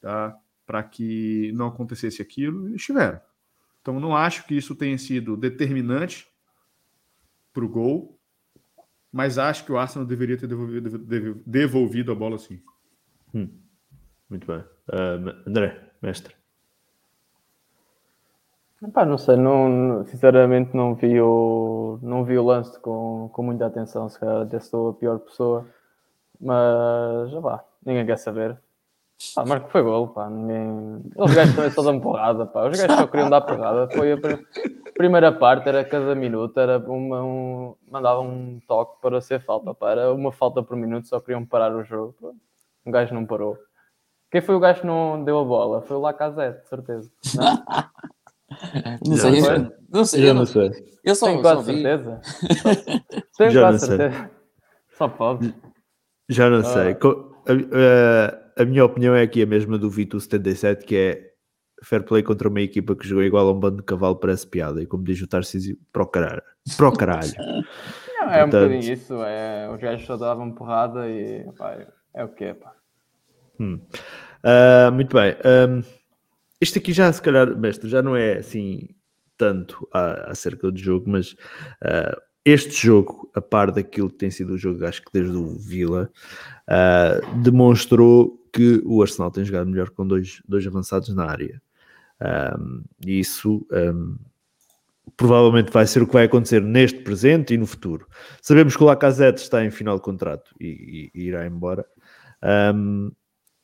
tá? 0.00 0.36
Para 0.66 0.82
que 0.82 1.52
não 1.52 1.68
acontecesse 1.68 2.20
aquilo, 2.20 2.68
eles 2.68 2.84
tiveram. 2.84 3.20
Então, 3.80 4.00
não 4.00 4.16
acho 4.16 4.44
que 4.46 4.56
isso 4.56 4.74
tenha 4.74 4.98
sido 4.98 5.36
determinante 5.36 6.28
para 7.54 7.64
o 7.64 7.68
gol, 7.68 8.18
mas 9.12 9.38
acho 9.38 9.64
que 9.64 9.72
o 9.72 9.78
Arsenal 9.78 10.06
deveria 10.06 10.36
ter 10.36 10.48
devolvido, 10.48 11.44
devolvido 11.46 12.12
a 12.12 12.14
bola 12.14 12.36
sim. 12.36 12.60
Hum. 13.32 13.48
Muito 14.28 14.46
bem. 14.46 14.58
Uh, 14.58 15.48
André, 15.48 15.80
mestre. 16.02 16.34
Epá, 18.82 19.06
não 19.06 19.16
sei, 19.16 19.36
não, 19.36 20.04
sinceramente 20.04 20.76
não 20.76 20.94
vi 20.94 21.18
o, 21.20 21.98
não 22.02 22.24
vi 22.24 22.36
o 22.36 22.44
lance 22.44 22.78
com, 22.80 23.30
com 23.32 23.42
muita 23.42 23.66
atenção, 23.66 24.08
se 24.08 24.20
calhar 24.20 24.42
até 24.42 24.60
sou 24.60 24.90
a 24.90 24.94
pior 24.94 25.18
pessoa, 25.20 25.66
mas 26.38 27.30
já 27.30 27.40
vá, 27.40 27.64
ninguém 27.84 28.04
quer 28.04 28.18
saber. 28.18 28.60
Mas 29.46 29.62
que 29.64 29.70
foi 29.70 29.82
gol, 29.82 30.08
pá. 30.08 30.28
Ninguém... 30.28 31.02
Os 31.16 31.32
gajos 31.32 31.54
também 31.54 31.70
só 31.70 31.82
dão 31.82 32.00
porrada, 32.00 32.46
pá. 32.46 32.68
Os 32.68 32.78
gajos 32.78 32.96
só 32.96 33.06
queriam 33.06 33.30
dar 33.30 33.40
porrada. 33.40 33.88
Foi 33.90 34.12
a 34.12 34.18
primeira 34.94 35.32
parte, 35.32 35.68
era 35.68 35.84
cada 35.84 36.14
minuto, 36.14 36.58
era 36.60 36.78
uma, 36.78 37.22
um... 37.22 37.74
mandavam 37.90 38.28
um 38.28 38.60
toque 38.66 39.00
para 39.00 39.20
ser 39.20 39.40
falta, 39.40 39.72
pá. 39.74 39.92
Era 39.92 40.12
uma 40.12 40.32
falta 40.32 40.62
por 40.62 40.76
minuto, 40.76 41.08
só 41.08 41.18
queriam 41.20 41.44
parar 41.46 41.74
o 41.74 41.82
jogo. 41.82 42.14
Pá. 42.20 42.28
Um 42.84 42.90
gajo 42.90 43.14
não 43.14 43.24
parou. 43.24 43.58
Quem 44.30 44.40
foi 44.40 44.54
o 44.54 44.60
gajo 44.60 44.80
que 44.82 44.86
não 44.86 45.24
deu 45.24 45.38
a 45.38 45.44
bola? 45.44 45.80
Foi 45.82 45.96
o 45.96 46.00
Lacazette, 46.00 46.62
de 46.62 46.68
certeza. 46.68 47.10
Não, 47.36 49.08
não 49.08 49.16
sei, 49.16 49.40
não 49.88 50.04
sei. 50.04 50.28
Eu 50.28 50.34
não 50.34 50.46
sei. 50.46 50.70
Eu 51.04 51.14
só, 51.14 51.26
Tenho 51.26 51.42
quase 51.42 51.64
certeza. 51.64 52.20
Tenho 53.36 53.60
quase 53.60 53.86
certeza. 53.86 54.30
Só 54.96 55.08
pode. 55.08 55.54
Já 56.28 56.50
não 56.50 56.62
sei. 56.62 56.92
Uh, 56.92 58.45
a 58.56 58.64
minha 58.64 58.84
opinião 58.84 59.14
é 59.14 59.22
aqui 59.22 59.42
a 59.42 59.46
mesma 59.46 59.78
do 59.78 59.90
Vito 59.90 60.18
77, 60.18 60.84
que 60.84 60.96
é 60.96 61.32
fair 61.82 62.02
play 62.02 62.22
contra 62.22 62.48
uma 62.48 62.60
equipa 62.60 62.96
que 62.96 63.06
jogou 63.06 63.22
igual 63.22 63.48
a 63.48 63.52
um 63.52 63.60
bando 63.60 63.76
de 63.78 63.82
cavalo 63.82 64.16
parece 64.16 64.46
piada. 64.46 64.82
E 64.82 64.86
como 64.86 65.04
diz 65.04 65.20
o 65.20 65.26
Tarcísio, 65.26 65.78
para 65.92 66.02
o 66.02 66.06
caralho. 66.06 66.42
Caralho. 66.98 67.32
Não, 68.18 68.32
é 68.32 68.40
Portanto... 68.40 68.64
um 68.64 68.68
bocadinho 68.68 68.92
isso. 68.92 69.22
É, 69.22 69.70
os 69.70 69.80
gajos 69.80 70.06
só 70.06 70.16
davam 70.16 70.50
porrada 70.52 71.08
e 71.08 71.44
pá, 71.56 71.86
é 72.14 72.24
o 72.24 72.28
que 72.28 72.44
é, 72.44 72.54
pá. 72.54 72.74
Hum. 73.60 73.80
Uh, 74.42 74.92
muito 74.92 75.14
bem. 75.14 75.34
Um, 75.44 75.82
isto 76.60 76.78
aqui 76.78 76.92
já, 76.92 77.12
se 77.12 77.20
calhar, 77.20 77.56
mestre, 77.56 77.88
já 77.88 78.02
não 78.02 78.16
é 78.16 78.38
assim 78.38 78.88
tanto 79.36 79.86
acerca 79.92 80.70
do 80.70 80.78
jogo, 80.78 81.10
mas 81.10 81.32
uh, 81.32 82.20
este 82.46 82.86
jogo, 82.86 83.28
a 83.34 83.40
par 83.40 83.72
daquilo 83.72 84.08
que 84.08 84.18
tem 84.18 84.30
sido 84.30 84.54
o 84.54 84.58
jogo, 84.58 84.86
acho 84.86 85.02
que 85.02 85.12
desde 85.12 85.36
o 85.36 85.58
Vila, 85.58 86.08
uh, 86.68 87.42
demonstrou 87.42 88.40
que 88.52 88.80
o 88.86 89.02
Arsenal 89.02 89.32
tem 89.32 89.44
jogado 89.44 89.68
melhor 89.68 89.90
com 89.90 90.06
dois, 90.06 90.40
dois 90.46 90.64
avançados 90.64 91.12
na 91.12 91.24
área. 91.28 91.60
Um, 92.20 92.84
e 93.04 93.18
isso 93.18 93.66
um, 93.72 94.16
provavelmente 95.16 95.72
vai 95.72 95.88
ser 95.88 96.02
o 96.02 96.06
que 96.06 96.12
vai 96.12 96.26
acontecer 96.26 96.62
neste 96.62 97.00
presente 97.00 97.52
e 97.52 97.58
no 97.58 97.66
futuro. 97.66 98.06
Sabemos 98.40 98.76
que 98.76 98.82
o 98.82 98.86
Lacazette 98.86 99.42
está 99.42 99.64
em 99.64 99.70
final 99.72 99.96
de 99.96 100.02
contrato 100.02 100.54
e, 100.60 101.10
e, 101.12 101.20
e 101.20 101.24
irá 101.26 101.44
embora. 101.44 101.84
Um, 102.72 103.10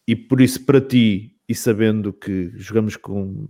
e 0.09 0.17
por 0.17 0.41
isso, 0.41 0.67
para 0.67 0.81
ti, 0.81 1.37
e 1.49 1.55
sabendo 1.55 2.13
que 2.13 2.51
jogamos, 2.57 2.97
com, 2.97 3.49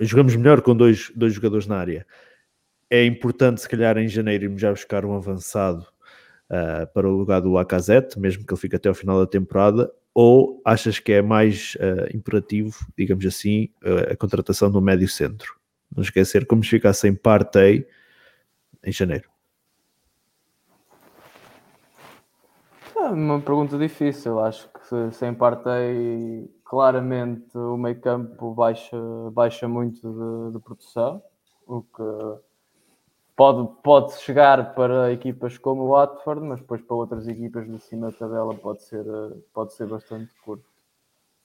jogamos 0.00 0.34
melhor 0.34 0.62
com 0.62 0.76
dois, 0.76 1.12
dois 1.14 1.32
jogadores 1.32 1.68
na 1.68 1.76
área, 1.76 2.04
é 2.94 3.04
importante, 3.04 3.60
se 3.60 3.68
calhar, 3.68 3.98
em 3.98 4.06
janeiro, 4.06 4.44
irmos 4.44 4.60
já 4.60 4.70
buscar 4.70 5.04
um 5.04 5.16
avançado 5.16 5.84
uh, 6.48 6.86
para 6.92 7.08
o 7.08 7.16
lugar 7.16 7.40
do 7.40 7.50
Lacazette, 7.50 8.20
mesmo 8.20 8.46
que 8.46 8.52
ele 8.52 8.60
fique 8.60 8.76
até 8.76 8.88
ao 8.88 8.94
final 8.94 9.18
da 9.18 9.26
temporada, 9.26 9.92
ou 10.14 10.62
achas 10.64 11.00
que 11.00 11.12
é 11.12 11.20
mais 11.20 11.74
uh, 11.76 12.16
imperativo, 12.16 12.86
digamos 12.96 13.26
assim, 13.26 13.68
uh, 13.82 14.12
a 14.12 14.16
contratação 14.16 14.70
do 14.70 14.80
médio 14.80 15.08
centro? 15.08 15.56
Não 15.94 16.04
esquecer 16.04 16.46
como 16.46 16.62
se 16.62 16.70
ficar 16.70 16.92
sem 16.92 17.12
Partey 17.12 17.84
em 18.84 18.92
janeiro. 18.92 19.28
É 22.96 23.08
uma 23.08 23.40
pergunta 23.40 23.76
difícil. 23.76 24.38
Acho 24.38 24.68
que 24.68 25.12
sem 25.12 25.34
Partey, 25.34 26.48
claramente 26.64 27.58
o 27.58 27.76
meio 27.76 28.00
campo 28.00 28.54
baixa, 28.54 28.96
baixa 29.32 29.66
muito 29.66 30.00
de, 30.00 30.52
de 30.56 30.64
produção, 30.64 31.20
o 31.66 31.82
que 31.82 32.53
pode, 33.36 33.68
pode 33.82 34.12
chegar 34.20 34.74
para 34.74 35.12
equipas 35.12 35.58
como 35.58 35.82
o 35.82 35.88
Watford, 35.90 36.42
mas 36.42 36.60
depois 36.60 36.80
para 36.82 36.96
outras 36.96 37.28
equipas 37.28 37.66
de 37.66 37.78
cima 37.80 38.10
da 38.10 38.16
tabela 38.16 38.54
pode 38.54 38.82
ser, 38.82 39.04
pode 39.52 39.72
ser 39.74 39.86
bastante 39.86 40.32
curto. 40.44 40.64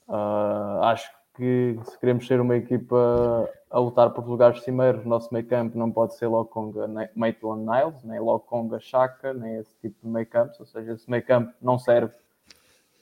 Uh, 0.07 0.81
acho 0.83 1.11
que 1.35 1.79
se 1.85 1.99
queremos 1.99 2.27
ser 2.27 2.41
uma 2.41 2.57
equipa 2.57 3.49
a 3.69 3.79
lutar 3.79 4.11
por 4.11 4.27
lugares 4.27 4.63
cimeiros, 4.63 5.05
o 5.05 5.09
nosso 5.09 5.33
meio 5.33 5.47
campo 5.47 5.77
não 5.77 5.91
pode 5.91 6.15
ser 6.15 6.27
Lokonga, 6.27 6.87
Maitland 7.15 7.65
Niles, 7.65 8.03
nem 8.03 8.19
Lokonga 8.19 8.79
Chaka, 8.79 9.33
nem 9.33 9.57
esse 9.57 9.75
tipo 9.79 9.95
de 10.03 10.07
meio 10.07 10.25
campo, 10.25 10.53
ou 10.59 10.65
seja, 10.65 10.93
esse 10.93 11.09
meio 11.09 11.25
campo 11.25 11.53
não 11.61 11.77
serve 11.77 12.13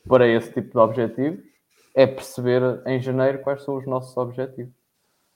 para 0.08 0.28
esse 0.28 0.52
tipo 0.52 0.72
de 0.72 0.78
objetivo. 0.78 1.42
É 1.96 2.06
perceber 2.06 2.62
em 2.86 3.00
janeiro 3.00 3.40
quais 3.40 3.64
são 3.64 3.76
os 3.76 3.88
nossos 3.88 4.16
objetivos 4.18 4.77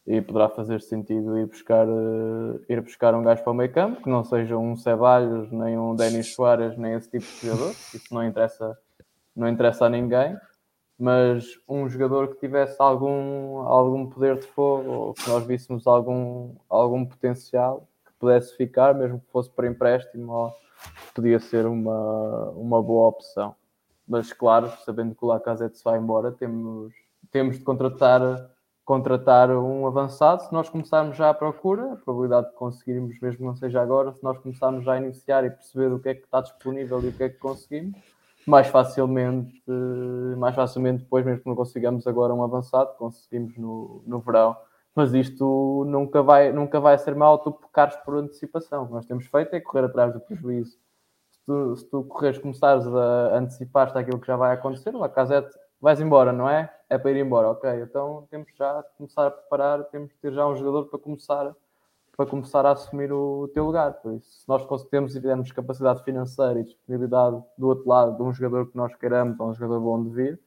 e 0.05 0.21
poderá 0.21 0.49
fazer 0.49 0.81
sentido 0.81 1.37
ir 1.37 1.45
buscar, 1.45 1.87
uh, 1.87 2.59
ir 2.67 2.81
buscar 2.81 3.13
um 3.13 3.23
gajo 3.23 3.43
para 3.43 3.51
o 3.51 3.55
meio 3.55 3.71
campo, 3.71 4.01
que 4.01 4.09
não 4.09 4.23
seja 4.23 4.57
um 4.57 4.75
Ceballos, 4.75 5.51
nem 5.51 5.77
um 5.77 5.95
Denis 5.95 6.33
Soares, 6.33 6.77
nem 6.77 6.93
esse 6.93 7.09
tipo 7.09 7.25
de 7.25 7.47
jogador, 7.47 7.71
isso 7.71 8.13
não 8.13 8.23
interessa, 8.23 8.77
não 9.35 9.47
interessa 9.47 9.85
a 9.85 9.89
ninguém, 9.89 10.35
mas 10.97 11.45
um 11.67 11.87
jogador 11.87 12.29
que 12.29 12.39
tivesse 12.39 12.75
algum, 12.79 13.59
algum 13.59 14.07
poder 14.07 14.39
de 14.39 14.47
fogo, 14.47 14.89
ou 14.91 15.13
que 15.13 15.29
nós 15.29 15.45
víssemos 15.45 15.85
algum, 15.85 16.55
algum 16.69 17.05
potencial, 17.05 17.87
que 18.05 18.13
pudesse 18.19 18.55
ficar, 18.55 18.93
mesmo 18.95 19.19
que 19.19 19.31
fosse 19.31 19.49
para 19.49 19.67
empréstimo, 19.67 20.51
podia 21.13 21.39
ser 21.39 21.65
uma, 21.65 22.49
uma 22.51 22.81
boa 22.81 23.09
opção. 23.09 23.55
Mas 24.07 24.33
claro, 24.33 24.71
sabendo 24.83 25.15
que 25.15 25.23
o 25.23 25.27
Lacazette 25.27 25.77
se 25.77 25.83
vai 25.83 25.97
embora, 25.97 26.31
temos, 26.31 26.91
temos 27.31 27.57
de 27.57 27.63
contratar, 27.63 28.21
contratar 28.91 29.49
um 29.49 29.87
avançado. 29.87 30.43
Se 30.43 30.51
nós 30.51 30.67
começarmos 30.67 31.15
já 31.15 31.29
à 31.29 31.33
procura, 31.33 31.93
a 31.93 31.95
probabilidade 31.95 32.49
de 32.49 32.55
conseguirmos, 32.55 33.17
mesmo 33.21 33.45
não 33.45 33.55
seja 33.55 33.81
agora, 33.81 34.11
se 34.11 34.21
nós 34.21 34.37
começarmos 34.39 34.83
já 34.83 34.95
a 34.95 34.97
iniciar 34.97 35.45
e 35.45 35.49
perceber 35.49 35.93
o 35.93 35.99
que 35.99 36.09
é 36.09 36.15
que 36.15 36.25
está 36.25 36.41
disponível 36.41 37.01
e 37.01 37.07
o 37.07 37.13
que 37.13 37.23
é 37.23 37.29
que 37.29 37.37
conseguimos, 37.37 37.97
mais 38.45 38.67
facilmente, 38.67 39.63
mais 40.37 40.53
facilmente 40.53 41.03
depois, 41.03 41.25
mesmo 41.25 41.41
que 41.41 41.47
não 41.47 41.55
consigamos 41.55 42.05
agora 42.05 42.33
um 42.33 42.43
avançado, 42.43 42.93
conseguimos 42.97 43.55
no, 43.57 44.03
no 44.05 44.19
verão. 44.19 44.57
Mas 44.93 45.13
isto 45.13 45.85
nunca 45.87 46.21
vai, 46.21 46.51
nunca 46.51 46.77
vai 46.81 46.97
ser 46.97 47.15
mal 47.15 47.39
tu 47.39 47.53
pecares 47.53 47.95
por 47.95 48.17
antecipação. 48.17 48.83
O 48.83 48.87
que 48.87 48.93
nós 48.93 49.05
temos 49.05 49.25
feito 49.25 49.53
é 49.53 49.61
correr 49.61 49.85
atrás 49.85 50.11
do 50.11 50.19
prejuízo. 50.19 50.77
Se 51.31 51.39
tu, 51.45 51.75
se 51.77 51.89
tu 51.89 52.03
correres, 52.03 52.39
começares 52.39 52.85
a 52.85 53.37
antecipar-te 53.37 53.97
aquilo 53.97 54.19
que 54.19 54.27
já 54.27 54.35
vai 54.35 54.53
acontecer, 54.53 54.93
a 55.01 55.07
casete 55.07 55.57
vais 55.81 55.99
embora, 55.99 56.31
não 56.31 56.47
é? 56.47 56.71
É 56.89 56.97
para 56.97 57.11
ir 57.11 57.17
embora, 57.17 57.49
ok. 57.49 57.69
Então 57.81 58.27
temos 58.29 58.47
já 58.55 58.81
de 58.81 58.87
começar 58.97 59.27
a 59.27 59.31
preparar, 59.31 59.83
temos 59.85 60.09
de 60.09 60.15
ter 60.17 60.31
já 60.31 60.47
um 60.47 60.55
jogador 60.55 60.85
para 60.85 60.99
começar 60.99 61.55
para 62.15 62.29
começar 62.29 62.65
a 62.65 62.71
assumir 62.71 63.11
o, 63.11 63.49
teu 63.53 63.65
lugar. 63.65 63.93
Por 63.93 64.13
isso, 64.13 64.41
se 64.41 64.47
nós 64.47 64.63
conseguimos 64.65 65.15
e 65.15 65.19
tivermos 65.19 65.51
capacidade 65.51 66.03
financeira 66.03 66.59
e 66.59 66.63
disponibilidade 66.63 67.41
do 67.57 67.67
outro 67.67 67.89
lado 67.89 68.15
de 68.15 68.21
um 68.21 68.31
jogador 68.31 68.69
que 68.69 68.77
nós 68.77 68.93
queiramos 68.95 69.39
ou 69.39 69.49
um 69.49 69.53
jogador 69.53 69.79
bom 69.79 70.03
de 70.03 70.09
vir, 70.09 70.39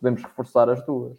podemos 0.00 0.22
reforçar 0.22 0.68
as 0.68 0.84
duas. 0.84 1.16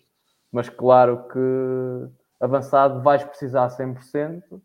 Mas 0.52 0.68
claro 0.68 1.28
que 1.30 2.10
avançado 2.40 3.02
vais 3.02 3.24
precisar 3.24 3.70
100%, 3.70 4.62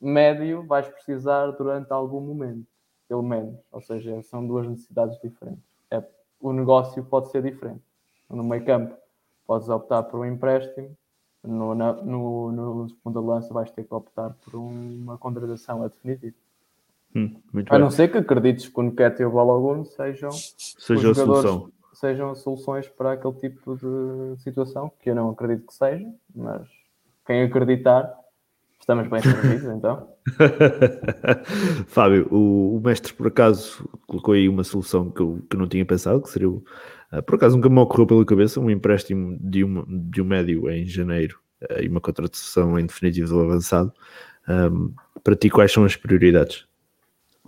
médio 0.00 0.66
vais 0.66 0.88
precisar 0.88 1.52
durante 1.52 1.92
algum 1.92 2.20
momento, 2.20 2.66
pelo 3.08 3.22
menos. 3.22 3.56
Ou 3.70 3.80
seja, 3.80 4.20
são 4.22 4.44
duas 4.44 4.66
necessidades 4.66 5.20
diferentes. 5.20 5.62
É, 5.90 6.02
o 6.40 6.52
negócio 6.52 7.04
pode 7.04 7.30
ser 7.30 7.42
diferente. 7.42 7.82
No 8.34 8.44
meio 8.44 8.64
campo, 8.64 8.96
podes 9.46 9.68
optar 9.68 10.02
por 10.04 10.20
um 10.20 10.24
empréstimo 10.24 10.96
no, 11.46 11.74
na, 11.74 11.92
no, 11.92 12.50
no 12.50 12.88
segundo 12.88 13.20
lança 13.20 13.52
vais 13.52 13.70
ter 13.70 13.84
que 13.84 13.94
optar 13.94 14.34
por 14.44 14.56
uma 14.56 15.18
contratação 15.18 15.82
a 15.82 15.88
definitivo. 15.88 16.34
Hum, 17.14 17.36
a 17.68 17.78
não 17.78 17.90
ser 17.90 18.08
que 18.10 18.18
acredites 18.18 18.68
que 18.68 18.80
o 18.80 18.82
Nuket 18.82 19.20
e 19.20 19.24
o 19.24 19.30
Balogun 19.30 19.84
sejam, 19.84 20.32
seja 20.32 21.12
a 21.12 21.14
solução. 21.14 21.70
sejam 21.92 22.34
soluções 22.34 22.88
para 22.88 23.12
aquele 23.12 23.34
tipo 23.34 23.76
de 23.76 24.42
situação, 24.42 24.90
que 25.00 25.10
eu 25.10 25.14
não 25.14 25.30
acredito 25.30 25.66
que 25.66 25.74
seja, 25.74 26.10
mas 26.34 26.66
quem 27.24 27.42
acreditar, 27.42 28.12
estamos 28.80 29.06
bem 29.06 29.22
servidos 29.22 29.64
então. 29.76 30.08
Fábio, 31.86 32.26
o, 32.32 32.76
o, 32.76 32.80
mestre 32.80 33.12
por 33.12 33.28
acaso 33.28 33.88
colocou 34.08 34.34
aí 34.34 34.48
uma 34.48 34.64
solução 34.64 35.08
que 35.10 35.20
eu 35.20 35.38
que 35.48 35.56
não 35.56 35.68
tinha 35.68 35.84
pensado, 35.86 36.20
que 36.20 36.30
seria 36.30 36.50
o, 36.50 36.64
por 37.22 37.36
acaso 37.36 37.56
nunca 37.56 37.68
me 37.68 37.78
ocorreu 37.78 38.06
pela 38.06 38.24
cabeça 38.24 38.60
um 38.60 38.70
empréstimo 38.70 39.36
de, 39.40 39.64
uma, 39.64 39.84
de 39.88 40.22
um 40.22 40.24
médio 40.24 40.70
em 40.70 40.86
janeiro 40.86 41.38
uh, 41.62 41.82
e 41.82 41.88
uma 41.88 42.00
contratação 42.00 42.78
em 42.78 42.86
definitivo 42.86 43.28
do 43.28 43.40
avançado. 43.40 43.92
Um, 44.48 44.92
para 45.22 45.36
ti, 45.36 45.48
quais 45.48 45.72
são 45.72 45.84
as 45.84 45.96
prioridades? 45.96 46.66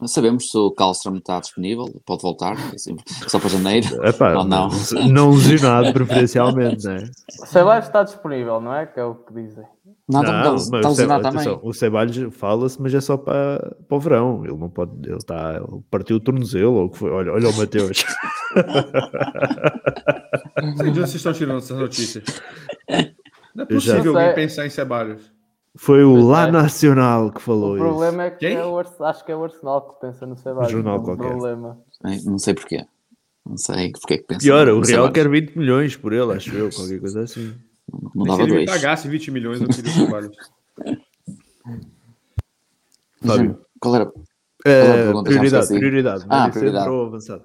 Sabemos 0.05 0.51
se 0.51 0.59
o 0.59 0.71
Carlstrom 0.71 1.17
está 1.17 1.41
disponível, 1.41 1.87
pode 2.05 2.21
voltar, 2.21 2.53
assim, 2.75 2.97
só 3.27 3.41
para 3.41 3.49
janeiro. 3.49 3.87
Epá, 4.07 4.35
ou 4.35 4.45
não. 4.45 4.69
Não 5.11 5.31
lesionado, 5.31 5.91
preferencialmente, 5.95 6.85
não 6.85 6.93
é? 6.93 7.05
Ceballos 7.31 7.87
está 7.87 8.03
disponível, 8.03 8.61
não 8.61 8.75
é? 8.75 8.85
Que 8.85 9.01
é 9.01 9.05
o 9.05 9.15
que 9.15 9.33
dizem. 9.33 9.65
Não, 10.07 10.23
não, 10.23 10.55
está, 10.55 10.77
está 10.77 10.89
lesionado 10.91 11.23
também. 11.23 11.41
Atenção, 11.41 11.61
o 11.63 11.73
Ceballos 11.73 12.17
fala-se, 12.33 12.81
mas 12.81 12.93
é 12.93 13.01
só 13.01 13.17
para, 13.17 13.75
para 13.89 13.97
o 13.97 14.01
verão. 14.01 14.45
Ele 14.45 14.57
não 14.57 14.69
pode, 14.69 14.93
ele 15.03 15.17
está, 15.17 15.55
ele 15.55 15.83
partiu 15.91 16.17
o 16.17 16.21
tornozelo, 16.21 16.75
ou 16.75 16.91
que 16.91 16.99
foi. 16.99 17.11
Olha, 17.11 17.33
olha 17.33 17.49
o 17.49 17.57
Mateus. 17.57 18.05
De 20.77 20.83
onde 20.83 21.01
vocês 21.01 21.15
estão 21.15 21.33
tirando 21.33 21.59
essas 21.59 21.79
notícias? 21.79 22.25
Não 23.55 23.65
é 23.65 23.67
possível 23.67 24.19
alguém 24.19 24.35
pensar 24.35 24.67
em 24.67 24.71
Ceballos. 24.71 25.36
Foi 25.77 26.03
o 26.05 26.17
Lá 26.27 26.51
Nacional 26.51 27.31
que 27.31 27.41
falou 27.41 27.77
isso. 27.77 27.85
O 27.85 27.89
problema 27.89 28.27
isso. 28.27 28.37
é 28.37 28.39
que 28.39 28.47
é 28.47 28.65
o, 28.65 28.79
acho 28.79 29.25
que 29.25 29.33
é 29.33 29.37
o 29.37 29.45
Arsenal 29.45 29.81
que 29.83 30.01
pensa 30.01 30.27
no 30.27 30.37
Ceballos. 30.37 30.73
jornal 30.73 31.03
qualquer. 31.03 31.29
Problema. 31.29 31.79
Não 32.25 32.39
sei 32.39 32.55
porquê. 32.55 32.87
Não 33.45 33.57
sei 33.57 33.93
porque 33.93 34.15
é 34.15 34.19
que 34.19 34.25
pensa. 34.25 34.41
Pior, 34.41 34.69
o 34.69 34.81
Real 34.81 35.13
quer 35.13 35.29
20 35.29 35.57
milhões 35.57 35.97
por 35.97 36.13
ele, 36.13 36.33
acho 36.33 36.55
eu, 36.55 36.71
qualquer 36.71 36.99
coisa 36.99 37.21
assim. 37.23 37.55
Não, 37.93 38.11
não 38.15 38.25
dava 38.25 38.49
se 38.49 38.55
ele 38.55 38.67
pagasse 38.67 39.09
20 39.09 39.31
milhões, 39.31 39.61
eu 39.61 39.69
queria 39.69 39.91
o 39.91 39.95
Ceballos. 39.95 40.37
Fábio. 43.25 43.61
Qual 43.81 43.95
era? 43.95 44.13
É, 44.65 45.13
prioridade, 45.23 45.69
prioridade. 45.69 46.27
Ah, 46.29 46.49
prioridade. 46.49 46.89
Ou 46.89 47.07
avançado. 47.07 47.45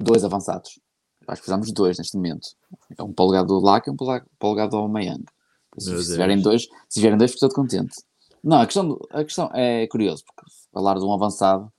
Dois 0.00 0.24
avançados. 0.24 0.80
Acho 1.26 1.42
que 1.42 1.46
precisamos 1.46 1.72
dois 1.72 1.98
neste 1.98 2.16
momento. 2.16 2.48
É 2.96 3.02
um 3.02 3.12
polegado 3.12 3.48
do 3.48 3.60
Lac 3.60 3.86
e 3.86 3.90
um 3.90 3.96
polegado 4.38 4.70
do 4.70 4.76
Aubameyang. 4.78 5.24
Se, 5.78 6.16
vierem 6.16 6.40
dois, 6.40 6.66
se 6.88 7.00
vierem 7.00 7.18
dois, 7.18 7.32
estou 7.32 7.48
contente. 7.50 7.94
Não, 8.42 8.60
a 8.60 8.66
questão, 8.66 8.98
a 9.10 9.24
questão 9.24 9.50
é 9.52 9.86
curioso, 9.86 10.24
porque 10.24 10.50
falar 10.72 10.98
de 10.98 11.04
um 11.04 11.12
avançado, 11.12 11.70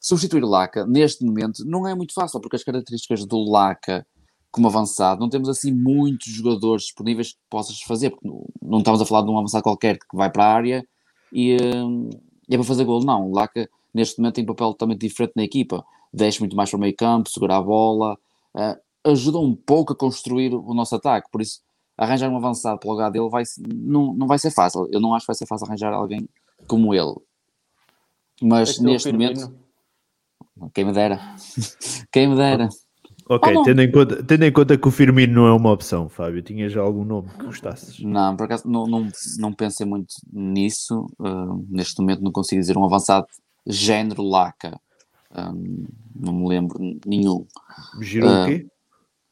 substituir 0.00 0.44
o 0.44 0.48
Laca 0.48 0.86
neste 0.86 1.24
momento 1.24 1.64
não 1.64 1.86
é 1.86 1.94
muito 1.94 2.14
fácil, 2.14 2.40
porque 2.40 2.56
as 2.56 2.64
características 2.64 3.26
do 3.26 3.42
Laca 3.50 4.06
como 4.50 4.68
avançado, 4.68 5.20
não 5.20 5.28
temos 5.28 5.48
assim 5.48 5.72
muitos 5.72 6.32
jogadores 6.32 6.84
disponíveis 6.84 7.32
que 7.32 7.38
possas 7.50 7.80
fazer, 7.82 8.10
porque 8.10 8.26
não 8.62 8.78
estamos 8.78 9.00
a 9.00 9.06
falar 9.06 9.22
de 9.22 9.30
um 9.30 9.38
avançado 9.38 9.62
qualquer 9.62 9.98
que 9.98 10.16
vai 10.16 10.30
para 10.30 10.44
a 10.44 10.54
área 10.54 10.88
e, 11.32 11.56
hum, 11.56 12.08
e 12.48 12.54
é 12.54 12.58
para 12.58 12.66
fazer 12.66 12.84
gol, 12.84 13.04
não. 13.04 13.30
O 13.30 13.34
Laca 13.34 13.68
neste 13.92 14.18
momento 14.18 14.36
tem 14.36 14.44
um 14.44 14.48
papel 14.48 14.68
totalmente 14.68 15.00
diferente 15.00 15.32
na 15.36 15.44
equipa, 15.44 15.84
deixa 16.12 16.40
muito 16.40 16.56
mais 16.56 16.70
para 16.70 16.76
o 16.76 16.80
meio 16.80 16.96
campo, 16.96 17.28
segurar 17.28 17.58
a 17.58 17.62
bola, 17.62 18.18
uh, 18.54 19.10
ajuda 19.10 19.38
um 19.38 19.54
pouco 19.54 19.92
a 19.92 19.96
construir 19.96 20.54
o 20.54 20.74
nosso 20.74 20.94
ataque, 20.96 21.28
por 21.30 21.42
isso 21.42 21.60
arranjar 21.98 22.30
um 22.30 22.36
avançado 22.36 22.78
para 22.78 22.88
o 22.88 22.92
lugar 22.92 23.10
dele 23.10 23.28
vai, 23.28 23.42
não, 23.58 24.14
não 24.14 24.26
vai 24.26 24.38
ser 24.38 24.52
fácil. 24.52 24.88
Eu 24.92 25.00
não 25.00 25.14
acho 25.14 25.26
que 25.26 25.32
vai 25.32 25.36
ser 25.36 25.46
fácil 25.46 25.66
arranjar 25.66 25.92
alguém 25.92 26.28
como 26.66 26.94
ele. 26.94 27.14
Mas 28.40 28.78
neste 28.78 29.12
momento. 29.12 29.52
Quem 30.72 30.84
me 30.84 30.92
dera. 30.92 31.20
Quem 32.10 32.28
me 32.28 32.36
dera. 32.36 32.68
Ok, 33.30 33.54
oh, 33.54 33.62
tendo, 33.62 33.82
em 33.82 33.92
conta, 33.92 34.22
tendo 34.22 34.44
em 34.44 34.52
conta 34.52 34.78
que 34.78 34.88
o 34.88 34.90
Firmino 34.90 35.34
não 35.34 35.46
é 35.46 35.52
uma 35.52 35.70
opção, 35.70 36.08
Fábio, 36.08 36.40
tinha 36.40 36.66
já 36.66 36.80
algum 36.80 37.04
nome 37.04 37.28
que 37.28 37.44
gostasses? 37.44 38.00
Não, 38.00 38.34
por 38.34 38.44
acaso 38.44 38.66
não, 38.66 38.86
não, 38.86 39.06
não 39.38 39.52
pensei 39.52 39.84
muito 39.84 40.14
nisso. 40.32 41.06
Uh, 41.18 41.62
neste 41.68 42.00
momento 42.00 42.22
não 42.22 42.32
consigo 42.32 42.58
dizer 42.58 42.78
um 42.78 42.84
avançado 42.86 43.26
género 43.66 44.22
Laca. 44.22 44.80
Um, 45.36 45.84
não 46.16 46.32
me 46.32 46.48
lembro 46.48 46.78
nenhum. 47.04 47.46
Giroud 48.00 48.34
uh, 48.34 48.42
o 48.42 48.46
quê? 48.46 48.66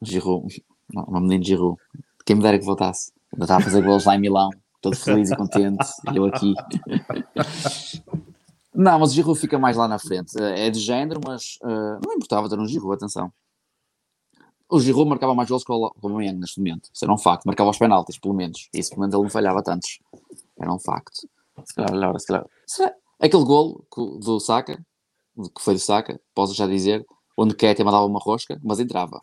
Giroud, 0.03 0.63
não, 0.93 1.05
não 1.05 1.21
menino 1.21 1.43
Giroud. 1.43 1.81
Quem 2.27 2.35
me 2.35 2.43
dera 2.43 2.59
que 2.59 2.65
voltasse. 2.65 3.13
Eu 3.37 3.43
estava 3.43 3.61
a 3.61 3.63
fazer 3.63 3.81
gols 3.81 4.03
lá 4.03 4.13
em 4.15 4.19
Milão, 4.19 4.49
todo 4.81 4.97
feliz 4.97 5.31
e 5.31 5.35
contente, 5.37 5.87
e 6.11 6.17
eu 6.17 6.25
aqui. 6.25 6.53
Não, 8.75 8.99
mas 8.99 9.11
o 9.11 9.15
Giroud 9.15 9.39
fica 9.39 9.57
mais 9.57 9.77
lá 9.77 9.87
na 9.87 9.97
frente. 9.97 10.37
É 10.37 10.69
de 10.69 10.77
género, 10.77 11.21
mas 11.25 11.57
uh, 11.63 11.99
não 12.05 12.15
importava 12.15 12.49
ter 12.49 12.59
um 12.59 12.67
Giroud, 12.67 12.95
atenção. 12.95 13.31
O 14.69 14.77
Giroud 14.77 15.09
marcava 15.09 15.33
mais 15.33 15.47
gols 15.47 15.63
que 15.63 15.71
o 15.71 15.85
Aubameyang 15.85 16.37
neste 16.37 16.59
momento. 16.59 16.89
Isso 16.93 17.05
era 17.05 17.13
um 17.13 17.17
facto. 17.17 17.45
Marcava 17.45 17.69
os 17.69 17.77
penaltis, 17.77 18.19
pelo 18.19 18.33
menos. 18.33 18.67
Isso, 18.73 18.89
pelo 18.89 19.01
menos, 19.01 19.15
ele 19.15 19.23
não 19.23 19.29
falhava 19.29 19.63
tantos. 19.63 19.99
Era 20.59 20.73
um 20.73 20.79
facto. 20.79 21.29
Se 21.63 21.73
calhar, 21.73 22.19
se 22.19 22.27
calhar. 22.27 22.45
Aquele 23.21 23.45
gol 23.45 23.87
do 24.19 24.37
Saka, 24.41 24.75
que 25.55 25.61
foi 25.61 25.75
do 25.75 25.79
Saka, 25.79 26.19
posso 26.35 26.53
já 26.53 26.67
dizer, 26.67 27.05
onde 27.37 27.55
Ketia 27.55 27.85
mandava 27.85 28.05
uma 28.05 28.19
rosca, 28.19 28.59
mas 28.61 28.81
entrava. 28.81 29.21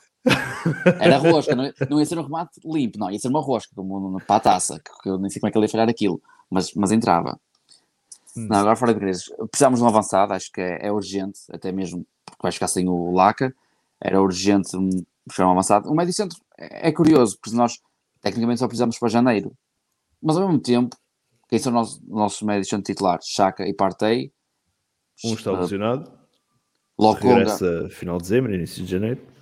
Era 0.98 1.18
rosca, 1.18 1.54
não, 1.54 1.70
não 1.90 2.00
ia 2.00 2.06
ser 2.06 2.18
um 2.18 2.22
remate 2.22 2.60
limpo, 2.64 2.98
não, 2.98 3.10
ia 3.10 3.18
ser 3.18 3.28
uma 3.28 3.40
rosca, 3.40 3.72
como 3.74 4.18
para 4.26 4.36
a 4.36 4.40
taça, 4.40 4.80
que 5.02 5.08
eu 5.08 5.18
nem 5.18 5.30
sei 5.30 5.40
como 5.40 5.48
é 5.48 5.52
que 5.52 5.58
ele 5.58 5.66
ia 5.66 5.70
falhar 5.70 5.88
aquilo, 5.88 6.20
mas, 6.50 6.72
mas 6.74 6.90
entrava. 6.90 7.38
Hum. 8.36 8.46
Não, 8.48 8.56
agora 8.56 8.76
fora 8.76 8.92
de 8.92 8.98
igrejas, 8.98 9.24
precisamos 9.50 9.78
de 9.78 9.84
um 9.84 9.88
avançado, 9.88 10.32
acho 10.32 10.50
que 10.50 10.60
é, 10.60 10.86
é, 10.86 10.92
urgente, 10.92 11.40
até 11.52 11.70
mesmo 11.70 12.06
porque 12.24 12.42
vai 12.42 12.52
ficar 12.52 12.68
sem 12.68 12.88
o 12.88 13.12
Laca, 13.12 13.54
era 14.00 14.20
urgente 14.20 14.70
buscar 15.26 15.46
um 15.46 15.52
avançado. 15.52 15.90
O 15.90 15.94
médio 15.94 16.12
centro 16.12 16.38
é, 16.58 16.88
é 16.88 16.92
curioso, 16.92 17.38
porque 17.40 17.56
nós 17.56 17.78
tecnicamente 18.20 18.60
só 18.60 18.66
precisamos 18.66 18.98
para 18.98 19.08
janeiro, 19.08 19.52
mas 20.22 20.36
ao 20.36 20.46
mesmo 20.46 20.60
tempo, 20.60 20.96
quem 21.48 21.58
são 21.58 21.70
os 21.72 21.74
nossos, 21.74 22.02
nossos 22.08 22.42
médios 22.42 22.68
centro 22.68 22.84
titulares? 22.84 23.26
Chaka 23.28 23.68
e 23.68 23.74
Partey. 23.74 24.32
Um 25.22 25.34
está 25.34 25.52
lesionado. 25.52 26.10
Lokonga. 26.98 27.34
Regressa 27.34 27.88
final 27.90 28.16
de 28.16 28.22
dezembro, 28.22 28.54
início 28.54 28.82
de 28.82 28.90
janeiro. 28.90 29.33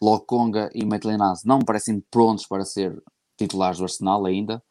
Lokonga 0.00 0.70
e 0.74 0.84
Maitland 0.84 1.40
não 1.44 1.58
me 1.58 1.64
parecem 1.64 2.00
prontos 2.10 2.46
para 2.46 2.64
ser 2.64 3.02
titulares 3.36 3.78
do 3.78 3.84
Arsenal 3.84 4.26
ainda. 4.26 4.62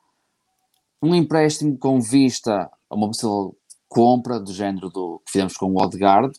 Um 1.01 1.13
empréstimo 1.13 1.77
com 1.77 1.99
vista 1.99 2.69
a 2.89 2.95
uma 2.95 3.07
possível 3.07 3.57
compra 3.87 4.39
do 4.39 4.53
género 4.53 4.89
do 4.89 5.21
que 5.25 5.31
fizemos 5.31 5.55
com 5.55 5.67
o 5.67 5.81
Odegaard. 5.81 6.33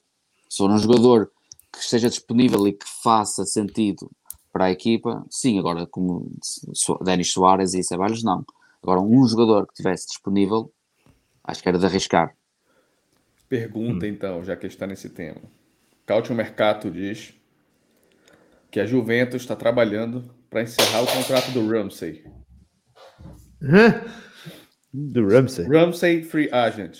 Se 0.48 0.58
for 0.58 0.70
um 0.70 0.78
jogador 0.78 1.30
que 1.72 1.78
esteja 1.78 2.08
disponível 2.08 2.66
e 2.66 2.72
que 2.72 2.86
faça 3.02 3.44
sentido 3.44 4.10
para 4.52 4.66
a 4.66 4.70
equipa, 4.70 5.24
sim, 5.28 5.58
agora 5.58 5.86
como 5.86 6.30
Denis 7.04 7.32
Soares 7.32 7.74
e 7.74 7.82
Ceballos, 7.82 8.22
não. 8.22 8.44
Agora, 8.82 9.00
um 9.00 9.26
jogador 9.26 9.66
que 9.66 9.72
estivesse 9.72 10.06
disponível, 10.06 10.70
acho 11.42 11.62
que 11.62 11.68
era 11.68 11.78
de 11.78 11.86
arriscar. 11.86 12.36
Pergunta, 13.48 14.06
então, 14.06 14.44
já 14.44 14.56
que 14.56 14.66
está 14.66 14.86
nesse 14.86 15.08
tema. 15.08 15.40
Cautio 16.06 16.34
Mercato 16.34 16.90
diz 16.90 17.34
que 18.74 18.80
a 18.80 18.86
Juventus 18.86 19.42
está 19.42 19.54
trabalhando 19.54 20.34
para 20.50 20.62
encerrar 20.62 21.02
o 21.02 21.06
contrato 21.06 21.52
do 21.52 21.64
Ramsey. 21.70 22.24
Hã? 23.62 24.02
Do 24.92 25.28
Ramsey? 25.28 25.64
Ramsey 25.68 26.24
Free 26.24 26.50
Agent. 26.50 26.98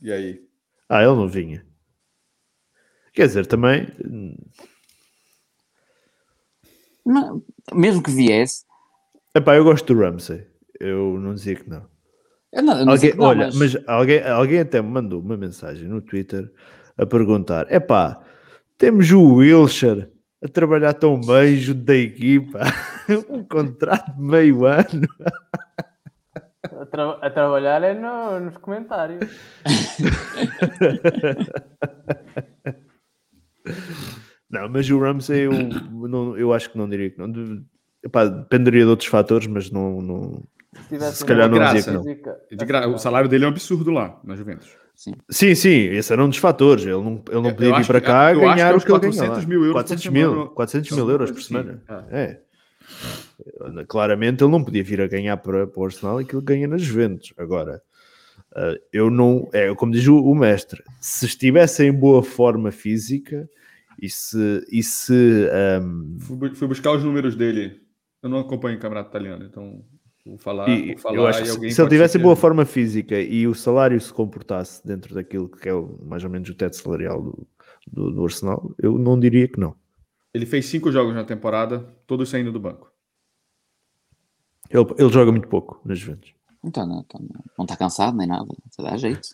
E 0.00 0.12
aí? 0.12 0.40
Ah, 0.88 1.02
ele 1.02 1.16
não 1.16 1.26
vinha. 1.26 1.66
Quer 3.12 3.26
dizer, 3.26 3.46
também. 3.48 3.88
Mas, 7.04 7.42
mesmo 7.74 8.00
que 8.00 8.12
viesse, 8.12 8.64
Epá, 9.34 9.56
eu 9.56 9.64
gosto 9.64 9.92
do 9.92 10.00
Ramsey. 10.00 10.46
Eu 10.78 11.18
não 11.18 11.34
dizia 11.34 11.56
que 11.56 11.68
não. 11.68 11.84
eu 12.52 12.62
não, 12.62 12.78
eu 12.78 12.86
não 12.86 12.92
Alguém, 12.92 13.10
que 13.10 13.16
não, 13.16 13.24
olha, 13.26 13.46
mas- 13.46 13.56
mas, 13.56 13.88
alguém, 13.88 14.22
alguém 14.22 14.60
até 14.60 14.80
me 14.80 14.88
mandou 14.88 15.20
uma 15.20 15.36
mensagem 15.36 15.88
no 15.88 16.00
Twitter 16.00 16.48
a 16.96 17.04
perguntar: 17.04 17.66
epá, 17.72 18.24
temos 18.78 19.10
o 19.10 19.34
Wilshire 19.34 20.11
a 20.42 20.48
trabalhar 20.48 20.92
tão 20.94 21.20
bem 21.20 21.56
junto 21.56 21.80
da 21.84 21.94
equipa, 21.94 22.60
um 23.30 23.44
contrato 23.44 24.12
de 24.16 24.22
meio 24.22 24.64
ano. 24.66 25.06
A, 26.64 26.86
tra- 26.86 27.18
a 27.22 27.30
trabalhar 27.30 27.82
é 27.82 27.94
no- 27.94 28.40
nos 28.40 28.56
comentários. 28.58 29.28
Não, 34.50 34.68
mas 34.68 34.88
o 34.90 34.98
Ramsey 34.98 35.42
eu, 35.46 35.52
não, 36.08 36.36
eu 36.36 36.52
acho 36.52 36.70
que 36.70 36.78
não 36.78 36.88
diria 36.88 37.10
que 37.10 37.18
não. 37.18 37.30
De- 37.30 37.62
epá, 38.04 38.24
dependeria 38.26 38.82
de 38.84 38.90
outros 38.90 39.08
fatores, 39.08 39.46
mas 39.46 39.70
não. 39.70 40.00
não... 40.02 40.42
Se, 40.74 40.88
tivesse 40.88 41.16
Se 41.18 41.24
calhar 41.26 41.48
não 41.48 41.58
dizia 41.72 41.82
que 41.82 41.90
não. 41.90 42.02
De 42.02 42.64
gra- 42.66 42.88
O 42.88 42.98
salário 42.98 43.28
dele 43.28 43.44
é 43.44 43.46
um 43.46 43.50
absurdo 43.50 43.90
lá, 43.90 44.18
na 44.24 44.34
Juventus. 44.36 44.76
Sim, 45.28 45.54
sim, 45.54 45.68
esse 45.70 46.12
era 46.12 46.24
um 46.24 46.28
dos 46.28 46.38
fatores. 46.38 46.84
Ele 46.84 46.92
não, 46.94 47.22
ele 47.30 47.40
não 47.40 47.54
podia 47.54 47.76
vir 47.76 47.86
para 47.86 48.00
cá 48.00 48.32
que 48.34 48.40
ganhar 48.40 48.74
o 48.76 48.80
que 48.80 48.90
ele 48.92 49.00
ganha 49.00 49.12
400 49.12 49.42
lá. 49.42 49.48
mil 49.48 49.64
euros 49.64 49.72
por 49.72 49.82
400 49.82 50.06
mil, 50.12 50.30
semana. 50.30 50.50
400 50.50 50.90
mil 50.92 51.10
euros 51.10 51.30
por 51.30 51.42
semana. 51.42 51.82
É. 52.10 52.40
Claramente 53.88 54.42
ele 54.44 54.50
não 54.50 54.62
podia 54.62 54.84
vir 54.84 55.00
a 55.00 55.06
ganhar 55.06 55.36
para, 55.38 55.66
para 55.66 55.80
o 55.80 55.84
Arsenal 55.84 56.18
aquilo 56.18 56.40
que 56.42 56.46
ganha 56.52 56.68
nas 56.68 56.82
Juventus. 56.82 57.32
Agora, 57.36 57.82
eh, 58.54 58.80
eu 58.92 59.10
não, 59.10 59.48
é 59.52 59.74
como 59.74 59.92
diz 59.92 60.06
o, 60.06 60.16
o 60.18 60.34
mestre, 60.34 60.82
se 61.00 61.26
estivesse 61.26 61.84
em 61.84 61.92
boa 61.92 62.22
forma 62.22 62.70
física 62.70 63.48
e 64.00 64.08
se, 64.08 64.64
e 64.70 64.82
se 64.82 65.48
ehm, 65.52 66.18
Fui, 66.20 66.36
bu- 66.36 66.54
fui 66.54 66.68
buscar 66.68 66.92
os 66.92 67.02
números 67.04 67.34
dele. 67.34 67.80
Eu 68.22 68.28
não 68.30 68.38
acompanho 68.38 68.76
o 68.76 68.80
campeonato 68.80 69.10
italiano, 69.10 69.44
então 69.44 69.82
vou 70.24 70.38
falar. 70.38 70.68
E 70.68 70.92
vou 70.92 70.98
falar 70.98 71.16
eu 71.16 71.26
acho 71.26 71.40
e 71.40 71.42
que 71.42 71.68
se, 71.70 71.74
se 71.74 71.80
ele 71.82 71.90
tivesse 71.90 72.18
boa 72.18 72.36
forma 72.36 72.64
física 72.64 73.20
e 73.20 73.46
o 73.46 73.54
salário 73.54 74.00
se 74.00 74.12
comportasse 74.12 74.86
dentro 74.86 75.14
daquilo 75.14 75.48
que 75.48 75.68
é 75.68 75.74
o- 75.74 75.98
mais 76.04 76.22
ou 76.24 76.30
menos 76.30 76.48
o 76.48 76.54
teto 76.54 76.76
salarial 76.76 77.22
do, 77.22 77.46
do, 77.86 78.10
do 78.12 78.24
Arsenal, 78.24 78.74
eu 78.78 78.98
não 78.98 79.18
diria 79.18 79.48
que 79.48 79.58
não. 79.58 79.74
Ele 80.34 80.46
fez 80.46 80.66
cinco 80.66 80.90
jogos 80.90 81.14
na 81.14 81.24
temporada, 81.24 81.80
todos 82.06 82.28
saindo 82.30 82.52
do 82.52 82.60
banco. 82.60 82.90
Ele, 84.70 84.86
ele 84.98 85.12
joga 85.12 85.30
muito 85.30 85.48
pouco 85.48 85.80
nas 85.84 85.98
Juventus. 85.98 86.32
Então, 86.64 86.86
não, 86.86 87.00
então, 87.00 87.20
não 87.58 87.64
está 87.64 87.76
cansado 87.76 88.16
nem 88.16 88.26
nada, 88.26 88.46
se 88.70 88.82
dá 88.82 88.96
jeito. 88.96 89.28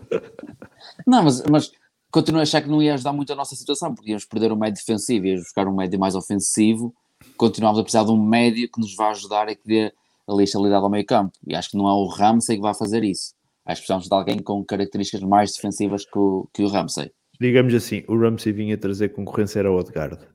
não, 1.06 1.24
mas, 1.24 1.42
mas 1.44 1.72
continuo 2.10 2.40
a 2.40 2.42
achar 2.42 2.60
que 2.62 2.68
não 2.68 2.82
ia 2.82 2.94
ajudar 2.94 3.12
muito 3.12 3.32
a 3.32 3.36
nossa 3.36 3.56
situação, 3.56 3.94
porque 3.94 4.10
íamos 4.10 4.24
perder 4.26 4.52
um 4.52 4.56
médio 4.56 4.74
defensivo, 4.84 5.26
íamos 5.26 5.44
buscar 5.44 5.66
um 5.66 5.74
médio 5.74 5.98
mais 5.98 6.14
ofensivo, 6.14 6.94
continuamos 7.36 7.78
a 7.78 7.82
precisar 7.82 8.04
de 8.04 8.10
um 8.10 8.22
médio 8.22 8.70
que 8.70 8.78
nos 8.80 8.94
vá 8.94 9.10
ajudar 9.10 9.48
e 9.48 9.56
que 9.56 9.66
dê 9.66 9.92
ali 10.30 10.44
estabilidade 10.44 10.82
ao 10.84 10.90
meio 10.90 11.04
campo. 11.06 11.32
E 11.46 11.54
acho 11.54 11.70
que 11.70 11.76
não 11.76 11.88
é 11.88 11.92
o 11.92 12.06
Ramsey 12.06 12.56
que 12.56 12.62
vai 12.62 12.74
fazer 12.74 13.02
isso. 13.04 13.34
Acho 13.64 13.80
que 13.82 13.86
precisamos 13.86 14.08
de 14.08 14.14
alguém 14.14 14.38
com 14.42 14.64
características 14.64 15.22
mais 15.22 15.52
defensivas 15.52 16.04
que 16.04 16.18
o, 16.18 16.48
que 16.52 16.62
o 16.62 16.68
Ramsey. 16.68 17.12
Digamos 17.40 17.72
assim, 17.74 18.04
o 18.08 18.18
Ramsey 18.18 18.52
vinha 18.52 18.76
trazer 18.76 19.10
concorrência 19.10 19.60
era 19.60 19.70
o 19.70 19.76
Odegaard. 19.76 20.26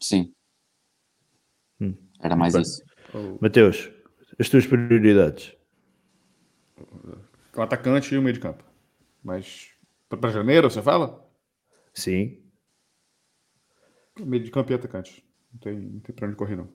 Sim. 0.00 0.32
Hum, 1.80 1.94
Era 2.20 2.36
mais 2.36 2.52
bem. 2.52 2.62
isso. 2.62 2.82
Mateus, 3.40 3.90
as 4.38 4.48
tuas 4.48 4.66
prioridades. 4.66 5.54
O 7.56 7.62
atacante 7.62 8.14
e 8.14 8.18
o 8.18 8.22
meio 8.22 8.34
de 8.34 8.40
campo. 8.40 8.64
Mas 9.22 9.68
para 10.08 10.30
janeiro, 10.30 10.70
você 10.70 10.82
fala? 10.82 11.24
Sim. 11.92 12.42
Meio 14.20 14.42
de 14.44 14.50
campo 14.50 14.70
e 14.72 14.74
atacante. 14.74 15.24
Não 15.52 15.60
tem, 15.60 15.74
não 15.78 16.00
tem 16.00 16.14
pra 16.14 16.26
onde 16.26 16.36
correr, 16.36 16.56
não. 16.56 16.68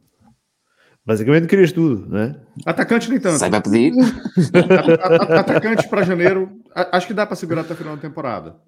Basicamente 1.06 1.48
querias 1.48 1.72
tudo, 1.72 2.08
não 2.08 2.20
é? 2.20 2.42
Atacante 2.66 3.10
nem 3.10 3.20
tanto. 3.20 3.40
Sai 3.40 3.50
vai 3.50 3.62
pedir? 3.62 3.94
Atacante 5.40 5.88
para 5.88 6.04
janeiro, 6.04 6.62
acho 6.74 7.08
que 7.08 7.14
dá 7.14 7.26
para 7.26 7.36
segurar 7.36 7.62
até 7.62 7.74
o 7.74 7.78
final 7.78 7.96
da 7.96 8.02
temporada. 8.02 8.60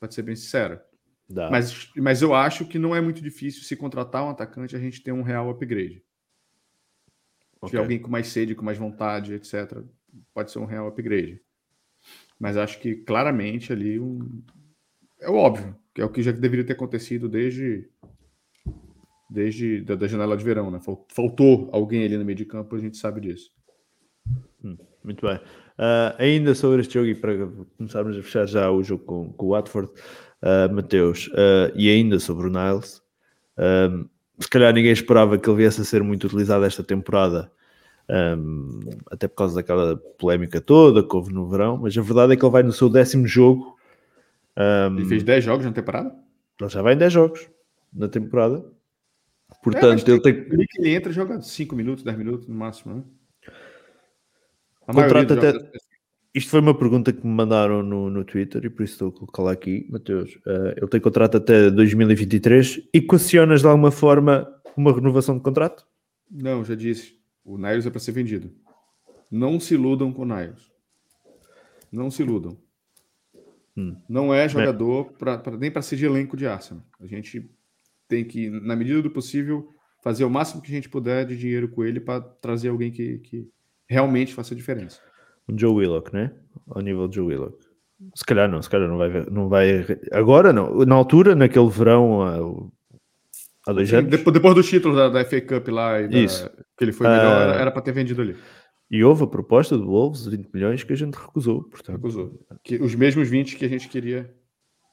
Pode 0.00 0.14
ser 0.14 0.22
bem 0.22 0.34
sincero. 0.34 0.80
Dá. 1.28 1.48
Mas, 1.48 1.90
mas 1.96 2.22
eu 2.22 2.34
acho 2.34 2.66
que 2.66 2.78
não 2.78 2.94
é 2.94 3.00
muito 3.00 3.22
difícil 3.22 3.62
se 3.62 3.76
contratar 3.76 4.24
um 4.24 4.30
atacante 4.30 4.74
a 4.74 4.80
gente 4.80 5.02
ter 5.02 5.12
um 5.12 5.22
real 5.22 5.48
upgrade. 5.48 6.02
Ok. 7.60 7.70
Se 7.70 7.76
alguém 7.76 8.00
com 8.00 8.10
mais 8.10 8.28
sede, 8.28 8.54
com 8.54 8.64
mais 8.64 8.78
vontade, 8.78 9.34
etc., 9.34 9.78
pode 10.34 10.50
ser 10.50 10.58
um 10.58 10.64
real 10.64 10.88
upgrade. 10.88 11.40
Mas 12.38 12.56
acho 12.56 12.80
que 12.80 12.96
claramente 12.96 13.72
ali 13.72 14.00
um... 14.00 14.42
é 15.20 15.28
o 15.28 15.34
óbvio, 15.34 15.76
que 15.94 16.00
é 16.00 16.04
o 16.04 16.08
que 16.08 16.22
já 16.22 16.32
deveria 16.32 16.64
ter 16.64 16.72
acontecido 16.72 17.28
desde 17.28 17.88
desde 19.30 19.80
da, 19.82 19.94
da 19.94 20.06
janela 20.08 20.36
de 20.36 20.42
verão, 20.44 20.70
né? 20.70 20.80
Fal- 20.80 21.06
Faltou 21.14 21.68
alguém 21.72 22.04
ali 22.04 22.18
no 22.18 22.24
meio 22.24 22.36
de 22.36 22.44
campo, 22.44 22.74
a 22.74 22.78
gente 22.78 22.96
sabe 22.96 23.20
disso. 23.20 23.50
Muito 25.02 25.26
bem. 25.26 25.40
Ah, 25.78 26.14
ainda 26.18 26.54
sobre 26.54 26.82
este 26.82 26.94
jogo 26.94 27.06
e 27.06 27.14
para 27.14 27.32
começarmos 27.78 28.18
a 28.18 28.22
fechar 28.22 28.46
já 28.46 28.70
o 28.70 28.82
jogo 28.82 29.04
com, 29.04 29.32
com 29.32 29.46
o 29.46 29.50
Watford, 29.50 29.90
ah, 30.42 30.68
Mateus, 30.70 31.30
ah, 31.34 31.72
e 31.74 31.88
ainda 31.88 32.18
sobre 32.18 32.48
o 32.48 32.50
Niles, 32.50 33.00
se 34.38 34.48
calhar 34.48 34.74
ninguém 34.74 34.92
esperava 34.92 35.38
que 35.38 35.48
ele 35.48 35.56
viesse 35.58 35.80
a 35.80 35.84
ser 35.84 36.02
muito 36.02 36.26
utilizado 36.26 36.64
esta 36.64 36.82
temporada, 36.82 37.50
um, 38.38 38.80
até 39.10 39.28
por 39.28 39.36
causa 39.36 39.54
daquela 39.54 39.96
polémica 39.96 40.60
toda 40.60 41.02
que 41.06 41.14
houve 41.16 41.32
no 41.32 41.48
verão, 41.48 41.76
mas 41.78 41.96
a 41.96 42.02
verdade 42.02 42.32
é 42.32 42.36
que 42.36 42.44
ele 42.44 42.52
vai 42.52 42.62
no 42.62 42.72
seu 42.72 42.88
décimo 42.90 43.26
jogo, 43.26 43.76
um, 44.58 44.96
Ele 44.98 45.06
fez 45.06 45.22
10 45.22 45.44
jogos 45.44 45.64
na 45.64 45.72
temporada? 45.72 46.14
ele 46.60 46.68
já 46.68 46.82
vai 46.82 46.94
em 46.94 46.98
10 46.98 47.12
jogos 47.12 47.48
na 47.92 48.08
temporada, 48.08 48.64
É, 49.60 49.62
portanto 49.62 50.08
ele 50.08 50.20
tem 50.22 50.32
Ali 50.52 50.66
que 50.66 50.80
ele 50.80 50.94
entra 50.94 51.10
e 51.10 51.14
joga 51.14 51.40
5 51.42 51.76
minutos, 51.76 52.02
10 52.02 52.16
minutos 52.16 52.46
no 52.48 52.54
máximo, 52.54 52.94
né? 52.94 53.02
Dos 55.36 55.38
até- 55.38 55.52
jogos- 55.58 55.70
Isto 56.34 56.50
foi 56.50 56.60
uma 56.60 56.76
pergunta 56.78 57.12
que 57.12 57.26
me 57.26 57.32
mandaram 57.32 57.82
no, 57.82 58.08
no 58.08 58.24
Twitter 58.24 58.64
e 58.64 58.70
por 58.70 58.84
isso 58.84 58.92
estou 58.94 59.08
a 59.08 59.12
colocá-la 59.12 59.52
aqui, 59.52 59.86
Mateus. 59.90 60.38
Eh, 60.46 60.74
ele 60.78 60.86
tem 60.88 61.00
contrato 61.00 61.36
até 61.36 61.70
2023 61.70 62.88
e 62.94 63.00
questionas 63.00 63.60
de 63.62 63.66
alguma 63.66 63.90
forma 63.90 64.48
uma 64.76 64.92
renovação 64.94 65.36
de 65.36 65.42
contrato? 65.42 65.84
Não, 66.30 66.64
já 66.64 66.74
disse. 66.76 67.18
O 67.44 67.58
Niles 67.58 67.84
é 67.84 67.90
para 67.90 67.98
ser 67.98 68.12
vendido. 68.12 68.52
Não 69.30 69.58
se 69.58 69.74
iludam 69.74 70.12
com 70.12 70.22
o 70.22 70.24
Niles. 70.24 70.70
Não 71.90 72.10
se 72.10 72.22
iludam. 72.22 72.56
Hum. 73.76 73.96
Não 74.08 74.32
é 74.32 74.48
jogador 74.48 75.12
pra, 75.18 75.36
pra- 75.38 75.56
nem 75.56 75.70
para 75.70 75.82
ser 75.82 75.96
de 75.96 76.06
elenco 76.06 76.36
de 76.36 76.46
Arsenal. 76.46 76.84
A 77.00 77.06
gente 77.06 77.50
tem 78.10 78.24
que, 78.24 78.50
na 78.50 78.76
medida 78.76 79.00
do 79.00 79.10
possível, 79.10 79.68
fazer 80.04 80.24
o 80.24 80.30
máximo 80.30 80.60
que 80.60 80.70
a 80.70 80.74
gente 80.74 80.88
puder 80.88 81.24
de 81.24 81.36
dinheiro 81.36 81.68
com 81.68 81.82
ele 81.84 81.98
para 82.00 82.20
trazer 82.20 82.68
alguém 82.68 82.90
que, 82.90 83.18
que 83.18 83.48
realmente 83.88 84.34
faça 84.34 84.54
diferença. 84.54 85.00
Um 85.48 85.58
Joe 85.58 85.72
Willock, 85.74 86.12
né? 86.12 86.32
Ao 86.68 86.82
nível 86.82 87.08
de 87.08 87.16
Joe 87.16 87.26
Willock. 87.28 87.56
Se 88.14 88.24
calhar 88.24 88.48
não, 88.50 88.60
se 88.62 88.68
calhar 88.70 88.88
não 88.88 88.96
vai, 88.98 89.10
não 89.30 89.48
vai. 89.48 89.86
Agora 90.12 90.52
não. 90.52 90.84
Na 90.84 90.94
altura, 90.94 91.34
naquele 91.34 91.68
verão, 91.68 92.22
há, 93.66 93.72
dois 93.72 93.92
anos, 93.92 94.10
Depois, 94.10 94.34
depois 94.34 94.54
dos 94.54 94.68
títulos 94.68 94.96
da, 94.96 95.08
da 95.08 95.24
FA 95.24 95.40
Cup 95.40 95.68
lá, 95.68 96.00
e 96.00 96.08
da- 96.08 96.18
Isso. 96.18 96.48
que 96.76 96.84
ele 96.84 96.92
foi 96.92 97.06
melhor, 97.08 97.42
era- 97.42 97.60
era 97.60 97.70
para 97.70 97.82
ter 97.82 97.92
vendido 97.92 98.22
ali. 98.22 98.36
e 98.90 99.04
houve 99.04 99.24
a 99.24 99.26
proposta 99.26 99.76
do 99.76 99.86
Wolves 99.86 100.24
de 100.24 100.30
20 100.36 100.48
milhões 100.52 100.82
que 100.82 100.92
a 100.92 100.96
gente 100.96 101.14
recusou. 101.14 101.62
Portanto, 101.64 101.96
Recusou. 101.96 102.40
Que, 102.64 102.76
os 102.76 102.94
mesmos 102.94 103.28
20 103.28 103.56
que 103.56 103.64
a 103.64 103.68
gente 103.68 103.88
queria 103.88 104.34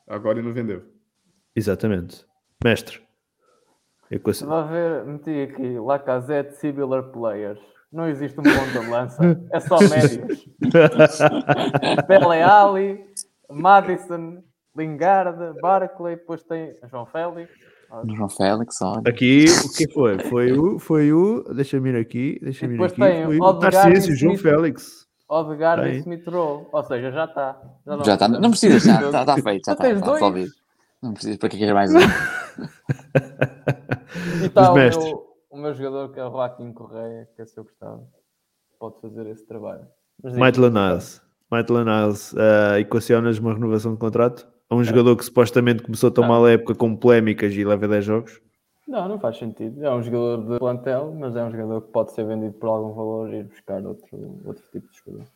agora 0.07 0.39
e 0.39 0.44
não 0.44 0.52
vendeu. 0.53 0.84
exatamente. 1.56 2.26
Mestre. 2.64 2.99
Equação. 4.10 4.48
Vai 4.48 4.68
ver, 4.70 5.06
meti 5.06 5.42
aqui 5.42 5.80
Lacazette 5.80 6.56
Similar 6.58 7.04
Players. 7.12 7.60
Não 7.92 8.08
existe 8.08 8.40
um 8.40 8.44
ponto 8.44 8.80
de 8.82 8.90
lança, 8.90 9.40
é 9.52 9.60
só 9.62 9.78
médios. 9.80 10.46
Pele 12.08 12.42
Ali, 12.44 13.00
Madison, 13.50 14.44
Lingard, 14.76 15.60
Barclay, 15.62 16.16
depois 16.18 16.44
tem 16.44 16.76
João 16.90 17.06
Félix. 17.06 17.50
João 18.16 18.28
Félix, 18.30 18.82
olha. 18.82 19.02
Aqui, 19.08 19.46
o 19.66 19.72
que 19.74 19.92
foi? 19.94 20.20
Foi 20.20 20.52
o, 20.52 20.80
foi 20.80 21.14
o, 21.14 21.44
deixa-me 21.54 21.90
ir 21.92 21.96
aqui, 21.96 22.38
deixa-me 22.42 22.74
ir 22.74 22.78
depois 22.78 22.92
aqui, 22.92 23.02
tem 23.02 23.26
foi 23.26 23.38
o 23.40 23.54
Narciso, 23.54 24.12
e 24.12 24.16
João 24.16 24.34
Smith. 24.34 24.42
Félix. 24.42 25.08
Odegaard 25.30 25.90
e 25.90 25.98
Smith 25.98 26.26
Rowe. 26.28 26.68
Ou 26.72 26.84
seja, 26.84 27.12
já 27.12 27.26
está. 27.26 27.62
Já 28.06 28.14
está. 28.14 28.28
Não 28.28 28.50
precisas, 28.50 28.84
já 28.84 29.02
está 29.02 29.26
tá 29.26 29.36
feito, 29.38 29.66
já 29.66 29.72
Já 29.72 29.74
está 29.74 29.84
tens 29.84 30.00
tá 30.00 30.06
dois. 30.06 30.20
resolvido. 30.22 30.52
Não 31.02 31.14
precisas, 31.14 31.38
para 31.38 31.49
que 31.49 31.57
queres 31.57 31.74
mais 31.74 31.91
um? 31.94 31.99
E 34.41 34.45
está 34.45 34.72
o 34.72 34.76
mestres. 34.76 35.06
meu, 35.06 35.24
o 35.52 35.57
meu 35.57 35.74
jogador 35.74 36.11
que 36.11 36.19
é 36.19 36.26
o 36.26 36.32
Joaquim 36.32 36.72
Correia, 36.74 37.28
que 37.36 37.41
é 37.41 37.45
se 37.45 37.57
eu 37.60 37.64
gostava. 37.64 38.03
Pode 38.80 38.99
fazer 39.02 39.26
esse 39.28 39.45
trabalho. 39.45 39.88
Maitland 40.24 40.74
Niles. 40.74 41.22
Maitland 41.52 41.90
Niles, 41.90 42.34
uh, 42.34 42.78
equacionas 42.80 43.38
uma 43.40 43.53
renovação 43.53 43.94
de 43.94 43.99
contrato? 43.99 44.48
A 44.69 44.76
um 44.76 44.84
jogador 44.84 45.15
que 45.15 45.24
supostamente 45.24 45.82
começou 45.84 46.11
tão 46.11 46.24
Não. 46.24 46.30
mal 46.30 46.45
a 46.45 46.52
época 46.52 46.76
com 46.76 46.95
polémicas 46.95 47.53
e 47.53 47.64
leva 47.64 47.88
10 47.88 48.03
jogos? 48.06 48.41
Não, 48.88 49.07
não 49.07 49.19
faz 49.19 49.38
sentido. 49.38 49.84
É 49.84 49.91
um 49.94 50.02
jogador 50.02 50.53
de 50.53 50.60
plantel, 50.60 51.14
mas 51.18 51.36
é 51.36 51.44
um 51.44 51.52
jogador 51.52 51.82
que 51.82 51.91
pode 51.91 52.11
ser 52.11 52.26
vendido 52.26 52.53
por 52.53 52.68
algum 52.68 52.94
valor 52.94 53.34
e 53.34 53.38
ir 53.38 53.44
buscar 53.45 53.82
outro, 53.86 54.41
outro 54.45 54.64
tipo 54.72 54.90
de 54.91 54.98
jogador. 54.98 55.28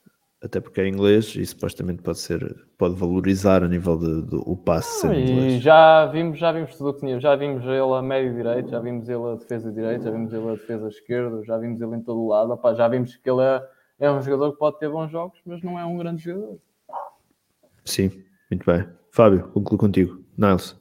Até 0.44 0.60
porque 0.60 0.82
é 0.82 0.88
inglês 0.88 1.36
e 1.36 1.46
supostamente 1.46 2.02
pode 2.02 2.18
ser, 2.18 2.66
pode 2.76 2.96
valorizar 2.96 3.64
a 3.64 3.68
nível 3.68 3.96
de, 3.96 4.24
de- 4.24 4.42
o 4.44 4.58
passe 4.58 5.02
sendo 5.02 5.14
E 5.14 5.22
inglês. 5.32 5.62
já 5.62 6.08
vimos, 6.08 6.40
já 6.40 6.52
vimos 6.52 6.76
tudo 6.76 6.90
o 6.90 6.94
que 6.96 7.02
tinha. 7.02 7.20
Já 7.20 7.36
vimos 7.36 7.64
ele 7.64 7.94
a 7.96 8.02
médio 8.02 8.34
direito, 8.34 8.70
já 8.72 8.80
vimos 8.80 9.08
ele 9.08 9.24
a 9.24 9.36
defesa 9.36 9.72
direita, 9.72 10.06
já 10.06 10.12
vimos 10.12 10.34
ele 10.34 10.48
a 10.50 10.54
defesa 10.54 10.88
esquerda, 10.88 11.44
já 11.46 11.58
vimos 11.60 11.80
ele 11.80 11.96
em 11.96 12.02
todo 12.02 12.20
o 12.22 12.28
lado. 12.30 12.52
Opá, 12.54 12.74
já 12.74 12.88
vimos 12.88 13.16
que 13.16 13.30
ele 13.30 13.42
é, 13.44 13.64
é 14.00 14.12
um 14.12 14.20
jogador 14.20 14.52
que 14.54 14.58
pode 14.58 14.80
ter 14.80 14.90
bons 14.90 15.12
jogos, 15.12 15.38
mas 15.46 15.62
não 15.62 15.78
é 15.78 15.86
um 15.86 15.98
grande 15.98 16.24
jogador. 16.24 16.58
Sim, 17.86 18.10
muito 18.50 18.66
bem. 18.66 18.88
Fábio, 19.12 19.48
concluo 19.50 19.78
contigo. 19.78 20.24
Niles. 20.36 20.76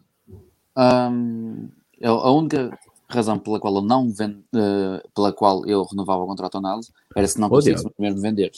Eu- 2.01 2.15
a 2.21 2.33
única 2.33 2.79
razão 3.09 3.39
pela 3.39 3.61
qual 3.61 3.75
eu 3.75 3.83
não 3.83 4.09
vend, 4.09 4.39
eh, 4.55 5.03
pela 5.15 5.33
qual 5.35 5.67
eu 5.67 5.83
renovava 5.85 6.23
o 6.23 6.27
contrato 6.27 6.55
ao 6.55 6.63
Niles 6.63 6.91
era 7.15 7.27
se 7.27 7.39
não 7.39 7.49
conseguisse 7.51 7.91
primeiro 7.91 8.19
vender. 8.21 8.51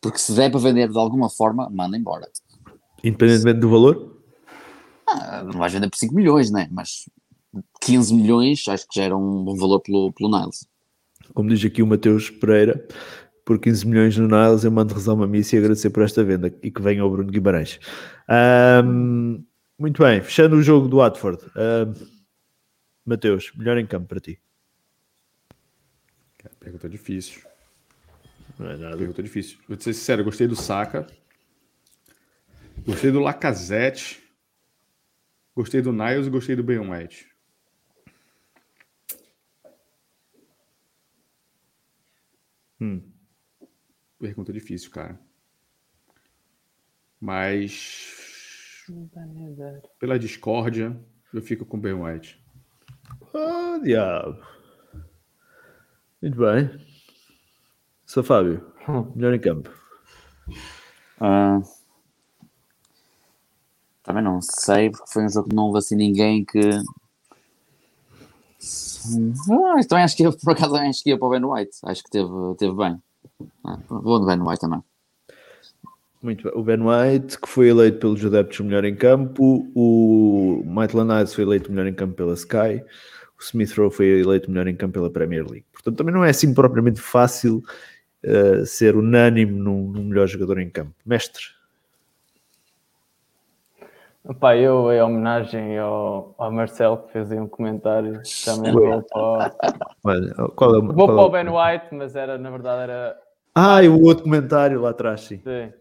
Porque 0.00 0.18
se 0.18 0.32
der 0.32 0.50
para 0.50 0.60
vender 0.60 0.88
de 0.88 0.98
alguma 0.98 1.28
forma, 1.28 1.68
manda 1.70 1.96
embora. 1.96 2.28
Independentemente 3.04 3.60
do 3.60 3.70
valor? 3.70 4.22
Ah, 5.06 5.42
não 5.42 5.58
vais 5.58 5.72
vender 5.72 5.90
por 5.90 5.96
5 5.96 6.14
milhões, 6.14 6.50
né? 6.50 6.68
Mas 6.70 7.08
15 7.80 8.14
milhões 8.14 8.66
acho 8.68 8.86
que 8.88 8.98
já 8.98 9.04
era 9.04 9.16
um 9.16 9.44
bom 9.44 9.56
valor 9.56 9.80
pelo, 9.80 10.12
pelo 10.12 10.30
Niles. 10.30 10.68
Como 11.34 11.48
diz 11.48 11.64
aqui 11.64 11.82
o 11.82 11.86
Mateus 11.86 12.30
Pereira, 12.30 12.86
por 13.44 13.58
15 13.58 13.86
milhões 13.86 14.16
no 14.16 14.28
Niles, 14.28 14.64
eu 14.64 14.70
mando 14.70 14.94
rezar 14.94 15.14
uma 15.14 15.26
missa 15.26 15.56
e 15.56 15.58
agradecer 15.58 15.90
por 15.90 16.02
esta 16.02 16.22
venda 16.22 16.54
e 16.62 16.70
que 16.70 16.82
venha 16.82 17.04
o 17.04 17.10
Bruno 17.10 17.30
Guimarães. 17.30 17.78
Ahm, 18.28 19.42
muito 19.78 20.02
bem, 20.02 20.22
fechando 20.22 20.56
o 20.56 20.62
jogo 20.62 20.88
do 20.88 20.98
Watford. 20.98 21.42
Ahm, 21.56 21.94
Mateus, 23.04 23.52
melhor 23.56 23.78
em 23.78 23.86
campo 23.86 24.06
para 24.06 24.20
ti. 24.20 24.40
Pergunta 26.58 26.88
difícil. 26.88 27.49
Não 28.60 28.68
é 28.68 28.76
nada. 28.76 28.98
Pergunta 28.98 29.22
difícil. 29.22 29.58
Vou 29.66 29.74
te 29.74 29.84
ser 29.84 29.94
sincero, 29.94 30.22
gostei 30.22 30.46
do 30.46 30.54
Saka. 30.54 31.06
Gostei 32.84 33.10
do 33.10 33.18
Lacazette. 33.18 34.22
Gostei 35.56 35.80
do 35.80 35.92
Niles 35.92 36.26
e 36.26 36.30
gostei 36.30 36.54
do 36.54 36.62
Ben 36.62 36.78
White. 36.78 37.26
Hum. 42.78 43.10
Pergunta 44.18 44.52
difícil, 44.52 44.90
cara. 44.90 45.18
Mas 47.18 48.84
pela 49.98 50.18
discórdia, 50.18 50.94
eu 51.32 51.40
fico 51.40 51.64
com 51.64 51.78
o 51.78 51.80
Ben 51.80 51.94
White. 51.94 52.44
Ah, 53.32 53.80
diabo. 53.82 54.46
Muito 56.20 56.36
bem. 56.36 56.89
Sou 58.10 58.24
Fábio, 58.24 58.60
melhor 59.14 59.32
em 59.32 59.38
campo. 59.38 59.70
Ah, 61.20 61.60
também 64.02 64.20
não 64.20 64.42
sei, 64.42 64.90
porque 64.90 65.12
foi 65.12 65.26
um 65.26 65.28
jogo 65.28 65.48
que 65.48 65.54
não 65.54 65.66
houve 65.66 65.78
assim 65.78 65.94
ninguém 65.94 66.44
que. 66.44 66.58
Ah, 69.48 69.80
também 69.88 70.02
acho 70.02 70.16
que 70.16 70.24
eu, 70.24 70.36
por 70.36 70.54
acaso 70.54 70.74
acho 70.74 71.04
que 71.04 71.10
ia 71.10 71.18
para 71.20 71.28
o 71.28 71.30
Ben 71.30 71.44
White. 71.44 71.78
Acho 71.84 72.02
que 72.02 72.10
teve, 72.10 72.28
teve 72.58 72.74
bem. 72.74 73.00
Ah, 73.64 73.78
vou 73.88 74.18
no 74.18 74.26
Ben 74.26 74.40
White 74.40 74.62
também. 74.62 74.82
Muito 76.20 76.42
bem. 76.42 76.52
O 76.60 76.64
Ben 76.64 76.80
White, 76.82 77.40
que 77.40 77.48
foi 77.48 77.68
eleito 77.68 78.00
pelos 78.00 78.24
adeptos 78.24 78.58
melhor 78.58 78.84
em 78.84 78.96
campo. 78.96 79.70
O 79.72 80.64
Maitland 80.66 81.14
Niles 81.14 81.32
foi 81.32 81.44
eleito 81.44 81.70
melhor 81.70 81.86
em 81.86 81.94
campo 81.94 82.14
pela 82.14 82.34
Sky. 82.34 82.82
O 83.38 83.42
Smith 83.42 83.72
Rowe 83.78 83.92
foi 83.92 84.06
eleito 84.18 84.50
melhor 84.50 84.66
em 84.66 84.74
campo 84.74 84.94
pela 84.94 85.08
Premier 85.08 85.46
League. 85.46 85.66
Portanto, 85.72 85.96
também 85.96 86.12
não 86.12 86.24
é 86.24 86.30
assim 86.30 86.52
propriamente 86.52 87.00
fácil 87.00 87.62
eh, 88.22 88.64
ser 88.64 88.96
unânime 88.96 89.52
num, 89.52 89.90
num 89.90 90.04
melhor 90.04 90.26
jogador 90.26 90.58
em 90.58 90.70
campo. 90.70 90.94
Mestre, 91.04 91.44
Epá, 94.28 94.54
eu, 94.54 94.92
em 94.92 95.00
homenagem 95.00 95.78
ao, 95.78 96.34
ao 96.36 96.52
Marcelo, 96.52 96.98
que 96.98 97.12
fez 97.12 97.32
aí 97.32 97.40
um 97.40 97.48
comentário, 97.48 98.20
também 98.44 98.70
vou 98.70 99.02
para, 99.02 99.56
olha, 100.04 100.34
qual 100.54 100.74
é 100.74 100.78
o. 100.78 100.82
vou 100.82 100.94
qual 100.94 101.30
para 101.30 101.38
é 101.40 101.44
o 101.44 101.44
Ben 101.44 101.48
White, 101.48 101.94
mas 101.94 102.14
era, 102.14 102.36
na 102.36 102.50
verdade, 102.50 102.82
era 102.82 103.18
Ah, 103.54 103.82
e 103.82 103.88
o 103.88 104.02
outro 104.02 104.24
comentário 104.24 104.82
lá 104.82 104.90
atrás, 104.90 105.22
sim. 105.22 105.38
Sim. 105.38 105.72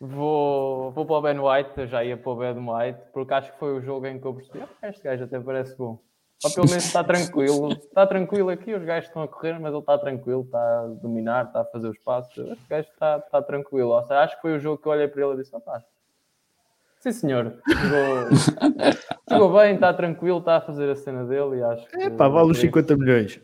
Vou, 0.00 0.90
vou 0.90 1.06
para 1.06 1.16
o 1.16 1.22
Ben 1.22 1.38
White, 1.38 1.70
eu 1.76 1.86
já 1.86 2.04
ia 2.04 2.16
para 2.16 2.30
o 2.30 2.36
Ben 2.36 2.56
White, 2.58 3.00
porque 3.12 3.32
acho 3.32 3.52
que 3.52 3.58
foi 3.58 3.72
o 3.78 3.80
jogo 3.80 4.06
em 4.06 4.18
que 4.18 4.26
eu 4.26 4.34
percebi, 4.34 4.60
"Ah, 4.82 4.88
este 4.88 5.02
gajo 5.04 5.24
até 5.24 5.38
parece 5.38 5.76
bom. 5.76 6.00
Ou 6.44 6.50
pelo 6.52 6.68
menos 6.68 6.84
está 6.84 7.02
tranquilo. 7.02 7.72
Está 7.72 8.06
tranquilo 8.06 8.48
aqui, 8.50 8.72
os 8.72 8.84
gajos 8.84 9.08
estão 9.08 9.22
a 9.22 9.28
correr, 9.28 9.58
mas 9.58 9.72
ele 9.72 9.80
está 9.80 9.98
tranquilo, 9.98 10.42
está 10.42 10.80
a 10.82 10.86
dominar, 10.86 11.46
está 11.46 11.62
a 11.62 11.64
fazer 11.64 11.88
os 11.88 11.98
passos. 11.98 12.36
Este 12.38 12.68
gajo 12.68 12.88
está, 12.92 13.16
está 13.18 13.42
tranquilo. 13.42 13.88
Ou 13.90 14.02
seja, 14.02 14.20
acho 14.20 14.36
que 14.36 14.42
foi 14.42 14.56
o 14.56 14.60
jogo 14.60 14.80
que 14.80 14.86
eu 14.86 14.92
olhei 14.92 15.08
para 15.08 15.22
ele 15.24 15.34
e 15.34 15.36
disse, 15.38 15.54
opá, 15.56 15.82
sim 17.00 17.10
senhor, 17.12 17.54
jogou, 17.66 18.28
jogou 19.30 19.58
bem, 19.60 19.74
está 19.74 19.92
tranquilo, 19.92 20.38
está 20.38 20.56
a 20.56 20.60
fazer 20.60 20.88
a 20.90 20.94
cena 20.96 21.24
dele 21.24 21.56
e 21.58 21.62
acho 21.62 21.86
que... 21.88 21.96
É 22.02 22.10
pá, 22.10 22.28
vale 22.28 22.42
os 22.52 22.58
por 22.58 22.64
isso- 22.64 22.66
50 22.66 22.96
milhões. 22.96 23.40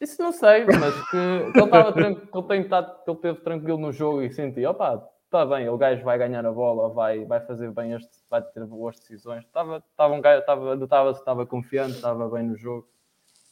isso 0.00 0.20
não 0.20 0.32
sei, 0.32 0.64
mas 0.66 0.94
que, 1.10 1.52
que 1.52 1.58
ele 1.60 1.92
tran- 1.92 2.14
que 2.16 2.38
ele 2.38 2.46
tem 2.48 2.68
que 2.68 2.74
ele 2.74 2.86
esteve 3.16 3.40
tranquilo 3.40 3.78
no 3.78 3.92
jogo 3.92 4.22
e 4.22 4.30
senti, 4.32 4.64
opa, 4.66 5.00
está 5.30 5.46
bem, 5.46 5.68
o 5.68 5.78
gajo 5.78 6.02
vai 6.02 6.18
ganhar 6.18 6.44
a 6.44 6.50
bola, 6.50 6.92
vai, 6.92 7.24
vai 7.24 7.40
fazer 7.40 7.70
bem 7.70 7.92
este, 7.92 8.10
vai 8.28 8.42
ter 8.42 8.66
boas 8.66 8.98
decisões. 8.98 9.44
Estava, 9.44 9.76
estava 9.76 10.12
um 10.12 10.20
gajo, 10.20 10.40
estava, 10.40 10.74
notava-se 10.74 11.20
estava 11.20 11.46
confiante, 11.46 11.92
estava 11.92 12.28
bem 12.28 12.48
no 12.48 12.56
jogo. 12.56 12.88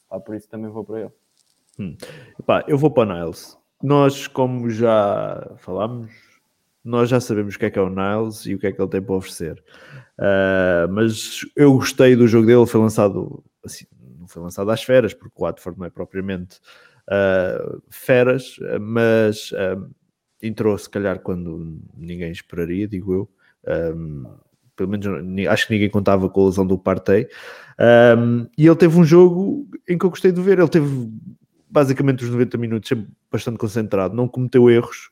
Pá, 0.08 0.18
por 0.18 0.34
isso 0.34 0.48
também 0.48 0.68
vou 0.70 0.84
para 0.84 1.02
ele. 1.02 1.12
Pá, 2.44 2.64
eu 2.66 2.76
vou 2.76 2.90
para 2.90 3.08
o 3.08 3.14
Niles. 3.14 3.56
Nós, 3.80 4.26
como 4.26 4.68
já 4.68 5.52
falámos, 5.58 6.10
nós 6.84 7.08
já 7.08 7.20
sabemos 7.20 7.54
o 7.54 7.58
que 7.58 7.66
é 7.66 7.70
que 7.70 7.78
é 7.78 7.82
o 7.82 7.88
Niles 7.88 8.44
e 8.46 8.56
o 8.56 8.58
que 8.58 8.66
é 8.66 8.72
que 8.72 8.82
ele 8.82 8.90
tem 8.90 9.00
para 9.00 9.14
oferecer. 9.14 9.62
Ah, 10.18 10.88
mas 10.90 11.40
eu 11.54 11.74
gostei 11.74 12.16
do 12.16 12.26
jogo 12.26 12.46
dele, 12.46 12.66
foi 12.66 12.80
lançado 12.80 13.44
assim, 13.64 13.86
não 14.18 14.26
foi 14.26 14.42
lançado 14.42 14.68
às 14.70 14.82
feras, 14.82 15.14
porque 15.14 15.34
o 15.36 15.42
Watford 15.42 15.78
não 15.78 15.86
é 15.86 15.90
propriamente 15.90 16.60
ah, 17.08 17.78
feras, 17.88 18.56
mas 18.80 19.52
ah, 19.54 19.76
entrou 20.42 20.76
se 20.78 20.88
calhar 20.88 21.20
quando 21.20 21.80
ninguém 21.96 22.30
esperaria, 22.30 22.86
digo 22.86 23.12
eu. 23.12 23.28
Ah, 23.66 24.38
pelo 24.78 24.90
menos 24.90 25.06
acho 25.50 25.66
que 25.66 25.74
ninguém 25.74 25.90
contava 25.90 26.30
com 26.30 26.42
a 26.42 26.46
lesão 26.46 26.64
do 26.64 26.78
Partey. 26.78 27.28
Um, 28.16 28.46
e 28.56 28.64
ele 28.64 28.76
teve 28.76 28.96
um 28.96 29.04
jogo 29.04 29.68
em 29.88 29.98
que 29.98 30.06
eu 30.06 30.10
gostei 30.10 30.30
de 30.30 30.40
ver. 30.40 30.60
Ele 30.60 30.68
teve 30.68 31.10
basicamente 31.68 32.24
os 32.24 32.30
90 32.30 32.56
minutos 32.56 32.88
sempre 32.88 33.08
bastante 33.30 33.58
concentrado, 33.58 34.14
não 34.14 34.28
cometeu 34.28 34.70
erros. 34.70 35.10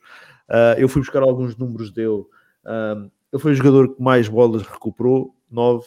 Uh, 0.49 0.79
eu 0.79 0.87
fui 0.87 1.01
buscar 1.01 1.21
alguns 1.21 1.57
números 1.57 1.91
dele. 1.91 2.23
Um, 2.65 3.11
ele 3.31 3.41
foi 3.41 3.51
o 3.51 3.55
jogador 3.55 3.93
que 3.93 4.01
mais 4.01 4.29
bolas 4.29 4.61
recuperou, 4.61 5.35
9. 5.51 5.85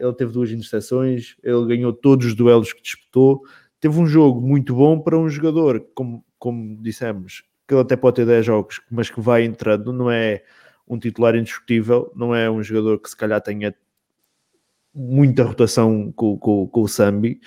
ele 0.00 0.12
teve 0.14 0.32
duas 0.32 0.50
interseções, 0.50 1.36
ele 1.44 1.64
ganhou 1.66 1.92
todos 1.92 2.26
os 2.26 2.34
duelos 2.34 2.72
que 2.72 2.82
disputou. 2.82 3.42
Teve 3.78 3.98
um 3.98 4.06
jogo 4.06 4.40
muito 4.40 4.74
bom 4.74 5.00
para 5.00 5.16
um 5.16 5.28
jogador, 5.28 5.86
como, 5.94 6.24
como 6.40 6.76
dissemos, 6.82 7.44
que 7.70 7.74
ele 7.74 7.82
até 7.82 7.94
pode 7.94 8.16
ter 8.16 8.26
10 8.26 8.44
jogos, 8.44 8.80
mas 8.90 9.08
que 9.08 9.20
vai 9.20 9.44
entrando, 9.44 9.92
não 9.92 10.10
é 10.10 10.42
um 10.88 10.98
titular 10.98 11.36
indiscutível, 11.36 12.12
não 12.16 12.34
é 12.34 12.50
um 12.50 12.60
jogador 12.64 12.98
que 12.98 13.08
se 13.08 13.16
calhar 13.16 13.40
tenha 13.40 13.72
muita 14.92 15.44
rotação 15.44 16.10
com, 16.10 16.36
com, 16.36 16.66
com 16.66 16.82
o 16.82 16.88
Sambi 16.88 17.40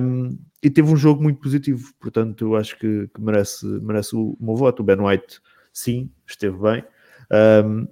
um, 0.00 0.34
e 0.62 0.70
teve 0.70 0.90
um 0.90 0.96
jogo 0.96 1.22
muito 1.22 1.40
positivo, 1.40 1.92
portanto 2.00 2.42
eu 2.42 2.56
acho 2.56 2.78
que, 2.78 3.06
que 3.08 3.20
merece, 3.20 3.66
merece 3.66 4.16
o, 4.16 4.34
o 4.40 4.44
meu 4.46 4.56
voto. 4.56 4.80
O 4.80 4.82
Ben 4.82 4.98
White, 4.98 5.42
sim, 5.74 6.10
esteve 6.26 6.56
bem. 6.56 6.82
Um, 7.30 7.86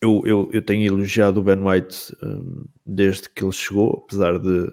eu, 0.00 0.22
eu, 0.26 0.50
eu 0.52 0.62
tenho 0.62 0.84
elogiado 0.84 1.38
o 1.38 1.44
Ben 1.44 1.62
White 1.62 2.12
um, 2.24 2.64
desde 2.84 3.30
que 3.30 3.44
ele 3.44 3.52
chegou, 3.52 4.02
apesar 4.04 4.36
de 4.40 4.72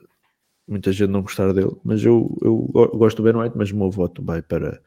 muita 0.68 0.92
gente 0.92 1.10
não 1.12 1.22
gostar 1.22 1.54
dele, 1.54 1.76
mas 1.84 2.04
eu, 2.04 2.36
eu 2.42 2.58
go- 2.72 2.98
gosto 2.98 3.18
do 3.22 3.32
Ben 3.32 3.40
White, 3.40 3.56
mas 3.56 3.70
o 3.70 3.78
meu 3.78 3.92
voto 3.92 4.24
vai 4.24 4.42
para, 4.42 4.82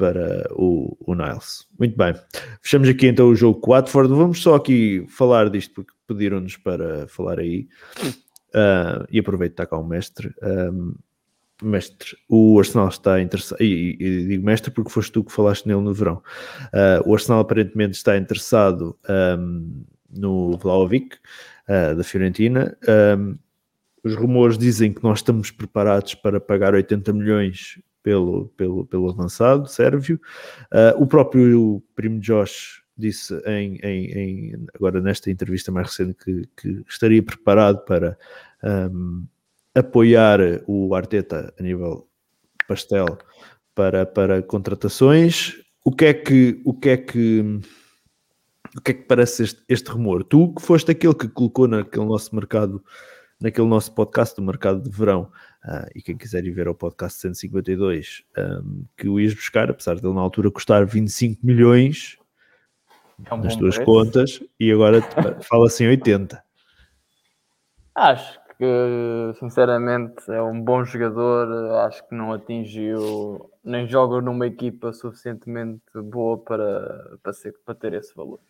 para 0.00 0.48
o, 0.52 0.96
o 1.06 1.14
Niles. 1.14 1.66
Muito 1.78 1.94
bem. 1.94 2.14
Fechamos 2.62 2.88
aqui 2.88 3.06
então 3.06 3.28
o 3.28 3.34
jogo 3.34 3.60
com 3.60 3.70
o 3.70 3.74
Watford. 3.74 4.08
Vamos 4.14 4.42
só 4.42 4.54
aqui 4.54 5.04
falar 5.10 5.50
disto 5.50 5.74
porque 5.74 5.92
pediram-nos 6.06 6.56
para 6.56 7.06
falar 7.06 7.38
aí. 7.38 7.68
Ah, 8.54 9.04
e 9.10 9.18
aproveito 9.18 9.52
que 9.52 9.62
está 9.62 9.66
cá 9.66 9.76
o 9.76 9.86
mestre. 9.86 10.34
Ahm, 10.42 10.94
mestre, 11.62 12.16
o 12.30 12.58
Arsenal 12.58 12.88
está 12.88 13.20
interessado. 13.20 13.60
E, 13.60 13.98
e- 14.00 14.26
digo 14.26 14.46
mestre 14.46 14.70
porque 14.70 14.90
foste 14.90 15.12
tu 15.12 15.22
que 15.22 15.32
falaste 15.32 15.66
nele 15.66 15.82
no 15.82 15.92
verão. 15.92 16.22
Ah, 16.72 17.02
o 17.04 17.12
Arsenal 17.12 17.40
aparentemente 17.40 17.94
está 17.98 18.16
interessado 18.16 18.98
ahm, 19.06 19.82
no 20.08 20.56
Vlaovic, 20.56 21.18
ah, 21.68 21.92
da 21.92 22.02
Fiorentina. 22.02 22.74
Ahm, 22.88 23.34
os 24.02 24.14
rumores 24.14 24.56
dizem 24.56 24.94
que 24.94 25.02
nós 25.04 25.18
estamos 25.18 25.50
preparados 25.50 26.14
para 26.14 26.40
pagar 26.40 26.72
80 26.72 27.12
milhões 27.12 27.78
pelo, 28.02 28.48
pelo, 28.56 28.86
pelo 28.86 29.10
avançado 29.10 29.68
sérvio. 29.68 30.20
Uh, 30.72 31.02
o 31.02 31.06
próprio 31.06 31.82
primo 31.94 32.20
Josh 32.20 32.82
disse 32.96 33.34
em, 33.46 33.76
em, 33.82 34.04
em, 34.12 34.66
agora 34.74 35.00
nesta 35.00 35.30
entrevista 35.30 35.72
mais 35.72 35.88
recente 35.88 36.14
que, 36.14 36.42
que 36.56 36.84
estaria 36.88 37.22
preparado 37.22 37.84
para 37.84 38.16
um, 38.62 39.26
apoiar 39.74 40.38
o 40.66 40.94
Arteta 40.94 41.52
a 41.58 41.62
nível 41.62 42.06
pastel 42.68 43.06
para, 43.74 44.04
para 44.04 44.42
contratações. 44.42 45.54
O 45.84 45.90
que 45.90 46.04
é 46.04 46.14
que 46.14 46.60
o 46.64 46.74
que 46.74 46.88
é 46.90 46.96
que 46.96 47.60
o 48.76 48.80
que 48.80 48.92
é 48.92 48.94
que 48.94 49.02
parece 49.02 49.42
este, 49.42 49.62
este 49.68 49.90
rumor? 49.90 50.22
Tu 50.24 50.54
que 50.54 50.62
foste 50.62 50.90
aquele 50.90 51.14
que 51.14 51.28
colocou 51.28 51.66
naquele 51.66 52.04
nosso 52.04 52.34
mercado, 52.34 52.84
naquele 53.40 53.66
nosso 53.66 53.94
podcast 53.94 54.36
do 54.36 54.42
mercado 54.42 54.82
de 54.82 54.90
verão, 54.90 55.30
uh, 55.64 55.86
e 55.94 56.02
quem 56.02 56.16
quiser 56.16 56.44
ir 56.44 56.50
ver 56.50 56.68
ao 56.68 56.74
podcast 56.74 57.20
152, 57.20 58.22
um, 58.36 58.84
que 58.96 59.08
o 59.08 59.18
ias 59.18 59.34
buscar, 59.34 59.70
apesar 59.70 59.96
de 59.96 60.06
ele 60.06 60.14
na 60.14 60.20
altura 60.20 60.50
custar 60.50 60.84
25 60.84 61.44
milhões 61.44 62.18
é 63.24 63.34
um 63.34 63.38
nas 63.38 63.56
tuas 63.56 63.76
preço. 63.76 63.90
contas, 63.90 64.42
e 64.58 64.70
agora 64.72 65.02
fala-se 65.42 65.84
em 65.84 65.88
80. 65.88 66.42
Acho 67.94 68.40
que, 68.56 69.34
sinceramente, 69.38 70.30
é 70.30 70.42
um 70.42 70.60
bom 70.60 70.84
jogador. 70.84 71.74
Acho 71.86 72.06
que 72.08 72.14
não 72.14 72.32
atingiu, 72.32 73.50
nem 73.64 73.86
joga 73.86 74.20
numa 74.20 74.46
equipa 74.46 74.92
suficientemente 74.92 75.82
boa 75.94 76.38
para, 76.38 77.18
para, 77.22 77.32
ser, 77.32 77.54
para 77.64 77.74
ter 77.74 77.94
esse 77.94 78.14
valor. 78.14 78.40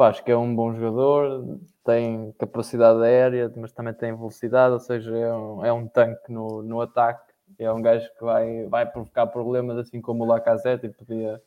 Pá, 0.00 0.08
acho 0.08 0.24
que 0.24 0.32
é 0.32 0.36
um 0.36 0.56
bom 0.56 0.72
jogador, 0.72 1.60
tem 1.84 2.32
capacidade 2.38 3.02
aérea, 3.02 3.52
mas 3.54 3.70
também 3.70 3.92
tem 3.92 4.16
velocidade, 4.16 4.72
ou 4.72 4.80
seja, 4.80 5.14
é 5.14 5.34
um, 5.34 5.66
é 5.66 5.70
um 5.70 5.86
tanque 5.86 6.32
no, 6.32 6.62
no 6.62 6.80
ataque. 6.80 7.34
É 7.58 7.70
um 7.70 7.82
gajo 7.82 8.08
que 8.16 8.24
vai, 8.24 8.66
vai 8.66 8.86
provocar 8.86 9.26
problemas, 9.26 9.76
assim 9.76 10.00
como 10.00 10.24
o 10.24 10.26
Lacazette, 10.26 10.86
e 10.86 10.88
podia 10.88 11.38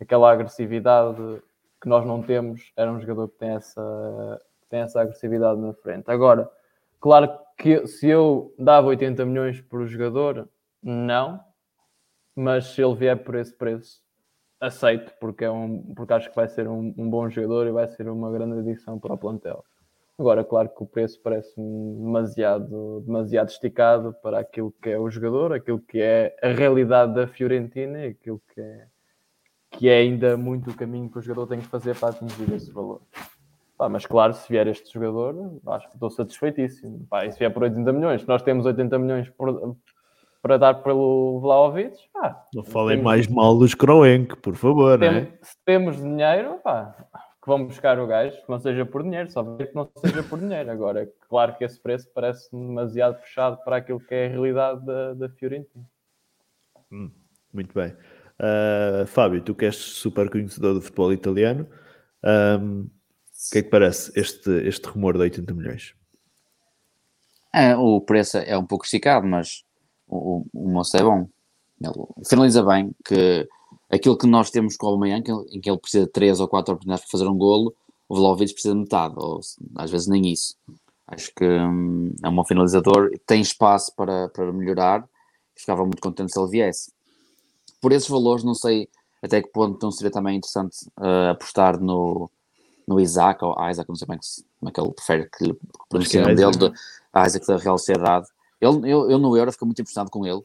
aquela 0.00 0.32
agressividade 0.32 1.20
que 1.82 1.86
nós 1.86 2.06
não 2.06 2.22
temos. 2.22 2.72
Era 2.74 2.90
um 2.90 2.98
jogador 2.98 3.28
que 3.28 3.36
tem 3.36 3.50
essa, 3.50 4.40
tem 4.70 4.80
essa 4.80 5.02
agressividade 5.02 5.60
na 5.60 5.74
frente. 5.74 6.10
Agora, 6.10 6.50
Claro 7.00 7.30
que 7.56 7.86
se 7.86 8.08
eu 8.08 8.54
dava 8.58 8.88
80 8.88 9.24
milhões 9.24 9.60
por 9.60 9.86
jogador, 9.86 10.48
não, 10.82 11.40
mas 12.34 12.68
se 12.68 12.82
ele 12.82 12.94
vier 12.94 13.22
por 13.22 13.36
esse 13.36 13.54
preço, 13.56 14.02
aceito, 14.60 15.12
porque, 15.20 15.44
é 15.44 15.50
um, 15.50 15.94
porque 15.94 16.12
acho 16.12 16.30
que 16.30 16.36
vai 16.36 16.48
ser 16.48 16.68
um, 16.68 16.94
um 16.96 17.08
bom 17.08 17.28
jogador 17.28 17.66
e 17.66 17.72
vai 17.72 17.86
ser 17.88 18.08
uma 18.08 18.30
grande 18.30 18.58
adição 18.58 18.98
para 18.98 19.14
o 19.14 19.18
plantel. 19.18 19.64
Agora, 20.18 20.44
claro 20.44 20.68
que 20.68 20.82
o 20.82 20.86
preço 20.86 21.20
parece 21.22 21.54
demasiado, 21.56 23.02
demasiado 23.06 23.50
esticado 23.50 24.12
para 24.20 24.40
aquilo 24.40 24.74
que 24.82 24.90
é 24.90 24.98
o 24.98 25.08
jogador, 25.08 25.52
aquilo 25.52 25.78
que 25.78 26.00
é 26.00 26.36
a 26.42 26.48
realidade 26.48 27.14
da 27.14 27.28
Fiorentina 27.28 28.04
e 28.04 28.08
aquilo 28.08 28.42
que 28.52 28.60
é, 28.60 28.86
que 29.70 29.88
é 29.88 29.98
ainda 29.98 30.36
muito 30.36 30.70
o 30.70 30.76
caminho 30.76 31.08
que 31.08 31.18
o 31.18 31.22
jogador 31.22 31.46
tem 31.46 31.60
que 31.60 31.68
fazer 31.68 31.96
para 31.96 32.08
atingir 32.08 32.52
esse 32.52 32.72
valor. 32.72 33.00
Pá, 33.76 33.88
mas 33.88 34.04
claro, 34.04 34.34
se 34.34 34.48
vier 34.48 34.66
este 34.66 34.92
jogador, 34.92 35.60
acho 35.68 35.88
que 35.88 35.94
estou 35.94 36.10
satisfeitíssimo. 36.10 37.06
Pá, 37.08 37.24
e 37.24 37.30
se 37.30 37.38
vier 37.38 37.54
por 37.54 37.62
80 37.62 37.92
milhões, 37.92 38.26
nós 38.26 38.42
temos 38.42 38.66
80 38.66 38.98
milhões 38.98 39.30
por, 39.30 39.76
para 40.40 40.56
dar 40.56 40.74
pelo 40.74 41.40
Vlaovic, 41.40 41.96
pá, 42.12 42.46
não 42.54 42.62
falem 42.62 42.98
temos... 42.98 43.04
mais 43.04 43.26
mal 43.26 43.58
dos 43.58 43.74
Kroenk, 43.74 44.36
por 44.36 44.54
favor. 44.54 44.98
Tem, 44.98 45.12
né? 45.12 45.38
Se 45.42 45.56
temos 45.64 45.96
dinheiro, 45.96 46.58
pá, 46.62 46.94
que 47.42 47.48
vamos 47.48 47.68
buscar 47.68 47.98
o 47.98 48.06
gajo, 48.06 48.36
que 48.36 48.48
não 48.48 48.58
seja 48.58 48.86
por 48.86 49.02
dinheiro, 49.02 49.30
só 49.30 49.42
ver 49.42 49.68
que 49.68 49.74
não 49.74 49.90
seja 49.96 50.22
por 50.22 50.38
dinheiro. 50.38 50.70
Agora, 50.70 51.10
claro 51.28 51.56
que 51.56 51.64
esse 51.64 51.80
preço 51.80 52.08
parece 52.14 52.50
demasiado 52.52 53.18
puxado 53.20 53.58
para 53.64 53.76
aquilo 53.76 54.00
que 54.00 54.14
é 54.14 54.26
a 54.26 54.28
realidade 54.28 54.84
da, 54.84 55.14
da 55.14 55.28
Fiorentina. 55.28 55.84
Hum, 56.92 57.10
muito 57.52 57.74
bem. 57.74 57.94
Uh, 58.38 59.06
Fábio, 59.06 59.42
tu 59.42 59.54
que 59.54 59.64
és 59.64 59.76
super 59.76 60.30
conhecedor 60.30 60.74
do 60.74 60.80
futebol 60.80 61.12
italiano, 61.12 61.66
um, 62.24 62.82
o 62.82 63.50
que 63.52 63.58
é 63.58 63.62
que 63.62 63.70
parece 63.70 64.12
este, 64.18 64.50
este 64.66 64.86
rumor 64.88 65.14
de 65.14 65.20
80 65.20 65.54
milhões? 65.54 65.94
É, 67.54 67.76
o 67.76 68.00
preço 68.00 68.38
é 68.38 68.56
um 68.56 68.66
pouco 68.66 68.84
esticado, 68.84 69.26
mas 69.26 69.64
o, 70.08 70.44
o 70.52 70.68
moço 70.68 70.96
é 70.96 71.02
bom. 71.02 71.28
Ele 71.80 72.26
finaliza 72.26 72.62
bem 72.62 72.90
que 73.04 73.48
aquilo 73.90 74.16
que 74.16 74.26
nós 74.26 74.50
temos 74.50 74.76
com 74.76 74.86
o 74.86 74.90
Aubameyang, 74.90 75.24
em 75.50 75.60
que 75.60 75.70
ele 75.70 75.78
precisa 75.78 76.06
de 76.06 76.12
3 76.12 76.40
ou 76.40 76.48
4 76.48 76.74
oportunidades 76.74 77.04
para 77.04 77.18
fazer 77.18 77.28
um 77.28 77.36
golo, 77.36 77.74
o 78.08 78.16
Vlaovic 78.16 78.52
precisa 78.52 78.74
de 78.74 78.80
metade, 78.80 79.14
ou 79.16 79.40
às 79.76 79.90
vezes 79.90 80.06
nem 80.06 80.32
isso. 80.32 80.56
Acho 81.06 81.32
que 81.34 81.44
hum, 81.44 82.12
é 82.22 82.28
um 82.28 82.34
bom 82.34 82.44
finalizador, 82.44 83.10
tem 83.26 83.40
espaço 83.40 83.94
para, 83.94 84.28
para 84.28 84.52
melhorar, 84.52 85.08
ficava 85.54 85.82
muito 85.84 86.00
contente 86.00 86.32
se 86.32 86.38
ele 86.38 86.50
viesse. 86.50 86.92
Por 87.80 87.92
esses 87.92 88.08
valores, 88.08 88.44
não 88.44 88.54
sei 88.54 88.88
até 89.22 89.42
que 89.42 89.48
ponto 89.48 89.82
não 89.82 89.90
seria 89.90 90.10
também 90.10 90.36
interessante 90.36 90.86
uh, 90.98 91.30
apostar 91.30 91.80
no, 91.80 92.30
no 92.86 93.00
Isaac, 93.00 93.44
ou 93.44 93.54
Isaac, 93.68 93.88
não 93.88 93.96
sei 93.96 94.06
como 94.06 94.16
é 94.16 94.18
que, 94.18 94.26
como 94.58 94.68
é 94.68 94.72
que 94.72 94.80
ele 94.80 94.92
prefere 94.92 95.30
que 95.30 95.58
pronuncie 95.88 96.20
o 96.20 96.22
nome 96.22 96.34
dele, 96.34 96.56
do, 96.56 96.72
Isaac 97.26 97.46
da 97.46 97.56
Real 97.56 97.78
Sociedade. 97.78 98.26
Ele, 98.60 98.90
eu, 98.90 99.10
eu 99.10 99.18
no 99.18 99.36
Euro 99.36 99.52
fiquei 99.52 99.66
muito 99.66 99.80
impressionado 99.80 100.10
com 100.10 100.26
ele. 100.26 100.42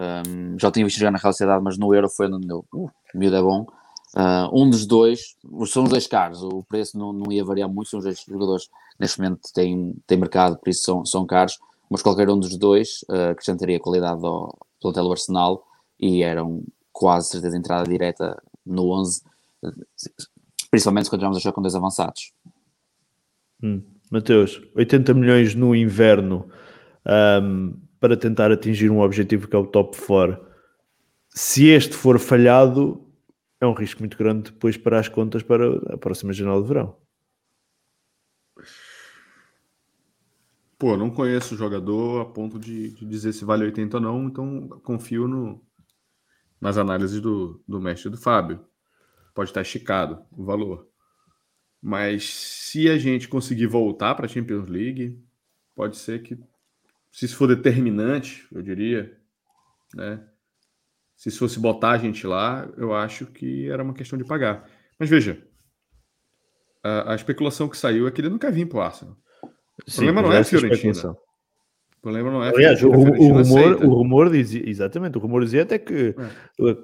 Um, 0.00 0.58
já 0.58 0.70
tinha 0.70 0.84
visto 0.84 0.98
jogar 0.98 1.10
na 1.10 1.18
Real 1.18 1.32
Sociedade, 1.32 1.62
mas 1.62 1.76
no 1.76 1.92
Euro 1.94 2.08
foi 2.08 2.32
onde 2.32 2.48
eu, 2.48 2.64
uh, 2.72 2.90
o 3.14 3.18
miúdo 3.18 3.36
é 3.36 3.42
bom. 3.42 3.66
Uh, 4.14 4.62
um 4.62 4.70
dos 4.70 4.86
dois, 4.86 5.36
são 5.66 5.84
os 5.84 5.90
dois 5.90 6.06
caros, 6.06 6.42
o 6.42 6.62
preço 6.62 6.98
não, 6.98 7.12
não 7.12 7.30
ia 7.30 7.44
variar 7.44 7.68
muito, 7.68 7.90
são 7.90 7.98
os 7.98 8.04
dois 8.04 8.20
jogadores 8.20 8.68
neste 8.98 9.20
momento 9.20 9.40
têm, 9.52 9.94
têm 10.06 10.18
mercado, 10.18 10.56
por 10.58 10.68
isso 10.68 10.82
são, 10.82 11.04
são 11.04 11.26
caros, 11.26 11.58
mas 11.90 12.02
qualquer 12.02 12.28
um 12.30 12.38
dos 12.38 12.56
dois 12.56 13.04
uh, 13.10 13.32
acrescentaria 13.32 13.78
qualidade 13.78 14.24
ao 14.24 14.56
plantel 14.80 15.04
do 15.04 15.12
Arsenal 15.12 15.64
e 16.00 16.22
eram 16.22 16.62
quase 16.92 17.28
certeza 17.30 17.56
entrada 17.56 17.88
direta 17.88 18.40
no 18.64 18.90
11 18.90 19.22
principalmente 20.70 21.08
quando 21.08 21.22
vamos 21.22 21.36
a 21.36 21.40
jogar 21.40 21.54
com 21.54 21.62
dois 21.62 21.74
avançados. 21.74 22.32
Hum. 23.62 23.82
Mateus, 24.10 24.62
80 24.74 25.12
milhões 25.14 25.54
no 25.54 25.74
inverno 25.74 26.50
um, 27.08 27.80
para 28.00 28.16
tentar 28.16 28.50
atingir 28.52 28.90
um 28.90 29.00
objetivo 29.00 29.48
que 29.48 29.56
é 29.56 29.58
o 29.58 29.66
top 29.66 29.96
4. 30.00 30.46
Se 31.30 31.68
este 31.68 31.94
for 31.94 32.18
falhado, 32.18 33.04
é 33.60 33.66
um 33.66 33.72
risco 33.72 34.00
muito 34.00 34.16
grande 34.16 34.50
depois 34.50 34.76
para 34.76 34.98
as 34.98 35.08
contas 35.08 35.42
para 35.42 35.94
a 35.94 35.96
próxima 35.96 36.32
janela 36.32 36.62
de 36.62 36.68
verão. 36.68 36.96
Pô, 40.78 40.96
não 40.96 41.10
conheço 41.10 41.54
o 41.54 41.58
jogador 41.58 42.20
a 42.20 42.24
ponto 42.24 42.58
de, 42.58 42.94
de, 42.94 43.04
dizer 43.04 43.32
se 43.32 43.44
vale 43.44 43.64
80 43.64 43.96
ou 43.96 44.02
não, 44.02 44.24
então 44.28 44.68
confio 44.84 45.26
no, 45.26 45.60
nas 46.60 46.76
análises 46.78 47.20
do, 47.20 47.60
do 47.66 47.80
mestre 47.80 48.10
do 48.10 48.16
Fábio 48.16 48.64
pode 49.38 49.50
estar 49.50 49.62
esticado 49.62 50.20
o 50.32 50.44
valor. 50.44 50.88
Mas 51.80 52.24
se 52.24 52.90
a 52.90 52.98
gente 52.98 53.28
conseguir 53.28 53.68
voltar 53.68 54.16
para 54.16 54.26
a 54.26 54.28
Champions 54.28 54.68
League, 54.68 55.16
pode 55.76 55.96
ser 55.96 56.24
que, 56.24 56.36
se 57.10 57.24
isso 57.26 57.36
for 57.36 57.48
determinante, 57.48 58.46
eu 58.52 58.62
diria, 58.62 59.16
né? 59.94 60.24
Se 61.16 61.30
fosse 61.32 61.58
botar 61.58 61.90
a 61.90 61.98
gente 61.98 62.26
lá, 62.26 62.68
eu 62.76 62.94
acho 62.94 63.26
que 63.26 63.68
era 63.68 63.82
uma 63.82 63.94
questão 63.94 64.16
de 64.16 64.24
pagar. 64.24 64.68
Mas 64.98 65.10
veja, 65.10 65.42
a, 66.82 67.12
a 67.12 67.14
especulação 67.16 67.68
que 67.68 67.76
saiu 67.76 68.06
é 68.06 68.10
que 68.10 68.20
ele 68.20 68.28
não 68.28 68.38
quer 68.38 68.52
vir 68.52 68.66
para 68.66 68.78
o 68.78 68.82
Arsenal. 68.82 69.16
O 69.42 69.92
problema 69.92 70.22
não 70.22 70.32
é 70.32 70.38
a 70.38 70.44
Fiorentina. 70.44 71.16
O 71.98 72.00
problema 72.00 72.30
não 72.30 72.44
é. 72.44 72.50
Aliás, 72.50 72.82
o, 72.82 72.90
o, 72.90 72.92
rumor, 72.92 73.84
o 73.84 73.94
rumor 73.94 74.30
dizia, 74.30 74.62
exatamente, 74.68 75.18
o 75.18 75.20
rumor 75.20 75.42
dizia 75.42 75.62
até 75.62 75.78
que 75.78 76.14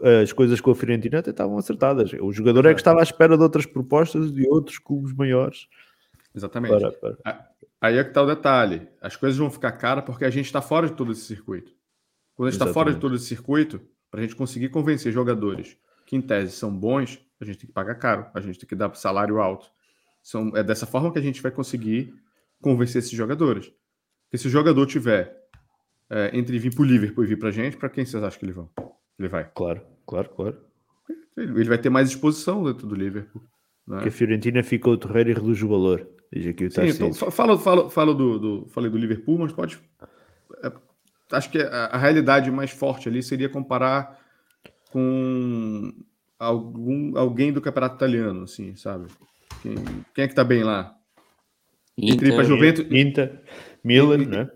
é. 0.03 0.23
as 0.23 0.33
coisas 0.33 0.61
com 0.61 0.73
a 0.73 0.75
Fiorentina 0.75 1.21
até 1.21 1.31
estavam 1.31 1.57
acertadas. 1.57 2.13
O 2.21 2.33
jogador 2.33 2.67
é, 2.67 2.71
é 2.71 2.75
que 2.75 2.81
estava 2.81 2.99
à 2.99 3.03
espera 3.05 3.37
de 3.37 3.43
outras 3.43 3.67
propostas 3.67 4.33
de 4.33 4.47
outros 4.49 4.79
clubes 4.79 5.15
maiores. 5.15 5.69
Exatamente. 6.35 6.79
Para, 6.79 6.93
para. 6.93 7.49
Aí 7.81 7.99
é 7.99 8.03
que 8.03 8.11
está 8.11 8.23
o 8.23 8.27
detalhe: 8.27 8.89
as 9.01 9.15
coisas 9.15 9.39
vão 9.39 9.51
ficar 9.51 9.73
caras 9.73 10.05
porque 10.05 10.25
a 10.25 10.31
gente 10.31 10.47
está 10.47 10.63
fora 10.63 10.89
de 10.89 10.95
todo 10.95 11.13
esse 11.13 11.23
circuito. 11.23 11.73
Quando 12.35 12.49
a 12.49 12.51
gente 12.51 12.61
está 12.61 12.73
fora 12.73 12.93
de 12.93 12.99
todo 12.99 13.15
esse 13.15 13.27
circuito, 13.27 13.81
para 14.11 14.21
a 14.21 14.23
gente 14.23 14.35
conseguir 14.35 14.69
convencer 14.69 15.13
jogadores 15.13 15.77
que, 16.07 16.17
em 16.17 16.21
tese, 16.21 16.53
são 16.53 16.77
bons, 16.77 17.21
a 17.41 17.45
gente 17.45 17.59
tem 17.59 17.67
que 17.67 17.73
pagar 17.73 17.95
caro, 17.97 18.27
a 18.35 18.41
gente 18.41 18.59
tem 18.59 18.69
que 18.69 18.75
dar 18.75 18.95
salário 18.95 19.41
alto. 19.41 19.71
São, 20.23 20.57
é 20.57 20.63
dessa 20.63 20.87
forma 20.87 21.13
que 21.13 21.19
a 21.19 21.23
gente 21.23 21.43
vai 21.43 21.53
conseguir 21.53 22.15
convencer 22.61 23.01
esses 23.01 23.13
jogadores. 23.13 23.73
Porque 24.25 24.39
se 24.39 24.47
o 24.49 24.51
jogador 24.51 24.87
tiver 24.87 25.37
é, 26.09 26.31
entre 26.37 26.59
vir 26.59 26.75
para 26.75 26.83
o 26.83 26.87
Liverpool 26.87 27.25
e 27.25 27.27
vir 27.27 27.39
para 27.39 27.51
a 27.51 27.53
gente, 27.53 27.77
para 27.77 27.91
quem 27.91 28.05
vocês 28.05 28.23
acham 28.23 28.39
que 28.39 28.47
ele, 28.47 28.53
vão? 28.53 28.71
ele 29.19 29.29
vai? 29.29 29.49
Claro, 29.55 29.83
claro, 30.07 30.29
claro. 30.31 30.57
Ele 31.37 31.69
vai 31.69 31.79
ter 31.79 31.91
mais 31.91 32.09
exposição 32.09 32.65
dentro 32.65 32.87
do 32.87 32.95
Liverpool. 32.95 33.43
Né? 33.87 34.01
Que 34.03 34.09
a 34.09 34.13
Fiorentina 34.13 34.63
fica 34.63 34.89
o 34.89 34.97
terreiro 34.97 35.31
e 35.31 35.35
reduz 35.35 35.63
o 35.63 35.69
valor. 35.69 36.09
Aqui 36.35 36.65
o 36.65 36.71
Sim, 36.71 36.87
então, 36.89 37.13
falo, 37.13 37.57
falo, 37.57 37.89
falo 37.89 38.13
do, 38.13 38.39
do, 38.39 38.67
falei 38.71 38.91
do 38.91 38.99
Liverpool, 38.99 39.39
mas 39.39 39.53
pode. 39.53 39.79
É, 40.65 40.73
acho 41.31 41.49
que 41.49 41.59
a, 41.59 41.87
a, 41.87 41.97
realidade 41.97 42.51
mais 42.51 42.73
forte 42.73 43.09
ali 43.09 43.23
seria 43.23 43.49
comparar 43.49 44.19
com 44.91 45.93
algum, 46.37 47.17
alguém 47.17 47.53
do 47.53 47.61
campeonato 47.61 47.95
italiano, 47.95 48.43
assim, 48.43 48.75
sabe? 48.75 49.07
Quem, 49.63 49.77
quem 50.13 50.25
é 50.25 50.29
que 50.29 50.35
tá 50.35 50.43
bem 50.43 50.65
lá? 50.65 50.97
Inter, 51.97 52.15
Entre 52.15 52.33
para 52.33 52.43
Juventus. 52.43 52.87
Inter. 52.91 53.43
Miller, 53.85 54.29
né? 54.29 54.51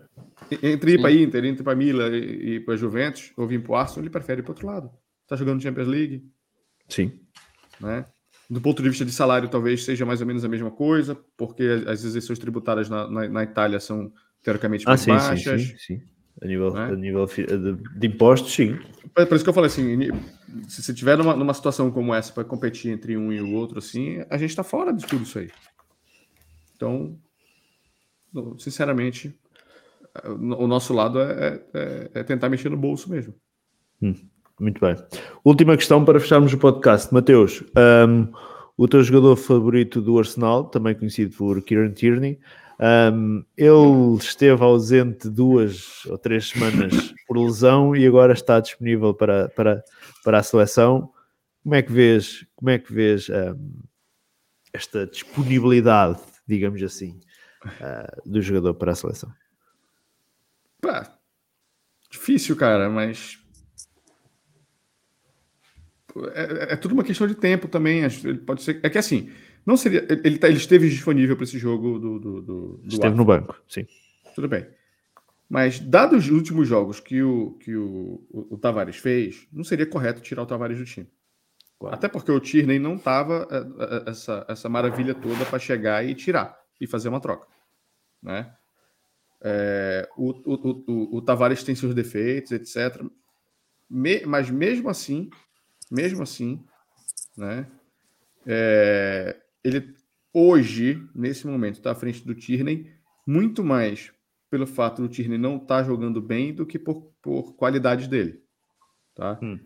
entre 0.61 0.93
ir 0.93 1.01
para 1.01 1.11
Inter, 1.11 1.45
entre 1.45 1.63
para 1.63 1.75
Milan 1.75 2.09
e, 2.09 2.55
e 2.55 2.59
para 2.59 2.75
Juventus, 2.75 3.31
ou 3.37 3.47
vir 3.47 3.61
para 3.61 3.71
o 3.71 3.75
Arsenal, 3.75 4.03
ele 4.03 4.09
prefere 4.09 4.41
ir 4.41 4.43
para 4.43 4.51
outro 4.51 4.67
lado. 4.67 4.91
Está 5.23 5.35
jogando 5.35 5.61
Champions 5.61 5.87
League. 5.87 6.29
Sim. 6.89 7.19
Né? 7.79 8.05
Do 8.49 8.59
ponto 8.59 8.81
de 8.81 8.89
vista 8.89 9.05
de 9.05 9.11
salário, 9.11 9.47
talvez 9.47 9.85
seja 9.85 10.05
mais 10.05 10.21
ou 10.21 10.27
menos 10.27 10.43
a 10.43 10.49
mesma 10.49 10.71
coisa, 10.71 11.15
porque 11.37 11.63
as 11.85 12.03
isenções 12.03 12.39
tributárias 12.39 12.89
na, 12.89 13.07
na, 13.07 13.29
na 13.29 13.43
Itália 13.43 13.79
são 13.79 14.11
teoricamente 14.41 14.85
ah, 14.87 14.91
mais 14.91 15.01
sim, 15.01 15.11
baixas. 15.11 15.61
Sim, 15.61 15.67
sim, 15.67 15.77
sim. 15.77 16.01
A 16.41 16.47
nível, 16.47 16.73
Né? 16.73 16.85
a 16.85 16.95
nível 16.95 17.25
de, 17.27 18.07
impostos, 18.07 18.53
sim. 18.53 18.77
Por 19.13 19.27
por 19.27 19.35
isso 19.35 19.43
que 19.43 19.49
eu 19.49 19.53
falei 19.53 19.67
assim, 19.67 19.97
se 20.67 20.81
você 20.81 20.93
tiver 20.93 21.17
numa, 21.17 21.35
numa 21.35 21.53
situação 21.53 21.91
como 21.91 22.13
essa 22.13 22.31
para 22.33 22.43
competir 22.45 22.91
entre 22.91 23.17
um 23.17 23.31
e 23.31 23.41
o 23.41 23.51
outro, 23.53 23.77
assim, 23.77 24.23
a 24.29 24.37
gente 24.37 24.49
está 24.49 24.63
fora 24.63 24.91
de 24.93 25.05
tudo 25.05 25.23
isso 25.23 25.37
aí. 25.37 25.51
Então, 26.75 27.19
sinceramente, 28.57 29.37
o 30.23 30.65
nosso 30.65 30.93
lado 30.93 31.19
é, 31.19 31.61
é- 31.73 32.11
é 32.15 32.23
tentar 32.23 32.49
mexer 32.49 32.69
no 32.69 32.77
bolso 32.77 33.09
mesmo. 33.11 33.35
Muito 34.59 34.81
bem. 34.81 34.95
Última 35.43 35.77
questão 35.77 36.03
para 36.03 36.19
fecharmos 36.19 36.51
o 36.53 36.57
podcast. 36.57 37.13
Mateus, 37.13 37.63
hum, 38.07 38.31
o 38.77 38.87
teu 38.87 39.01
jogador 39.03 39.35
favorito 39.37 40.01
do 40.01 40.19
Arsenal, 40.19 40.65
também 40.65 40.93
conhecido 40.93 41.35
por 41.35 41.61
Kieran 41.61 41.93
Tierney, 41.93 42.39
hum, 43.13 43.43
ele 43.55 44.17
esteve 44.17 44.61
ausente 44.61 45.29
duas 45.29 46.05
ou 46.05 46.17
três 46.17 46.49
semanas 46.49 47.13
por 47.27 47.37
lesão 47.37 47.95
e 47.95 48.05
agora 48.05 48.33
está 48.33 48.59
disponível 48.59 49.13
para, 49.13 49.47
para, 49.49 49.83
para 50.23 50.39
a 50.39 50.43
seleção. 50.43 51.11
Como 51.63 51.75
é 51.75 51.81
que 51.81 51.91
vês, 51.91 52.45
como 52.55 52.69
é 52.69 52.77
que 52.77 52.93
vês 52.93 53.29
hum, 53.29 53.81
esta 54.73 55.07
disponibilidade, 55.07 56.19
digamos 56.45 56.81
assim, 56.83 57.19
ah, 57.81 58.17
do 58.25 58.41
jogador 58.41 58.73
para 58.73 58.91
a 58.91 58.95
seleção? 58.95 59.31
Pá, 60.81 61.17
difícil, 62.09 62.55
cara, 62.55 62.89
mas. 62.89 63.37
É, 66.33 66.73
é 66.73 66.75
tudo 66.75 66.93
uma 66.93 67.03
questão 67.03 67.27
de 67.27 67.35
tempo 67.35 67.67
também. 67.67 68.03
Ele 68.03 68.39
pode 68.39 68.63
ser. 68.63 68.79
É 68.83 68.89
que 68.89 68.97
assim, 68.97 69.29
não 69.65 69.77
seria. 69.77 70.05
Ele, 70.09 70.37
tá- 70.37 70.47
ele 70.47 70.57
esteve 70.57 70.89
disponível 70.89 71.35
para 71.35 71.43
esse 71.45 71.57
jogo 71.59 71.99
do. 71.99 72.19
do, 72.19 72.41
do, 72.41 72.81
Esteve 72.85 73.15
no 73.15 73.25
banco, 73.25 73.61
sim. 73.67 73.85
Tudo 74.35 74.47
bem. 74.47 74.65
Mas, 75.49 75.79
dados 75.79 76.25
os 76.25 76.31
últimos 76.31 76.67
jogos 76.67 76.99
que 76.99 77.23
o, 77.23 77.53
que 77.59 77.75
o, 77.75 78.23
o, 78.29 78.53
o 78.55 78.57
Tavares 78.57 78.97
fez, 78.97 79.47
não 79.51 79.63
seria 79.63 79.85
correto 79.85 80.21
tirar 80.21 80.43
o 80.43 80.45
Tavares 80.45 80.77
do 80.77 80.85
time. 80.85 81.07
Até 81.85 82.07
porque 82.07 82.31
o 82.31 82.39
Tierney 82.39 82.77
não 82.77 82.95
estava 82.97 83.47
essa, 84.05 84.45
essa 84.49 84.67
maravilha 84.69 85.15
toda 85.15 85.45
para 85.45 85.57
chegar 85.57 86.05
e 86.05 86.13
tirar 86.13 86.59
e 86.79 86.85
fazer 86.85 87.09
uma 87.09 87.21
troca. 87.21 87.47
Né? 88.21 88.53
É, 89.41 90.07
o, 90.17 90.29
o, 90.31 90.83
o, 90.87 91.17
o 91.17 91.21
Tavares 91.21 91.63
tem 91.63 91.73
seus 91.73 91.95
defeitos, 91.95 92.51
etc. 92.51 93.01
Me- 93.89 94.25
mas 94.25 94.49
mesmo 94.49 94.89
assim, 94.89 95.29
mesmo 95.89 96.21
assim, 96.23 96.63
né? 97.37 97.67
é, 98.45 99.39
ele 99.63 99.95
hoje, 100.33 101.03
nesse 101.13 101.47
momento, 101.47 101.75
está 101.75 101.91
à 101.91 101.95
frente 101.95 102.25
do 102.25 102.35
Tierney, 102.35 102.91
muito 103.25 103.63
mais 103.63 104.11
pelo 104.49 104.65
fato 104.65 105.01
do 105.01 105.09
Tierney 105.09 105.37
não 105.37 105.57
estar 105.57 105.83
jogando 105.83 106.21
bem 106.21 106.53
do 106.53 106.65
que 106.65 106.79
por, 106.79 107.13
por 107.21 107.53
qualidade 107.55 108.07
dele. 108.07 108.41
Tá? 109.15 109.39
Hum. 109.41 109.59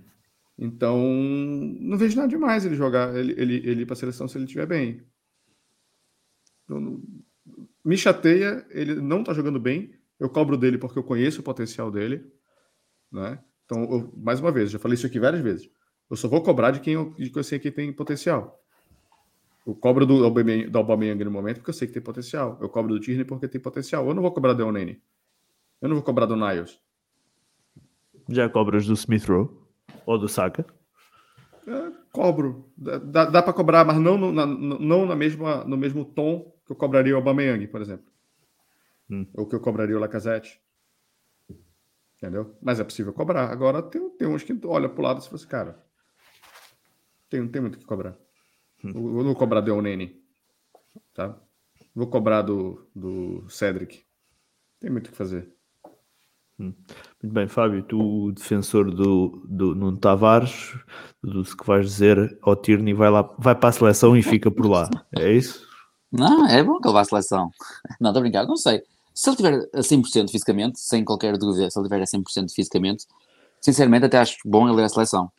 Então, 0.57 1.01
não 1.79 1.97
vejo 1.97 2.15
nada 2.15 2.27
demais 2.27 2.65
ele 2.65 2.75
jogar, 2.75 3.15
ele, 3.15 3.33
ele, 3.37 3.55
ele 3.67 3.81
ir 3.81 3.85
para 3.85 3.93
a 3.93 3.97
seleção 3.97 4.27
se 4.27 4.37
ele 4.37 4.45
estiver 4.45 4.65
bem. 4.65 5.01
Eu 6.69 6.79
não- 6.79 7.01
me 7.83 7.97
chateia, 7.97 8.65
ele 8.69 8.95
não 8.95 9.21
está 9.21 9.33
jogando 9.33 9.59
bem. 9.59 9.93
Eu 10.19 10.29
cobro 10.29 10.57
dele 10.57 10.77
porque 10.77 10.97
eu 10.97 11.03
conheço 11.03 11.41
o 11.41 11.43
potencial 11.43 11.91
dele. 11.91 12.23
Né? 13.11 13.43
Então, 13.65 13.83
eu- 13.83 14.13
mais 14.17 14.39
uma 14.39 14.51
vez, 14.51 14.71
já 14.71 14.79
falei 14.79 14.95
isso 14.95 15.05
aqui 15.07 15.19
várias 15.19 15.41
vezes. 15.41 15.69
Eu 16.13 16.17
só 16.17 16.27
vou 16.27 16.43
cobrar 16.43 16.69
de 16.69 16.79
quem 16.79 16.93
eu, 16.93 17.09
de 17.17 17.27
quem 17.31 17.39
eu 17.39 17.43
sei 17.43 17.57
que 17.57 17.71
tem 17.71 17.91
potencial. 17.91 18.63
Eu 19.65 19.73
cobro 19.73 20.05
do 20.05 20.23
Aubameyang, 20.23 20.69
do 20.69 20.77
Aubameyang 20.77 21.23
no 21.23 21.31
momento 21.31 21.55
porque 21.55 21.71
eu 21.71 21.73
sei 21.73 21.87
que 21.87 21.93
tem 21.95 22.03
potencial. 22.03 22.55
Eu 22.61 22.69
cobro 22.69 22.93
do 22.93 22.99
Tierney 22.99 23.25
porque 23.25 23.47
tem 23.47 23.59
potencial. 23.59 24.07
Eu 24.07 24.13
não 24.13 24.21
vou 24.21 24.31
cobrar 24.31 24.53
do 24.53 24.63
Onene. 24.63 25.01
Eu 25.81 25.89
não 25.89 25.95
vou 25.95 26.03
cobrar 26.03 26.27
do 26.27 26.35
Niles. 26.35 26.79
Já 28.29 28.47
cobras 28.47 28.85
do 28.85 28.93
Smith 28.93 29.25
Rowe 29.25 29.49
ou 30.05 30.19
do 30.19 30.29
Saka? 30.29 30.63
É, 31.65 31.91
cobro. 32.11 32.71
Dá, 32.77 33.25
dá, 33.25 33.41
para 33.41 33.51
cobrar, 33.51 33.83
mas 33.83 33.97
não, 33.97 34.15
no, 34.15 34.31
na, 34.31 34.45
não 34.45 35.07
na 35.07 35.15
mesma, 35.15 35.63
no 35.63 35.75
mesmo 35.75 36.05
tom 36.05 36.53
que 36.63 36.73
eu 36.73 36.75
cobraria 36.75 37.15
o 37.15 37.17
Aubameyang, 37.17 37.65
por 37.69 37.81
exemplo. 37.81 38.05
Hum. 39.09 39.25
Ou 39.33 39.47
que 39.47 39.55
eu 39.55 39.59
cobraria 39.59 39.97
o 39.97 39.99
Lacazette. 39.99 40.61
Entendeu? 42.17 42.55
Mas 42.61 42.79
é 42.79 42.83
possível 42.83 43.11
cobrar. 43.13 43.51
Agora 43.51 43.81
tem, 43.81 44.07
tem 44.11 44.27
uns 44.27 44.43
que 44.43 44.55
olha 44.63 44.87
pro 44.87 45.01
lado 45.01 45.19
e 45.19 45.23
fala 45.23 45.35
assim, 45.37 45.47
cara, 45.47 45.83
tem, 47.33 47.41
não 47.41 47.47
tem 47.49 47.61
muito 47.61 47.75
o 47.75 47.79
que 47.79 47.85
cobrar. 47.85 48.15
Hum. 48.83 48.91
Eu, 48.93 49.07
eu 49.07 49.17
não 49.17 49.23
vou 49.23 49.35
cobrar 49.35 49.61
do 49.61 49.81
Nene. 49.81 50.21
Tá? 51.15 51.35
Vou 51.95 52.07
cobrar 52.07 52.43
do, 52.43 52.87
do 52.95 53.49
Cedric. 53.49 54.03
Tem 54.79 54.91
muito 54.91 55.07
o 55.07 55.11
que 55.11 55.17
fazer. 55.17 55.51
Muito 56.59 57.33
bem, 57.33 57.47
Fábio, 57.47 57.81
tu, 57.83 58.31
defensor 58.31 58.91
do, 58.91 59.43
do 59.49 59.73
Nuno 59.73 59.97
Tavares, 59.97 60.77
do 61.21 61.43
que 61.43 61.65
vais 61.65 61.87
dizer 61.87 62.37
ao 62.41 62.55
Tierney, 62.55 62.93
vai, 62.93 63.09
lá, 63.09 63.23
vai 63.39 63.55
para 63.55 63.69
a 63.69 63.71
seleção 63.71 64.15
e 64.15 64.21
fica 64.21 64.51
por 64.51 64.67
lá. 64.69 64.87
É 65.17 65.33
isso? 65.33 65.67
Não, 66.11 66.47
é 66.47 66.63
bom 66.63 66.79
que 66.79 66.87
ele 66.87 66.93
vá 66.93 67.01
à 67.01 67.05
seleção. 67.05 67.49
Não, 67.99 68.11
estou 68.11 68.19
a 68.19 68.21
brincar, 68.21 68.45
não 68.45 68.55
sei. 68.55 68.83
Se 69.15 69.29
ele 69.29 69.35
estiver 69.35 69.69
a 69.73 69.79
100% 69.79 70.29
fisicamente, 70.29 70.79
sem 70.79 71.03
qualquer 71.03 71.37
dúvida, 71.37 71.69
se 71.69 71.79
ele 71.79 71.87
estiver 71.87 72.01
a 72.01 72.05
100% 72.05 72.51
fisicamente, 72.53 73.05
sinceramente 73.59 74.05
até 74.05 74.19
acho 74.19 74.37
bom 74.45 74.69
ele 74.69 74.79
ir 74.79 74.85
à 74.85 74.89
seleção. 74.89 75.31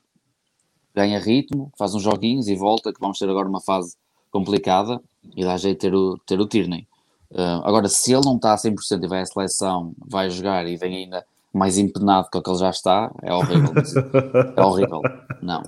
Ganha 0.94 1.18
ritmo, 1.18 1.72
faz 1.76 1.94
uns 1.94 2.02
joguinhos 2.02 2.46
e 2.48 2.54
volta, 2.54 2.92
que 2.92 3.00
vamos 3.00 3.18
ter 3.18 3.28
agora 3.28 3.48
uma 3.48 3.60
fase 3.60 3.96
complicada 4.30 5.00
e 5.36 5.44
dá 5.44 5.56
jeito 5.56 5.80
de 5.80 5.90
ter 5.90 5.94
o, 5.94 6.18
ter 6.26 6.40
o 6.40 6.46
Tierney. 6.46 6.86
Uh, 7.30 7.62
agora, 7.64 7.88
se 7.88 8.12
ele 8.12 8.24
não 8.24 8.36
está 8.36 8.52
a 8.52 8.56
100% 8.56 9.02
e 9.02 9.08
vai 9.08 9.22
à 9.22 9.26
seleção, 9.26 9.92
vai 9.98 10.30
jogar 10.30 10.66
e 10.66 10.76
vem 10.76 10.96
ainda 10.96 11.24
mais 11.52 11.78
empenado 11.78 12.28
que 12.30 12.36
o 12.36 12.42
que 12.42 12.50
ele 12.50 12.58
já 12.58 12.70
está, 12.70 13.12
é 13.22 13.32
horrível. 13.32 13.72
é 14.56 14.62
horrível. 14.62 15.02
Não. 15.40 15.62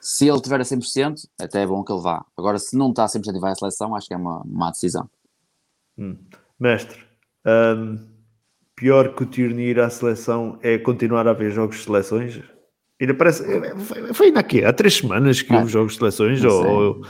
Se 0.00 0.26
ele 0.26 0.36
estiver 0.36 0.60
a 0.60 0.64
100%, 0.64 1.28
até 1.40 1.62
é 1.62 1.66
bom 1.66 1.84
que 1.84 1.92
ele 1.92 2.02
vá. 2.02 2.24
Agora, 2.36 2.58
se 2.58 2.76
não 2.76 2.90
está 2.90 3.04
a 3.04 3.08
100% 3.08 3.36
e 3.36 3.40
vai 3.40 3.52
à 3.52 3.54
seleção, 3.54 3.94
acho 3.94 4.08
que 4.08 4.14
é 4.14 4.16
uma 4.16 4.42
má 4.44 4.70
decisão. 4.70 5.08
Mestre, 6.58 7.04
hum, 7.46 8.04
pior 8.74 9.14
que 9.14 9.22
o 9.22 9.26
Tierney 9.26 9.70
ir 9.70 9.80
à 9.80 9.88
seleção 9.90 10.58
é 10.60 10.76
continuar 10.76 11.28
a 11.28 11.32
ver 11.32 11.50
jogos 11.52 11.76
de 11.78 11.84
seleções? 11.84 12.42
Ainda 13.00 13.14
parece, 13.14 13.44
foi, 13.76 14.12
foi 14.14 14.26
ainda 14.26 14.40
aqui, 14.40 14.64
há 14.64 14.72
três 14.72 14.96
semanas 14.96 15.40
que 15.40 15.52
Ah, 15.52 15.58
houve 15.58 15.70
jogos 15.70 15.92
de 15.92 15.98
seleções, 15.98 16.42
não 16.42 16.50
ou, 16.50 17.02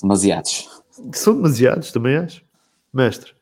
Demasiados. 0.00 0.82
são 1.14 1.34
demasiados, 1.34 1.90
também 1.90 2.16
acho. 2.16 2.44
Mestre, 2.92 3.34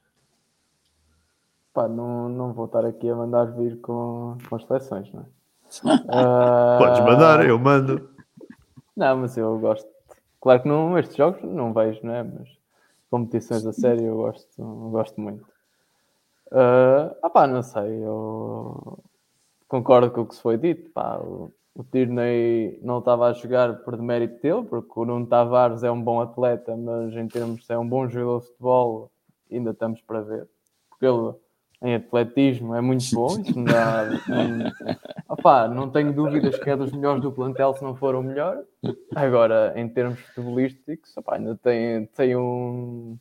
Pá, 1.73 1.89
não, 1.89 2.29
não 2.29 2.53
vou 2.53 2.67
estar 2.67 2.85
aqui 2.85 3.09
a 3.09 3.15
mandar 3.15 3.45
vir 3.45 3.81
com, 3.81 4.37
com 4.49 4.57
as 4.57 4.65
seleções, 4.65 5.13
não 5.13 5.23
é? 5.23 5.25
Ah, 6.09 6.77
podes 6.83 7.01
mandar, 7.01 7.49
eu 7.49 7.59
mando. 7.59 8.11
Não, 8.97 9.19
mas 9.19 9.37
eu 9.37 9.59
gosto. 9.59 9.89
Claro 10.41 10.63
que 10.63 10.69
não, 10.69 10.99
estes 10.99 11.17
jogos 11.17 11.43
não 11.43 11.73
vejo, 11.73 12.05
né? 12.05 12.23
Mas 12.25 12.49
competições 13.09 13.65
a 13.65 13.73
sério 13.73 14.05
eu 14.05 14.17
gosto, 14.17 14.49
gosto 14.91 15.21
muito. 15.21 15.47
Ah, 16.51 17.15
ah 17.23 17.31
pá, 17.31 17.47
não 17.47 17.63
sei, 17.63 18.03
eu 18.05 18.99
concordo 19.71 20.11
com 20.11 20.23
o 20.23 20.27
que 20.27 20.35
se 20.35 20.43
foi 20.43 20.59
dito. 20.59 20.91
Pá, 20.91 21.17
o, 21.19 21.55
o 21.75 21.85
não 22.83 22.99
estava 22.99 23.29
a 23.29 23.33
jogar 23.33 23.79
por 23.79 23.97
demérito 23.97 24.43
dele, 24.43 24.65
porque 24.65 24.93
o 24.95 25.05
Nuno 25.05 25.27
Tavares 25.27 25.83
é 25.83 25.91
um 25.91 26.03
bom 26.03 26.21
atleta, 26.21 26.77
mas 26.77 27.15
em 27.15 27.29
termos 27.29 27.65
de 27.65 27.73
é 27.73 27.79
um 27.79 27.89
bom 27.89 28.09
jogador 28.09 28.41
de 28.41 28.47
futebol, 28.49 29.11
ainda 29.51 29.71
estamos 29.71 30.03
para 30.03 30.21
ver. 30.21 30.49
Porque 30.91 31.07
ele 31.07 31.33
em 31.83 31.95
atletismo 31.95 32.75
é 32.75 32.81
muito 32.81 33.07
bom, 33.15 33.41
isso 33.41 33.59
me 33.59 33.65
dá. 33.65 34.07
Opá, 35.27 35.67
não 35.67 35.89
tenho 35.89 36.13
dúvidas 36.13 36.59
que 36.59 36.69
é 36.69 36.77
dos 36.77 36.93
melhores 36.93 37.23
do 37.23 37.33
plantel, 37.33 37.73
se 37.75 37.83
não 37.83 37.95
for 37.95 38.15
o 38.15 38.23
melhor. 38.23 38.63
Agora, 39.15 39.73
em 39.77 39.89
termos 39.89 40.21
futebolísticos, 40.21 41.17
opá, 41.17 41.37
ainda 41.37 41.57
tem, 41.57 42.05
tem, 42.07 42.37
um, 42.37 43.17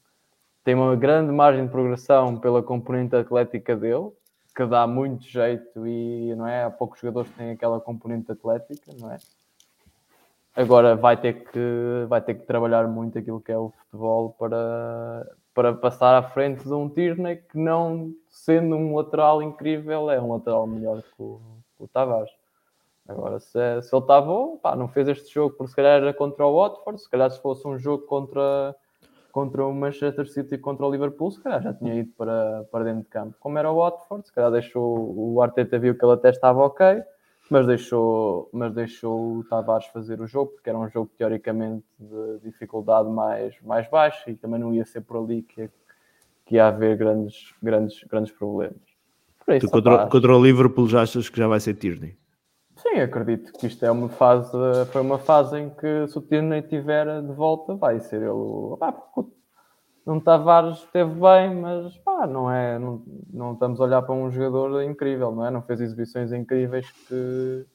tem 0.63 0.75
uma 0.75 0.95
grande 0.95 1.31
margem 1.31 1.65
de 1.65 1.71
progressão 1.71 2.37
pela 2.37 2.61
componente 2.61 3.15
atlética 3.15 3.77
dele, 3.77 4.09
que 4.59 4.65
dá 4.65 4.85
muito 4.85 5.23
jeito 5.23 5.87
e 5.87 6.35
não 6.35 6.45
é? 6.45 6.65
Há 6.65 6.69
poucos 6.69 6.99
jogadores 6.99 7.31
que 7.31 7.37
têm 7.37 7.51
aquela 7.51 7.79
componente 7.79 8.29
atlética, 8.29 8.91
não 8.99 9.09
é? 9.09 9.17
Agora 10.53 10.97
vai 10.97 11.15
ter 11.15 11.45
que, 11.45 12.05
vai 12.09 12.19
ter 12.19 12.33
que 12.33 12.45
trabalhar 12.45 12.85
muito 12.85 13.17
aquilo 13.17 13.39
que 13.39 13.53
é 13.53 13.57
o 13.57 13.69
futebol 13.69 14.35
para, 14.37 15.31
para 15.53 15.73
passar 15.75 16.13
à 16.17 16.23
frente 16.23 16.61
de 16.63 16.73
um 16.73 16.89
Tierney 16.89 17.37
que 17.37 17.57
não 17.57 18.13
sendo 18.27 18.75
um 18.75 18.97
lateral 18.97 19.41
incrível, 19.41 20.11
é 20.11 20.19
um 20.19 20.33
lateral 20.33 20.67
melhor 20.67 21.01
que 21.03 21.23
o, 21.23 21.39
que 21.77 21.83
o 21.85 21.87
Tavares. 21.87 22.31
Agora, 23.07 23.39
se, 23.39 23.57
é- 23.57 23.81
se 23.81 23.95
ele 23.95 24.03
estava, 24.03 24.57
pá, 24.61 24.75
não 24.75 24.89
fez 24.89 25.07
este 25.07 25.33
jogo 25.33 25.55
porque 25.55 25.69
se 25.69 25.75
calhar 25.77 26.01
era 26.01 26.13
contra 26.13 26.45
o 26.45 26.53
Watford, 26.53 27.01
se 27.01 27.09
calhar 27.09 27.31
se 27.31 27.41
fosse 27.41 27.65
um 27.65 27.79
jogo 27.79 28.05
contra, 28.07 28.75
contra 29.39 29.65
o 29.65 29.73
Manchester 29.73 30.27
City 30.27 30.55
e 30.55 30.57
contra 30.57 30.85
o 30.85 30.91
Liverpool, 30.91 31.31
se 31.31 31.41
calhar 31.41 31.63
já 31.63 31.73
tinha 31.73 31.95
ido 31.95 32.11
para, 32.17 32.65
para 32.69 32.83
dentro 32.83 33.03
de 33.03 33.07
campo. 33.07 33.37
Como 33.39 33.57
era 33.57 33.71
o 33.71 33.77
Watford, 33.77 34.27
se 34.27 34.33
calhar 34.33 34.51
deixou 34.51 35.13
o 35.17 35.41
Arteta 35.41 35.79
viu 35.79 35.97
que 35.97 36.03
ele 36.03 36.11
até 36.11 36.29
estava 36.29 36.59
ok, 36.59 37.01
mas 37.49 37.65
deixou, 37.65 38.49
mas 38.51 38.73
deixou 38.73 39.37
o 39.37 39.43
Tavares 39.45 39.85
fazer 39.87 40.19
o 40.19 40.27
jogo, 40.27 40.51
porque 40.51 40.69
era 40.69 40.77
um 40.77 40.89
jogo 40.89 41.09
teoricamente 41.17 41.85
de 41.97 42.39
dificuldade 42.43 43.09
mais, 43.09 43.55
mais 43.61 43.89
baixa 43.89 44.29
e 44.29 44.35
também 44.35 44.59
não 44.59 44.73
ia 44.73 44.83
ser 44.83 45.01
por 45.01 45.23
ali 45.23 45.41
que, 45.41 45.69
que 46.45 46.55
ia 46.55 46.67
haver 46.67 46.97
grandes, 46.97 47.53
grandes, 47.63 48.03
grandes 48.03 48.33
problemas. 48.33 48.75
Isso, 49.47 49.67
tu 49.67 49.71
contra, 49.71 50.05
contra, 50.07 50.35
o 50.35 50.43
Liverpool 50.43 50.89
já 50.89 51.01
achas 51.01 51.29
que 51.29 51.37
já 51.37 51.47
vai 51.47 51.61
ser 51.61 51.75
Tierney? 51.75 52.17
Sim, 52.89 53.01
acredito 53.01 53.53
que 53.53 53.67
isto 53.67 53.85
é 53.85 53.91
uma 53.91 54.09
fase, 54.09 54.51
foi 54.91 55.01
uma 55.01 55.19
fase 55.19 55.59
em 55.59 55.69
que 55.69 56.07
se 56.07 56.17
o 56.17 56.21
Tierney 56.21 56.61
estiver 56.61 57.21
de 57.21 57.33
volta, 57.33 57.75
vai 57.75 57.99
ser 57.99 58.21
ele. 58.21 58.77
Não 60.05 60.19
Tavares 60.19 60.79
esteve 60.79 61.11
bem, 61.11 61.55
mas 61.55 61.95
pá, 61.97 62.25
não 62.25 62.51
é. 62.51 62.79
Não, 62.79 63.03
não 63.31 63.53
estamos 63.53 63.79
a 63.79 63.83
olhar 63.83 64.01
para 64.01 64.15
um 64.15 64.31
jogador 64.31 64.81
incrível, 64.81 65.31
não 65.31 65.45
é? 65.45 65.51
Não 65.51 65.61
fez 65.61 65.81
exibições 65.81 66.33
incríveis 66.33 66.89
que 67.07 67.65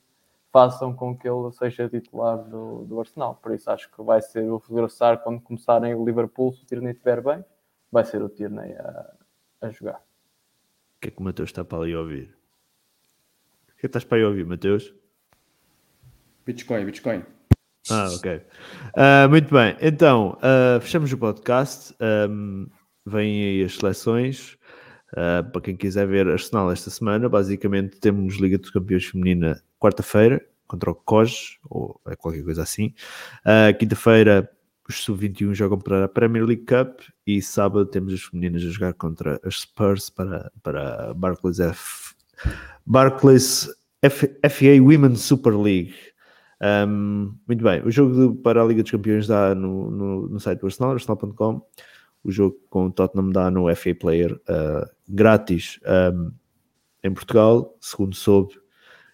façam 0.53 0.93
com 0.93 1.17
que 1.17 1.29
ele 1.29 1.53
seja 1.53 1.89
titular 1.89 2.39
do, 2.39 2.85
do 2.85 2.99
Arsenal. 2.99 3.37
Por 3.37 3.55
isso 3.55 3.71
acho 3.71 3.89
que 3.93 4.03
vai 4.03 4.21
ser 4.21 4.51
o 4.51 4.57
regressar 4.57 5.23
quando 5.23 5.41
começarem 5.41 5.95
o 5.95 6.05
Liverpool, 6.05 6.53
se 6.53 6.65
o 6.65 6.67
Tierney 6.67 6.93
estiver 6.93 7.23
bem, 7.23 7.45
vai 7.93 8.05
ser 8.05 8.21
o 8.21 8.29
Tierney 8.29 8.73
a, 8.73 9.13
a 9.61 9.71
jogar. 9.71 10.03
O 10.97 11.01
que 11.01 11.09
é 11.09 11.11
que 11.13 11.21
o 11.21 11.23
Mateus 11.23 11.51
está 11.51 11.65
para 11.65 11.79
ali 11.79 11.95
ouvir? 11.95 12.37
que 13.85 13.87
estás 13.87 14.05
para 14.05 14.17
aí 14.17 14.25
ouvir, 14.25 14.47
Mateus? 14.47 14.95
Bitcoin, 16.47 16.85
Bitcoin. 16.85 17.23
Ah, 17.91 18.09
ok. 18.15 18.41
Uh, 18.97 19.29
muito 19.29 19.53
bem, 19.53 19.77
então 19.81 20.39
uh, 20.39 20.81
fechamos 20.81 21.13
o 21.13 21.19
podcast. 21.19 21.95
Um, 22.01 22.67
vêm 23.05 23.45
aí 23.45 23.65
as 23.65 23.77
seleções. 23.77 24.57
Uh, 25.13 25.49
para 25.53 25.61
quem 25.61 25.77
quiser 25.77 26.07
ver 26.07 26.27
Arsenal 26.27 26.73
esta 26.73 26.91
semana, 26.91 27.29
basicamente 27.29 28.01
temos 28.01 28.37
Liga 28.37 28.59
dos 28.59 28.71
Campeões 28.71 29.05
Feminina 29.05 29.63
quarta-feira 29.79 30.45
contra 30.67 30.91
o 30.91 30.95
COS, 30.95 31.59
ou 31.69 32.01
é 32.09 32.17
qualquer 32.17 32.43
coisa 32.43 32.63
assim. 32.63 32.95
Quinta-feira, 33.79 34.51
os 34.89 35.05
sub-21 35.05 35.55
jogam 35.55 35.79
para 35.79 36.05
a 36.05 36.09
Premier 36.09 36.45
League 36.45 36.65
Cup 36.65 37.01
e 37.27 37.41
sábado 37.41 37.87
temos 37.87 38.13
as 38.13 38.23
femininas 38.23 38.63
a 38.63 38.71
jogar 38.71 38.95
contra 38.95 39.39
as 39.45 39.61
Spurs 39.61 40.11
para, 40.11 40.51
para 40.63 41.15
Barclays 41.15 41.61
F, 41.61 42.15
Barclays 42.85 43.69
F, 44.03 44.27
FA 44.27 44.83
Women's 44.83 45.21
Super 45.21 45.55
League. 45.55 45.95
Um, 46.61 47.35
muito 47.47 47.63
bem, 47.63 47.83
o 47.85 47.91
jogo 47.91 48.37
para 48.37 48.63
a 48.63 48.65
Liga 48.65 48.83
dos 48.83 48.91
Campeões 48.91 49.27
dá 49.27 49.55
no, 49.55 49.91
no, 49.91 50.29
no 50.29 50.41
site 50.41 50.61
do 50.61 50.67
Arsenal, 50.67 50.93
arsenal.com. 50.93 51.63
O 52.23 52.31
jogo 52.31 52.57
com 52.71 52.87
o 52.87 52.91
Tottenham 52.91 53.31
dá 53.31 53.51
no 53.51 53.75
FA 53.75 53.95
Player 53.95 54.33
uh, 54.33 54.89
grátis 55.09 55.79
um, 56.15 56.33
em 57.03 57.13
Portugal, 57.13 57.77
segundo 57.81 58.15
soube, 58.15 58.55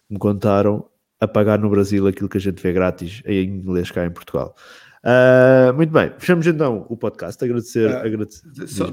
me 0.09 0.17
contaram, 0.17 0.87
a 1.19 1.27
pagar 1.27 1.59
no 1.59 1.69
Brasil 1.69 2.07
aquilo 2.07 2.29
que 2.29 2.37
a 2.37 2.41
gente 2.41 2.61
vê 2.61 2.71
grátis 2.71 3.21
em 3.25 3.43
inglês 3.43 3.91
cá 3.91 4.05
em 4.05 4.11
Portugal. 4.11 4.55
Uh, 5.03 5.73
muito 5.73 5.91
bem, 5.91 6.11
fechamos 6.17 6.47
então 6.47 6.85
o 6.89 6.95
podcast. 6.95 7.43
Agradecer. 7.43 7.89
Uh, 7.89 7.97
agradecer 7.97 8.67
só, 8.67 8.85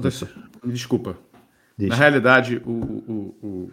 desculpa. 0.65 1.17
Diz. 1.77 1.89
Na 1.89 1.95
realidade, 1.95 2.61
o, 2.65 2.71
o, 2.71 3.37
o 3.41 3.71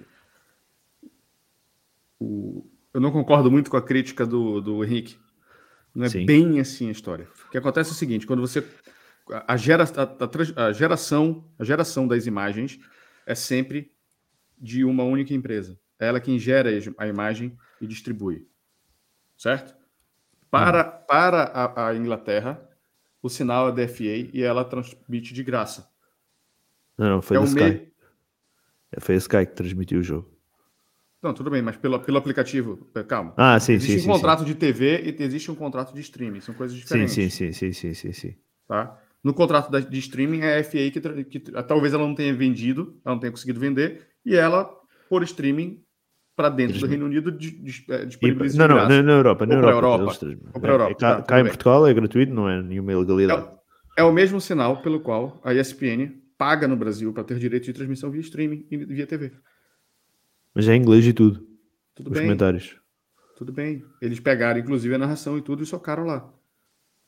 o, 2.19 2.67
eu 2.97 3.01
não 3.01 3.13
concordo 3.13 3.51
muito 3.51 3.71
com 3.71 3.77
a 3.77 3.83
crítica 3.83 4.25
do, 4.25 4.59
do 4.59 4.83
Henrique. 4.83 5.19
Não 5.95 6.07
é 6.07 6.09
Sim. 6.09 6.25
bem 6.25 6.59
assim 6.61 6.89
a 6.89 6.93
história. 6.93 7.29
O 7.47 7.51
que 7.51 7.59
acontece 7.59 7.91
é 7.91 7.93
o 7.93 7.95
seguinte: 7.95 8.27
quando 8.27 8.41
você. 8.41 8.67
A, 9.47 9.55
gera, 9.55 9.85
a, 9.85 10.67
a, 10.67 10.73
geração, 10.73 11.45
a 11.59 11.65
geração 11.65 12.09
das 12.09 12.27
imagens 12.27 12.81
é 13.27 13.35
sempre 13.35 13.93
de 14.59 14.83
uma 14.83 15.05
única 15.05 15.35
empresa. 15.35 15.79
É 16.01 16.07
ela 16.07 16.21
quem 16.21 16.39
gera 16.39 16.71
a 16.97 17.07
imagem 17.07 17.55
e 17.83 17.87
distribui. 17.87 18.49
Certo? 19.37 19.77
Para, 20.51 20.87
hum. 20.87 21.05
para 21.07 21.43
a, 21.43 21.89
a 21.89 21.95
Inglaterra, 21.95 22.67
o 23.23 23.29
sinal 23.29 23.69
é 23.69 23.73
DFA 23.73 24.31
e 24.33 24.43
ela 24.43 24.65
transmite 24.65 25.35
de 25.35 25.45
graça. 25.45 25.87
Não, 26.97 27.11
não 27.11 27.21
foi 27.21 27.37
é 27.37 27.41
a 27.41 27.45
Sky. 27.45 27.63
Me... 27.63 27.93
Foi 29.01 29.15
a 29.17 29.19
Sky 29.19 29.45
que 29.45 29.55
transmitiu 29.55 30.01
o 30.01 30.03
jogo. 30.03 30.36
Não, 31.27 31.35
tudo 31.35 31.51
bem, 31.51 31.61
mas 31.61 31.77
pelo, 31.77 31.99
pelo 31.99 32.19
aplicativo, 32.19 32.87
é, 32.95 33.03
calma. 33.03 33.35
Ah, 33.37 33.59
sim, 33.59 33.73
existe 33.73 33.95
sim. 33.95 33.99
um 33.99 34.03
sim, 34.03 34.21
contrato 34.21 34.39
sim. 34.41 34.45
de 34.45 34.55
TV 34.55 35.03
e 35.19 35.23
existe 35.25 35.51
um 35.51 35.57
contrato 35.57 35.93
de 35.93 36.01
streaming, 36.01 36.41
são 36.41 36.55
coisas 36.55 36.77
diferentes. 36.77 37.15
Sim, 37.15 37.29
sim, 37.29 37.53
sim, 37.53 37.73
sim, 37.73 37.93
sim, 37.93 38.13
sim, 38.13 38.35
Tá? 38.69 38.97
No 39.25 39.35
contrato 39.35 39.69
de 39.69 39.99
streaming 39.99 40.43
é 40.43 40.61
a 40.61 40.63
FA 40.63 40.89
que, 40.89 41.25
que 41.25 41.41
talvez 41.65 41.93
ela 41.93 42.07
não 42.07 42.15
tenha 42.15 42.33
vendido, 42.33 42.95
ela 43.05 43.17
não 43.17 43.21
tenha 43.21 43.33
conseguido 43.33 43.59
vender, 43.59 44.07
e 44.25 44.37
ela, 44.37 44.71
por 45.11 45.25
streaming, 45.25 45.83
para 46.37 46.49
dentro 46.49 46.79
do 46.79 46.87
Reino 46.87 47.07
Unido, 47.07 47.37
é, 47.91 48.05
disponibiliza. 48.05 48.69
Não, 48.69 48.77
não, 48.77 49.03
na 49.03 49.13
Europa, 49.13 49.47
na 49.47 49.55
Europa. 49.55 50.15
Para 50.61 50.71
Europa. 50.71 50.95
Cá, 50.95 51.17
tá, 51.17 51.23
cá 51.23 51.41
em 51.41 51.45
Portugal 51.47 51.89
é 51.89 51.93
gratuito, 51.93 52.33
não 52.33 52.49
é 52.49 52.63
nenhuma 52.63 52.93
ilegalidade. 52.93 53.49
É, 53.99 54.03
é 54.03 54.05
o 54.05 54.13
mesmo 54.13 54.41
sinal 54.41 54.81
pelo 54.81 55.01
qual 55.01 55.41
a 55.43 55.53
ESPN 55.53 56.23
paga 56.39 56.69
no 56.69 56.77
Brasil 56.77 57.13
para 57.13 57.25
ter 57.25 57.37
direito 57.41 57.65
de 57.65 57.73
transmissão 57.73 58.13
via 58.13 58.21
streaming 58.21 58.65
e 58.71 58.77
via 58.77 59.09
TV. 59.09 59.33
Mas 60.57 60.67
é 60.69 60.75
inglês 60.75 61.07
e 61.07 61.13
tudo. 61.13 61.47
Tudo 61.95 62.07
Os 62.07 62.15
bem. 62.15 62.23
comentários. 62.23 62.77
Tudo 63.37 63.53
bem. 63.53 63.85
Eles 64.01 64.19
pegaram, 64.19 64.59
inclusive, 64.59 64.95
a 64.95 64.99
narração 64.99 65.37
e 65.37 65.43
tudo 65.43 65.63
e 65.63 65.67
socaram 65.67 66.07
lá. 66.07 66.33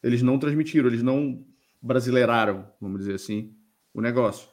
Eles 0.03 0.21
não 0.21 0.39
transmitiram, 0.39 0.87
eles 0.87 1.03
não 1.03 1.43
brasileiraram, 1.81 2.67
vamos 2.79 2.99
dizer 2.99 3.15
assim, 3.15 3.55
o 3.95 4.03
negócio. 4.03 4.47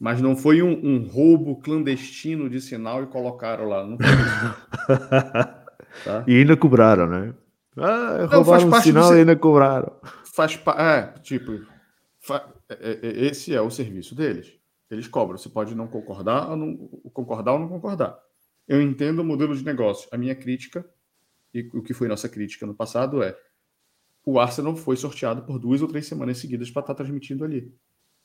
Mas 0.00 0.18
não 0.22 0.34
foi 0.34 0.62
um, 0.62 0.72
um 0.82 1.06
roubo 1.06 1.60
clandestino 1.60 2.48
de 2.48 2.58
sinal 2.58 3.02
e 3.02 3.06
colocaram 3.06 3.68
lá. 3.68 3.86
Não 3.86 3.98
tá? 3.98 5.60
E 6.26 6.36
ainda 6.36 6.56
cobraram, 6.56 7.06
né? 7.06 7.34
Ah, 7.76 8.26
roubaram 8.28 8.68
o 8.68 8.80
sinal 8.80 9.14
e 9.14 9.20
ainda 9.20 9.36
cobraram. 9.36 9.92
Faz 10.34 10.56
parte. 10.56 10.80
É, 10.80 11.20
tipo, 11.20 11.60
fa... 12.18 12.48
É, 12.68 12.98
é, 13.02 13.26
esse 13.26 13.54
é 13.54 13.60
o 13.60 13.70
serviço 13.70 14.14
deles. 14.14 14.58
Eles 14.90 15.08
cobram. 15.08 15.38
Você 15.38 15.48
pode 15.48 15.74
não 15.74 15.88
concordar 15.88 16.50
ou 16.50 16.56
não 16.56 16.76
concordar 17.12 17.52
ou 17.52 17.58
não 17.58 17.68
concordar. 17.68 18.18
Eu 18.66 18.80
entendo 18.80 19.20
o 19.20 19.24
modelo 19.24 19.56
de 19.56 19.64
negócio. 19.64 20.08
A 20.12 20.16
minha 20.16 20.34
crítica, 20.34 20.88
e 21.52 21.70
o 21.72 21.82
que 21.82 21.94
foi 21.94 22.08
nossa 22.08 22.28
crítica 22.28 22.66
no 22.66 22.74
passado, 22.74 23.22
é 23.22 23.36
o 24.24 24.40
Arsenal 24.40 24.74
foi 24.74 24.96
sorteado 24.96 25.42
por 25.42 25.58
duas 25.58 25.82
ou 25.82 25.88
três 25.88 26.06
semanas 26.06 26.38
seguidas 26.38 26.70
para 26.70 26.80
estar 26.80 26.94
tá 26.94 27.04
transmitindo 27.04 27.44
ali. 27.44 27.74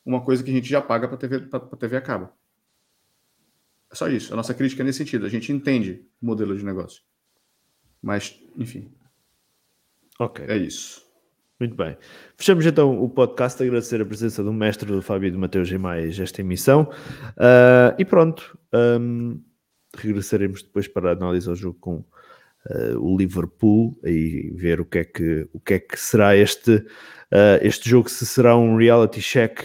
Uma 0.06 0.24
coisa 0.24 0.44
que 0.44 0.50
a 0.50 0.54
gente 0.54 0.70
já 0.70 0.82
paga 0.82 1.08
para 1.08 1.16
a 1.16 1.20
TV, 1.20 1.40
pra, 1.42 1.60
TV 1.60 1.98
a 1.98 2.02
cabo. 2.02 2.30
É 3.92 3.96
só 3.96 4.08
isso. 4.08 4.32
A 4.34 4.36
nossa 4.36 4.54
crítica 4.54 4.82
é 4.82 4.86
nesse 4.86 5.00
sentido. 5.00 5.26
A 5.26 5.30
gente 5.30 5.52
entende 5.52 6.06
o 6.22 6.26
modelo 6.26 6.58
de 6.58 6.64
negócio. 6.64 7.04
Mas, 8.02 8.40
enfim. 8.56 8.94
Ok. 10.18 10.46
É 10.48 10.56
isso. 10.56 11.09
Muito 11.60 11.76
bem. 11.76 11.98
Fechamos 12.38 12.66
então 12.66 13.04
o 13.04 13.10
podcast. 13.10 13.62
Agradecer 13.62 14.02
a 14.02 14.06
presença 14.06 14.42
do 14.42 14.54
mestre 14.54 14.90
do 14.90 15.02
Fábio 15.02 15.28
e 15.28 15.32
do 15.32 15.38
Mateus 15.38 15.70
em 15.70 15.78
mais 15.78 16.18
esta 16.18 16.40
emissão. 16.40 16.90
Uh, 17.32 17.94
e 17.98 18.06
pronto. 18.06 18.58
Um, 18.74 19.42
regressaremos 19.98 20.64
depois 20.64 20.88
para 20.88 21.12
analisar 21.12 21.52
o 21.52 21.56
jogo 21.56 21.78
com 21.82 21.96
uh, 21.96 22.98
o 22.98 23.18
Liverpool 23.18 24.00
e 24.06 24.54
ver 24.56 24.80
o 24.80 24.86
que 24.86 25.00
é 25.00 25.04
que, 25.04 25.50
o 25.52 25.60
que, 25.60 25.74
é 25.74 25.80
que 25.80 26.00
será 26.00 26.34
este, 26.38 26.76
uh, 26.76 27.60
este 27.62 27.90
jogo, 27.90 28.10
se 28.10 28.26
será 28.26 28.56
um 28.56 28.78
reality 28.78 29.20
check 29.20 29.60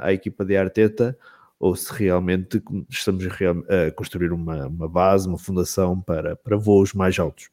à 0.00 0.14
equipa 0.14 0.46
de 0.46 0.56
Arteta 0.56 1.18
ou 1.60 1.76
se 1.76 1.92
realmente 1.92 2.62
estamos 2.88 3.26
a, 3.26 3.90
construir 3.90 4.32
uma, 4.32 4.66
uma 4.66 4.88
base, 4.88 5.28
uma 5.28 5.38
fundação 5.38 6.00
para, 6.00 6.36
para 6.36 6.56
voos 6.56 6.94
mais 6.94 7.18
altos. 7.18 7.50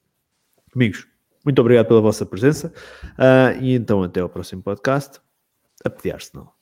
Amigos, 0.74 1.11
muito 1.44 1.60
obrigado 1.60 1.88
pela 1.88 2.02
vossa 2.02 2.26
presença 2.26 2.74
uh, 3.18 3.62
e 3.62 3.76
então 3.76 4.04
até 4.04 4.20
ao 4.20 4.30
próximo 4.30 4.62
podcast. 4.62 5.20
A 5.84 5.90
pedir 5.90 6.14
Arsenal. 6.14 6.56